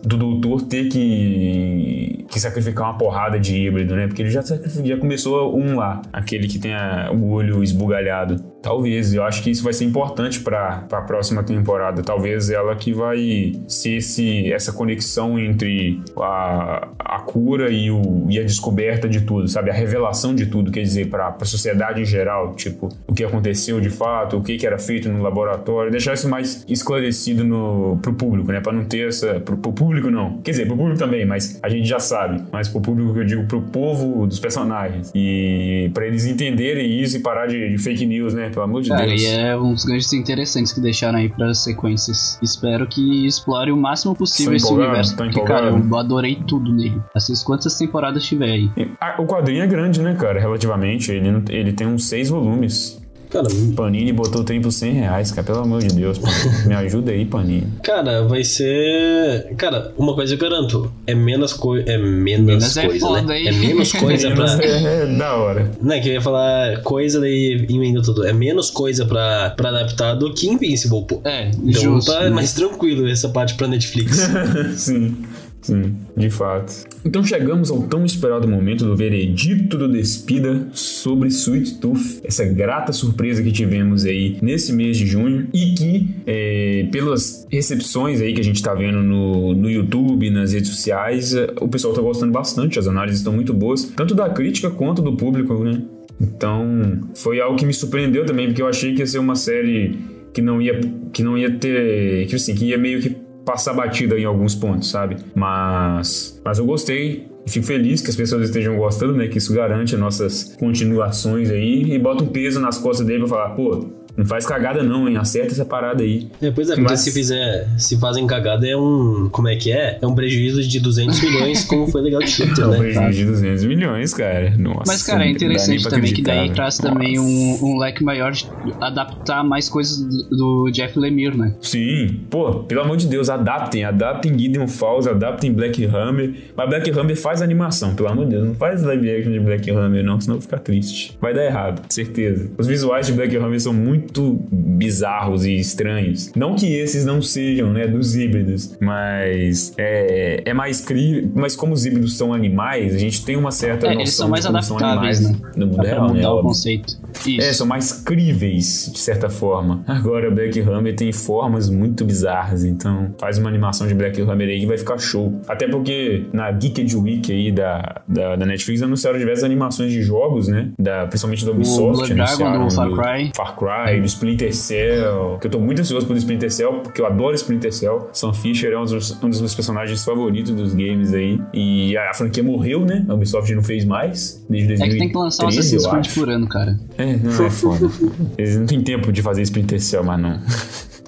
do 0.02 0.16
doutor 0.16 0.62
ter 0.62 0.88
que, 0.88 2.24
que 2.30 2.40
sacrificar 2.40 2.84
uma 2.90 2.98
porrada 2.98 3.38
de 3.38 3.56
híbrido, 3.56 3.94
né? 3.96 4.06
Porque 4.06 4.22
ele 4.22 4.30
já, 4.30 4.40
já 4.42 4.96
começou 4.96 5.56
um 5.56 5.76
lá. 5.76 6.02
Aquele 6.12 6.46
que 6.48 6.58
tem 6.58 6.74
a- 6.74 7.10
o 7.12 7.30
olho 7.30 7.62
esbugalhado. 7.62 8.36
Talvez. 8.62 9.12
Eu 9.12 9.22
acho 9.24 9.42
que 9.42 9.50
isso 9.50 9.62
vai 9.62 9.72
ser 9.74 9.84
importante 9.84 10.40
pra, 10.40 10.78
pra 10.88 11.02
próxima 11.02 11.42
temporada. 11.42 12.02
Talvez 12.02 12.48
ela 12.48 12.74
que 12.74 12.92
vai 12.94 13.52
ser 13.68 13.96
esse, 13.96 14.50
essa 14.50 14.72
conexão 14.72 15.38
entre 15.38 16.00
a, 16.18 16.88
a 16.98 17.18
cura 17.20 17.70
e, 17.70 17.90
o, 17.90 18.26
e 18.30 18.38
a 18.38 18.42
descoberta 18.42 19.06
de 19.06 19.20
tudo, 19.20 19.46
sabe? 19.48 19.70
A 19.70 19.74
revelação 19.74 20.34
de 20.34 20.46
tudo, 20.46 20.70
quer 20.70 20.80
dizer, 20.80 21.08
pra, 21.10 21.30
pra 21.30 21.44
sociedade 21.46 22.00
em 22.00 22.06
geral. 22.06 22.54
Tipo, 22.54 22.88
o 23.06 23.12
que 23.12 23.22
aconteceu 23.22 23.80
de 23.80 23.90
fato, 23.90 24.38
o 24.38 24.42
que, 24.42 24.56
que 24.56 24.66
era 24.66 24.78
feito 24.78 25.10
no 25.10 25.22
laboratório. 25.22 25.90
Deixar 25.90 26.14
isso 26.14 26.28
mais 26.28 26.64
esclarecido 26.66 27.44
no, 27.44 27.98
pro 28.00 28.14
público, 28.14 28.50
né? 28.50 28.60
Pra 28.60 28.72
não 28.72 28.84
ter 28.86 29.08
essa... 29.08 29.33
Pro, 29.40 29.56
pro 29.56 29.72
público, 29.72 30.10
não. 30.10 30.38
Quer 30.38 30.52
dizer, 30.52 30.66
pro 30.66 30.76
público 30.76 30.98
também, 30.98 31.24
mas 31.26 31.58
a 31.62 31.68
gente 31.68 31.86
já 31.88 31.98
sabe. 31.98 32.42
Mas 32.52 32.68
pro 32.68 32.80
público 32.80 33.12
que 33.12 33.20
eu 33.20 33.24
digo, 33.24 33.44
pro 33.46 33.60
povo 33.62 34.26
dos 34.26 34.38
personagens. 34.38 35.10
E 35.14 35.90
pra 35.94 36.06
eles 36.06 36.26
entenderem 36.26 37.00
isso 37.00 37.16
e 37.16 37.20
parar 37.20 37.46
de, 37.46 37.70
de 37.70 37.78
fake 37.78 38.06
news, 38.06 38.34
né? 38.34 38.50
Pelo 38.50 38.62
amor 38.62 38.82
de 38.82 38.88
Cara, 38.90 39.06
Deus. 39.06 39.22
e 39.22 39.26
é 39.26 39.56
uns 39.56 39.84
ganchos 39.84 40.12
interessantes 40.12 40.72
que 40.72 40.80
deixaram 40.80 41.18
aí 41.18 41.28
pras 41.28 41.58
sequências. 41.58 42.38
Espero 42.42 42.86
que 42.86 43.26
explore 43.26 43.70
o 43.72 43.76
máximo 43.76 44.14
possível 44.14 44.54
esse 44.54 44.72
universo. 44.72 45.16
Porque, 45.16 45.40
cara, 45.42 45.68
eu 45.70 45.96
adorei 45.96 46.38
tudo 46.46 46.72
nele. 46.72 47.00
Assista 47.14 47.44
quantas 47.44 47.76
temporadas 47.76 48.24
tiver 48.24 48.50
aí. 48.50 48.70
Ah, 49.00 49.16
O 49.18 49.26
quadrinho 49.26 49.62
é 49.62 49.66
grande, 49.66 50.00
né, 50.02 50.14
cara? 50.14 50.40
Relativamente. 50.40 51.10
Ele, 51.12 51.28
ele 51.50 51.72
tem 51.72 51.86
uns 51.86 52.06
seis 52.06 52.28
volumes. 52.28 53.02
Cara, 53.34 53.48
Panini 53.74 54.12
botou 54.12 54.42
o 54.42 54.44
trem 54.44 54.60
por 54.60 54.70
100 54.70 54.92
reais, 54.92 55.32
cara. 55.32 55.44
Pelo 55.44 55.58
amor 55.58 55.82
de 55.82 55.92
Deus. 55.92 56.18
pô. 56.18 56.26
Me 56.68 56.74
ajuda 56.74 57.10
aí, 57.10 57.24
Panini. 57.24 57.66
cara, 57.82 58.22
vai 58.22 58.44
ser. 58.44 59.52
Cara, 59.56 59.92
uma 59.98 60.14
coisa 60.14 60.34
eu 60.34 60.38
garanto: 60.38 60.88
é 61.04 61.16
menos, 61.16 61.52
coi... 61.52 61.82
é 61.84 61.98
menos, 61.98 62.46
Menos 62.46 62.76
é 62.76 62.86
coisa, 62.86 63.06
foda, 63.06 63.22
né? 63.22 63.40
hein? 63.40 63.48
É 63.48 63.52
menos 63.52 63.90
coisa 63.98 64.30
pra. 64.30 64.64
É, 64.64 65.02
é 65.02 65.06
da 65.06 65.34
hora. 65.34 65.70
Não, 65.82 65.94
é 65.96 66.00
que 66.00 66.08
eu 66.10 66.12
ia 66.14 66.20
falar 66.20 66.80
coisa 66.82 67.18
daí 67.20 67.66
emenda 67.68 68.00
tudo. 68.02 68.24
É 68.24 68.32
menos 68.32 68.70
coisa 68.70 69.04
pra, 69.04 69.50
pra 69.56 69.70
adaptar 69.70 70.14
do 70.14 70.32
que 70.32 70.48
Invincible, 70.48 71.04
pô. 71.04 71.20
É, 71.24 71.50
Então 71.50 71.82
justo. 71.96 72.12
tá 72.12 72.30
mais 72.30 72.52
tranquilo 72.52 73.08
essa 73.08 73.28
parte 73.28 73.54
pra 73.54 73.66
Netflix. 73.66 74.28
sim, 74.78 75.16
sim, 75.64 75.96
de 76.16 76.30
fato. 76.30 76.84
Então 77.04 77.24
chegamos 77.24 77.70
ao 77.70 77.82
tão 77.82 78.04
esperado 78.04 78.46
momento 78.46 78.84
do 78.84 78.94
veredito 78.94 79.76
do 79.78 79.88
Despida 79.88 80.68
sobre 80.72 81.28
Sweet 81.28 81.78
Tooth, 81.78 82.20
essa 82.22 82.44
grata 82.44 82.92
surpresa 82.92 83.42
que 83.42 83.50
tivemos 83.50 84.04
aí 84.04 84.36
nesse 84.42 84.72
mês 84.72 84.96
de 84.96 85.06
junho 85.06 85.48
e 85.52 85.74
que, 85.74 86.08
é, 86.26 86.88
pelas 86.92 87.46
recepções 87.50 88.20
aí 88.20 88.32
que 88.34 88.40
a 88.40 88.44
gente 88.44 88.62
tá 88.62 88.74
vendo 88.74 89.02
no, 89.02 89.54
no 89.54 89.70
YouTube, 89.70 90.30
nas 90.30 90.52
redes 90.52 90.68
sociais, 90.68 91.34
é, 91.34 91.52
o 91.60 91.68
pessoal 91.68 91.94
tá 91.94 92.02
gostando 92.02 92.32
bastante, 92.32 92.78
as 92.78 92.86
análises 92.86 93.20
estão 93.20 93.32
muito 93.32 93.54
boas, 93.54 93.84
tanto 93.96 94.14
da 94.14 94.28
crítica 94.28 94.70
quanto 94.70 95.02
do 95.02 95.16
público, 95.16 95.64
né? 95.64 95.82
Então, 96.20 97.00
foi 97.14 97.40
algo 97.40 97.56
que 97.56 97.66
me 97.66 97.74
surpreendeu 97.74 98.24
também, 98.24 98.46
porque 98.46 98.62
eu 98.62 98.68
achei 98.68 98.94
que 98.94 99.00
ia 99.00 99.06
ser 99.06 99.18
uma 99.18 99.34
série 99.34 99.98
que 100.32 100.42
não 100.42 100.60
ia, 100.60 100.80
que 101.12 101.22
não 101.22 101.38
ia 101.38 101.50
ter, 101.50 102.26
que 102.26 102.34
assim, 102.34 102.54
que 102.54 102.66
ia 102.66 102.78
meio 102.78 103.00
que 103.00 103.23
passar 103.44 103.74
batida 103.74 104.18
em 104.18 104.24
alguns 104.24 104.54
pontos, 104.54 104.90
sabe? 104.90 105.16
Mas, 105.34 106.40
mas 106.44 106.58
eu 106.58 106.66
gostei. 106.66 107.28
Fico 107.46 107.66
feliz 107.66 108.00
que 108.00 108.08
as 108.08 108.16
pessoas 108.16 108.48
estejam 108.48 108.76
gostando, 108.76 109.12
né? 109.12 109.28
Que 109.28 109.38
isso 109.38 109.52
garante 109.52 109.94
as 109.94 110.00
nossas 110.00 110.56
continuações 110.58 111.50
aí 111.50 111.92
e 111.92 111.98
bota 111.98 112.24
um 112.24 112.28
peso 112.28 112.58
nas 112.58 112.78
costas 112.78 113.06
dele 113.06 113.20
pra 113.20 113.28
falar, 113.28 113.50
pô, 113.50 113.86
não 114.16 114.24
faz 114.24 114.46
cagada 114.46 114.82
não, 114.82 115.08
hein? 115.08 115.16
Acerta 115.16 115.52
essa 115.52 115.64
parada 115.64 116.02
aí. 116.02 116.28
É, 116.40 116.50
pois 116.50 116.68
é, 116.70 116.74
porque 116.74 116.90
Mas- 116.90 117.00
se 117.00 117.12
fizer, 117.12 117.68
se 117.78 117.98
fazem 117.98 118.26
cagada 118.26 118.66
é 118.66 118.76
um, 118.76 119.28
como 119.30 119.48
é 119.48 119.56
que 119.56 119.72
é? 119.72 119.98
É 120.00 120.06
um 120.06 120.14
prejuízo 120.14 120.62
de 120.62 120.80
200 120.80 121.20
milhões, 121.22 121.64
como 121.64 121.86
foi 121.88 122.00
legal 122.02 122.20
de 122.20 122.30
Shooter, 122.30 122.64
É 122.64 122.66
um 122.66 122.70
né? 122.70 122.78
prejuízo 122.78 123.12
de 123.18 123.24
200 123.26 123.64
milhões, 123.64 124.14
cara. 124.14 124.54
Nossa. 124.56 124.82
Mas, 124.86 125.02
cara, 125.02 125.24
é 125.24 125.30
interessante 125.30 125.88
também 125.88 126.12
que 126.12 126.22
daí 126.22 126.36
acreditar, 126.38 126.54
traz 126.54 126.78
também 126.78 127.18
um, 127.18 127.58
um 127.62 127.78
leque 127.78 128.02
maior 128.04 128.32
de 128.32 128.46
adaptar 128.80 129.42
mais 129.44 129.68
coisas 129.68 129.98
do, 130.28 130.64
do 130.64 130.70
Jeff 130.70 130.98
Lemire, 130.98 131.36
né? 131.36 131.54
Sim, 131.60 132.20
pô, 132.30 132.60
pelo 132.64 132.82
amor 132.82 132.96
de 132.96 133.06
Deus, 133.06 133.28
adaptem, 133.28 133.84
adaptem 133.84 134.38
Gideon 134.38 134.68
Falls, 134.68 135.08
adaptem 135.08 135.52
Black 135.52 135.84
Hammer. 135.86 136.34
Mas 136.56 136.68
Black 136.68 136.90
Hammer 136.90 137.16
faz 137.16 137.42
animação, 137.42 137.94
pelo 137.94 138.08
amor 138.08 138.24
de 138.26 138.32
Deus, 138.32 138.46
não 138.48 138.54
faz 138.54 138.82
live 138.82 139.10
action 139.10 139.32
de 139.32 139.40
Black 139.40 139.70
Hammer, 139.70 140.04
não, 140.04 140.20
senão 140.20 140.40
fica 140.40 140.58
triste. 140.58 141.16
Vai 141.20 141.34
dar 141.34 141.44
errado, 141.44 141.82
certeza. 141.88 142.50
Os 142.58 142.66
visuais 142.66 143.06
de 143.06 143.12
Black 143.12 143.34
Hammer 143.36 143.60
são 143.60 143.72
muito 143.72 144.03
bizarros 144.50 145.44
e 145.44 145.56
estranhos. 145.56 146.32
Não 146.34 146.54
que 146.54 146.66
esses 146.66 147.04
não 147.04 147.22
sejam, 147.22 147.72
né, 147.72 147.86
dos 147.86 148.16
híbridos, 148.16 148.76
mas 148.80 149.72
é, 149.76 150.42
é 150.44 150.54
mais 150.54 150.80
crível. 150.80 151.30
Mas 151.34 151.56
como 151.56 151.72
os 151.72 151.84
híbridos 151.84 152.16
são 152.16 152.32
animais, 152.32 152.94
a 152.94 152.98
gente 152.98 153.24
tem 153.24 153.36
uma 153.36 153.50
certa 153.50 153.86
É, 153.86 153.94
noção 153.94 154.00
eles 154.00 154.14
são 154.14 154.28
mais 154.28 154.46
como 154.46 154.62
são 154.62 154.76
adaptáveis, 154.78 155.18
animais 155.18 155.42
né? 155.42 155.50
no 155.56 155.66
mundo 155.66 155.82
real, 155.82 156.12
né? 156.12 156.28
o 156.28 156.42
conceito. 156.42 157.03
Isso. 157.26 157.40
É, 157.40 157.52
são 157.52 157.66
mais 157.66 157.92
críveis, 157.92 158.90
de 158.92 158.98
certa 158.98 159.28
forma. 159.28 159.82
Agora, 159.86 160.30
Black 160.30 160.60
Hammer 160.60 160.94
tem 160.94 161.12
formas 161.12 161.68
muito 161.68 162.04
bizarras, 162.04 162.64
então 162.64 163.14
faz 163.18 163.38
uma 163.38 163.48
animação 163.48 163.86
de 163.86 163.94
Black 163.94 164.20
Hammer 164.20 164.48
aí 164.48 164.60
que 164.60 164.66
vai 164.66 164.78
ficar 164.78 164.98
show. 164.98 165.40
Até 165.48 165.68
porque 165.68 166.26
na 166.32 166.50
Geeked 166.52 166.96
Week 166.96 167.32
aí 167.32 167.50
da, 167.52 168.02
da, 168.06 168.36
da 168.36 168.46
Netflix 168.46 168.82
anunciaram 168.82 169.18
diversas 169.18 169.44
animações 169.44 169.92
de 169.92 170.02
jogos, 170.02 170.48
né? 170.48 170.70
Da, 170.78 171.06
principalmente 171.06 171.44
da 171.44 171.52
Ubisoft. 171.52 172.12
Blood 172.12 172.14
Dragon, 172.14 172.66
do 172.66 172.70
Far 172.74 172.90
Cry. 172.90 173.32
Far 173.34 173.56
Cry, 173.56 174.00
do 174.00 174.06
Splinter 174.06 174.54
Cell, 174.54 175.38
que 175.40 175.46
eu 175.46 175.50
tô 175.50 175.60
muito 175.60 175.80
ansioso 175.80 176.06
pelo 176.06 176.18
Splinter 176.18 176.50
Cell, 176.50 176.80
porque 176.82 177.00
eu 177.00 177.06
adoro 177.06 177.34
Splinter 177.34 177.72
Cell. 177.72 178.08
Sam 178.12 178.32
Fisher 178.32 178.72
é 178.72 178.78
um 178.78 178.84
dos, 178.84 179.22
um 179.22 179.28
dos 179.28 179.40
meus 179.40 179.54
personagens 179.54 180.04
favoritos 180.04 180.54
dos 180.54 180.74
games 180.74 181.12
aí. 181.12 181.40
E 181.52 181.96
a, 181.96 182.10
a 182.10 182.14
franquia 182.14 182.42
morreu, 182.42 182.84
né? 182.84 183.04
A 183.08 183.14
Ubisoft 183.14 183.52
não 183.54 183.62
fez 183.62 183.84
mais, 183.84 184.44
desde 184.48 184.68
2013, 184.68 184.82
É 184.82 184.88
que 184.88 184.98
tem 184.98 185.08
que 185.08 185.16
lançar 185.16 185.44
um 185.44 185.48
Assassin's 185.48 185.86
Creed 185.86 186.14
por 186.14 186.28
ano, 186.28 186.48
cara. 186.48 186.78
É, 186.96 187.03
não 187.04 187.44
é 187.44 187.50
foda. 187.50 187.90
Eles 188.38 188.56
não 188.56 188.66
têm 188.66 188.82
tempo 188.82 189.12
de 189.12 189.22
fazer 189.22 189.42
Splinter 189.42 189.80
Cell, 189.80 190.04
mas 190.04 190.20
não. 190.20 190.40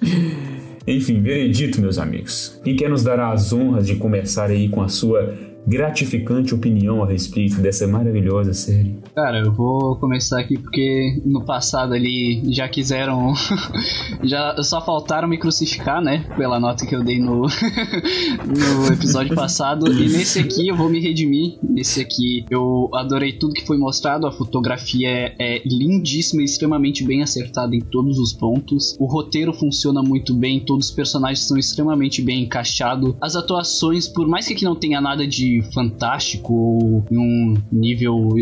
Enfim, 0.86 1.20
veredito, 1.20 1.80
meus 1.80 1.98
amigos. 1.98 2.60
Quem 2.62 2.76
quer 2.76 2.88
nos 2.88 3.02
dar 3.02 3.18
as 3.18 3.52
honras 3.52 3.86
de 3.86 3.96
começar 3.96 4.50
aí 4.50 4.68
com 4.68 4.82
a 4.82 4.88
sua 4.88 5.34
gratificante 5.66 6.54
opinião 6.54 7.02
a 7.02 7.06
respeito 7.06 7.60
dessa 7.60 7.86
maravilhosa 7.86 8.54
série? 8.54 8.96
Cara, 9.14 9.40
eu 9.40 9.52
vou 9.52 9.96
começar 9.96 10.38
aqui 10.38 10.56
porque 10.56 11.20
no 11.24 11.44
passado 11.44 11.92
ali 11.92 12.42
já 12.52 12.68
quiseram. 12.68 13.34
já 14.22 14.54
só 14.62 14.84
faltaram 14.84 15.26
me 15.26 15.38
crucificar, 15.38 16.00
né? 16.00 16.24
Pela 16.36 16.60
nota 16.60 16.86
que 16.86 16.94
eu 16.94 17.02
dei 17.02 17.18
no, 17.18 17.42
no 18.46 18.92
episódio 18.92 19.34
passado. 19.34 19.90
E 19.90 20.08
nesse 20.08 20.38
aqui 20.38 20.68
eu 20.68 20.76
vou 20.76 20.88
me 20.88 21.00
redimir. 21.00 21.58
Nesse 21.62 22.00
aqui 22.00 22.44
eu 22.48 22.88
adorei 22.94 23.32
tudo 23.32 23.54
que 23.54 23.66
foi 23.66 23.76
mostrado. 23.76 24.26
A 24.26 24.32
fotografia 24.32 25.08
é, 25.08 25.34
é 25.38 25.62
lindíssima 25.66 26.42
extremamente 26.42 27.04
bem 27.04 27.22
acertada 27.22 27.74
em 27.74 27.80
todos 27.80 28.18
os 28.18 28.32
pontos. 28.32 28.96
O 29.00 29.06
roteiro 29.06 29.52
funciona 29.52 30.02
muito 30.02 30.32
bem, 30.34 30.60
todos 30.60 30.88
os 30.88 30.94
personagens 30.94 31.46
são 31.46 31.56
extremamente 31.56 32.22
bem 32.22 32.44
encaixados. 32.44 33.14
As 33.20 33.34
atuações, 33.34 34.06
por 34.06 34.28
mais 34.28 34.46
que 34.46 34.54
aqui 34.54 34.64
não 34.64 34.76
tenha 34.76 35.00
nada 35.00 35.26
de 35.26 35.55
fantástico 35.62 36.52
ou 36.54 37.04
em 37.10 37.18
um 37.18 37.54
nível 37.72 38.34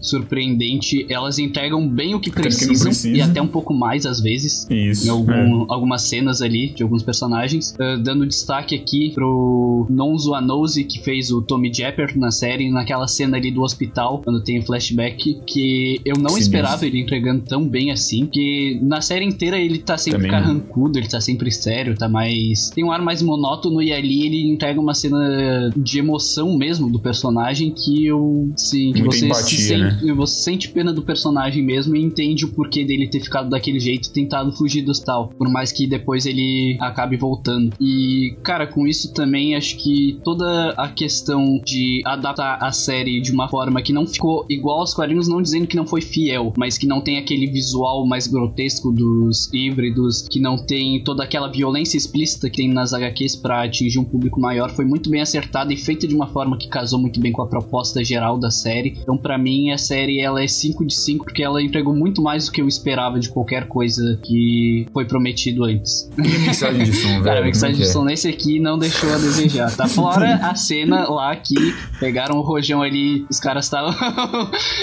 surpreendente. 0.00 1.06
Elas 1.08 1.38
entregam 1.38 1.86
bem 1.88 2.14
o 2.14 2.20
que 2.20 2.30
precisam 2.30 2.86
precisa. 2.90 3.16
e 3.16 3.20
até 3.20 3.40
um 3.40 3.46
pouco 3.46 3.72
mais 3.72 4.04
às 4.06 4.20
vezes. 4.20 4.66
Isso. 4.70 5.04
Em 5.06 5.08
é. 5.08 5.10
algum- 5.10 5.66
algumas 5.72 6.02
cenas 6.02 6.42
ali 6.42 6.68
de 6.74 6.82
alguns 6.82 7.02
personagens. 7.02 7.74
Ah, 7.78 7.96
dando 7.96 8.26
destaque 8.26 8.74
aqui 8.74 9.10
pro 9.14 9.86
Nonzo 9.88 10.34
Anose, 10.34 10.84
que 10.84 11.00
fez 11.00 11.30
o 11.30 11.40
Tommy 11.42 11.72
Japper 11.72 12.18
na 12.18 12.30
série, 12.30 12.70
naquela 12.70 13.06
cena 13.06 13.36
ali 13.36 13.50
do 13.50 13.62
hospital, 13.62 14.20
quando 14.22 14.42
tem 14.42 14.58
o 14.58 14.62
flashback, 14.62 15.40
que 15.46 16.00
eu 16.04 16.16
não 16.16 16.30
Sinistro. 16.30 16.38
esperava 16.42 16.86
ele 16.86 17.00
entregando 17.00 17.42
tão 17.42 17.66
bem 17.66 17.90
assim, 17.90 18.26
que 18.26 18.78
na 18.82 19.00
série 19.00 19.24
inteira 19.24 19.58
ele 19.58 19.78
tá 19.78 19.96
sempre 19.96 20.22
Também 20.22 20.32
não. 20.32 20.40
carrancudo, 20.40 20.98
ele 20.98 21.08
tá 21.08 21.20
sempre 21.20 21.50
sério, 21.50 21.96
tá 21.96 22.08
mais. 22.08 22.70
tem 22.70 22.84
um 22.84 22.90
ar 22.90 23.00
mais 23.02 23.22
monótono 23.22 23.80
e 23.82 23.92
ali 23.92 24.26
ele 24.26 24.50
entrega 24.50 24.80
uma 24.80 24.94
cena 24.94 25.70
de 25.76 25.98
emoção 25.98 26.56
mesmo 26.62 26.88
do 26.88 27.00
personagem 27.00 27.72
que 27.72 28.06
eu. 28.06 28.52
Sim, 28.56 28.92
que 28.92 29.00
Muita 29.00 29.16
você 29.16 29.26
empatia, 29.26 29.58
se 29.58 29.68
sente, 29.68 30.04
né? 30.04 30.14
você 30.14 30.42
sente 30.42 30.68
pena 30.68 30.92
do 30.92 31.02
personagem 31.02 31.62
mesmo 31.64 31.96
e 31.96 32.02
entende 32.02 32.44
o 32.44 32.52
porquê 32.52 32.84
dele 32.84 33.08
ter 33.08 33.20
ficado 33.20 33.50
daquele 33.50 33.80
jeito 33.80 34.08
e 34.08 34.12
tentado 34.12 34.52
fugir 34.52 34.82
do 34.82 34.92
hospital. 34.92 35.32
Por 35.36 35.50
mais 35.50 35.72
que 35.72 35.86
depois 35.86 36.24
ele 36.24 36.78
acabe 36.80 37.16
voltando. 37.16 37.72
E, 37.80 38.36
cara, 38.44 38.66
com 38.66 38.86
isso 38.86 39.12
também 39.12 39.56
acho 39.56 39.76
que 39.76 40.20
toda 40.24 40.70
a 40.76 40.88
questão 40.88 41.60
de 41.64 42.00
adaptar 42.06 42.58
a 42.60 42.70
série 42.70 43.20
de 43.20 43.32
uma 43.32 43.48
forma 43.48 43.82
que 43.82 43.92
não 43.92 44.06
ficou 44.06 44.46
igual 44.48 44.80
aos 44.80 44.94
quadrinhos, 44.94 45.26
não 45.28 45.42
dizendo 45.42 45.66
que 45.66 45.76
não 45.76 45.86
foi 45.86 46.00
fiel, 46.00 46.52
mas 46.56 46.78
que 46.78 46.86
não 46.86 47.00
tem 47.00 47.18
aquele 47.18 47.46
visual 47.46 48.06
mais 48.06 48.26
grotesco 48.26 48.92
dos 48.92 49.52
híbridos, 49.52 50.28
que 50.28 50.38
não 50.38 50.56
tem 50.56 51.02
toda 51.02 51.24
aquela 51.24 51.48
violência 51.48 51.96
explícita 51.96 52.48
que 52.48 52.62
tem 52.62 52.72
nas 52.72 52.92
HQs 52.92 53.36
pra 53.36 53.64
atingir 53.64 53.98
um 53.98 54.04
público 54.04 54.40
maior, 54.40 54.70
foi 54.70 54.84
muito 54.84 55.10
bem 55.10 55.20
acertada 55.20 55.72
e 55.72 55.76
feita 55.76 56.06
de 56.06 56.14
uma 56.14 56.28
forma 56.28 56.51
que 56.56 56.68
casou 56.68 56.98
muito 56.98 57.20
bem 57.20 57.32
com 57.32 57.42
a 57.42 57.46
proposta 57.46 58.04
geral 58.04 58.38
da 58.38 58.50
série. 58.50 58.98
Então, 59.02 59.16
pra 59.16 59.38
mim, 59.38 59.70
a 59.70 59.78
série 59.78 60.20
ela 60.20 60.42
é 60.42 60.48
5 60.48 60.84
de 60.84 60.94
5 60.94 61.24
porque 61.24 61.42
ela 61.42 61.62
entregou 61.62 61.94
muito 61.94 62.22
mais 62.22 62.46
do 62.46 62.52
que 62.52 62.60
eu 62.60 62.68
esperava 62.68 63.18
de 63.18 63.28
qualquer 63.28 63.66
coisa 63.68 64.18
que 64.22 64.86
foi 64.92 65.04
prometido 65.04 65.64
antes. 65.64 66.10
E 66.22 66.36
a 66.36 66.38
mensagem 66.38 66.84
de 66.84 66.92
som, 66.92 67.08
velho? 67.08 67.24
Cara, 67.24 67.40
a 67.40 67.50
que 67.50 67.72
de 67.72 67.82
é? 67.82 67.86
som 67.86 68.04
nesse 68.04 68.28
aqui 68.28 68.60
não 68.60 68.78
deixou 68.78 69.12
a 69.12 69.18
desejar, 69.18 69.74
tá? 69.76 69.86
Fora 69.88 70.36
a 70.36 70.54
cena 70.54 71.08
lá 71.08 71.34
que 71.36 71.54
pegaram 71.98 72.38
o 72.38 72.42
rojão 72.42 72.80
ali, 72.80 73.26
os 73.28 73.38
caras 73.38 73.64
estavam 73.64 73.92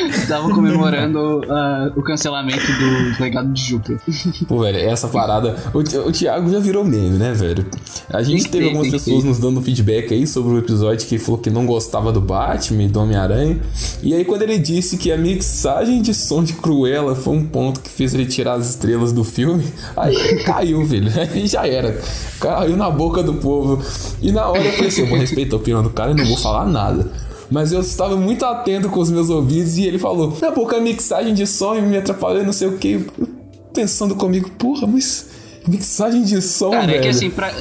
estavam 0.09 0.51
comemorando 0.53 1.41
ah, 1.49 1.91
o 1.95 2.03
cancelamento 2.03 2.65
do 2.65 3.21
legado 3.23 3.51
de 3.51 3.61
Júpiter. 3.61 3.99
Pô, 4.47 4.59
velho, 4.59 4.77
essa 4.77 5.07
parada. 5.07 5.55
O, 5.73 5.79
o 5.79 6.11
Thiago 6.11 6.49
já 6.49 6.59
virou 6.59 6.83
meme, 6.83 7.17
né, 7.17 7.33
velho? 7.33 7.65
A 8.11 8.21
gente 8.21 8.43
Tem 8.43 8.51
teve 8.51 8.65
ter, 8.65 8.69
algumas 8.69 8.91
pessoas 8.91 9.23
ter. 9.23 9.29
nos 9.29 9.39
dando 9.39 9.61
feedback 9.61 10.13
aí 10.13 10.27
sobre 10.27 10.53
o 10.53 10.57
episódio 10.57 11.07
que 11.07 11.17
falou 11.17 11.39
que 11.39 11.49
não 11.49 11.58
gostava 11.65 12.11
do 12.11 12.21
Batman 12.21 12.83
e 12.83 12.87
do 12.87 12.99
Homem-Aranha. 12.99 13.59
E 14.01 14.13
aí, 14.13 14.23
quando 14.25 14.43
ele 14.43 14.57
disse 14.57 14.97
que 14.97 15.11
a 15.11 15.17
mixagem 15.17 16.01
de 16.01 16.13
som 16.13 16.43
de 16.43 16.53
Cruella 16.53 17.15
foi 17.15 17.33
um 17.35 17.45
ponto 17.45 17.79
que 17.81 17.89
fez 17.89 18.13
ele 18.13 18.25
tirar 18.25 18.53
as 18.53 18.69
estrelas 18.69 19.11
do 19.11 19.23
filme, 19.23 19.63
aí 19.95 20.43
caiu, 20.43 20.83
velho. 20.85 21.09
Aí 21.19 21.47
já 21.47 21.67
era. 21.67 21.99
Caiu 22.39 22.75
na 22.77 22.89
boca 22.89 23.21
do 23.23 23.35
povo. 23.35 23.83
E 24.21 24.31
na 24.31 24.47
hora 24.47 24.63
eu 24.63 24.71
falei 24.73 24.87
assim: 24.87 25.01
eu 25.01 25.07
vou 25.07 25.17
respeitar 25.17 25.55
a 25.55 25.59
opinião 25.59 25.83
do 25.83 25.89
cara 25.89 26.11
e 26.11 26.15
não 26.15 26.25
vou 26.25 26.37
falar 26.37 26.65
nada. 26.65 27.11
Mas 27.51 27.71
eu 27.71 27.79
estava 27.81 28.15
muito 28.15 28.45
atento 28.45 28.89
com 28.89 28.99
os 28.99 29.09
meus 29.09 29.29
ouvidos 29.29 29.77
e 29.77 29.83
ele 29.85 29.97
falou: 29.97 30.37
Na 30.41 30.51
boca 30.51 30.77
a 30.77 30.81
mixagem 30.81 31.33
de 31.33 31.47
som 31.47 31.73
me 31.81 31.97
atrapalhou, 31.97 32.43
não 32.43 32.53
sei 32.53 32.67
o 32.67 32.77
que. 32.77 33.05
Pensando 33.73 34.15
comigo, 34.15 34.49
porra, 34.51 34.85
mas 34.87 35.27
mixagem 35.67 36.23
de 36.23 36.41
som, 36.41 36.71
Cara, 36.71 36.85
velho. 36.87 36.97
é 36.99 37.01
que 37.01 37.07
assim, 37.07 37.29
pra, 37.29 37.51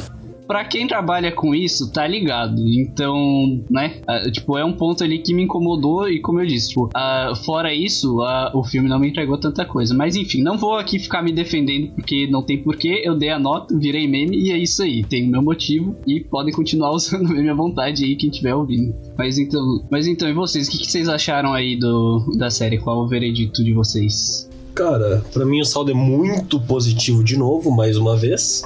pra 0.49 0.65
quem 0.65 0.89
trabalha 0.89 1.31
com 1.31 1.55
isso, 1.55 1.93
tá 1.93 2.07
ligado. 2.07 2.67
Então, 2.67 3.63
né? 3.71 4.01
ah, 4.07 4.31
tipo, 4.31 4.57
é 4.57 4.65
um 4.65 4.73
ponto 4.73 5.05
ali 5.05 5.19
que 5.19 5.35
me 5.35 5.43
incomodou 5.43 6.09
e 6.09 6.21
como 6.21 6.41
eu 6.41 6.47
disse, 6.47 6.71
tipo, 6.71 6.89
ah, 6.95 7.35
fora 7.45 7.73
isso, 7.73 8.23
ah, 8.23 8.51
o 8.55 8.65
filme 8.65 8.89
não 8.89 8.99
me 8.99 9.11
entregou 9.11 9.37
tanta 9.37 9.67
coisa. 9.67 9.95
Mas 9.95 10.17
enfim, 10.17 10.43
não 10.43 10.57
vou 10.57 10.77
aqui 10.77 10.99
ficar 10.99 11.23
me 11.23 11.31
defendendo 11.31 11.93
porque 11.95 12.27
não 12.27 12.43
tem 12.43 12.59
porquê. 12.63 13.03
Eu 13.05 13.15
dei 13.15 13.29
a 13.29 13.39
nota, 13.39 13.79
virei 13.79 14.09
meme 14.09 14.37
e 14.39 14.51
é 14.51 14.57
isso 14.57 14.83
aí. 14.83 15.05
Tem 15.05 15.29
o 15.29 15.31
meu 15.31 15.43
motivo 15.43 15.95
e 16.07 16.21
podem 16.21 16.53
continuar 16.53 16.91
usando 16.97 17.31
a 17.31 17.35
minha 17.35 17.55
vontade 17.55 18.05
aí 18.05 18.17
quem 18.17 18.31
estiver 18.31 18.55
ouvindo. 18.55 18.95
Mas 19.17 19.39
então, 19.39 19.87
mas 19.91 20.07
então, 20.07 20.29
e 20.29 20.33
vocês? 20.33 20.67
O 20.67 20.71
que, 20.71 20.79
que 20.79 20.91
vocês 20.91 21.09
acharam 21.09 21.53
aí 21.53 21.77
do, 21.77 22.25
da 22.39 22.49
série? 22.49 22.79
Qual 22.79 23.05
o 23.05 23.07
veredito 23.07 23.63
de 23.63 23.75
vocês? 23.75 24.49
Cara, 24.75 25.23
pra 25.33 25.45
mim 25.45 25.61
o 25.61 25.65
saldo 25.65 25.91
é 25.91 25.95
muito 25.95 26.61
positivo 26.61 27.23
de 27.23 27.37
novo, 27.37 27.71
mais 27.71 27.97
uma 27.97 28.17
vez. 28.17 28.63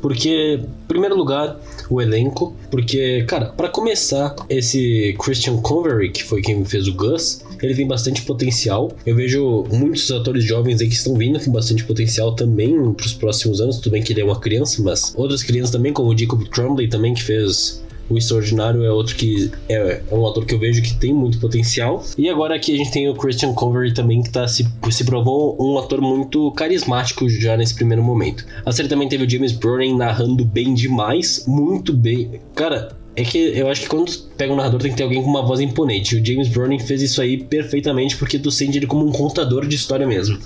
Porque, 0.00 0.60
em 0.62 0.86
primeiro 0.88 1.16
lugar, 1.16 1.60
o 1.88 2.00
elenco. 2.00 2.54
Porque, 2.70 3.24
cara, 3.24 3.46
pra 3.46 3.68
começar, 3.68 4.34
esse 4.48 5.14
Christian 5.18 5.56
Convery, 5.58 6.10
que 6.10 6.22
foi 6.22 6.40
quem 6.40 6.64
fez 6.64 6.88
o 6.88 6.94
Gus, 6.94 7.42
ele 7.62 7.74
tem 7.74 7.86
bastante 7.86 8.22
potencial. 8.22 8.92
Eu 9.04 9.16
vejo 9.16 9.64
muitos 9.70 10.10
atores 10.10 10.44
jovens 10.44 10.80
aí 10.80 10.88
que 10.88 10.94
estão 10.94 11.14
vindo 11.14 11.38
com 11.38 11.52
bastante 11.52 11.84
potencial 11.84 12.34
também 12.34 12.92
pros 12.94 13.12
próximos 13.12 13.60
anos. 13.60 13.78
Tudo 13.78 13.92
bem 13.92 14.02
que 14.02 14.12
ele 14.12 14.20
é 14.20 14.24
uma 14.24 14.38
criança, 14.38 14.82
mas 14.82 15.12
outras 15.16 15.42
crianças 15.42 15.70
também, 15.70 15.92
como 15.92 16.10
o 16.10 16.18
Jacob 16.18 16.42
Tremblay 16.48 16.88
também, 16.88 17.14
que 17.14 17.22
fez 17.22 17.82
o 18.10 18.18
Extraordinário 18.18 18.84
é 18.84 18.90
outro 18.90 19.14
que 19.14 19.50
é, 19.68 20.02
é 20.10 20.14
um 20.14 20.26
ator 20.26 20.44
que 20.44 20.54
eu 20.54 20.58
vejo 20.58 20.82
que 20.82 20.94
tem 20.94 21.14
muito 21.14 21.38
potencial. 21.38 22.04
E 22.18 22.28
agora 22.28 22.56
aqui 22.56 22.74
a 22.74 22.76
gente 22.76 22.90
tem 22.90 23.08
o 23.08 23.14
Christian 23.14 23.54
Convery 23.54 23.94
também, 23.94 24.22
que 24.22 24.30
tá, 24.30 24.46
se, 24.48 24.66
se 24.90 25.04
provou 25.04 25.56
um 25.60 25.78
ator 25.78 26.00
muito 26.00 26.50
carismático 26.52 27.28
já 27.28 27.56
nesse 27.56 27.74
primeiro 27.74 28.02
momento. 28.02 28.44
A 28.66 28.72
série 28.72 28.88
também 28.88 29.08
teve 29.08 29.24
o 29.24 29.30
James 29.30 29.52
Brolin 29.52 29.96
narrando 29.96 30.44
bem 30.44 30.74
demais, 30.74 31.44
muito 31.46 31.92
bem. 31.92 32.40
Cara, 32.54 32.96
é 33.14 33.22
que 33.22 33.38
eu 33.38 33.68
acho 33.68 33.82
que 33.82 33.88
quando 33.88 34.12
pega 34.36 34.52
um 34.52 34.56
narrador 34.56 34.80
tem 34.80 34.90
que 34.90 34.96
ter 34.96 35.02
alguém 35.02 35.22
com 35.22 35.28
uma 35.28 35.42
voz 35.42 35.60
imponente. 35.60 36.16
O 36.16 36.24
James 36.24 36.48
Brolin 36.48 36.78
fez 36.78 37.02
isso 37.02 37.20
aí 37.20 37.36
perfeitamente 37.36 38.16
porque 38.16 38.38
tu 38.38 38.50
sente 38.50 38.78
ele 38.78 38.86
como 38.86 39.06
um 39.06 39.12
contador 39.12 39.66
de 39.66 39.76
história 39.76 40.06
mesmo. 40.06 40.38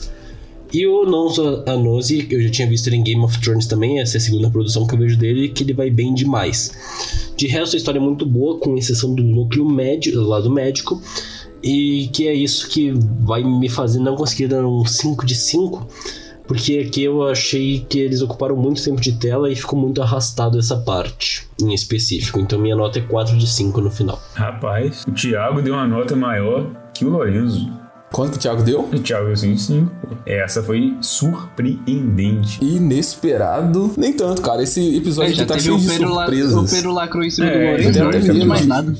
E 0.75 0.85
o 0.89 1.07
Nonzo 1.07 1.63
Anose, 1.69 2.27
eu 2.29 2.43
já 2.43 2.51
tinha 2.51 2.69
visto 2.69 2.89
ele 2.89 2.97
em 2.97 3.03
Game 3.05 3.23
of 3.23 3.41
Thrones 3.41 3.69
também, 3.69 4.01
essa 4.01 4.17
é 4.17 4.19
a 4.19 4.21
segunda 4.21 4.51
produção 4.51 4.85
que 4.85 4.97
eu 4.97 4.99
vejo 4.99 5.17
dele, 5.17 5.49
que 5.49 5.63
ele 5.63 5.73
vai 5.73 5.89
bem 5.89 6.13
demais. 6.13 7.31
De 7.37 7.47
resto, 7.47 7.75
a 7.75 7.77
história 7.77 8.01
é 8.01 8.03
muito 8.03 8.27
boa, 8.27 8.59
com 8.59 8.77
exceção 8.77 9.15
do 9.15 9.23
núcleo 9.23 9.65
médio, 9.65 10.13
do 10.13 10.27
lado 10.27 10.51
médico, 10.51 11.01
e 11.63 12.11
que 12.13 12.27
é 12.27 12.35
isso 12.35 12.69
que 12.69 12.93
vai 13.21 13.45
me 13.45 13.69
fazer 13.69 14.01
não 14.01 14.17
conseguir 14.17 14.49
dar 14.49 14.67
um 14.67 14.85
5 14.85 15.25
de 15.25 15.37
5, 15.37 15.87
porque 16.49 16.85
aqui 16.85 17.05
eu 17.05 17.23
achei 17.23 17.87
que 17.89 18.01
eles 18.01 18.21
ocuparam 18.21 18.57
muito 18.57 18.83
tempo 18.83 19.01
de 19.01 19.13
tela 19.13 19.49
e 19.49 19.55
ficou 19.55 19.79
muito 19.79 20.03
arrastado 20.03 20.59
essa 20.59 20.77
parte 20.79 21.47
em 21.63 21.73
específico. 21.73 22.41
Então 22.41 22.59
minha 22.59 22.75
nota 22.75 22.99
é 22.99 23.03
4 23.03 23.39
de 23.39 23.47
5 23.47 23.81
no 23.81 23.93
final. 23.93 24.21
Rapaz, 24.35 25.05
o 25.07 25.13
Thiago 25.13 25.63
deu 25.63 25.75
uma 25.75 25.87
nota 25.87 26.17
maior 26.17 26.69
que 26.93 27.05
o 27.05 27.11
Lorenzo. 27.11 27.84
Quanto 28.15 28.31
que 28.33 28.37
o 28.39 28.41
Thiago 28.41 28.63
deu? 28.63 28.81
O 28.93 28.99
Thiago 29.01 29.27
deu 29.27 29.37
5 29.37 29.59
5. 29.59 29.91
Essa 30.25 30.63
foi 30.63 30.95
surpreendente. 31.01 32.65
Inesperado. 32.65 33.93
Nem 33.97 34.13
tanto, 34.13 34.41
cara. 34.41 34.63
Esse 34.63 34.97
episódio 34.97 35.33
É, 35.33 35.35
já 35.35 35.43
aqui 35.43 35.53
tá 35.53 35.59
cheio 35.59 35.77
de 35.79 35.89
Pedro, 35.89 36.11
lá, 36.11 36.15
o 36.15 36.15
surpresas. 36.27 36.73
Pedro 36.73 36.93
lacrou 36.93 37.25
em 37.25 37.31
cima 37.31 37.49
É, 37.49 37.51
do 37.53 37.59
Lourenço, 37.67 37.93
tem 37.93 38.03
eu 38.03 38.09
até 38.09 38.19
não 38.19 38.25
entendi 38.25 38.39
meme. 38.39 38.49
mais 38.49 38.67
nada. 38.67 38.95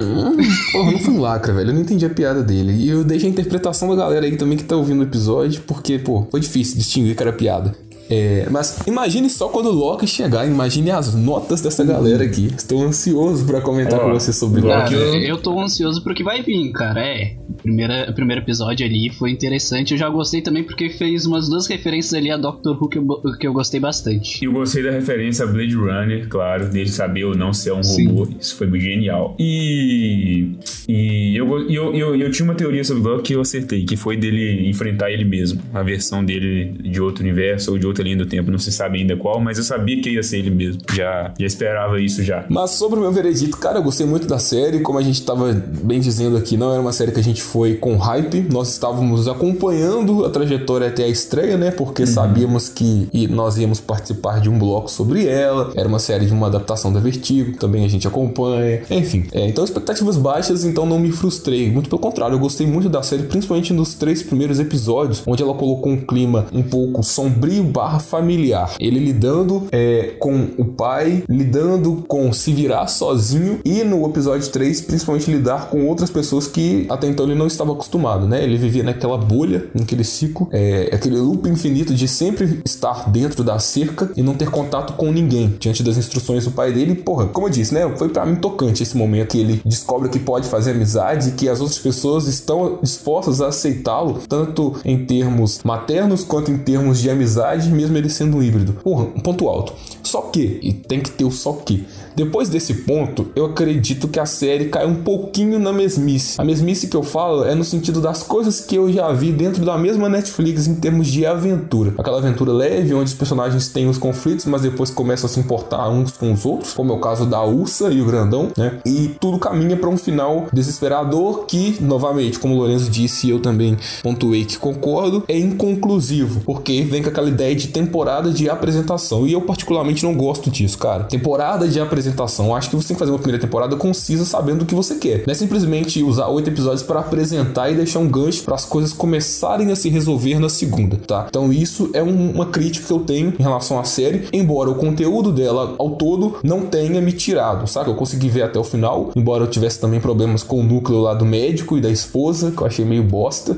Hum, 0.00 0.36
porra, 0.72 0.90
não 0.92 0.98
foi 0.98 1.14
um 1.14 1.20
lacra, 1.20 1.52
velho. 1.52 1.68
Eu 1.70 1.74
não 1.74 1.82
entendi 1.82 2.06
a 2.06 2.10
piada 2.10 2.42
dele. 2.42 2.72
E 2.72 2.88
eu 2.88 3.04
deixei 3.04 3.28
a 3.28 3.32
interpretação 3.32 3.88
da 3.90 3.96
galera 3.96 4.24
aí 4.24 4.36
também 4.36 4.56
que 4.56 4.64
tá 4.64 4.74
ouvindo 4.74 5.00
o 5.00 5.04
episódio, 5.04 5.62
porque, 5.66 5.98
pô, 5.98 6.26
foi 6.30 6.40
difícil 6.40 6.78
distinguir 6.78 7.14
que 7.14 7.22
era 7.22 7.32
piada. 7.32 7.74
É, 8.14 8.48
mas 8.50 8.78
imagine 8.86 9.28
só 9.28 9.48
quando 9.48 9.66
o 9.66 9.72
Loki 9.72 10.06
chegar, 10.06 10.46
imagine 10.46 10.90
as 10.90 11.14
notas 11.14 11.60
dessa 11.60 11.84
galera 11.84 12.24
aqui. 12.24 12.48
Estou 12.56 12.82
ansioso 12.82 13.44
pra 13.44 13.60
comentar 13.60 13.98
com 14.00 14.10
você 14.12 14.32
sobre 14.32 14.60
Loki 14.60 14.94
eu- 14.94 15.36
tô 15.44 15.60
ansioso 15.60 16.02
pro 16.02 16.14
que 16.14 16.22
vai 16.22 16.42
vir, 16.42 16.70
cara. 16.72 17.00
É, 17.00 17.36
o 17.48 17.54
primeiro, 17.54 17.92
o 18.10 18.14
primeiro 18.14 18.40
episódio 18.42 18.86
ali 18.86 19.10
foi 19.10 19.30
interessante. 19.30 19.92
Eu 19.92 19.98
já 19.98 20.08
gostei 20.08 20.40
também 20.40 20.62
porque 20.64 20.88
fez 20.90 21.26
umas 21.26 21.48
duas 21.48 21.66
referências 21.66 22.14
ali 22.14 22.30
a 22.30 22.36
Doctor 22.36 22.76
Who 22.80 22.88
que 22.88 22.98
eu, 22.98 23.06
que 23.38 23.46
eu 23.46 23.52
gostei 23.52 23.80
bastante. 23.80 24.42
E 24.42 24.46
eu 24.46 24.52
gostei 24.52 24.82
da 24.82 24.90
referência 24.90 25.44
a 25.44 25.48
Blade 25.48 25.74
Runner, 25.74 26.28
claro, 26.28 26.68
dele 26.70 26.88
saber 26.88 27.24
ou 27.24 27.34
não 27.36 27.52
ser 27.52 27.72
um 27.72 27.82
Sim. 27.82 28.06
robô. 28.08 28.28
Isso 28.40 28.56
foi 28.56 28.70
genial. 28.80 29.36
E. 29.38 30.52
E 30.86 31.34
eu, 31.36 31.68
e 31.70 31.74
eu, 31.74 31.94
eu, 31.94 32.16
eu 32.16 32.30
tinha 32.30 32.44
uma 32.44 32.54
teoria 32.54 32.84
sobre 32.84 33.02
o 33.08 33.12
Loki 33.12 33.22
que 33.24 33.34
eu 33.34 33.40
acertei, 33.40 33.84
que 33.84 33.96
foi 33.96 34.16
dele 34.18 34.68
enfrentar 34.68 35.10
ele 35.10 35.24
mesmo. 35.24 35.60
A 35.72 35.82
versão 35.82 36.22
dele 36.24 36.72
de 36.82 37.00
outro 37.00 37.22
universo 37.24 37.72
ou 37.72 37.78
de 37.78 37.86
outra 37.86 38.03
linha 38.04 38.16
do 38.18 38.26
tempo. 38.26 38.50
Não 38.50 38.58
se 38.58 38.70
sabe 38.70 38.98
ainda 39.00 39.16
qual, 39.16 39.40
mas 39.40 39.58
eu 39.58 39.64
sabia 39.64 40.00
que 40.00 40.10
ia 40.10 40.22
ser 40.22 40.38
ele 40.38 40.50
mesmo. 40.50 40.82
Já, 40.92 41.32
já 41.38 41.46
esperava 41.46 42.00
isso 42.00 42.22
já. 42.22 42.44
Mas 42.48 42.70
sobre 42.72 42.98
o 42.98 43.02
meu 43.02 43.12
veredito, 43.12 43.56
cara, 43.56 43.78
eu 43.78 43.82
gostei 43.82 44.06
muito 44.06 44.26
da 44.26 44.38
série. 44.38 44.80
Como 44.80 44.98
a 44.98 45.02
gente 45.02 45.22
tava 45.22 45.52
bem 45.52 46.00
dizendo 46.00 46.36
aqui, 46.36 46.56
não 46.56 46.72
era 46.72 46.80
uma 46.80 46.92
série 46.92 47.12
que 47.12 47.20
a 47.20 47.24
gente 47.24 47.42
foi 47.42 47.74
com 47.74 47.96
hype. 47.96 48.46
Nós 48.50 48.70
estávamos 48.70 49.26
acompanhando 49.28 50.24
a 50.24 50.30
trajetória 50.30 50.88
até 50.88 51.04
a 51.04 51.08
estreia, 51.08 51.56
né? 51.56 51.70
Porque 51.70 52.06
sabíamos 52.06 52.68
que 52.68 53.08
e 53.12 53.26
nós 53.26 53.56
íamos 53.56 53.80
participar 53.80 54.40
de 54.40 54.48
um 54.48 54.58
bloco 54.58 54.90
sobre 54.90 55.26
ela. 55.26 55.72
Era 55.74 55.88
uma 55.88 55.98
série 55.98 56.26
de 56.26 56.32
uma 56.32 56.46
adaptação 56.46 56.92
da 56.92 57.00
Vertigo, 57.00 57.56
também 57.56 57.84
a 57.84 57.88
gente 57.88 58.06
acompanha. 58.06 58.82
Enfim, 58.90 59.26
é, 59.32 59.48
então 59.48 59.64
expectativas 59.64 60.16
baixas. 60.16 60.64
então 60.64 60.86
não 60.86 60.98
me 60.98 61.10
frustrei. 61.10 61.70
Muito 61.70 61.88
pelo 61.88 62.00
contrário, 62.00 62.34
eu 62.34 62.38
gostei 62.38 62.66
muito 62.66 62.88
da 62.88 63.02
série, 63.02 63.24
principalmente 63.24 63.72
nos 63.72 63.94
três 63.94 64.22
primeiros 64.22 64.58
episódios, 64.58 65.22
onde 65.26 65.42
ela 65.42 65.54
colocou 65.54 65.92
um 65.92 66.00
clima 66.00 66.46
um 66.52 66.62
pouco 66.62 67.02
sombrio 67.02 67.64
barra 67.84 67.98
familiar. 67.98 68.74
Ele 68.80 68.98
lidando 68.98 69.68
é, 69.70 70.14
com 70.18 70.48
o 70.56 70.64
pai, 70.64 71.22
lidando 71.28 72.02
com 72.08 72.32
se 72.32 72.50
virar 72.50 72.86
sozinho 72.86 73.60
e 73.62 73.84
no 73.84 74.06
episódio 74.06 74.48
3, 74.50 74.80
principalmente 74.80 75.30
lidar 75.30 75.68
com 75.68 75.86
outras 75.86 76.08
pessoas 76.08 76.46
que 76.46 76.86
até 76.88 77.06
então 77.06 77.26
ele 77.26 77.34
não 77.34 77.46
estava 77.46 77.72
acostumado, 77.72 78.26
né? 78.26 78.42
Ele 78.42 78.56
vivia 78.56 78.82
naquela 78.82 79.18
bolha, 79.18 79.66
naquele 79.74 80.02
ciclo, 80.02 80.48
é, 80.50 80.88
aquele 80.92 81.16
loop 81.16 81.46
infinito 81.46 81.92
de 81.92 82.08
sempre 82.08 82.62
estar 82.64 83.10
dentro 83.10 83.44
da 83.44 83.58
cerca 83.58 84.10
e 84.16 84.22
não 84.22 84.34
ter 84.34 84.48
contato 84.48 84.94
com 84.94 85.12
ninguém 85.12 85.54
diante 85.60 85.82
das 85.82 85.98
instruções 85.98 86.44
do 86.44 86.52
pai 86.52 86.72
dele. 86.72 86.94
Porra, 86.94 87.26
como 87.26 87.48
eu 87.48 87.50
disse, 87.50 87.74
né? 87.74 87.92
Foi 87.98 88.08
para 88.08 88.24
mim 88.24 88.36
tocante 88.36 88.82
esse 88.82 88.96
momento 88.96 89.32
que 89.32 89.38
ele 89.38 89.60
descobre 89.62 90.08
que 90.08 90.18
pode 90.18 90.48
fazer 90.48 90.70
amizade 90.70 91.28
e 91.28 91.32
que 91.32 91.50
as 91.50 91.60
outras 91.60 91.78
pessoas 91.78 92.26
estão 92.26 92.78
dispostas 92.80 93.42
a 93.42 93.48
aceitá-lo, 93.48 94.20
tanto 94.26 94.76
em 94.86 95.04
termos 95.04 95.60
maternos 95.62 96.24
quanto 96.24 96.50
em 96.50 96.56
termos 96.56 96.98
de 96.98 97.10
amizade, 97.10 97.73
mesmo 97.74 97.96
ele 97.96 98.08
sendo 98.08 98.36
um 98.36 98.42
híbrido. 98.42 98.74
Porra, 98.74 99.04
um 99.04 99.20
ponto 99.20 99.48
alto. 99.48 99.74
Só 100.02 100.22
que, 100.22 100.58
e 100.62 100.72
tem 100.72 101.00
que 101.00 101.10
ter 101.10 101.24
o 101.24 101.30
só 101.30 101.52
que, 101.52 101.84
depois 102.14 102.48
desse 102.48 102.74
ponto, 102.74 103.28
eu 103.34 103.46
acredito 103.46 104.08
que 104.08 104.20
a 104.20 104.26
série 104.26 104.66
cai 104.66 104.86
um 104.86 104.94
pouquinho 104.94 105.58
na 105.58 105.72
mesmice. 105.72 106.40
A 106.40 106.44
mesmice 106.44 106.86
que 106.86 106.96
eu 106.96 107.02
falo 107.02 107.44
é 107.44 107.54
no 107.54 107.64
sentido 107.64 108.00
das 108.00 108.22
coisas 108.22 108.60
que 108.60 108.76
eu 108.76 108.92
já 108.92 109.10
vi 109.12 109.32
dentro 109.32 109.64
da 109.64 109.76
mesma 109.76 110.08
Netflix 110.08 110.66
em 110.66 110.76
termos 110.76 111.08
de 111.08 111.26
aventura. 111.26 111.92
Aquela 111.98 112.18
aventura 112.18 112.52
leve, 112.52 112.94
onde 112.94 113.10
os 113.10 113.14
personagens 113.14 113.68
têm 113.68 113.88
os 113.88 113.98
conflitos, 113.98 114.44
mas 114.46 114.62
depois 114.62 114.90
começam 114.90 115.26
a 115.26 115.28
se 115.28 115.40
importar 115.40 115.88
uns 115.88 116.12
com 116.12 116.32
os 116.32 116.46
outros, 116.46 116.72
como 116.72 116.92
é 116.92 116.96
o 116.96 117.00
caso 117.00 117.26
da 117.26 117.42
Ursa 117.42 117.90
e 117.90 118.00
o 118.00 118.04
Grandão, 118.06 118.50
né? 118.56 118.78
E 118.86 119.14
tudo 119.20 119.38
caminha 119.38 119.76
para 119.76 119.88
um 119.88 119.96
final 119.96 120.46
desesperador 120.52 121.46
que, 121.46 121.76
novamente, 121.80 122.38
como 122.38 122.54
o 122.54 122.58
Lorenzo 122.58 122.90
disse 122.90 123.26
e 123.26 123.30
eu 123.30 123.40
também 123.40 123.76
pontuei 124.02 124.44
que 124.44 124.56
concordo, 124.56 125.24
é 125.26 125.36
inconclusivo, 125.38 126.40
porque 126.42 126.82
vem 126.82 127.02
com 127.02 127.08
aquela 127.08 127.28
ideia 127.28 127.54
de 127.54 127.68
temporada 127.68 128.30
de 128.30 128.48
apresentação. 128.48 129.26
E 129.26 129.32
eu 129.32 129.40
particularmente 129.40 130.04
não 130.04 130.14
gosto 130.14 130.50
disso, 130.50 130.78
cara. 130.78 131.04
Temporada 131.04 131.66
de 131.66 131.80
apresentação 131.80 132.03
apresentação. 132.04 132.54
Acho 132.54 132.70
que 132.70 132.76
você 132.76 132.88
tem 132.88 132.94
que 132.94 132.98
fazer 132.98 133.10
uma 133.10 133.18
primeira 133.18 133.40
temporada 133.40 133.76
concisa, 133.76 134.24
sabendo 134.24 134.62
o 134.62 134.66
que 134.66 134.74
você 134.74 134.96
quer. 134.96 135.24
Não 135.26 135.32
é 135.32 135.34
simplesmente 135.34 136.02
usar 136.02 136.28
oito 136.28 136.50
episódios 136.50 136.82
para 136.82 137.00
apresentar 137.00 137.70
e 137.70 137.74
deixar 137.74 137.98
um 137.98 138.08
gancho 138.08 138.42
para 138.42 138.54
as 138.54 138.64
coisas 138.64 138.92
começarem 138.92 139.72
a 139.72 139.76
se 139.76 139.88
resolver 139.88 140.38
na 140.38 140.48
segunda, 140.48 140.96
tá? 140.96 141.26
Então 141.28 141.52
isso 141.52 141.90
é 141.92 142.02
um, 142.02 142.30
uma 142.30 142.46
crítica 142.46 142.86
que 142.86 142.92
eu 142.92 143.00
tenho 143.00 143.34
em 143.38 143.42
relação 143.42 143.78
à 143.78 143.84
série, 143.84 144.28
embora 144.32 144.70
o 144.70 144.74
conteúdo 144.74 145.32
dela 145.32 145.74
ao 145.78 145.90
todo 145.90 146.36
não 146.42 146.62
tenha 146.62 147.00
me 147.00 147.12
tirado, 147.12 147.66
sabe? 147.66 147.90
Eu 147.90 147.94
consegui 147.94 148.28
ver 148.28 148.42
até 148.42 148.58
o 148.58 148.64
final, 148.64 149.10
embora 149.16 149.44
eu 149.44 149.48
tivesse 149.48 149.80
também 149.80 150.00
problemas 150.00 150.42
com 150.42 150.60
o 150.60 150.62
núcleo 150.62 151.00
lá 151.00 151.14
do 151.14 151.24
médico 151.24 151.76
e 151.76 151.80
da 151.80 151.90
esposa, 151.90 152.50
que 152.50 152.60
eu 152.60 152.66
achei 152.66 152.84
meio 152.84 153.02
bosta. 153.02 153.56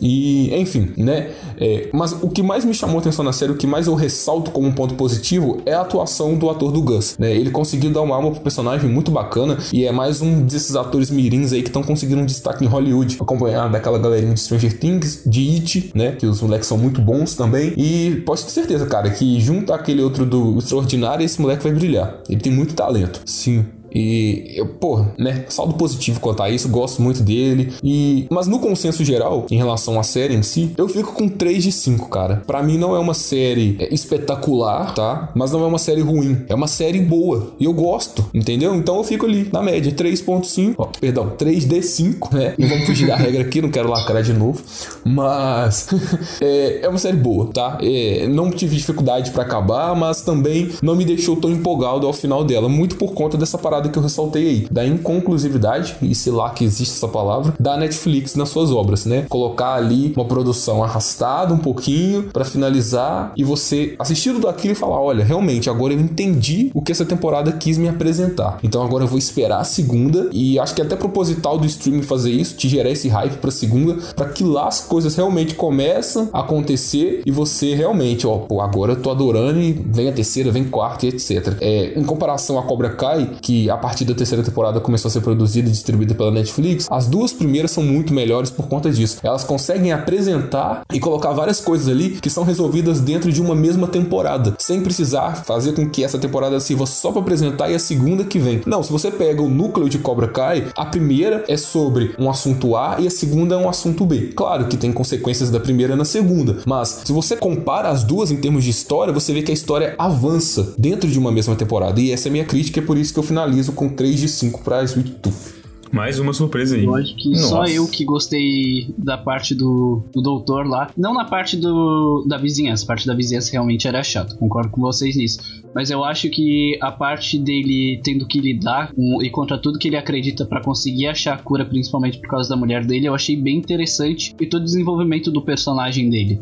E, 0.00 0.54
enfim, 0.54 0.92
né? 0.96 1.30
É, 1.58 1.88
mas 1.92 2.12
o 2.12 2.28
que 2.28 2.42
mais 2.42 2.64
me 2.64 2.74
chamou 2.74 2.98
atenção 2.98 3.24
na 3.24 3.32
série, 3.32 3.52
o 3.52 3.56
que 3.56 3.66
mais 3.66 3.86
eu 3.86 3.94
ressalto 3.94 4.50
como 4.50 4.68
um 4.68 4.72
ponto 4.72 4.94
positivo 4.94 5.60
é 5.66 5.74
a 5.74 5.80
atuação 5.80 6.36
do 6.36 6.48
ator 6.50 6.70
do 6.72 6.80
Gus, 6.82 7.16
né? 7.18 7.34
Ele 7.34 7.50
conseguiu 7.50 7.90
dar 7.90 8.02
uma 8.02 8.16
alma 8.16 8.30
pro 8.30 8.40
personagem 8.40 8.88
muito 8.88 9.10
bacana 9.10 9.58
e 9.72 9.84
é 9.84 9.92
mais 9.92 10.20
um 10.20 10.42
desses 10.42 10.76
atores 10.76 11.10
mirins 11.10 11.52
aí 11.52 11.62
que 11.62 11.68
estão 11.68 11.82
conseguindo 11.82 12.20
um 12.20 12.26
destaque 12.26 12.64
em 12.64 12.68
Hollywood, 12.68 13.16
acompanhado 13.20 13.72
daquela 13.72 13.98
galerinha 13.98 14.34
de 14.34 14.40
Stranger 14.40 14.78
Things, 14.78 15.22
de 15.26 15.54
It, 15.54 15.90
né? 15.94 16.12
Que 16.12 16.26
os 16.26 16.40
moleques 16.40 16.68
são 16.68 16.78
muito 16.78 17.00
bons 17.00 17.34
também. 17.34 17.72
E 17.76 18.22
posso 18.24 18.46
ter 18.46 18.52
certeza, 18.52 18.86
cara, 18.86 19.10
que 19.10 19.40
junto 19.40 19.72
àquele 19.72 20.02
outro 20.02 20.24
do 20.24 20.58
Extraordinário, 20.58 21.24
esse 21.24 21.40
moleque 21.40 21.62
vai 21.62 21.72
brilhar. 21.72 22.20
Ele 22.28 22.40
tem 22.40 22.52
muito 22.52 22.74
talento. 22.74 23.20
Sim. 23.24 23.64
E 23.94 24.52
eu, 24.54 24.66
pô, 24.66 25.04
né, 25.18 25.44
saldo 25.48 25.74
positivo 25.74 26.20
quanto 26.20 26.42
a 26.42 26.50
isso, 26.50 26.68
gosto 26.68 27.02
muito 27.02 27.22
dele. 27.22 27.72
E 27.82 28.26
mas 28.30 28.46
no 28.46 28.58
consenso 28.58 29.04
geral, 29.04 29.46
em 29.50 29.56
relação 29.56 29.98
à 29.98 30.02
série 30.02 30.34
em 30.34 30.42
si, 30.42 30.72
eu 30.76 30.88
fico 30.88 31.12
com 31.12 31.28
3 31.28 31.62
de 31.62 31.72
5, 31.72 32.08
cara. 32.08 32.42
Para 32.46 32.62
mim 32.62 32.78
não 32.78 32.94
é 32.94 32.98
uma 32.98 33.14
série 33.14 33.76
é, 33.78 33.92
espetacular, 33.92 34.94
tá? 34.94 35.30
Mas 35.34 35.52
não 35.52 35.62
é 35.62 35.66
uma 35.66 35.78
série 35.78 36.00
ruim, 36.00 36.44
é 36.48 36.54
uma 36.54 36.66
série 36.66 37.00
boa. 37.00 37.52
E 37.58 37.64
eu 37.64 37.72
gosto, 37.72 38.24
entendeu? 38.34 38.74
Então 38.74 38.96
eu 38.96 39.04
fico 39.04 39.26
ali 39.26 39.48
na 39.52 39.62
média 39.62 39.92
3.5, 39.92 40.74
ó, 40.76 40.86
perdão, 41.00 41.30
3D5, 41.38 42.32
né? 42.32 42.54
Não 42.58 42.68
vamos 42.68 42.86
fugir 42.86 43.06
da 43.06 43.16
regra 43.16 43.42
aqui, 43.42 43.62
não 43.62 43.70
quero 43.70 43.88
lacrar 43.88 44.22
de 44.22 44.32
novo, 44.32 44.62
mas 45.04 45.88
é, 46.40 46.80
é 46.82 46.88
uma 46.88 46.98
série 46.98 47.16
boa, 47.16 47.50
tá? 47.52 47.78
É, 47.82 48.26
não 48.28 48.50
tive 48.50 48.76
dificuldade 48.76 49.30
para 49.30 49.42
acabar, 49.42 49.94
mas 49.94 50.22
também 50.22 50.70
não 50.82 50.96
me 50.96 51.04
deixou 51.04 51.36
tão 51.36 51.50
empolgado 51.50 52.06
ao 52.06 52.12
final 52.12 52.44
dela, 52.44 52.68
muito 52.68 52.96
por 52.96 53.12
conta 53.12 53.36
dessa 53.36 53.56
parada 53.58 53.77
parada 53.78 53.88
que 53.88 53.98
eu 53.98 54.02
ressaltei 54.02 54.48
aí, 54.48 54.66
da 54.70 54.84
inconclusividade, 54.84 55.96
e 56.02 56.14
se 56.14 56.30
lá 56.30 56.50
que 56.50 56.64
existe 56.64 56.94
essa 56.94 57.08
palavra, 57.08 57.54
da 57.58 57.76
Netflix 57.76 58.34
nas 58.34 58.48
suas 58.48 58.72
obras, 58.72 59.06
né? 59.06 59.24
Colocar 59.28 59.74
ali 59.74 60.12
uma 60.16 60.24
produção 60.24 60.82
arrastada 60.82 61.54
um 61.54 61.58
pouquinho 61.58 62.24
para 62.32 62.44
finalizar 62.44 63.32
e 63.36 63.44
você 63.44 63.94
assistir 63.98 64.32
tudo 64.32 64.48
e 64.64 64.74
falar: 64.74 65.00
olha, 65.00 65.24
realmente, 65.24 65.70
agora 65.70 65.92
eu 65.92 66.00
entendi 66.00 66.70
o 66.74 66.82
que 66.82 66.90
essa 66.90 67.04
temporada 67.04 67.52
quis 67.52 67.78
me 67.78 67.88
apresentar. 67.88 68.58
Então 68.62 68.82
agora 68.82 69.04
eu 69.04 69.08
vou 69.08 69.18
esperar 69.18 69.60
a 69.60 69.64
segunda 69.64 70.28
e 70.32 70.58
acho 70.58 70.74
que 70.74 70.80
é 70.80 70.84
até 70.84 70.96
proposital 70.96 71.58
do 71.58 71.66
streaming 71.66 72.02
fazer 72.02 72.30
isso, 72.30 72.56
te 72.56 72.68
gerar 72.68 72.90
esse 72.90 73.08
hype 73.08 73.36
pra 73.38 73.50
segunda, 73.50 73.94
para 74.16 74.28
que 74.28 74.42
lá 74.42 74.66
as 74.66 74.80
coisas 74.80 75.14
realmente 75.14 75.54
começam 75.54 76.28
a 76.32 76.40
acontecer 76.40 77.22
e 77.24 77.30
você 77.30 77.74
realmente, 77.74 78.26
ó, 78.26 78.38
pô, 78.38 78.60
agora 78.60 78.92
eu 78.92 79.02
tô 79.02 79.10
adorando 79.10 79.60
e 79.60 79.72
vem 79.72 80.08
a 80.08 80.12
terceira, 80.12 80.50
vem 80.50 80.64
quarta 80.64 81.06
e 81.06 81.10
etc. 81.10 81.56
É, 81.60 81.98
em 81.98 82.04
comparação 82.04 82.58
a 82.58 82.62
Cobra 82.62 82.90
Kai, 82.90 83.30
que 83.40 83.67
a 83.70 83.76
partir 83.76 84.04
da 84.04 84.14
terceira 84.14 84.42
temporada 84.42 84.80
começou 84.80 85.08
a 85.08 85.12
ser 85.12 85.20
produzida 85.20 85.68
e 85.68 85.72
distribuída 85.72 86.14
pela 86.14 86.30
Netflix, 86.30 86.86
as 86.90 87.06
duas 87.06 87.32
primeiras 87.32 87.70
são 87.70 87.82
muito 87.82 88.12
melhores 88.12 88.50
por 88.50 88.68
conta 88.68 88.90
disso. 88.90 89.18
Elas 89.22 89.44
conseguem 89.44 89.92
apresentar 89.92 90.82
e 90.92 91.00
colocar 91.00 91.32
várias 91.32 91.60
coisas 91.60 91.88
ali 91.88 92.10
que 92.10 92.30
são 92.30 92.44
resolvidas 92.44 93.00
dentro 93.00 93.32
de 93.32 93.40
uma 93.40 93.54
mesma 93.54 93.86
temporada, 93.86 94.54
sem 94.58 94.80
precisar 94.80 95.44
fazer 95.44 95.72
com 95.72 95.88
que 95.88 96.04
essa 96.04 96.18
temporada 96.18 96.58
sirva 96.60 96.86
só 96.86 97.10
para 97.10 97.20
apresentar 97.20 97.70
e 97.70 97.74
a 97.74 97.78
segunda 97.78 98.24
que 98.24 98.38
vem. 98.38 98.60
Não, 98.66 98.82
se 98.82 98.92
você 98.92 99.10
pega 99.10 99.42
o 99.42 99.48
núcleo 99.48 99.88
de 99.88 99.98
Cobra 99.98 100.28
Kai, 100.28 100.68
a 100.76 100.84
primeira 100.84 101.44
é 101.48 101.56
sobre 101.56 102.14
um 102.18 102.30
assunto 102.30 102.76
A 102.76 102.96
e 102.98 103.06
a 103.06 103.10
segunda 103.10 103.54
é 103.54 103.58
um 103.58 103.68
assunto 103.68 104.04
B. 104.04 104.32
Claro 104.34 104.66
que 104.66 104.76
tem 104.76 104.92
consequências 104.92 105.50
da 105.50 105.60
primeira 105.60 105.96
na 105.96 106.04
segunda, 106.04 106.58
mas 106.66 107.02
se 107.04 107.12
você 107.12 107.36
compara 107.36 107.88
as 107.88 108.04
duas 108.04 108.30
em 108.30 108.36
termos 108.36 108.64
de 108.64 108.70
história, 108.70 109.12
você 109.12 109.32
vê 109.32 109.42
que 109.42 109.50
a 109.50 109.54
história 109.54 109.94
avança 109.98 110.74
dentro 110.78 111.08
de 111.08 111.18
uma 111.18 111.30
mesma 111.30 111.54
temporada. 111.54 112.00
E 112.00 112.12
essa 112.12 112.28
é 112.28 112.30
a 112.30 112.32
minha 112.32 112.44
crítica, 112.44 112.80
é 112.80 112.82
por 112.82 112.96
isso 112.96 113.12
que 113.12 113.18
eu 113.18 113.22
finalizo 113.22 113.57
finalizo 113.58 113.72
com 113.72 113.88
3 113.88 114.20
de 114.20 114.28
5 114.28 114.62
para 114.62 114.86
Sweet 114.86 115.10
Tooth. 115.20 115.57
Mais 115.92 116.18
uma 116.18 116.32
surpresa 116.32 116.76
aí. 116.76 116.84
Eu 116.84 116.94
acho 116.94 117.14
que 117.16 117.30
Nossa. 117.30 117.48
só 117.48 117.64
eu 117.64 117.86
que 117.88 118.04
gostei 118.04 118.92
da 118.96 119.16
parte 119.16 119.54
do, 119.54 120.02
do 120.12 120.20
doutor 120.20 120.66
lá. 120.66 120.90
Não 120.96 121.14
na 121.14 121.24
parte 121.24 121.56
do, 121.56 122.24
da 122.26 122.36
vizinhança. 122.36 122.84
A 122.84 122.86
parte 122.86 123.06
da 123.06 123.14
vizinhança 123.14 123.52
realmente 123.52 123.86
era 123.88 124.02
chato. 124.02 124.36
Concordo 124.36 124.70
com 124.70 124.80
vocês 124.80 125.16
nisso. 125.16 125.38
Mas 125.74 125.90
eu 125.90 126.04
acho 126.04 126.28
que 126.30 126.78
a 126.80 126.90
parte 126.90 127.38
dele 127.38 128.00
tendo 128.02 128.26
que 128.26 128.40
lidar 128.40 128.92
com, 128.92 129.22
e 129.22 129.30
contra 129.30 129.58
tudo 129.58 129.78
que 129.78 129.88
ele 129.88 129.96
acredita 129.96 130.44
para 130.44 130.62
conseguir 130.62 131.06
achar 131.06 131.34
a 131.34 131.38
cura, 131.38 131.64
principalmente 131.64 132.18
por 132.18 132.28
causa 132.28 132.48
da 132.48 132.56
mulher 132.56 132.84
dele, 132.84 133.06
eu 133.06 133.14
achei 133.14 133.36
bem 133.36 133.56
interessante. 133.56 134.34
E 134.40 134.46
todo 134.46 134.62
o 134.62 134.64
desenvolvimento 134.64 135.30
do 135.30 135.42
personagem 135.42 136.10
dele. 136.10 136.40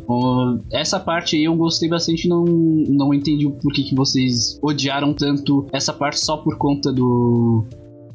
essa 0.72 0.98
parte 0.98 1.36
aí 1.36 1.44
eu 1.44 1.54
gostei 1.54 1.88
bastante. 1.88 2.28
Não, 2.28 2.44
não 2.44 3.14
entendi 3.14 3.46
o 3.46 3.52
porquê 3.52 3.82
que 3.82 3.94
vocês 3.94 4.58
odiaram 4.62 5.12
tanto 5.12 5.66
essa 5.72 5.92
parte 5.92 6.24
só 6.24 6.36
por 6.36 6.56
conta 6.56 6.92
do 6.92 7.64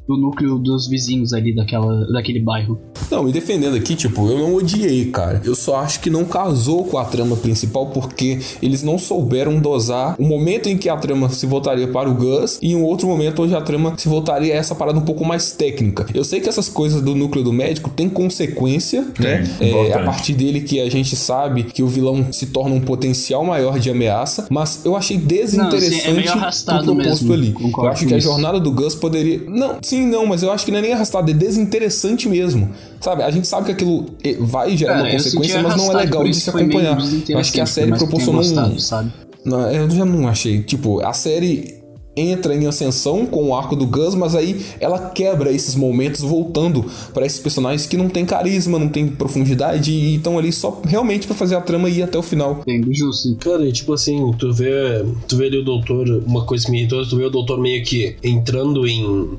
do 0.06 0.16
núcleo 0.16 0.58
dos 0.58 0.88
vizinhos 0.88 1.32
ali 1.32 1.54
daquela, 1.54 2.06
daquele 2.12 2.40
bairro. 2.40 2.80
Não, 3.10 3.22
me 3.22 3.32
defendendo 3.32 3.76
aqui, 3.76 3.94
tipo, 3.94 4.28
eu 4.28 4.38
não 4.38 4.54
odiei, 4.54 5.06
cara. 5.06 5.40
Eu 5.44 5.54
só 5.54 5.76
acho 5.76 6.00
que 6.00 6.10
não 6.10 6.24
casou 6.24 6.84
com 6.84 6.98
a 6.98 7.04
trama 7.04 7.36
principal 7.36 7.86
porque 7.86 8.38
eles 8.62 8.82
não 8.82 8.98
souberam 8.98 9.60
dosar 9.60 10.16
o 10.18 10.24
momento 10.24 10.68
em 10.68 10.76
que 10.76 10.88
a 10.88 10.96
trama 10.96 11.28
se 11.28 11.46
voltaria 11.46 11.88
para 11.88 12.08
o 12.08 12.14
Gus 12.14 12.58
e 12.62 12.74
um 12.74 12.82
outro 12.82 13.06
momento 13.06 13.42
onde 13.42 13.54
a 13.54 13.60
trama 13.60 13.94
se 13.96 14.08
voltaria 14.08 14.54
a 14.54 14.56
essa 14.56 14.74
parada 14.74 14.98
um 14.98 15.02
pouco 15.02 15.24
mais 15.24 15.52
técnica. 15.52 16.06
Eu 16.14 16.24
sei 16.24 16.40
que 16.40 16.48
essas 16.48 16.68
coisas 16.68 17.02
do 17.02 17.14
núcleo 17.14 17.44
do 17.44 17.52
médico 17.52 17.90
tem 17.90 18.08
consequência, 18.08 19.06
né? 19.18 19.44
É, 19.60 19.92
a 19.92 20.04
partir 20.04 20.34
dele 20.34 20.60
que 20.60 20.80
a 20.80 20.90
gente 20.90 21.14
sabe 21.14 21.64
que 21.64 21.82
o 21.82 21.86
vilão 21.86 22.32
se 22.32 22.46
torna 22.46 22.74
um 22.74 22.80
potencial 22.80 23.44
maior 23.44 23.78
de 23.78 23.90
ameaça, 23.90 24.46
mas 24.50 24.84
eu 24.84 24.96
achei 24.96 25.16
desinteressante 25.16 26.36
não, 26.36 26.52
sim, 26.52 26.70
é 26.70 26.74
o 26.74 26.84
proposto 26.84 27.24
mesmo. 27.24 27.32
ali. 27.34 27.52
Concordo 27.52 27.88
eu 27.88 27.92
acho 27.92 28.06
que 28.06 28.14
a 28.14 28.18
jornada 28.18 28.58
do 28.58 28.70
Gus 28.70 28.94
poderia. 28.94 29.42
Não, 29.46 29.78
sim, 29.92 30.06
não, 30.06 30.24
mas 30.24 30.42
eu 30.42 30.50
acho 30.50 30.64
que 30.64 30.70
não 30.70 30.78
é 30.78 30.82
nem 30.82 30.92
arrastado, 30.94 31.30
é 31.30 31.34
desinteressante 31.34 32.26
mesmo. 32.28 32.70
Sabe? 32.98 33.22
A 33.22 33.30
gente 33.30 33.46
sabe 33.46 33.66
que 33.66 33.72
aquilo 33.72 34.06
vai 34.40 34.74
gerar 34.74 35.02
uma 35.02 35.10
consequência, 35.10 35.62
mas 35.62 35.76
não 35.76 35.92
é 35.92 35.96
legal 35.96 36.24
de 36.24 36.34
se 36.34 36.48
acompanhar. 36.48 36.98
Eu 37.28 37.38
acho 37.38 37.52
que 37.52 37.60
a 37.60 37.66
série 37.66 37.92
proporcionou 37.92 38.40
um. 38.40 38.78
Sabe? 38.78 39.12
Não, 39.44 39.70
eu 39.70 39.90
já 39.90 40.04
não 40.04 40.26
achei. 40.26 40.62
Tipo, 40.62 41.04
a 41.04 41.12
série 41.12 41.82
entra 42.16 42.54
em 42.54 42.66
ascensão 42.66 43.26
com 43.26 43.48
o 43.48 43.54
arco 43.54 43.74
do 43.74 43.86
Gus, 43.86 44.14
mas 44.14 44.34
aí 44.34 44.60
ela 44.80 45.10
quebra 45.10 45.50
esses 45.50 45.74
momentos 45.74 46.20
voltando 46.20 46.84
para 47.12 47.24
esses 47.26 47.38
personagens 47.38 47.86
que 47.86 47.96
não 47.96 48.08
tem 48.08 48.24
carisma, 48.24 48.78
não 48.78 48.88
tem 48.88 49.08
profundidade 49.08 49.90
e 49.92 50.16
estão 50.16 50.38
ali 50.38 50.52
só 50.52 50.80
realmente 50.86 51.26
para 51.26 51.36
fazer 51.36 51.56
a 51.56 51.60
trama 51.60 51.88
ir 51.88 52.02
até 52.02 52.18
o 52.18 52.22
final. 52.22 52.62
Entendo, 52.66 52.92
justo. 52.94 53.34
Cara, 53.36 53.66
e 53.66 53.72
tipo 53.72 53.92
assim, 53.92 54.30
tu 54.38 54.52
vê, 54.52 55.04
tu 55.26 55.36
vê 55.36 55.46
ali 55.46 55.58
o 55.58 55.64
doutor, 55.64 56.22
uma 56.26 56.44
coisa 56.44 56.66
que 56.66 56.70
me 56.70 56.80
irritou, 56.80 57.06
tu 57.06 57.16
vê 57.16 57.24
o 57.24 57.30
doutor 57.30 57.58
meio 57.58 57.82
que 57.82 58.16
entrando 58.22 58.86
em 58.86 59.38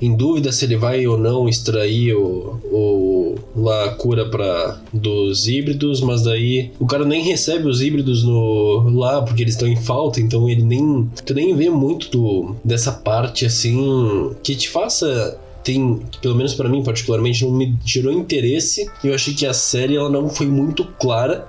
em 0.00 0.14
dúvida 0.14 0.52
se 0.52 0.64
ele 0.64 0.76
vai 0.76 1.06
ou 1.06 1.16
não 1.16 1.48
extrair 1.48 2.14
o, 2.14 2.60
o 2.64 3.34
lá 3.54 3.86
a 3.86 3.88
cura 3.90 4.28
para 4.28 4.80
dos 4.92 5.48
híbridos, 5.48 6.00
mas 6.00 6.22
daí 6.22 6.70
o 6.78 6.86
cara 6.86 7.04
nem 7.04 7.22
recebe 7.22 7.68
os 7.68 7.80
híbridos 7.80 8.22
no 8.22 8.90
lá 8.90 9.22
porque 9.22 9.42
eles 9.42 9.54
estão 9.54 9.68
em 9.68 9.76
falta, 9.76 10.20
então 10.20 10.48
ele 10.48 10.62
nem 10.62 11.10
tu 11.24 11.34
nem 11.34 11.54
vê 11.56 11.70
muito 11.70 12.10
do, 12.10 12.56
dessa 12.64 12.92
parte 12.92 13.46
assim 13.46 14.34
que 14.42 14.54
te 14.54 14.68
faça 14.68 15.38
tem, 15.66 16.00
pelo 16.22 16.36
menos 16.36 16.54
para 16.54 16.68
mim 16.68 16.84
particularmente, 16.84 17.44
não 17.44 17.50
me 17.50 17.76
gerou 17.84 18.12
interesse. 18.12 18.88
Eu 19.02 19.12
achei 19.12 19.34
que 19.34 19.44
a 19.44 19.52
série 19.52 19.96
ela 19.96 20.08
não 20.08 20.28
foi 20.28 20.46
muito 20.46 20.84
clara 20.84 21.48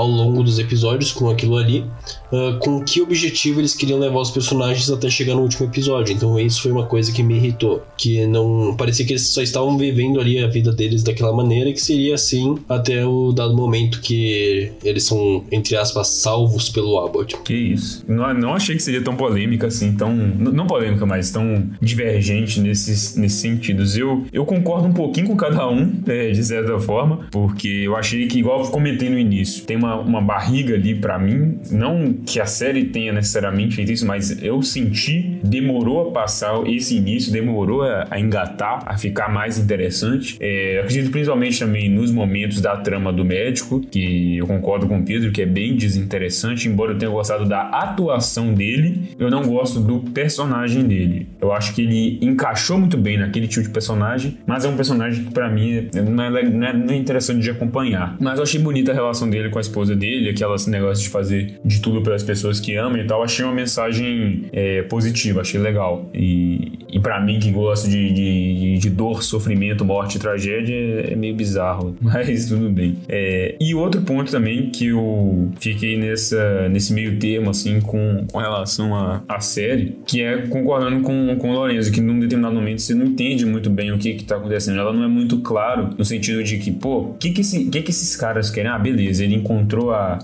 ao 0.00 0.08
longo 0.08 0.42
dos 0.42 0.58
episódios 0.58 1.12
com 1.12 1.28
aquilo 1.28 1.56
ali, 1.56 1.84
uh, 2.32 2.58
com 2.58 2.82
que 2.82 3.00
objetivo 3.00 3.60
eles 3.60 3.74
queriam 3.74 3.98
levar 3.98 4.20
os 4.20 4.30
personagens 4.30 4.90
até 4.90 5.10
chegar 5.10 5.34
no 5.34 5.42
último 5.42 5.66
episódio. 5.66 6.14
Então 6.14 6.38
isso 6.38 6.62
foi 6.62 6.72
uma 6.72 6.86
coisa 6.86 7.12
que 7.12 7.22
me 7.22 7.36
irritou, 7.36 7.82
que 7.96 8.26
não 8.26 8.74
parecia 8.76 9.04
que 9.04 9.12
eles 9.12 9.28
só 9.28 9.42
estavam 9.42 9.76
vivendo 9.76 10.20
ali 10.20 10.42
a 10.42 10.48
vida 10.48 10.72
deles 10.72 11.02
daquela 11.02 11.32
maneira 11.32 11.72
que 11.72 11.80
seria 11.80 12.14
assim 12.14 12.58
até 12.68 13.04
o 13.04 13.32
dado 13.32 13.54
momento 13.54 14.00
que 14.00 14.72
eles 14.84 15.04
são 15.04 15.44
entre 15.50 15.76
aspas 15.76 16.08
salvos 16.08 16.68
pelo 16.68 16.98
Abbott. 16.98 17.36
Que 17.44 17.54
isso? 17.54 18.04
Não, 18.08 18.32
não 18.34 18.54
achei 18.54 18.76
que 18.76 18.82
seria 18.82 19.02
tão 19.02 19.16
polêmica 19.16 19.66
assim, 19.66 19.94
tão 19.94 20.14
não 20.14 20.66
polêmica, 20.66 21.04
mas 21.04 21.30
tão 21.30 21.68
divergente 21.80 22.60
nesses, 22.60 23.16
nesses 23.16 23.40
sentidos. 23.40 23.96
Eu 23.96 24.24
eu 24.32 24.44
concordo 24.44 24.86
um 24.86 24.92
pouquinho 24.92 25.28
com 25.28 25.36
cada 25.36 25.68
um, 25.68 26.00
né, 26.06 26.30
de 26.30 26.42
certa 26.42 26.78
forma, 26.78 27.26
porque 27.30 27.68
eu 27.68 27.96
achei 27.96 28.26
que 28.26 28.38
igual 28.38 28.64
eu 28.64 28.70
comentei 28.70 29.08
no 29.08 29.18
início, 29.18 29.64
tem 29.64 29.76
uma, 29.76 29.89
uma 29.96 30.20
barriga 30.20 30.74
ali 30.74 30.94
para 30.94 31.18
mim. 31.18 31.58
Não 31.70 32.12
que 32.12 32.40
a 32.40 32.46
série 32.46 32.84
tenha 32.86 33.12
necessariamente 33.12 33.76
feito 33.76 33.92
isso, 33.92 34.06
mas 34.06 34.42
eu 34.42 34.62
senti, 34.62 35.40
demorou 35.42 36.08
a 36.08 36.12
passar 36.12 36.66
esse 36.66 36.96
início, 36.96 37.32
demorou 37.32 37.82
a, 37.82 38.06
a 38.10 38.20
engatar, 38.20 38.82
a 38.86 38.96
ficar 38.96 39.32
mais 39.32 39.58
interessante. 39.58 40.36
É, 40.40 40.80
acredito 40.80 41.10
principalmente 41.10 41.58
também 41.58 41.88
nos 41.88 42.10
momentos 42.10 42.60
da 42.60 42.76
trama 42.76 43.12
do 43.12 43.24
médico, 43.24 43.80
que 43.80 44.36
eu 44.38 44.46
concordo 44.46 44.86
com 44.86 44.98
o 44.98 45.04
Pedro, 45.04 45.30
que 45.32 45.42
é 45.42 45.46
bem 45.46 45.76
desinteressante, 45.76 46.68
embora 46.68 46.92
eu 46.92 46.98
tenha 46.98 47.10
gostado 47.10 47.46
da 47.46 47.62
atuação 47.62 48.52
dele, 48.54 49.10
eu 49.18 49.30
não 49.30 49.42
gosto 49.42 49.80
do 49.80 50.00
personagem 50.10 50.84
dele. 50.84 51.28
Eu 51.40 51.52
acho 51.52 51.74
que 51.74 51.82
ele 51.82 52.18
encaixou 52.20 52.78
muito 52.78 52.96
bem 52.96 53.18
naquele 53.18 53.46
tipo 53.46 53.62
de 53.62 53.70
personagem, 53.70 54.38
mas 54.46 54.64
é 54.64 54.68
um 54.68 54.76
personagem 54.76 55.24
que 55.24 55.32
para 55.32 55.48
mim 55.48 55.88
não 55.94 56.24
é, 56.24 56.42
não, 56.42 56.66
é, 56.66 56.72
não 56.72 56.94
é 56.94 56.96
interessante 56.96 57.40
de 57.40 57.50
acompanhar. 57.50 58.16
Mas 58.20 58.36
eu 58.38 58.42
achei 58.42 58.60
bonita 58.60 58.92
a 58.92 58.94
relação 58.94 59.28
dele 59.28 59.48
com 59.48 59.58
a 59.58 59.60
esposa 59.70 59.94
dele, 59.94 60.30
aquelas 60.30 60.66
negócio 60.66 61.02
de 61.02 61.10
fazer 61.10 61.60
de 61.64 61.80
tudo 61.80 62.02
pelas 62.02 62.22
pessoas 62.22 62.60
que 62.60 62.76
amam 62.76 63.00
e 63.00 63.06
tal, 63.06 63.22
achei 63.22 63.44
uma 63.44 63.54
mensagem 63.54 64.46
é, 64.52 64.82
positiva, 64.82 65.40
achei 65.40 65.60
legal. 65.60 66.08
E, 66.14 66.78
e 66.92 66.98
para 66.98 67.20
mim, 67.20 67.38
que 67.38 67.50
gosto 67.50 67.88
de, 67.88 68.12
de, 68.12 68.78
de, 68.78 68.90
dor, 68.90 69.22
sofrimento, 69.22 69.84
morte 69.84 70.16
e 70.16 70.20
tragédia, 70.20 70.74
é, 70.74 71.14
meio 71.14 71.34
bizarro, 71.34 71.96
mas 72.00 72.48
tudo 72.48 72.68
bem. 72.68 72.96
É, 73.08 73.56
e 73.60 73.74
outro 73.74 74.02
ponto 74.02 74.30
também 74.30 74.70
que 74.70 74.86
eu 74.86 75.50
fiquei 75.60 75.96
nessa, 75.96 76.68
nesse 76.68 76.92
meio 76.92 77.18
termo, 77.18 77.50
assim, 77.50 77.80
com, 77.80 78.24
com 78.30 78.38
relação 78.38 78.94
à, 79.28 79.40
série, 79.40 79.96
que 80.06 80.22
é 80.22 80.46
concordando 80.48 81.00
com, 81.00 81.36
com 81.36 81.50
o 81.50 81.54
Lorenzo, 81.54 81.90
que 81.90 82.00
num 82.00 82.20
determinado 82.20 82.54
momento 82.54 82.82
você 82.82 82.94
não 82.94 83.06
entende 83.06 83.46
muito 83.46 83.70
bem 83.70 83.90
o 83.90 83.98
que 83.98 84.14
que 84.14 84.24
tá 84.24 84.36
acontecendo. 84.36 84.78
Ela 84.78 84.92
não 84.92 85.02
é 85.02 85.08
muito 85.08 85.38
claro 85.38 85.90
no 85.96 86.04
sentido 86.04 86.42
de 86.44 86.58
que, 86.58 86.70
pô, 86.70 86.98
o 86.98 87.14
que 87.14 87.30
que, 87.30 87.42
que 87.42 87.82
que 87.82 87.90
esses 87.90 88.16
caras 88.16 88.50
querem? 88.50 88.70
Ah, 88.70 88.78
beleza, 88.78 89.24
ele 89.24 89.34
encontrou 89.34 89.59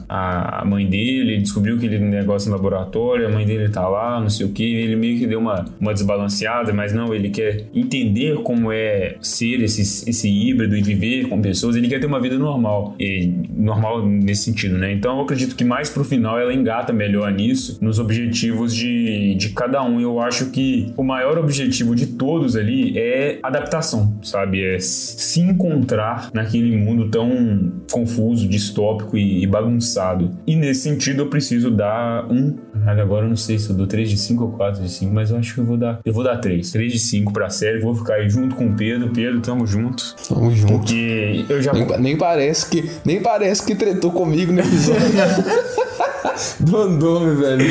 a, 0.08 0.60
a 0.60 0.64
mãe 0.64 0.86
dele, 0.86 1.38
descobriu 1.38 1.78
que 1.78 1.86
ele 1.86 1.98
tem 1.98 2.06
negócio 2.08 2.50
no 2.50 2.56
laboratório, 2.56 3.26
a 3.26 3.30
mãe 3.30 3.46
dele 3.46 3.68
tá 3.68 3.88
lá, 3.88 4.20
não 4.20 4.30
sei 4.30 4.46
o 4.46 4.50
que, 4.50 4.62
ele 4.62 4.96
meio 4.96 5.18
que 5.18 5.26
deu 5.26 5.38
uma, 5.38 5.64
uma 5.80 5.92
desbalanceada, 5.92 6.72
mas 6.72 6.92
não, 6.92 7.14
ele 7.14 7.30
quer 7.30 7.64
entender 7.74 8.36
como 8.42 8.72
é 8.72 9.16
ser 9.20 9.62
esse, 9.62 10.08
esse 10.08 10.28
híbrido 10.28 10.76
e 10.76 10.82
viver 10.82 11.28
com 11.28 11.40
pessoas, 11.40 11.76
ele 11.76 11.88
quer 11.88 12.00
ter 12.00 12.06
uma 12.06 12.20
vida 12.20 12.38
normal, 12.38 12.94
e 12.98 13.32
normal 13.56 14.06
nesse 14.06 14.44
sentido, 14.44 14.78
né? 14.78 14.92
Então 14.92 15.16
eu 15.18 15.24
acredito 15.24 15.56
que 15.56 15.64
mais 15.64 15.90
pro 15.90 16.04
final 16.04 16.38
ela 16.38 16.52
engata 16.52 16.92
melhor 16.92 17.32
nisso, 17.32 17.78
nos 17.80 17.98
objetivos 17.98 18.74
de, 18.74 19.34
de 19.34 19.50
cada 19.50 19.82
um. 19.82 20.00
Eu 20.00 20.20
acho 20.20 20.50
que 20.50 20.92
o 20.96 21.02
maior 21.02 21.38
objetivo 21.38 21.94
de 21.94 22.06
todos 22.06 22.56
ali 22.56 22.98
é 22.98 23.38
adaptação, 23.42 24.14
sabe? 24.22 24.64
É 24.64 24.78
se 24.78 25.40
encontrar 25.40 26.30
naquele 26.32 26.76
mundo 26.76 27.08
tão 27.08 27.72
confuso, 27.90 28.48
distópico 28.48 29.16
e, 29.16 29.26
e 29.43 29.47
bagunçado. 29.47 30.31
E 30.47 30.55
nesse 30.57 30.82
sentido 30.82 31.23
eu 31.23 31.27
preciso 31.28 31.70
dar 31.70 32.27
um. 32.31 32.57
Agora 32.86 33.27
eu 33.27 33.31
não 33.31 33.36
sei 33.36 33.59
se 33.59 33.70
eu 33.70 33.77
dou 33.77 33.86
3 33.86 34.09
de 34.09 34.16
5 34.16 34.44
ou 34.44 34.53
4 34.53 34.82
de 34.82 34.89
5, 34.89 35.12
mas 35.12 35.31
eu 35.31 35.39
acho 35.39 35.55
que 35.55 35.61
eu 35.61 35.65
vou 35.65 35.77
dar. 35.77 36.01
Eu 36.05 36.12
vou 36.12 36.23
dar 36.23 36.36
3. 36.39 36.70
3 36.70 36.93
de 36.93 36.98
5 36.98 37.32
pra 37.32 37.51
série. 37.51 37.81
Vou 37.81 37.94
ficar 37.94 38.15
aí 38.15 38.28
junto 38.28 38.55
com 38.55 38.69
o 38.69 38.74
Pedro. 38.74 39.11
Pedro, 39.12 39.40
tamo 39.40 39.66
junto. 39.66 40.15
Tamo 40.28 40.55
junto. 40.55 40.73
Porque 40.73 41.44
eu 41.48 41.61
já. 41.61 41.73
Nem, 41.73 41.86
nem 41.98 42.16
parece 42.16 42.70
que. 42.70 42.90
Nem 43.05 43.20
parece 43.20 43.65
que 43.66 43.74
tretou 43.74 44.12
comigo 44.12 44.53
no 44.53 44.61
episódio. 44.61 45.03
Dondome, 46.61 47.35
velho. 47.36 47.66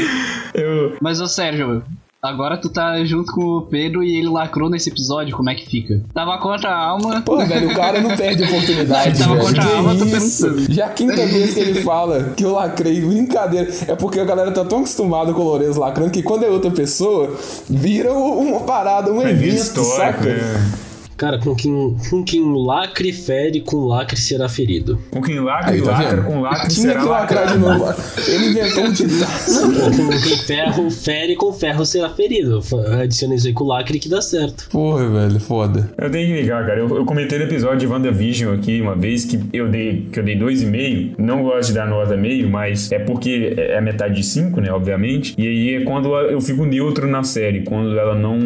Eu... 0.53 0.97
Mas, 1.01 1.19
ô 1.19 1.27
Sérgio, 1.27 1.83
Agora 2.27 2.57
tu 2.57 2.69
tá 2.69 3.03
junto 3.05 3.31
com 3.31 3.41
o 3.41 3.61
Pedro 3.61 4.03
e 4.03 4.17
ele 4.17 4.29
lacrou 4.29 4.69
nesse 4.69 4.89
episódio, 4.89 5.35
como 5.35 5.49
é 5.49 5.55
que 5.55 5.65
fica? 5.67 6.01
Tava 6.13 6.37
contra 6.37 6.69
a 6.69 6.77
alma. 6.77 7.21
Pô, 7.21 7.37
velho, 7.45 7.69
o 7.71 7.73
cara 7.75 8.01
não 8.01 8.15
perde 8.15 8.43
oportunidade, 8.43 9.19
Tava 9.19 9.35
velho. 9.35 9.45
contra 9.45 9.63
a 9.63 9.77
alma, 9.77 9.95
tô 9.95 10.05
pensando. 10.05 10.71
Já 10.73 10.85
a 10.85 10.89
quinta 10.89 11.25
vez 11.25 11.53
que 11.53 11.59
ele 11.59 11.81
fala 11.81 12.33
que 12.35 12.43
eu 12.43 12.53
lacrei, 12.53 13.01
brincadeira. 13.01 13.69
É 13.87 13.95
porque 13.95 14.19
a 14.19 14.25
galera 14.25 14.51
tá 14.51 14.65
tão 14.65 14.79
acostumada 14.79 15.33
com 15.33 15.41
o 15.41 15.43
Lourenço 15.45 15.79
lacrando 15.79 16.11
que 16.11 16.23
quando 16.23 16.43
é 16.43 16.49
outra 16.49 16.71
pessoa, 16.71 17.35
vira 17.69 18.11
uma 18.13 18.61
parada, 18.61 19.11
um 19.11 19.21
evento, 19.21 19.83
saca? 19.83 20.29
É. 20.29 20.85
Cara, 21.17 21.39
com 21.39 21.55
quem, 21.55 21.95
com 22.09 22.23
quem 22.23 22.41
lacre 22.65 23.13
fere, 23.13 23.61
com 23.61 23.85
lacre 23.85 24.17
será 24.19 24.49
ferido. 24.49 24.99
Com 25.11 25.21
quem 25.21 25.39
lacre, 25.39 25.75
Aí, 25.75 25.81
tá 25.81 25.91
lacra, 25.91 26.15
vendo? 26.17 26.25
com 26.25 26.41
lacre 26.41 26.67
Tinha 26.69 26.87
será 26.89 26.99
que 27.01 27.07
lacrar 27.07 27.51
de 27.53 27.57
novo. 27.57 27.85
Ele 28.27 28.45
inventou 28.49 28.83
um 28.83 28.91
ditado. 28.91 29.71
com 29.81 30.09
quem 30.21 30.37
ferro 30.39 30.91
fere, 30.91 31.35
com 31.35 31.53
ferro 31.53 31.85
será 31.85 32.09
ferido. 32.09 32.59
Adiciona 33.01 33.35
isso 33.35 33.47
aí 33.47 33.53
com 33.53 33.63
lacre 33.63 33.97
que 33.97 34.09
dá 34.09 34.21
certo. 34.21 34.67
Porra, 34.69 35.07
velho, 35.09 35.39
foda. 35.39 35.89
Eu 35.97 36.11
tenho 36.11 36.27
que 36.35 36.41
ligar, 36.41 36.65
cara. 36.65 36.79
Eu, 36.79 36.89
eu 36.89 37.05
comentei 37.05 37.37
no 37.39 37.45
episódio 37.45 37.79
de 37.79 37.87
WandaVision 37.87 38.53
aqui 38.53 38.81
uma 38.81 38.95
vez 38.95 39.23
que 39.23 39.39
eu 39.53 39.69
dei 39.69 40.07
que 40.11 40.19
eu 40.19 40.23
dei 40.23 40.37
2,5. 40.37 41.15
Não 41.17 41.43
gosto 41.43 41.69
de 41.69 41.75
dar 41.75 41.87
nota 41.87 42.17
meio, 42.17 42.49
mas 42.49 42.91
é 42.91 42.99
porque 42.99 43.53
é 43.57 43.77
a 43.77 43.81
metade 43.81 44.15
de 44.15 44.23
5, 44.23 44.59
né, 44.59 44.69
obviamente. 44.71 45.33
E 45.37 45.47
aí 45.47 45.73
é 45.75 45.81
quando 45.85 46.13
eu 46.13 46.41
fico 46.41 46.65
neutro 46.65 47.07
na 47.07 47.23
série, 47.23 47.61
quando 47.63 47.97
ela 47.97 48.15
não 48.15 48.37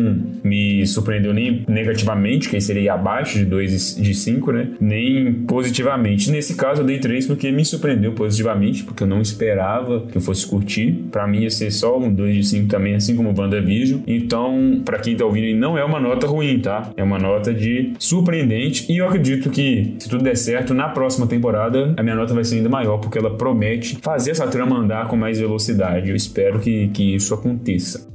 me 0.43 0.85
surpreendeu 0.85 1.33
nem 1.33 1.63
negativamente, 1.67 2.47
que 2.47 2.59
seria 2.61 2.94
abaixo 2.94 3.38
de 3.38 3.45
2 3.45 3.95
de 3.95 4.14
5, 4.14 4.52
né? 4.52 4.72
Nem 4.80 5.34
positivamente. 5.34 6.31
Nesse 6.31 6.56
caso 6.56 6.81
eu 6.81 6.86
dei 6.86 6.99
3 6.99 7.27
porque 7.27 7.52
me 7.52 7.65
surpreendeu 7.65 8.14
positivamente, 8.14 8.84
porque 8.84 9.03
eu 9.03 9.07
não 9.07 9.22
esperava 9.22 10.02
que 10.11 10.18
eu 10.18 10.22
fosse 10.22 10.45
curtir. 10.45 10.91
Para 11.11 11.27
mim 11.27 11.44
ia 11.44 11.49
ser 11.49 11.72
só 11.72 11.98
um 11.98 12.14
2 12.14 12.36
de 12.36 12.44
5 12.44 12.68
também, 12.68 12.95
assim 12.95 13.15
como 13.15 13.34
WandaVision. 13.38 14.02
Então, 14.07 14.81
para 14.84 14.99
quem 14.99 15.15
tá 15.15 15.26
ouvindo, 15.26 15.57
não 15.57 15.77
é 15.77 15.84
uma 15.84 15.99
nota 15.99 16.27
ruim, 16.27 16.60
tá? 16.60 16.91
É 16.95 17.03
uma 17.03 17.18
nota 17.18 17.53
de 17.53 17.94
surpreendente 17.99 18.91
e 18.91 18.98
eu 18.98 19.07
acredito 19.07 19.49
que 19.49 19.95
se 19.99 20.10
tudo 20.10 20.23
der 20.23 20.36
certo, 20.36 20.73
na 20.73 20.90
próxima 20.90 21.27
temporada 21.27 21.94
a 21.98 22.03
minha 22.03 22.15
nota 22.15 22.34
vai 22.34 22.44
ser 22.44 22.57
ainda 22.57 22.69
maior, 22.69 22.98
porque 22.98 23.18
ela 23.18 23.36
promete 23.36 23.98
fazer 24.02 24.31
essa 24.31 24.48
trama 24.48 24.77
andar 24.77 25.07
com 25.07 25.15
mais 25.15 25.40
velocidade. 25.40 26.10
Eu 26.10 26.15
espero 26.15 26.60
que, 26.60 26.88
que 26.90 27.15
isso 27.15 27.34
aconteça. 27.34 28.09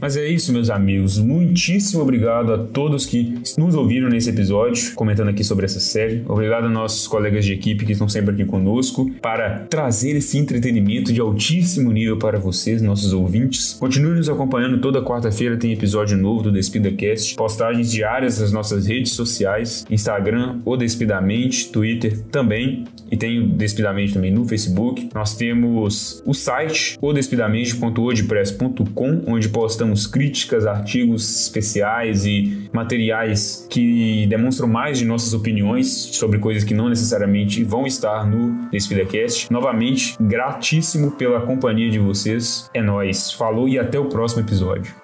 Mas 0.00 0.16
é 0.16 0.26
isso, 0.26 0.52
meus 0.52 0.70
amigos. 0.70 1.18
Muitíssimo 1.18 2.02
obrigado 2.02 2.54
a 2.54 2.58
todos 2.58 3.04
que 3.04 3.34
nos 3.58 3.74
ouviram 3.74 4.08
nesse 4.08 4.30
episódio, 4.30 4.94
comentando 4.94 5.28
aqui 5.28 5.44
sobre 5.44 5.66
essa 5.66 5.80
série. 5.80 6.22
Obrigado 6.26 6.66
a 6.66 6.70
nossos 6.70 7.06
colegas 7.06 7.44
de 7.44 7.52
equipe 7.52 7.84
que 7.84 7.92
estão 7.92 8.08
sempre 8.08 8.34
aqui 8.34 8.44
conosco 8.44 9.10
para 9.20 9.66
trazer 9.68 10.16
esse 10.16 10.38
entretenimento 10.38 11.12
de 11.12 11.20
altíssimo 11.20 11.92
nível 11.92 12.16
para 12.16 12.38
vocês, 12.38 12.80
nossos 12.80 13.12
ouvintes. 13.12 13.74
Continue 13.74 14.16
nos 14.16 14.28
acompanhando 14.28 14.80
toda 14.80 15.02
quarta-feira 15.02 15.56
tem 15.56 15.72
episódio 15.72 16.16
novo 16.16 16.44
do 16.44 16.52
DespidaCast, 16.52 17.34
postagens 17.34 17.90
diárias 17.90 18.40
nas 18.40 18.52
nossas 18.52 18.86
redes 18.86 19.10
sociais, 19.12 19.84
Instagram, 19.90 20.60
o 20.64 20.76
Despidamente, 20.76 21.70
Twitter 21.70 22.20
também, 22.30 22.84
e 23.10 23.16
tem 23.16 23.40
o 23.40 23.48
Despidamente 23.48 24.14
também 24.14 24.30
no 24.30 24.46
Facebook. 24.46 25.08
Nós 25.12 25.36
temos 25.36 26.22
o 26.24 26.32
site, 26.32 26.96
odespidamente.wordpress.com, 27.02 29.24
onde 29.26 29.48
postamos 29.48 29.89
temos 29.90 30.06
críticas, 30.06 30.66
artigos 30.66 31.42
especiais 31.42 32.24
e 32.24 32.68
materiais 32.72 33.66
que 33.68 34.24
demonstram 34.28 34.68
mais 34.68 34.98
de 34.98 35.04
nossas 35.04 35.34
opiniões 35.34 35.88
sobre 35.88 36.38
coisas 36.38 36.62
que 36.62 36.72
não 36.72 36.88
necessariamente 36.88 37.64
vão 37.64 37.86
estar 37.86 38.24
no 38.24 38.70
DespidaCast. 38.70 39.50
Novamente, 39.52 40.16
gratíssimo 40.20 41.10
pela 41.12 41.40
companhia 41.40 41.90
de 41.90 41.98
vocês. 41.98 42.70
É 42.72 42.80
nós. 42.80 43.32
Falou 43.32 43.68
e 43.68 43.78
até 43.78 43.98
o 43.98 44.08
próximo 44.08 44.42
episódio. 44.42 44.99